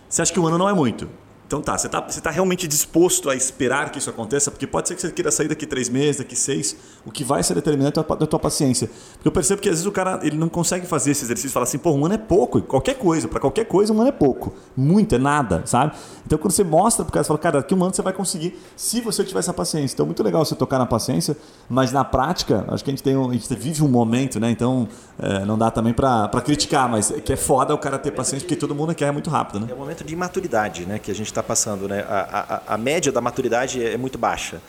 Você 0.09 0.21
acha 0.21 0.33
que 0.33 0.37
um 0.37 0.45
ano 0.45 0.57
não 0.57 0.67
é 0.67 0.73
muito? 0.73 1.09
Então 1.51 1.61
tá, 1.61 1.77
você 1.77 1.87
está 1.87 1.99
você 1.99 2.21
tá 2.21 2.31
realmente 2.31 2.65
disposto 2.65 3.29
a 3.29 3.35
esperar 3.35 3.91
que 3.91 3.97
isso 3.97 4.09
aconteça? 4.09 4.49
Porque 4.49 4.65
pode 4.65 4.87
ser 4.87 4.95
que 4.95 5.01
você 5.01 5.11
queira 5.11 5.29
sair 5.29 5.49
daqui 5.49 5.65
três 5.65 5.89
meses, 5.89 6.19
daqui 6.19 6.33
seis. 6.33 6.77
O 7.05 7.11
que 7.11 7.25
vai 7.25 7.43
ser 7.43 7.55
determinante 7.55 7.99
é 7.99 8.01
a 8.01 8.25
tua 8.25 8.39
paciência. 8.39 8.89
Porque 9.15 9.27
eu 9.27 9.33
percebo 9.33 9.61
que 9.61 9.67
às 9.67 9.73
vezes 9.73 9.85
o 9.85 9.91
cara 9.91 10.21
ele 10.23 10.37
não 10.37 10.47
consegue 10.47 10.87
fazer 10.87 11.11
esse 11.11 11.25
exercício 11.25 11.51
fala 11.51 11.65
assim, 11.65 11.77
pô, 11.77 11.91
um 11.91 12.05
ano 12.05 12.15
é 12.15 12.17
pouco. 12.17 12.61
Qualquer 12.61 12.93
coisa, 12.93 13.27
para 13.27 13.41
qualquer 13.41 13.65
coisa, 13.65 13.91
um 13.91 13.99
ano 13.99 14.07
é 14.07 14.13
pouco. 14.13 14.53
Muito, 14.77 15.13
é 15.13 15.17
nada, 15.17 15.63
sabe? 15.65 15.91
Então 16.25 16.39
quando 16.39 16.53
você 16.53 16.63
mostra 16.63 17.03
pro 17.03 17.11
cara, 17.11 17.25
você 17.25 17.27
fala, 17.27 17.39
cara, 17.39 17.57
daqui 17.59 17.75
um 17.75 17.83
ano 17.83 17.93
você 17.93 18.01
vai 18.01 18.13
conseguir, 18.13 18.57
se 18.77 19.01
você 19.01 19.21
tiver 19.21 19.39
essa 19.39 19.53
paciência. 19.53 19.93
Então 19.93 20.05
é 20.05 20.07
muito 20.07 20.23
legal 20.23 20.45
você 20.45 20.55
tocar 20.55 20.79
na 20.79 20.85
paciência, 20.85 21.35
mas 21.67 21.91
na 21.91 22.05
prática, 22.05 22.63
acho 22.69 22.81
que 22.81 22.91
a 22.91 22.93
gente, 22.93 23.03
tem 23.03 23.17
um, 23.17 23.29
a 23.29 23.33
gente 23.33 23.53
vive 23.55 23.83
um 23.83 23.89
momento, 23.89 24.39
né? 24.39 24.49
Então 24.51 24.87
é, 25.19 25.43
não 25.43 25.57
dá 25.57 25.69
também 25.69 25.91
para 25.91 26.29
criticar, 26.45 26.87
mas 26.87 27.11
que 27.11 27.33
é 27.33 27.35
foda 27.35 27.75
o 27.75 27.77
cara 27.77 27.99
ter 27.99 28.11
paciência, 28.11 28.47
porque 28.47 28.55
todo 28.55 28.73
mundo 28.73 28.95
quer 28.95 29.11
muito 29.11 29.29
rápido, 29.29 29.59
né? 29.59 29.67
É 29.69 29.73
um 29.73 29.79
momento 29.79 30.05
de 30.05 30.13
imaturidade, 30.13 30.85
né? 30.85 30.97
Que 30.97 31.11
a 31.11 31.13
gente 31.13 31.27
está 31.27 31.40
está 31.41 31.43
passando. 31.43 31.87
Né? 31.87 32.05
A, 32.07 32.61
a, 32.67 32.75
a, 32.75 32.77
média 32.77 33.11
da 33.11 33.19
maturidade 33.19 33.83
é 33.83 33.97
muito 33.97 34.17
baixa. 34.17 34.61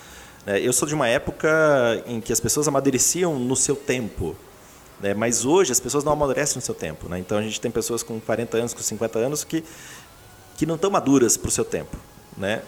Né? 0.45 0.61
Eu 0.61 0.73
sou 0.73 0.89
de 0.89 0.95
uma 0.95 1.07
época 1.07 1.49
em 2.07 2.21
que 2.21 2.33
as 2.33 2.41
pessoas 2.41 2.67
amadureciam 2.67 3.39
no 3.39 3.55
seu 3.55 3.77
tempo. 3.77 4.35
Né? 5.01 5.15
Mas 5.15 5.45
hoje 5.45 5.71
as 5.73 5.81
pessoas 5.81 6.03
não 6.03 6.13
amadurecem 6.13 6.57
no 6.57 6.63
seu 6.63 6.75
tempo. 6.75 7.09
Né? 7.09 7.19
Então 7.19 7.39
a 7.39 7.43
gente 7.43 7.61
tem 7.61 7.71
pessoas 7.71 8.03
com 8.03 8.19
40 8.19 8.57
anos, 8.57 8.75
com 8.75 8.83
50 8.83 9.19
anos 9.19 9.45
que, 9.45 9.63
que 10.57 10.67
não 10.67 10.75
estão 10.75 10.91
maduras 10.91 11.37
para 11.37 11.49
o 11.49 11.53
seu 11.53 11.65
tempo. 11.65 11.97
Né? 12.37 12.63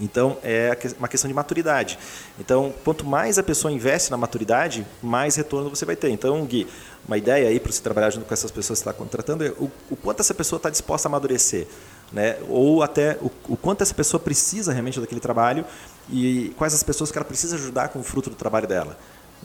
Então, 0.00 0.38
é 0.42 0.76
uma 0.98 1.06
questão 1.06 1.28
de 1.28 1.34
maturidade. 1.34 1.96
Então, 2.36 2.74
quanto 2.82 3.06
mais 3.06 3.38
a 3.38 3.44
pessoa 3.44 3.72
investe 3.72 4.10
na 4.10 4.16
maturidade, 4.16 4.84
mais 5.00 5.36
retorno 5.36 5.70
você 5.70 5.84
vai 5.84 5.94
ter. 5.94 6.10
Então, 6.10 6.44
Gui, 6.44 6.66
uma 7.06 7.16
ideia 7.16 7.48
aí 7.48 7.60
para 7.60 7.70
você 7.70 7.80
trabalhar 7.80 8.10
junto 8.10 8.26
com 8.26 8.34
essas 8.34 8.50
pessoas 8.50 8.80
que 8.80 8.88
está 8.88 8.92
contratando 8.92 9.44
é 9.44 9.50
o, 9.50 9.70
o 9.88 9.96
quanto 9.96 10.18
essa 10.18 10.34
pessoa 10.34 10.56
está 10.56 10.68
disposta 10.68 11.06
a 11.06 11.08
amadurecer 11.08 11.68
né? 12.12 12.36
ou 12.48 12.82
até 12.82 13.18
o, 13.20 13.30
o, 13.48 13.56
quanto 13.56 13.82
essa 13.82 13.94
pessoa 13.94 14.20
precisa 14.20 14.72
realmente 14.72 15.00
daquele 15.00 15.20
trabalho 15.20 15.64
e 16.10 16.52
quais 16.56 16.74
as 16.74 16.82
pessoas 16.82 17.10
que 17.10 17.18
ela 17.18 17.24
precisa 17.24 17.56
ajudar 17.56 17.88
com 17.88 17.98
o 17.98 18.02
fruto 18.02 18.30
do 18.30 18.36
trabalho 18.36 18.66
dela. 18.66 18.96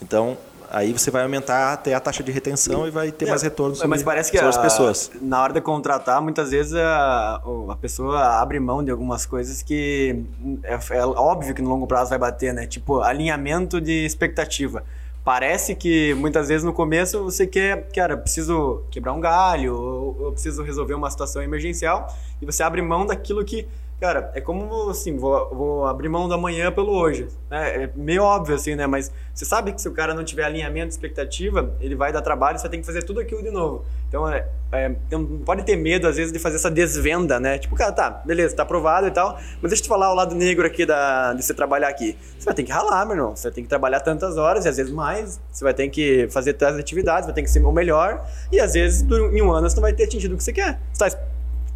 Então, 0.01 0.37
aí 0.69 0.93
você 0.93 1.09
vai 1.09 1.23
aumentar 1.23 1.73
até 1.73 1.93
a 1.93 1.99
taxa 1.99 2.21
de 2.23 2.31
retenção 2.31 2.87
e 2.87 2.91
vai 2.91 3.11
ter 3.11 3.25
é, 3.25 3.29
mais 3.29 3.41
retorno 3.41 3.75
sobre, 3.75 3.89
mas 3.89 4.03
parece 4.03 4.31
que 4.31 4.37
as 4.37 4.57
pessoas. 4.57 5.11
Na 5.21 5.41
hora 5.41 5.53
de 5.53 5.61
contratar, 5.61 6.21
muitas 6.21 6.51
vezes 6.51 6.75
a, 6.75 7.41
a 7.69 7.75
pessoa 7.75 8.39
abre 8.39 8.59
mão 8.59 8.83
de 8.83 8.91
algumas 8.91 9.25
coisas 9.25 9.61
que 9.61 10.23
é, 10.63 10.73
é 10.73 11.05
óbvio 11.05 11.53
que 11.55 11.61
no 11.61 11.69
longo 11.69 11.87
prazo 11.87 12.09
vai 12.09 12.19
bater, 12.19 12.53
né? 12.53 12.67
Tipo, 12.67 13.01
alinhamento 13.01 13.81
de 13.81 14.05
expectativa 14.05 14.83
parece 15.29 15.75
que 15.75 16.15
muitas 16.15 16.47
vezes 16.47 16.63
no 16.63 16.73
começo 16.73 17.23
você 17.23 17.45
quer, 17.45 17.87
cara, 17.93 18.17
preciso 18.17 18.81
quebrar 18.89 19.13
um 19.13 19.19
galho, 19.19 19.75
ou 19.75 20.25
eu 20.25 20.31
preciso 20.31 20.63
resolver 20.63 20.95
uma 20.95 21.07
situação 21.11 21.39
emergencial, 21.39 22.11
e 22.41 22.47
você 22.47 22.63
abre 22.63 22.81
mão 22.81 23.05
daquilo 23.05 23.45
que 23.45 23.67
Cara, 23.99 24.31
é 24.33 24.39
como 24.39 24.89
assim, 24.89 25.17
vou, 25.17 25.49
vou 25.53 25.85
abrir 25.85 26.07
mão 26.07 26.29
da 26.29 26.37
manhã 26.37 26.71
pelo 26.71 26.91
hoje. 26.91 27.27
Né? 27.49 27.83
É 27.83 27.89
meio 27.93 28.23
óbvio 28.23 28.55
assim, 28.55 28.73
né? 28.73 28.87
Mas 28.87 29.11
você 29.33 29.43
sabe 29.43 29.73
que 29.73 29.81
se 29.81 29.89
o 29.89 29.91
cara 29.91 30.13
não 30.13 30.23
tiver 30.23 30.45
alinhamento 30.45 30.87
de 30.87 30.93
expectativa, 30.93 31.75
ele 31.81 31.95
vai 31.95 32.13
dar 32.13 32.21
trabalho 32.21 32.55
e 32.55 32.59
você 32.59 32.69
tem 32.69 32.79
que 32.79 32.85
fazer 32.85 33.03
tudo 33.03 33.19
aquilo 33.19 33.43
de 33.43 33.51
novo. 33.51 33.83
Então, 34.07 34.27
é, 34.31 34.47
é, 34.71 34.95
não 35.11 35.39
pode 35.39 35.63
ter 35.63 35.75
medo, 35.75 36.07
às 36.07 36.15
vezes, 36.15 36.31
de 36.31 36.39
fazer 36.39 36.55
essa 36.55 36.71
desvenda, 36.71 37.41
né? 37.41 37.57
Tipo, 37.57 37.75
cara, 37.75 37.91
tá, 37.91 38.09
beleza, 38.09 38.55
tá 38.55 38.63
aprovado 38.63 39.05
e 39.05 39.11
tal, 39.11 39.33
mas 39.61 39.69
deixa 39.69 39.81
eu 39.81 39.83
te 39.83 39.89
falar 39.89 40.11
o 40.13 40.15
lado 40.15 40.33
negro 40.33 40.65
aqui 40.65 40.85
da, 40.85 41.33
de 41.33 41.43
você 41.43 41.53
trabalhar 41.53 41.89
aqui. 41.89 42.17
Você 42.37 42.45
vai 42.45 42.53
ter 42.53 42.63
que 42.63 42.71
ralar, 42.71 43.05
meu 43.05 43.15
irmão. 43.17 43.35
Você 43.35 43.49
vai 43.49 43.51
ter 43.51 43.61
que 43.63 43.67
trabalhar 43.67 43.99
tantas 43.99 44.37
horas 44.37 44.63
e 44.63 44.69
às 44.69 44.77
vezes 44.77 44.93
mais. 44.93 45.41
Você 45.51 45.63
vai 45.63 45.73
ter 45.73 45.89
que 45.89 46.27
fazer 46.29 46.53
tantas 46.53 46.79
atividades, 46.79 47.25
vai 47.25 47.35
ter 47.35 47.43
que 47.43 47.49
ser 47.49 47.63
o 47.65 47.71
melhor. 47.71 48.25
E 48.49 48.61
às 48.61 48.73
vezes, 48.73 49.01
em 49.01 49.41
um 49.41 49.51
ano, 49.51 49.69
você 49.69 49.75
não 49.75 49.83
vai 49.83 49.91
ter 49.91 50.05
atingido 50.05 50.35
o 50.35 50.37
que 50.37 50.43
você 50.43 50.53
quer. 50.53 50.79
Você 50.93 51.09
tá 51.09 51.17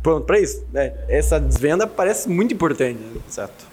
pronto 0.04 0.26
para 0.26 0.40
isso. 0.40 0.64
Né? 0.72 0.94
Essa 1.08 1.40
desvenda 1.40 1.88
parece 1.88 2.30
muito 2.30 2.54
importante. 2.54 3.00
Exato. 3.28 3.66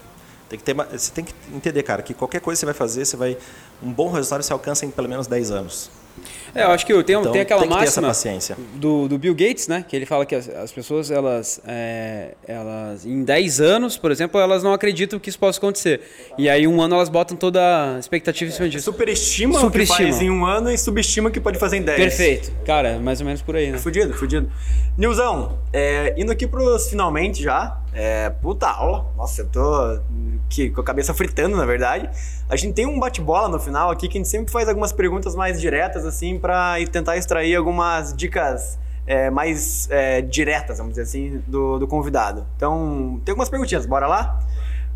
Tem 0.49 0.59
que 0.59 0.65
ter, 0.65 0.75
você 0.75 1.13
tem 1.13 1.25
que 1.25 1.35
entender, 1.53 1.83
cara, 1.83 2.03
que 2.03 2.15
qualquer 2.15 2.41
coisa 2.41 2.57
que 2.57 2.61
você 2.61 2.67
vai 2.67 2.75
fazer, 2.75 3.05
você 3.05 3.17
vai 3.17 3.37
um 3.83 3.93
bom 3.93 4.11
resultado 4.11 4.43
se 4.43 4.53
alcança 4.53 4.87
em 4.87 4.91
pelo 4.91 5.09
menos 5.09 5.27
10 5.27 5.51
anos. 5.51 5.91
É, 6.55 6.65
eu 6.65 6.71
acho 6.71 6.85
que 6.85 6.93
eu 6.93 7.03
tenho, 7.03 7.21
Então, 7.21 7.33
tem 7.33 7.43
aquela 7.43 7.61
tem 7.61 7.71
máxima 7.71 8.09
paciência. 8.09 8.57
Do, 8.75 9.09
do 9.09 9.19
Bill 9.19 9.35
Gates, 9.35 9.69
né? 9.69 9.85
Que 9.87 9.95
ele 9.95 10.07
fala 10.07 10.27
que 10.27 10.35
as, 10.35 10.49
as 10.49 10.73
pessoas, 10.73 11.11
elas, 11.11 11.61
é, 11.67 12.35
elas, 12.47 13.07
em 13.07 13.23
10 13.23 13.61
anos, 13.61 13.97
por 13.97 14.11
exemplo, 14.11 14.41
elas 14.41 14.63
não 14.63 14.73
acreditam 14.73 15.19
que 15.19 15.29
isso 15.29 15.39
possa 15.39 15.59
acontecer. 15.59 16.01
E 16.37 16.49
aí, 16.49 16.67
um 16.67 16.81
ano, 16.83 16.97
elas 16.97 17.09
botam 17.09 17.37
toda 17.37 17.61
a 17.95 17.99
expectativa 17.99 18.51
em 18.51 18.55
cima 18.55 18.69
disso. 18.69 18.85
Superestima, 18.85 19.53
o 19.53 19.57
que 19.57 19.61
Superestima. 19.61 19.99
faz 19.99 20.23
em 20.23 20.31
um 20.31 20.45
ano 20.45 20.71
e 20.71 20.79
subestima 20.79 21.29
o 21.29 21.33
que 21.33 21.41
pode 21.41 21.59
fazer 21.59 21.77
em 21.77 21.83
10. 21.83 21.99
Perfeito. 21.99 22.53
Cara, 22.65 22.99
mais 22.99 23.21
ou 23.21 23.27
menos 23.27 23.43
por 23.43 23.57
aí, 23.57 23.71
né? 23.71 23.79
Fudido, 23.79 24.15
fudido. 24.15 24.51
Nilzão, 24.97 25.59
é, 25.73 26.15
indo 26.19 26.33
aqui 26.33 26.47
pros 26.47 26.89
finalmente 26.89 27.43
já. 27.43 27.79
É, 27.93 28.31
puta 28.31 28.69
aula. 28.69 29.07
Nossa, 29.17 29.43
eu 29.43 29.49
tô 29.49 30.01
com 30.75 30.81
a 30.81 30.85
cabeça 30.85 31.13
fritando, 31.13 31.57
na 31.57 31.65
verdade. 31.65 32.09
A 32.49 32.57
gente 32.57 32.75
tem 32.75 32.87
um 32.87 32.99
bate-bola 32.99 33.49
no 33.49 33.59
final 33.59 33.91
aqui 33.91 34.09
que 34.09 34.19
a 34.19 34.21
gente 34.21 34.29
sempre 34.29 34.53
faz 34.53 34.69
algumas 34.69 34.93
perguntas 34.93 35.35
mais 35.35 35.61
diretas, 35.61 36.05
assim, 36.05 36.41
ir 36.81 36.89
tentar 36.89 37.17
extrair 37.17 37.57
algumas 37.57 38.15
dicas 38.15 38.79
é, 39.07 39.31
mais 39.31 39.89
é, 39.91 40.21
diretas, 40.21 40.79
vamos 40.79 40.93
dizer 40.93 41.03
assim, 41.03 41.43
do, 41.47 41.79
do 41.79 41.87
convidado. 41.87 42.47
Então, 42.57 43.21
tem 43.25 43.33
algumas 43.33 43.49
perguntinhas, 43.49 43.87
bora 43.87 44.07
lá? 44.07 44.41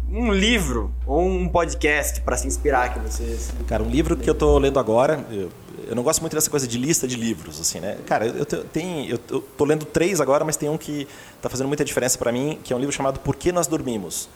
Um 0.09 0.33
livro 0.33 0.93
ou 1.07 1.23
um 1.23 1.49
podcast 1.49 2.21
pra 2.21 2.37
se 2.37 2.47
inspirar 2.47 2.93
que 2.93 2.99
vocês. 3.01 3.53
Cara, 3.67 3.83
um 3.83 3.89
livro 3.89 4.17
que 4.17 4.29
eu 4.29 4.35
tô 4.35 4.59
lendo 4.59 4.79
agora, 4.79 5.25
eu, 5.31 5.51
eu 5.89 5.95
não 5.95 6.03
gosto 6.03 6.21
muito 6.21 6.35
dessa 6.35 6.51
coisa 6.51 6.67
de 6.67 6.79
lista 6.79 7.07
de 7.09 7.17
livros, 7.17 7.61
assim, 7.61 7.81
né? 7.81 7.99
Cara, 8.07 8.27
eu, 8.27 8.45
te- 8.45 8.65
tem, 8.73 9.09
eu, 9.09 9.19
tô 9.19 9.65
lendo 9.65 9.85
três 9.85 10.21
agora, 10.21 10.45
mas 10.45 10.57
tem 10.57 10.69
um 10.69 10.77
que 10.79 11.07
tá 11.43 11.49
fazendo 11.49 11.67
muita 11.69 11.85
diferença 11.85 12.17
para 12.19 12.31
mim, 12.33 12.59
que 12.65 12.73
é 12.73 12.77
um 12.77 12.79
livro 12.79 12.95
chamado 12.95 13.21
Por 13.21 13.37
que 13.37 13.51
Nós 13.53 13.67
Dormimos, 13.67 14.29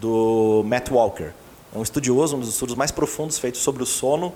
do 0.00 0.62
Matt 0.66 0.90
Walker. 0.90 1.30
É 1.74 1.78
um 1.78 1.82
estudioso, 1.82 2.36
um 2.36 2.40
dos 2.40 2.48
estudos 2.50 2.74
mais 2.74 2.90
profundos 2.90 3.38
feitos 3.38 3.60
sobre 3.60 3.82
o 3.82 3.86
sono 3.86 4.32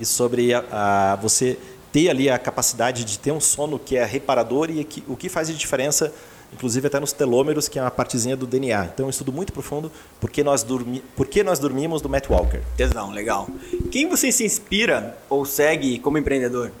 e 0.00 0.04
sobre 0.06 0.52
a, 0.54 0.64
a- 0.70 1.16
você 1.16 1.58
ter 1.92 2.08
ali 2.08 2.30
a 2.30 2.38
capacidade 2.38 3.04
de 3.04 3.18
ter 3.18 3.32
um 3.32 3.40
sono 3.40 3.78
que 3.78 3.96
é 3.96 4.04
reparador 4.04 4.70
e 4.70 4.84
que, 4.84 5.02
o 5.08 5.16
que 5.16 5.28
faz 5.28 5.48
de 5.48 5.54
diferença, 5.56 6.12
inclusive 6.52 6.86
até 6.86 7.00
nos 7.00 7.12
telômeros, 7.12 7.68
que 7.68 7.78
é 7.78 7.82
uma 7.82 7.90
partezinha 7.90 8.36
do 8.36 8.46
DNA. 8.46 8.86
Então, 8.86 9.06
um 9.06 9.10
estudo 9.10 9.32
muito 9.32 9.52
profundo, 9.52 9.90
Por 10.20 10.30
que 10.30 10.42
Nós, 10.42 10.62
dormi, 10.62 11.02
Por 11.16 11.26
que 11.26 11.42
nós 11.42 11.58
Dormimos, 11.58 12.02
do 12.02 12.08
Matt 12.08 12.28
Walker. 12.28 12.60
Tesão, 12.76 13.10
legal. 13.10 13.48
Quem 13.90 14.08
você 14.08 14.30
se 14.32 14.44
inspira 14.44 15.16
ou 15.28 15.44
segue 15.44 15.98
como 15.98 16.18
empreendedor? 16.18 16.72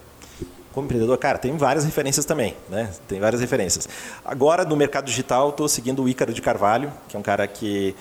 Como 0.72 0.84
empreendedor, 0.84 1.18
cara, 1.18 1.36
tem 1.36 1.56
várias 1.56 1.84
referências 1.84 2.24
também, 2.24 2.56
né? 2.68 2.90
Tem 3.08 3.18
várias 3.18 3.40
referências. 3.40 3.88
Agora, 4.24 4.64
no 4.64 4.76
mercado 4.76 5.04
digital, 5.06 5.50
estou 5.50 5.68
seguindo 5.68 6.02
o 6.02 6.08
Ícaro 6.08 6.32
de 6.32 6.40
Carvalho, 6.40 6.92
que 7.08 7.16
é 7.16 7.18
um 7.18 7.22
cara 7.22 7.46
que, 7.48 7.94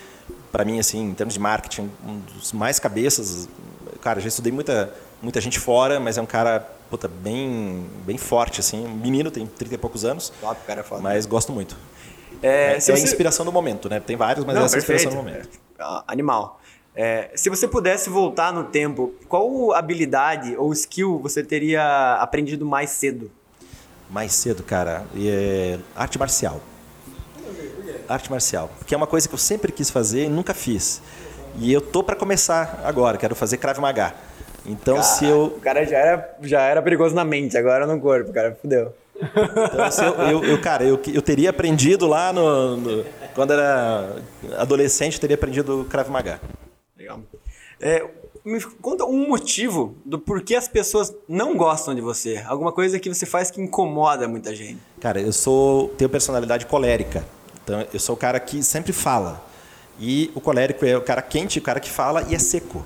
para 0.51 0.63
mim, 0.63 0.80
assim, 0.80 1.05
em 1.05 1.13
termos 1.15 1.34
de 1.34 1.39
marketing, 1.39 1.89
um 2.05 2.20
dos 2.20 2.53
mais 2.53 2.78
cabeças. 2.78 3.49
Cara, 4.01 4.20
já 4.20 4.28
estudei 4.28 4.51
muita, 4.51 4.93
muita 5.20 5.41
gente 5.41 5.59
fora, 5.59 5.99
mas 5.99 6.20
é 6.20 6.22
um 6.22 6.28
cara, 6.28 6.70
puta, 6.90 7.08
bem, 7.08 7.86
bem 8.06 8.18
forte, 8.18 8.60
assim. 8.60 8.86
Um 8.86 8.94
menino, 8.96 9.30
tem 9.32 9.46
30 9.46 9.76
e 9.76 9.78
poucos 9.78 10.04
anos, 10.06 10.32
Top, 10.42 10.60
cara, 10.66 10.82
é 10.82 10.84
foda. 10.84 11.02
mas 11.02 11.26
gosto 11.26 11.52
muito. 11.52 11.76
É, 12.42 12.76
É, 12.76 12.80
se 12.80 12.92
é 12.92 12.94
a 12.94 12.98
você- 12.98 13.04
inspiração 13.04 13.46
do 13.46 13.52
momento, 13.52 13.90
né? 13.90 14.00
Tem 14.00 14.16
vários, 14.16 14.46
mas 14.46 14.56
Não, 14.56 14.64
essa 14.66 14.76
é 14.76 14.78
a 14.78 14.80
inspiração 14.80 15.12
do 15.12 15.18
momento. 15.18 15.50
Ah, 15.78 16.04
Animal. 16.08 16.60
É, 16.96 17.32
se 17.36 17.50
você 17.50 17.68
pudesse 17.68 18.10
voltar 18.10 18.52
no 18.52 18.66
tempo, 18.66 19.14
qual 19.28 19.74
habilidade 19.74 20.56
ou 20.58 20.74
skill 20.74 21.20
você 21.20 21.44
teria 21.44 22.16
aprendido 22.20 22.66
mais 22.66 22.90
cedo? 22.90 23.32
Mais 24.10 24.34
cedo, 24.34 24.64
cara, 24.64 25.06
é 25.16 25.78
arte 25.96 26.18
marcial. 26.18 26.60
Arte 28.08 28.30
marcial. 28.32 28.70
Porque 28.80 28.94
é 28.94 28.98
uma 28.98 29.06
coisa 29.08 29.28
que 29.28 29.34
eu 29.34 29.38
sempre 29.40 29.72
quis 29.72 29.90
fazer 29.90 30.26
e 30.26 30.30
nunca 30.30 30.54
fiz. 30.54 31.02
E 31.58 31.72
eu 31.72 31.80
tô 31.80 32.04
para 32.04 32.16
começar 32.16 32.82
agora, 32.84 33.18
quero 33.18 33.36
fazer 33.36 33.58
Krav 33.58 33.78
Maga. 33.80 34.14
Então, 34.66 35.01
se 35.01 35.26
eu, 35.26 35.45
O 35.57 35.60
cara 35.62 35.84
já 35.86 35.97
era, 35.97 36.38
já 36.41 36.62
era 36.62 36.82
perigoso 36.82 37.16
na 37.16 37.24
mente, 37.26 37.57
agora 37.57 37.88
no 37.88 37.99
corpo, 37.99 38.32
cara. 38.32 38.57
Fudeu. 38.62 38.93
então, 39.22 39.91
se 39.91 40.03
eu, 40.03 40.14
eu, 40.16 40.43
eu, 40.45 40.62
cara, 40.62 40.84
eu, 40.84 40.99
eu 41.14 41.22
teria 41.22 41.49
aprendido 41.49 42.07
lá 42.07 42.32
no, 42.32 42.78
no- 42.78 43.05
quando 43.36 43.51
era 43.53 44.16
adolescente, 44.57 45.16
eu 45.16 45.20
teria 45.22 45.36
aprendido 45.36 45.86
Krav 45.89 46.10
Maga. 46.10 46.39
Legal. 46.97 47.20
É, 47.82 48.05
me 48.45 48.62
conta 48.82 49.05
um 49.05 49.28
motivo 49.28 49.95
do 50.05 50.18
porquê 50.20 50.55
as 50.55 50.68
pessoas 50.68 51.14
não 51.28 51.55
gostam 51.55 51.93
de 51.95 52.01
você. 52.01 52.41
Alguma 52.47 52.72
coisa 52.72 52.99
que 52.99 53.14
você 53.14 53.26
faz 53.26 53.49
que 53.51 53.62
incomoda 53.62 54.28
muita 54.28 54.53
gente. 54.55 54.80
Cara, 55.01 55.20
eu 55.22 55.32
sou 55.34 55.89
tenho 55.97 56.10
personalidade 56.10 56.66
colérica. 56.66 57.24
Então, 57.64 57.86
eu 57.93 57.99
sou 57.99 58.16
o 58.16 58.18
cara 58.18 58.39
que 58.39 58.64
sempre 58.64 58.91
fala. 58.93 59.41
E 59.99 60.32
o 60.34 60.39
colérico 60.41 60.86
é 60.86 60.95
o 60.97 61.01
cara 61.01 61.22
quente, 61.22 61.60
o 61.60 61.62
cara 61.62 61.80
que 61.80 61.89
fala 61.89 62.26
e 62.30 62.36
é 62.36 62.39
seco. 62.39 62.86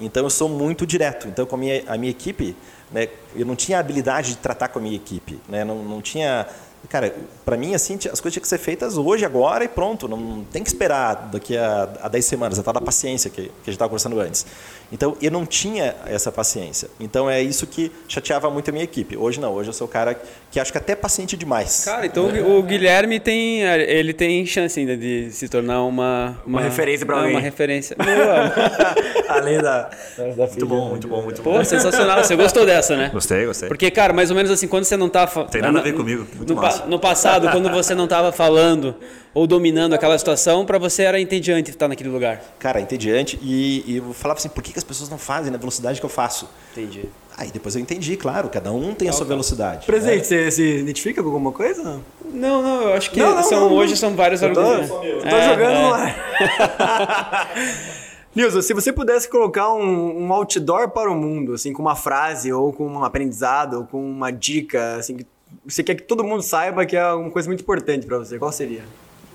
Então 0.00 0.24
eu 0.24 0.30
sou 0.30 0.48
muito 0.48 0.86
direto. 0.86 1.28
Então 1.28 1.46
com 1.46 1.56
a 1.56 1.58
minha, 1.58 1.82
a 1.86 1.96
minha 1.96 2.10
equipe, 2.10 2.56
né, 2.90 3.08
eu 3.34 3.44
não 3.44 3.54
tinha 3.54 3.78
habilidade 3.78 4.30
de 4.30 4.36
tratar 4.38 4.68
com 4.68 4.78
a 4.78 4.82
minha 4.82 4.96
equipe, 4.96 5.40
né, 5.48 5.64
não, 5.64 5.84
não 5.84 6.00
tinha, 6.00 6.46
cara, 6.88 7.14
para 7.44 7.56
mim 7.56 7.74
assim 7.74 7.94
as 7.94 8.20
coisas 8.20 8.32
tinham 8.32 8.42
que 8.42 8.48
ser 8.48 8.58
feitas 8.58 8.96
hoje, 8.96 9.24
agora 9.24 9.64
e 9.64 9.68
pronto. 9.68 10.08
Não 10.08 10.44
tem 10.44 10.62
que 10.62 10.68
esperar 10.68 11.28
daqui 11.30 11.56
a, 11.56 11.88
a 12.02 12.08
10 12.08 12.24
semanas. 12.24 12.58
É 12.58 12.62
tal 12.62 12.74
da 12.74 12.80
paciência 12.80 13.30
que, 13.30 13.42
que 13.42 13.48
a 13.48 13.52
gente 13.66 13.70
estava 13.70 13.88
conversando 13.88 14.18
antes. 14.18 14.46
Então 14.92 15.16
eu 15.22 15.30
não 15.30 15.46
tinha 15.46 15.94
essa 16.06 16.32
paciência. 16.32 16.88
Então 16.98 17.30
é 17.30 17.40
isso 17.40 17.66
que 17.66 17.92
chateava 18.08 18.50
muito 18.50 18.70
a 18.70 18.72
minha 18.72 18.84
equipe. 18.84 19.16
Hoje 19.16 19.40
não. 19.40 19.52
Hoje 19.52 19.68
eu 19.68 19.72
sou 19.72 19.86
o 19.86 19.90
cara 19.90 20.20
que 20.50 20.58
acho 20.58 20.72
que 20.72 20.78
até 20.78 20.92
é 20.92 20.96
paciente 20.96 21.36
demais. 21.36 21.84
Cara, 21.84 22.06
então 22.06 22.28
o 22.58 22.62
Guilherme 22.62 23.20
tem, 23.20 23.62
ele 23.62 24.12
tem 24.12 24.44
chance 24.44 24.78
ainda 24.80 24.96
de 24.96 25.30
se 25.30 25.48
tornar 25.48 25.84
uma... 25.84 26.36
Uma 26.44 26.60
referência 26.60 27.06
pra 27.06 27.16
é, 27.16 27.18
alguém. 27.18 27.34
Uma 27.34 27.40
referência. 27.40 27.96
Além 29.28 29.58
da, 29.58 29.90
da 30.36 30.46
Muito 30.46 30.66
bom, 30.66 30.88
muito 30.88 31.08
bom, 31.08 31.22
muito 31.22 31.42
bom. 31.42 31.58
Pô, 31.58 31.64
sensacional. 31.64 32.22
Você 32.24 32.34
gostou 32.34 32.66
dessa, 32.66 32.96
né? 32.96 33.10
Gostei, 33.12 33.46
gostei. 33.46 33.68
Porque, 33.68 33.90
cara, 33.90 34.12
mais 34.12 34.30
ou 34.30 34.36
menos 34.36 34.50
assim, 34.50 34.66
quando 34.66 34.84
você 34.84 34.96
não 34.96 35.08
tá... 35.08 35.26
Tem 35.26 35.62
nada 35.62 35.78
a 35.78 35.82
ver 35.82 35.94
comigo, 35.94 36.26
muito 36.34 36.52
No, 36.52 36.60
massa. 36.60 36.86
no 36.86 36.98
passado, 36.98 37.48
quando 37.50 37.70
você 37.70 37.94
não 37.94 38.08
tava 38.08 38.32
falando 38.32 38.96
ou 39.32 39.46
dominando 39.46 39.94
aquela 39.94 40.16
situação, 40.18 40.66
pra 40.66 40.78
você 40.78 41.02
era 41.04 41.20
entediante 41.20 41.70
estar 41.70 41.86
naquele 41.88 42.08
lugar. 42.08 42.42
Cara, 42.58 42.80
entediante. 42.80 43.38
E, 43.42 43.84
e 43.86 43.96
eu 43.98 44.12
falava 44.12 44.38
assim, 44.38 44.48
por 44.48 44.62
que, 44.62 44.72
que 44.72 44.78
as 44.78 44.84
pessoas 44.84 45.08
não 45.08 45.18
fazem 45.18 45.52
na 45.52 45.58
velocidade 45.58 46.00
que 46.00 46.04
eu 46.06 46.10
faço? 46.10 46.48
Entendi. 46.72 47.04
Aí 47.36 47.50
depois 47.50 47.74
eu 47.74 47.80
entendi, 47.80 48.16
claro, 48.16 48.48
cada 48.50 48.70
um 48.72 48.92
tem 48.94 49.08
a 49.08 49.12
sua 49.12 49.24
velocidade. 49.24 49.86
Presente, 49.86 50.26
você 50.26 50.50
se 50.50 50.62
identifica 50.80 51.22
com 51.22 51.28
alguma 51.28 51.52
coisa? 51.52 52.00
Não, 52.24 52.62
Não, 52.62 52.82
eu 52.82 52.92
acho 52.94 53.10
que 53.10 53.18
Não, 53.20 53.34
não, 53.36 53.42
são, 53.42 53.60
não, 53.60 53.68
não. 53.70 53.76
hoje 53.76 53.96
são 53.96 54.14
vários 54.14 54.42
Eu 54.42 54.52
tô, 54.52 54.60
argumentos. 54.60 54.90
eu 54.90 55.20
tô 55.22 55.26
É, 55.28 55.48
jogando 55.48 55.74
é. 55.74 55.90
ar. 55.92 57.50
Nilson, 58.34 58.62
se 58.62 58.72
você 58.74 58.92
pudesse 58.92 59.28
colocar 59.28 59.72
um, 59.72 60.26
um 60.26 60.32
outdoor 60.32 60.90
para 60.90 61.10
o 61.10 61.14
mundo, 61.16 61.54
assim, 61.54 61.72
com 61.72 61.82
uma 61.82 61.96
frase, 61.96 62.52
ou 62.52 62.72
com 62.72 62.86
um 62.86 63.04
aprendizado, 63.04 63.78
ou 63.78 63.84
com 63.84 63.98
uma 64.00 64.30
dica, 64.30 64.96
assim, 64.96 65.16
que 65.16 65.26
você 65.66 65.82
quer 65.82 65.94
que 65.96 66.02
todo 66.02 66.22
mundo 66.22 66.42
saiba 66.42 66.86
que 66.86 66.96
é 66.96 67.12
uma 67.12 67.30
coisa 67.30 67.48
muito 67.48 67.62
importante 67.62 68.06
para 68.06 68.18
você, 68.18 68.38
qual 68.38 68.52
seria? 68.52 68.82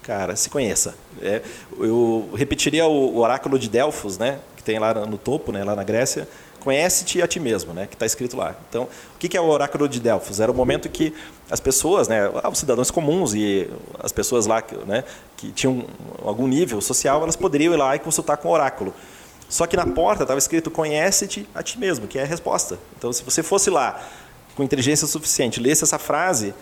Cara, 0.05 0.35
se 0.35 0.51
conheça. 0.51 0.93
É, 1.19 1.41
eu 1.79 2.29
repetiria 2.35 2.85
o, 2.85 3.17
oráculo 3.17 3.57
de 3.57 3.67
Delfos, 3.67 4.19
né, 4.19 4.37
que 4.55 4.63
tem 4.63 4.77
lá 4.77 4.93
no 4.93 5.17
topo, 5.17 5.51
né, 5.51 5.63
lá 5.63 5.75
na 5.75 5.83
Grécia. 5.83 6.27
Conhece-te 6.59 7.23
a 7.23 7.27
ti 7.27 7.39
mesmo, 7.39 7.73
né, 7.73 7.87
que 7.87 7.95
está 7.95 8.05
escrito 8.05 8.37
lá. 8.37 8.55
Então, 8.69 8.83
o 8.83 9.17
que 9.17 9.27
que 9.27 9.35
é 9.35 9.41
o 9.41 9.47
oráculo 9.47 9.89
de 9.89 9.99
Delfos? 9.99 10.39
Era 10.39 10.51
o 10.51 10.55
momento 10.55 10.87
que 10.89 11.11
as 11.49 11.59
pessoas, 11.59 12.07
né, 12.07 12.29
os 12.51 12.59
cidadãos 12.59 12.91
comuns 12.91 13.33
e 13.33 13.67
as 13.99 14.11
pessoas 14.11 14.45
lá, 14.45 14.63
né, 14.85 15.03
que 15.35 15.51
tinham 15.51 15.85
algum 16.23 16.45
nível 16.45 16.79
social, 16.81 17.23
elas 17.23 17.35
poderiam 17.35 17.73
ir 17.73 17.77
lá 17.77 17.95
e 17.95 17.99
consultar 17.99 18.37
com 18.37 18.49
o 18.49 18.51
oráculo. 18.51 18.93
Só 19.49 19.65
que 19.65 19.75
na 19.75 19.87
porta 19.87 20.23
estava 20.23 20.37
escrito 20.37 20.69
conhece-te 20.69 21.49
a 21.53 21.63
ti 21.63 21.79
mesmo, 21.79 22.07
que 22.07 22.19
é 22.19 22.21
a 22.21 22.27
resposta. 22.27 22.77
Então, 22.95 23.11
se 23.11 23.23
você 23.23 23.41
fosse 23.41 23.71
lá 23.71 24.03
com 24.55 24.63
inteligência 24.63 25.07
suficiente, 25.07 25.59
lesse 25.59 25.83
essa 25.83 25.97
frase, 25.97 26.53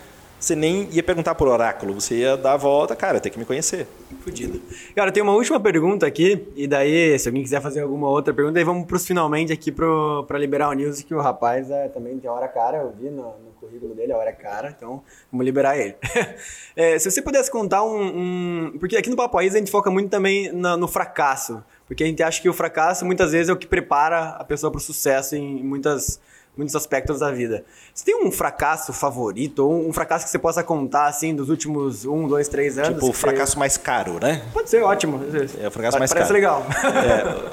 você 0.44 0.54
nem 0.54 0.88
ia 0.92 1.02
perguntar 1.02 1.34
por 1.34 1.48
oráculo, 1.48 1.94
você 1.94 2.16
ia 2.16 2.36
dar 2.36 2.52
a 2.52 2.56
volta, 2.56 2.94
cara, 2.94 3.18
tem 3.20 3.30
que 3.32 3.38
me 3.38 3.44
conhecer. 3.44 3.86
Fudido. 4.22 4.60
Cara, 4.94 5.12
tem 5.12 5.22
uma 5.22 5.32
última 5.34 5.58
pergunta 5.60 6.06
aqui, 6.06 6.46
e 6.56 6.66
daí, 6.66 7.18
se 7.18 7.28
alguém 7.28 7.42
quiser 7.42 7.60
fazer 7.60 7.80
alguma 7.80 8.08
outra 8.08 8.32
pergunta, 8.32 8.58
aí 8.58 8.64
vamos 8.64 8.86
pros 8.86 9.06
finalmente 9.06 9.52
aqui 9.52 9.70
pro, 9.72 10.24
pra 10.26 10.38
liberar 10.38 10.70
o 10.70 10.72
news, 10.72 11.02
que 11.02 11.14
o 11.14 11.20
rapaz 11.20 11.70
é, 11.70 11.88
também 11.88 12.18
tem 12.18 12.30
hora 12.30 12.48
cara, 12.48 12.78
eu 12.78 12.92
vi 12.98 13.10
no, 13.10 13.22
no 13.22 13.52
currículo 13.60 13.94
dele, 13.94 14.12
a 14.12 14.16
hora 14.16 14.32
cara, 14.32 14.74
então 14.76 15.02
vamos 15.30 15.44
liberar 15.44 15.78
ele. 15.78 15.94
É, 16.76 16.98
se 16.98 17.08
você 17.10 17.22
pudesse 17.22 17.50
contar 17.50 17.84
um, 17.84 18.02
um- 18.02 18.78
Porque 18.80 18.96
aqui 18.96 19.08
no 19.08 19.14
Papo 19.16 19.36
Raiz 19.36 19.54
a 19.54 19.58
gente 19.58 19.70
foca 19.70 19.90
muito 19.92 20.10
também 20.10 20.50
na- 20.52 20.76
no 20.76 20.88
fracasso, 20.88 21.62
porque 21.86 22.02
a 22.02 22.06
gente 22.06 22.20
acha 22.22 22.42
que 22.42 22.48
o 22.48 22.52
fracasso 22.52 23.04
muitas 23.06 23.30
vezes 23.32 23.48
é 23.48 23.52
o 23.52 23.56
que 23.56 23.66
prepara 23.66 24.30
a 24.30 24.44
pessoa 24.44 24.72
pro 24.72 24.80
sucesso 24.80 25.36
em 25.36 25.62
muitas 25.62 26.18
muitos 26.56 26.76
aspectos 26.76 27.20
da 27.20 27.30
vida. 27.30 27.64
Você 27.92 28.04
tem 28.04 28.24
um 28.24 28.30
fracasso 28.30 28.92
favorito, 28.92 29.60
ou 29.60 29.88
um 29.88 29.92
fracasso 29.92 30.24
que 30.24 30.30
você 30.30 30.38
possa 30.38 30.62
contar, 30.62 31.06
assim, 31.06 31.34
dos 31.34 31.48
últimos 31.48 32.04
um, 32.04 32.28
dois, 32.28 32.46
três 32.48 32.78
anos? 32.78 32.90
Tipo, 32.94 33.06
o 33.06 33.10
que 33.10 33.16
você- 33.16 33.20
fracasso 33.20 33.58
mais 33.58 33.76
caro, 33.76 34.18
né? 34.20 34.42
Pode 34.52 34.70
ser, 34.70 34.82
ótimo. 34.82 35.20
É 35.60 35.66
o 35.66 35.70
fracasso 35.70 35.98
mais 35.98 36.12
Parece 36.12 36.28
caro. 36.32 36.34
legal. 36.34 36.66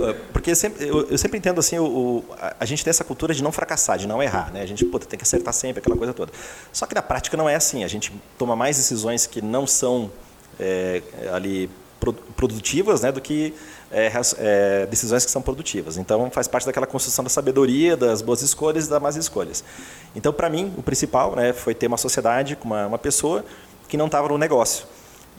É, 0.09 0.13
porque 0.31 0.53
sempre, 0.55 0.87
eu, 0.87 1.07
eu 1.09 1.17
sempre 1.17 1.37
entendo 1.37 1.59
assim, 1.59 1.79
o, 1.79 1.83
o- 1.85 2.25
a, 2.59 2.65
gente 2.65 2.83
tem 2.83 2.89
essa 2.91 3.03
cultura 3.03 3.33
de 3.33 3.43
não 3.43 3.51
fracassar, 3.51 3.97
de 3.97 4.07
não 4.07 4.21
errar, 4.21 4.51
né? 4.53 4.61
A 4.61 4.65
gente 4.65 4.85
puta, 4.85 5.05
tem 5.05 5.17
que 5.17 5.23
acertar 5.23 5.53
sempre, 5.53 5.79
aquela 5.79 5.95
coisa 5.97 6.13
toda. 6.13 6.31
Só 6.71 6.85
que 6.85 6.93
na 6.95 7.01
prática 7.01 7.35
não 7.35 7.49
é 7.49 7.55
assim. 7.55 7.83
A 7.83 7.87
gente 7.87 8.11
toma 8.37 8.55
mais 8.55 8.77
decisões 8.77 9.25
que 9.25 9.41
não 9.41 9.65
são 9.65 10.11
é, 10.59 11.01
ali 11.33 11.69
pro- 11.99 12.13
produtivas, 12.13 13.01
né, 13.01 13.11
do 13.11 13.19
que 13.21 13.53
é, 13.91 14.11
é, 14.37 14.85
decisões 14.87 15.25
que 15.25 15.31
são 15.31 15.41
produtivas. 15.41 15.97
Então, 15.97 16.29
faz 16.31 16.47
parte 16.47 16.65
daquela 16.65 16.87
construção 16.87 17.23
da 17.23 17.29
sabedoria, 17.29 17.95
das 17.97 18.21
boas 18.21 18.41
escolhas 18.41 18.87
e 18.87 18.89
das 18.89 19.01
más 19.01 19.15
escolhas. 19.15 19.63
Então, 20.15 20.31
para 20.31 20.49
mim, 20.49 20.73
o 20.77 20.83
principal 20.83 21.35
né, 21.35 21.53
foi 21.53 21.73
ter 21.73 21.87
uma 21.87 21.97
sociedade 21.97 22.55
com 22.55 22.65
uma, 22.65 22.87
uma 22.87 22.97
pessoa 22.97 23.43
que 23.87 23.97
não 23.97 24.05
estava 24.05 24.27
no 24.27 24.37
negócio. 24.37 24.85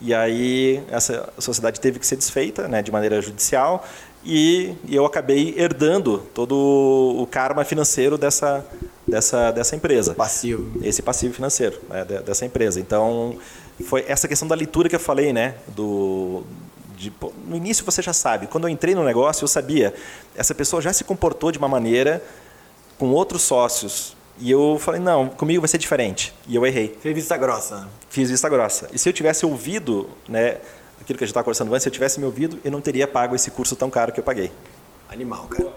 E 0.00 0.12
aí 0.12 0.82
essa 0.90 1.28
sociedade 1.38 1.80
teve 1.80 1.98
que 1.98 2.06
ser 2.06 2.16
desfeita 2.16 2.66
né, 2.66 2.82
de 2.82 2.90
maneira 2.90 3.20
judicial 3.20 3.84
e, 4.24 4.74
e 4.86 4.94
eu 4.96 5.04
acabei 5.04 5.54
herdando 5.56 6.18
todo 6.34 6.54
o 6.54 7.26
karma 7.26 7.64
financeiro 7.64 8.16
dessa, 8.16 8.64
dessa, 9.06 9.50
dessa 9.50 9.76
empresa. 9.76 10.14
Passivo. 10.14 10.80
Esse 10.82 11.02
passivo 11.02 11.34
financeiro 11.34 11.78
né, 11.88 12.04
de- 12.04 12.20
dessa 12.20 12.44
empresa. 12.44 12.80
Então, 12.80 13.36
foi 13.84 14.04
essa 14.08 14.28
questão 14.28 14.46
da 14.46 14.54
leitura 14.54 14.88
que 14.88 14.96
eu 14.96 15.00
falei, 15.00 15.32
né? 15.32 15.54
Do, 15.68 16.44
de, 17.02 17.12
no 17.44 17.56
início 17.56 17.84
você 17.84 18.00
já 18.00 18.12
sabe. 18.12 18.46
Quando 18.46 18.64
eu 18.64 18.68
entrei 18.68 18.94
no 18.94 19.04
negócio, 19.04 19.42
eu 19.42 19.48
sabia. 19.48 19.92
Essa 20.36 20.54
pessoa 20.54 20.80
já 20.80 20.92
se 20.92 21.02
comportou 21.02 21.50
de 21.50 21.58
uma 21.58 21.68
maneira 21.68 22.22
com 22.98 23.10
outros 23.10 23.42
sócios. 23.42 24.16
E 24.38 24.50
eu 24.50 24.78
falei, 24.78 25.00
não, 25.00 25.28
comigo 25.28 25.60
vai 25.60 25.68
ser 25.68 25.78
diferente. 25.78 26.32
E 26.46 26.54
eu 26.54 26.64
errei 26.64 26.96
Fez 27.00 27.14
vista 27.14 27.36
grossa. 27.36 27.88
fiz 28.08 28.30
vista 28.30 28.48
grossa. 28.48 28.88
E 28.92 28.98
se 28.98 29.08
eu 29.08 29.12
tivesse 29.12 29.44
ouvido, 29.44 30.08
né, 30.28 30.58
aquilo 31.00 31.18
que 31.18 31.24
a 31.24 31.26
gente 31.26 31.32
estava 31.32 31.44
conversando 31.44 31.72
antes, 31.74 31.82
se 31.82 31.88
eu 31.88 31.92
tivesse 31.92 32.20
me 32.20 32.26
ouvido, 32.26 32.58
eu 32.64 32.70
não 32.70 32.80
teria 32.80 33.06
pago 33.06 33.34
esse 33.34 33.50
curso 33.50 33.74
tão 33.74 33.90
caro 33.90 34.12
que 34.12 34.20
eu 34.20 34.24
paguei. 34.24 34.52
Animal, 35.08 35.46
cara. 35.48 35.72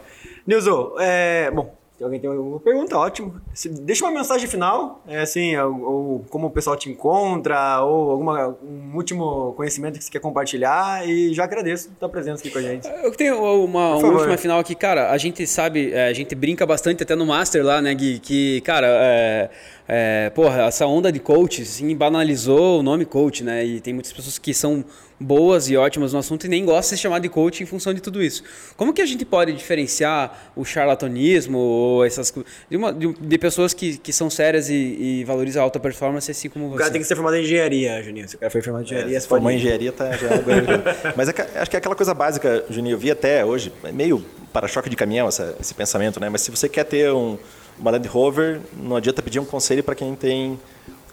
Nilson, 0.46 0.96
é, 1.00 1.50
bom, 1.52 1.76
se 1.98 2.04
alguém 2.04 2.20
tem 2.20 2.30
alguma 2.30 2.60
pergunta, 2.60 2.98
ótimo. 2.98 3.36
Se- 3.54 3.70
deixa 3.70 4.04
uma 4.06 4.12
mensagem 4.12 4.48
final, 4.48 5.02
é 5.08 5.22
assim, 5.22 5.56
ou, 5.58 5.82
ou 5.82 6.26
como 6.30 6.48
o 6.48 6.52
pessoal 6.52 6.76
te 6.76 6.90
encontra, 6.90 7.82
ou 7.82 8.12
alguma, 8.12 8.50
um 8.62 8.96
último 8.96 9.54
conhecimento 9.54 9.98
que 9.98 10.04
você 10.04 10.12
quer 10.12 10.20
compartilhar, 10.20 11.08
e 11.08 11.34
já 11.34 11.46
agradeço 11.46 11.90
a 11.96 12.00
tua 12.00 12.10
presença 12.10 12.42
aqui 12.42 12.52
com 12.52 12.60
a 12.60 12.62
gente. 12.62 12.88
Eu 13.02 13.12
tenho 13.12 13.38
uma, 13.64 13.96
uma 13.96 14.10
última 14.10 14.38
final 14.38 14.60
aqui, 14.60 14.76
cara. 14.76 15.10
A 15.12 15.18
gente 15.18 15.48
sabe, 15.48 15.94
é, 15.94 16.08
a 16.08 16.14
gente 16.14 16.36
brinca 16.36 16.66
bastante 16.66 17.04
até 17.04 17.16
no 17.16 17.26
Master 17.26 17.64
lá, 17.64 17.82
né, 17.82 17.94
Gui? 17.94 18.20
Que, 18.20 18.60
cara, 18.62 18.88
é, 18.90 19.50
é, 19.88 20.30
porra, 20.32 20.64
essa 20.64 20.86
onda 20.86 21.12
de 21.12 21.20
coach, 21.20 21.62
assim, 21.62 21.96
banalizou 21.96 22.80
o 22.80 22.84
nome 22.84 23.06
coach, 23.06 23.44
né? 23.44 23.64
E 23.64 23.80
tem 23.80 23.94
muitas 23.94 24.12
pessoas 24.12 24.38
que 24.38 24.54
são 24.54 24.84
boas 25.20 25.70
e 25.70 25.78
ótimas 25.78 26.12
no 26.12 26.20
assunto 26.20 26.46
e 26.46 26.50
nem 26.50 26.66
gostam 26.66 26.82
de 26.94 26.98
se 26.98 26.98
chamar 26.98 27.20
de 27.20 27.30
coach 27.30 27.64
em 27.64 27.66
função 27.66 27.94
de 27.94 28.02
tudo 28.02 28.22
isso. 28.22 28.44
Como 28.76 28.94
que 28.94 29.02
a 29.02 29.06
gente 29.06 29.24
pode 29.24 29.54
diferenciar 29.54 30.52
o 30.56 30.66
charlatanismo 30.66 31.58
ou 31.58 32.06
essas 32.06 32.34
de, 32.70 32.76
uma- 32.78 32.92
de, 32.94 33.14
de 33.14 33.38
pessoas 33.38 33.74
que, 33.74 33.98
que 33.98 34.12
são 34.12 34.30
sérias 34.30 34.70
e, 34.70 34.74
e 34.74 35.24
valorizam 35.24 35.62
a 35.62 35.64
alta 35.64 35.80
performance, 35.80 36.30
assim 36.30 36.50
como 36.50 36.66
O 36.66 36.70
você? 36.72 36.80
cara 36.80 36.92
tem 36.92 37.02
que 37.02 37.08
ser 37.08 37.16
formado 37.16 37.38
em 37.38 37.44
engenharia, 37.44 38.04
Juninho. 38.04 38.28
Se 38.28 38.36
o 38.36 38.40
cara 38.40 38.50
foi 38.50 38.62
formado 38.62 38.82
em 38.84 38.86
engenharia, 38.86 39.20
Se 39.20 39.24
você 39.24 39.30
formou 39.30 39.52
em 39.52 39.56
engenharia, 39.56 39.92
tá, 39.92 40.12
já 40.18 40.28
é. 40.28 41.14
Mas 41.16 41.30
é 41.30 41.34
que- 41.34 41.42
acho 41.42 41.70
que 41.70 41.76
é 41.78 41.80
aquela 41.80 41.96
coisa 41.96 42.14
básica, 42.14 42.66
Juninho, 42.70 42.96
eu 42.96 43.00
vi 43.00 43.10
até 43.12 43.46
hoje, 43.46 43.72
é 43.84 43.92
meio 43.92 44.24
para-choque 44.52 44.90
de 44.90 44.96
caminhão 44.98 45.28
essa- 45.30 45.56
esse 45.62 45.74
pensamento, 45.74 46.20
né? 46.20 46.30
Mas 46.30 46.42
se 46.42 46.52
você 46.52 46.68
quer 46.68 46.84
ter 46.84 47.12
um, 47.14 47.38
uma 47.80 47.92
Land 47.92 48.08
Rover, 48.08 48.60
não 48.76 48.96
adianta 48.98 49.22
pedir 49.22 49.40
um 49.40 49.46
conselho 49.46 49.84
para 49.84 49.96
quem 49.96 50.14
tem 50.16 50.60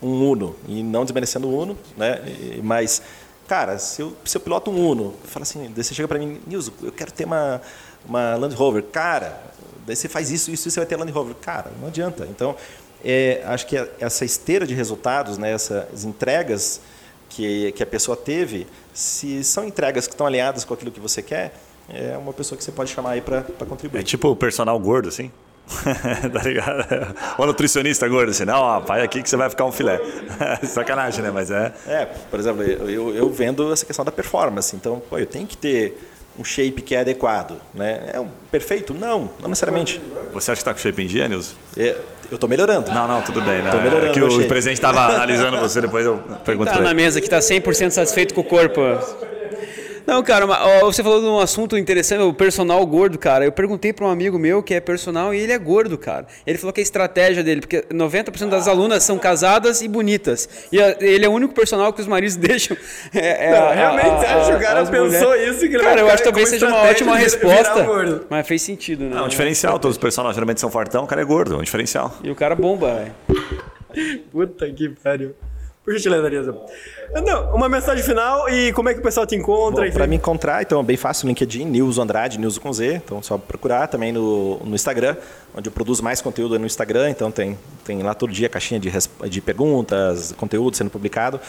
um 0.02 0.30
Uno. 0.30 0.56
E 0.66 0.82
não 0.82 1.04
desmerecendo 1.04 1.46
o 1.48 1.56
Uno, 1.62 1.78
né? 1.96 2.20
E- 2.26 2.60
Mas, 2.62 3.00
cara, 3.52 3.76
se 3.76 4.00
eu, 4.00 4.16
se 4.24 4.34
eu 4.34 4.40
piloto 4.40 4.70
um 4.70 4.88
Uno, 4.88 5.14
fala 5.24 5.42
assim, 5.42 5.70
você 5.76 5.92
chega 5.92 6.08
para 6.08 6.18
mim, 6.18 6.40
Nilson, 6.46 6.72
eu 6.82 6.90
quero 6.90 7.12
ter 7.12 7.26
uma, 7.26 7.60
uma 8.08 8.34
Land 8.36 8.54
Rover. 8.54 8.82
Cara, 8.84 9.42
daí 9.86 9.94
você 9.94 10.08
faz 10.08 10.30
isso, 10.30 10.50
isso, 10.50 10.68
e 10.68 10.70
você 10.70 10.80
vai 10.80 10.86
ter 10.86 10.96
Land 10.96 11.12
Rover. 11.12 11.34
Cara, 11.34 11.70
não 11.78 11.88
adianta. 11.88 12.26
Então, 12.30 12.56
é, 13.04 13.42
acho 13.44 13.66
que 13.66 13.76
essa 14.00 14.24
esteira 14.24 14.66
de 14.66 14.72
resultados, 14.72 15.36
né, 15.36 15.52
essas 15.52 16.02
entregas 16.02 16.80
que, 17.28 17.72
que 17.72 17.82
a 17.82 17.86
pessoa 17.86 18.16
teve, 18.16 18.66
se 18.94 19.44
são 19.44 19.66
entregas 19.66 20.06
que 20.06 20.14
estão 20.14 20.26
alinhadas 20.26 20.64
com 20.64 20.72
aquilo 20.72 20.90
que 20.90 21.00
você 21.00 21.20
quer, 21.20 21.52
é 21.90 22.16
uma 22.16 22.32
pessoa 22.32 22.56
que 22.56 22.64
você 22.64 22.72
pode 22.72 22.90
chamar 22.90 23.10
aí 23.10 23.20
para 23.20 23.42
contribuir. 23.68 24.00
É 24.00 24.02
tipo 24.02 24.30
o 24.30 24.36
personal 24.36 24.80
gordo, 24.80 25.10
assim? 25.10 25.30
tá 26.32 26.42
ligado? 26.42 27.14
Ou 27.38 27.46
nutricionista 27.46 28.08
gordo, 28.08 28.30
assim, 28.30 28.44
não, 28.44 28.60
ó, 28.60 28.80
vai 28.80 29.02
aqui 29.02 29.22
que 29.22 29.28
você 29.28 29.36
vai 29.36 29.48
ficar 29.50 29.64
um 29.64 29.72
filé. 29.72 30.00
Sacanagem, 30.64 31.22
né? 31.22 31.30
Mas 31.32 31.50
é. 31.50 31.72
É, 31.86 32.04
por 32.30 32.38
exemplo, 32.38 32.62
eu, 32.62 33.14
eu- 33.14 33.30
vendo 33.30 33.72
essa 33.72 33.84
questão 33.86 34.04
da 34.04 34.12
performance. 34.12 34.74
Então, 34.76 35.02
pô, 35.08 35.18
eu 35.18 35.26
tenho 35.26 35.46
que 35.46 35.56
ter 35.56 35.98
um 36.38 36.44
shape 36.44 36.80
que 36.82 36.94
é 36.94 37.00
adequado. 37.00 37.56
Né? 37.74 38.10
É 38.12 38.20
um 38.20 38.28
perfeito? 38.50 38.94
Não, 38.94 39.30
não 39.40 39.48
necessariamente. 39.48 40.00
Você 40.32 40.50
acha 40.50 40.60
que 40.60 40.64
tá 40.64 40.72
com 40.72 40.80
shape 40.80 41.02
em 41.02 41.06
dia, 41.06 41.28
Nilson? 41.28 41.54
É, 41.76 41.96
eu 42.30 42.34
estou 42.36 42.48
melhorando. 42.48 42.90
Não, 42.90 43.06
não, 43.06 43.20
tudo 43.22 43.40
bem. 43.42 43.60
Né? 43.62 43.70
Tô 43.70 43.76
melhorando 43.78 44.06
é 44.06 44.12
que 44.12 44.22
o 44.22 44.30
shape. 44.30 44.48
presidente 44.48 44.76
estava 44.78 45.00
analisando 45.14 45.58
você, 45.58 45.80
depois 45.80 46.06
eu 46.06 46.18
pergunto 46.44 46.70
Tá 46.72 46.80
na 46.80 46.94
mesa 46.94 47.20
que 47.20 47.28
tá 47.28 47.38
100% 47.38 47.90
satisfeito 47.90 48.32
com 48.34 48.40
o 48.40 48.44
corpo. 48.44 48.80
Não, 50.06 50.22
cara, 50.22 50.46
mas, 50.46 50.58
ó, 50.60 50.80
você 50.86 51.02
falou 51.02 51.20
de 51.20 51.26
um 51.26 51.38
assunto 51.38 51.76
interessante, 51.76 52.22
o 52.22 52.32
personal 52.34 52.84
gordo, 52.86 53.18
cara. 53.18 53.44
Eu 53.44 53.52
perguntei 53.52 53.92
para 53.92 54.04
um 54.06 54.10
amigo 54.10 54.38
meu 54.38 54.62
que 54.62 54.74
é 54.74 54.80
personal 54.80 55.32
e 55.34 55.38
ele 55.40 55.52
é 55.52 55.58
gordo, 55.58 55.96
cara. 55.96 56.26
Ele 56.46 56.58
falou 56.58 56.72
que 56.72 56.80
a 56.80 56.82
estratégia 56.82 57.42
dele, 57.42 57.60
porque 57.60 57.82
90% 57.92 58.48
das 58.48 58.66
alunas 58.68 59.02
são 59.04 59.18
casadas 59.18 59.80
e 59.82 59.88
bonitas. 59.88 60.48
E 60.72 60.80
a- 60.80 60.96
ele 61.00 61.24
é 61.24 61.28
o 61.28 61.32
único 61.32 61.54
personal 61.54 61.92
que 61.92 62.00
os 62.00 62.06
maridos 62.06 62.34
deixam. 62.36 62.76
É, 63.14 63.46
é 63.48 63.50
Não, 63.52 63.68
a- 63.68 63.72
realmente, 63.74 64.06
a- 64.08 64.16
você 64.18 64.26
acha 64.26 64.50
que 64.50 64.56
o 64.56 64.60
cara 64.60 64.86
pensou 64.86 65.28
mulheres. 65.30 65.56
isso, 65.56 65.68
que 65.68 65.78
Cara, 65.78 66.00
eu 66.00 66.06
acho 66.08 66.16
que 66.18 66.24
talvez 66.24 66.48
seja 66.48 66.66
uma 66.68 66.82
ótima 66.82 67.16
resposta. 67.16 67.82
gordo. 67.82 68.26
Mas 68.28 68.46
fez 68.46 68.62
sentido, 68.62 69.04
né? 69.04 69.16
É 69.18 69.22
um 69.22 69.28
diferencial, 69.28 69.78
todos 69.78 69.96
os 69.96 70.00
personagens 70.00 70.34
geralmente 70.34 70.60
são 70.60 70.70
fortão, 70.70 71.04
o 71.04 71.06
cara 71.06 71.20
é 71.22 71.24
gordo, 71.24 71.54
é 71.54 71.56
um 71.58 71.62
diferencial. 71.62 72.14
E 72.22 72.30
o 72.30 72.34
cara 72.34 72.54
bomba, 72.54 72.94
velho. 72.94 73.12
Puta 74.30 74.70
que 74.70 74.88
pariu. 74.88 75.34
Por 75.84 75.92
gentileza, 75.94 76.30
Nilson. 76.30 76.66
Não, 77.26 77.54
uma 77.56 77.68
mensagem 77.68 78.04
final 78.04 78.48
e 78.48 78.72
como 78.72 78.88
é 78.88 78.94
que 78.94 79.00
o 79.00 79.02
pessoal 79.02 79.26
te 79.26 79.34
encontra? 79.34 79.90
Para 79.90 80.06
me 80.06 80.14
encontrar, 80.14 80.62
então 80.62 80.80
é 80.80 80.82
bem 80.82 80.96
fácil, 80.96 81.26
LinkedIn, 81.26 81.64
Nilson 81.64 82.02
Andrade, 82.02 82.38
Nilson 82.38 82.60
com 82.60 82.72
Z, 82.72 83.02
então 83.04 83.18
é 83.18 83.22
só 83.22 83.36
procurar 83.36 83.88
também 83.88 84.12
no, 84.12 84.58
no 84.58 84.76
Instagram, 84.76 85.16
onde 85.54 85.68
eu 85.68 85.72
produzo 85.72 86.02
mais 86.02 86.22
conteúdo 86.22 86.54
é 86.54 86.58
no 86.58 86.66
Instagram, 86.66 87.10
então 87.10 87.32
tem, 87.32 87.58
tem 87.84 88.00
lá 88.00 88.14
todo 88.14 88.32
dia 88.32 88.48
caixinha 88.48 88.78
de, 88.78 88.92
de 89.28 89.40
perguntas, 89.40 90.32
conteúdo 90.38 90.76
sendo 90.76 90.88
publicado. 90.88 91.40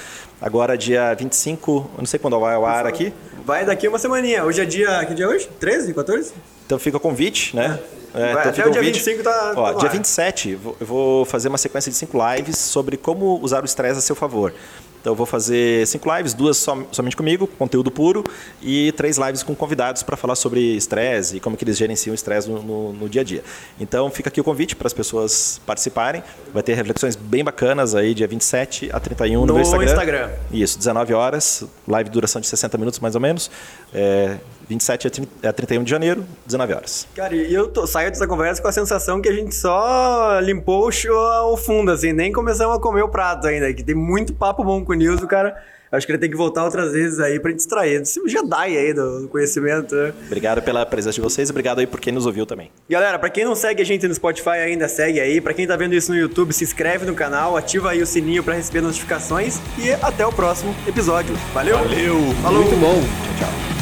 Agora, 0.41 0.75
dia 0.75 1.13
25, 1.13 1.71
eu 1.71 1.99
não 1.99 2.05
sei 2.07 2.19
quando 2.19 2.39
vai 2.39 2.55
ao 2.55 2.65
ar 2.65 2.87
aqui, 2.87 3.13
Vai 3.45 3.65
daqui 3.65 3.87
uma 3.89 3.99
semaninha. 3.99 4.43
Hoje 4.45 4.61
é 4.61 4.65
dia. 4.65 5.05
Que 5.05 5.13
dia 5.13 5.25
é 5.25 5.27
hoje? 5.27 5.49
13, 5.59 5.93
14? 5.93 6.33
então 6.65 6.79
fica 6.79 6.95
o 6.95 6.99
convite, 6.99 7.55
né? 7.55 7.77
Então 8.13 8.39
até 8.39 8.49
o 8.49 8.53
dia 8.53 8.63
convite. 8.65 8.93
25 8.99 9.23
tá- 9.23 9.31
tá 9.31 9.53
Ó, 9.55 9.71
no 9.73 9.79
dia 9.79 9.89
ar. 9.89 9.93
27, 9.93 10.55
vou- 10.55 10.77
eu 10.79 10.85
vou 10.85 11.25
fazer 11.25 11.47
uma 11.49 11.57
sequência 11.57 11.91
de 11.91 11.97
cinco 11.97 12.17
lives 12.33 12.57
sobre 12.57 12.95
como 12.97 13.39
usar 13.41 13.61
o 13.61 13.65
estresse 13.65 13.99
a 13.99 14.01
seu 14.01 14.15
favor. 14.15 14.53
Então 15.01 15.11
eu 15.11 15.17
vou 15.17 15.25
fazer 15.25 15.85
cinco 15.85 16.09
lives, 16.15 16.33
duas 16.33 16.55
som- 16.55 16.85
somente 16.89 17.17
comigo, 17.17 17.45
conteúdo 17.45 17.91
puro, 17.91 18.23
e 18.61 18.93
três 18.93 19.17
lives 19.17 19.43
com 19.43 19.53
convidados 19.53 20.01
para 20.01 20.15
falar 20.15 20.33
sobre 20.35 20.61
estresse 20.77 21.35
e 21.35 21.39
como 21.41 21.57
que 21.57 21.65
eles 21.65 21.75
gerenciam 21.77 22.13
o 22.13 22.15
estresse 22.15 22.49
no, 22.49 22.63
no- 22.63 22.93
no 22.93 23.09
dia 23.09 23.19
a 23.19 23.23
dia. 23.25 23.43
Então 23.77 24.09
fica 24.09 24.29
aqui 24.29 24.39
o 24.39 24.43
convite 24.45 24.77
para 24.77 24.87
as 24.87 24.93
pessoas 24.93 25.59
participarem. 25.65 26.23
Vai 26.53 26.63
ter 26.63 26.73
reflexões 26.75 27.17
bem 27.17 27.43
bacanas 27.43 27.95
aí, 27.95 28.13
dia 28.13 28.27
27 28.29 28.89
a 28.93 28.99
31 29.01 29.41
no, 29.41 29.47
No 29.47 29.53
meu 29.55 29.61
Instagram. 29.63 29.91
Instagram. 29.91 30.29
Isso, 30.53 30.77
19 30.77 31.13
horas, 31.13 31.65
live 31.85 32.09
duração 32.09 32.39
de 32.39 32.47
60 32.47 32.77
minutos 32.77 33.01
mais 33.01 33.13
ou 33.13 33.19
menos. 33.19 33.51
É, 33.93 34.37
27 34.69 35.07
a 35.07 35.09
30 35.09 35.49
a 35.49 35.53
31 35.53 35.83
de 35.83 35.89
janeiro, 35.89 36.23
19 36.45 36.73
horas. 36.73 37.07
Cara, 37.15 37.35
e 37.35 37.53
eu 37.53 37.67
tô- 37.67 37.85
saio 37.87 38.09
dessa 38.09 38.27
conversa 38.27 38.61
com 38.61 38.67
a 38.67 38.71
sensação 38.71 39.21
que 39.21 39.29
a 39.29 39.33
gente 39.33 39.53
só 39.53 40.39
limpou 40.41 40.89
o, 40.89 41.53
o 41.53 41.57
fundo, 41.57 41.91
assim, 41.91 42.13
nem 42.13 42.31
começamos 42.31 42.75
a 42.77 42.79
comer 42.79 43.03
o 43.03 43.09
prato 43.09 43.47
ainda, 43.47 43.73
que 43.73 43.83
tem 43.83 43.95
muito 43.95 44.33
papo 44.33 44.63
bom 44.63 44.83
com 44.83 44.91
o 44.93 44.95
Nilson, 44.95 45.27
cara. 45.27 45.55
Acho 45.91 46.07
que 46.07 46.11
ele 46.11 46.17
tem 46.17 46.29
que 46.31 46.35
voltar 46.35 46.63
outras 46.63 46.91
vezes 46.91 47.19
aí 47.19 47.39
pra 47.39 47.51
gente 47.51 47.59
distrair. 47.59 48.01
Esse 48.01 48.19
Jedi 48.27 48.77
aí 48.77 48.93
do, 48.95 49.21
do 49.21 49.27
conhecimento, 49.27 49.93
né? 49.93 50.11
Obrigado 50.25 50.59
pela 50.63 50.83
presença 50.87 51.13
de 51.13 51.21
vocês 51.21 51.49
e 51.49 51.51
obrigado 51.51 51.77
aí 51.77 51.85
por 51.85 51.99
quem 51.99 52.11
nos 52.11 52.25
ouviu 52.25 52.47
também. 52.47 52.71
Galera, 52.89 53.19
pra 53.19 53.29
quem 53.29 53.45
não 53.45 53.53
segue 53.53 53.79
a 53.79 53.85
gente 53.85 54.07
no 54.07 54.15
Spotify 54.15 54.49
ainda, 54.65 54.87
segue 54.87 55.19
aí. 55.19 55.39
Pra 55.39 55.53
quem 55.53 55.67
tá 55.67 55.75
vendo 55.75 55.93
isso 55.93 56.11
no 56.11 56.17
YouTube, 56.17 56.51
se 56.51 56.63
inscreve 56.63 57.05
no 57.05 57.13
canal, 57.13 57.55
ativa 57.55 57.91
aí 57.91 58.01
o 58.01 58.07
sininho 58.07 58.43
pra 58.43 58.55
receber 58.55 58.81
notificações 58.81 59.59
e 59.77 59.91
até 59.91 60.25
o 60.25 60.31
próximo 60.33 60.73
episódio. 60.87 61.35
Valeu! 61.53 61.77
Valeu! 61.77 62.15
Falou! 62.41 62.63
Muito 62.63 62.75
bom. 62.77 62.99
Tchau, 63.37 63.47
tchau. 63.47 63.72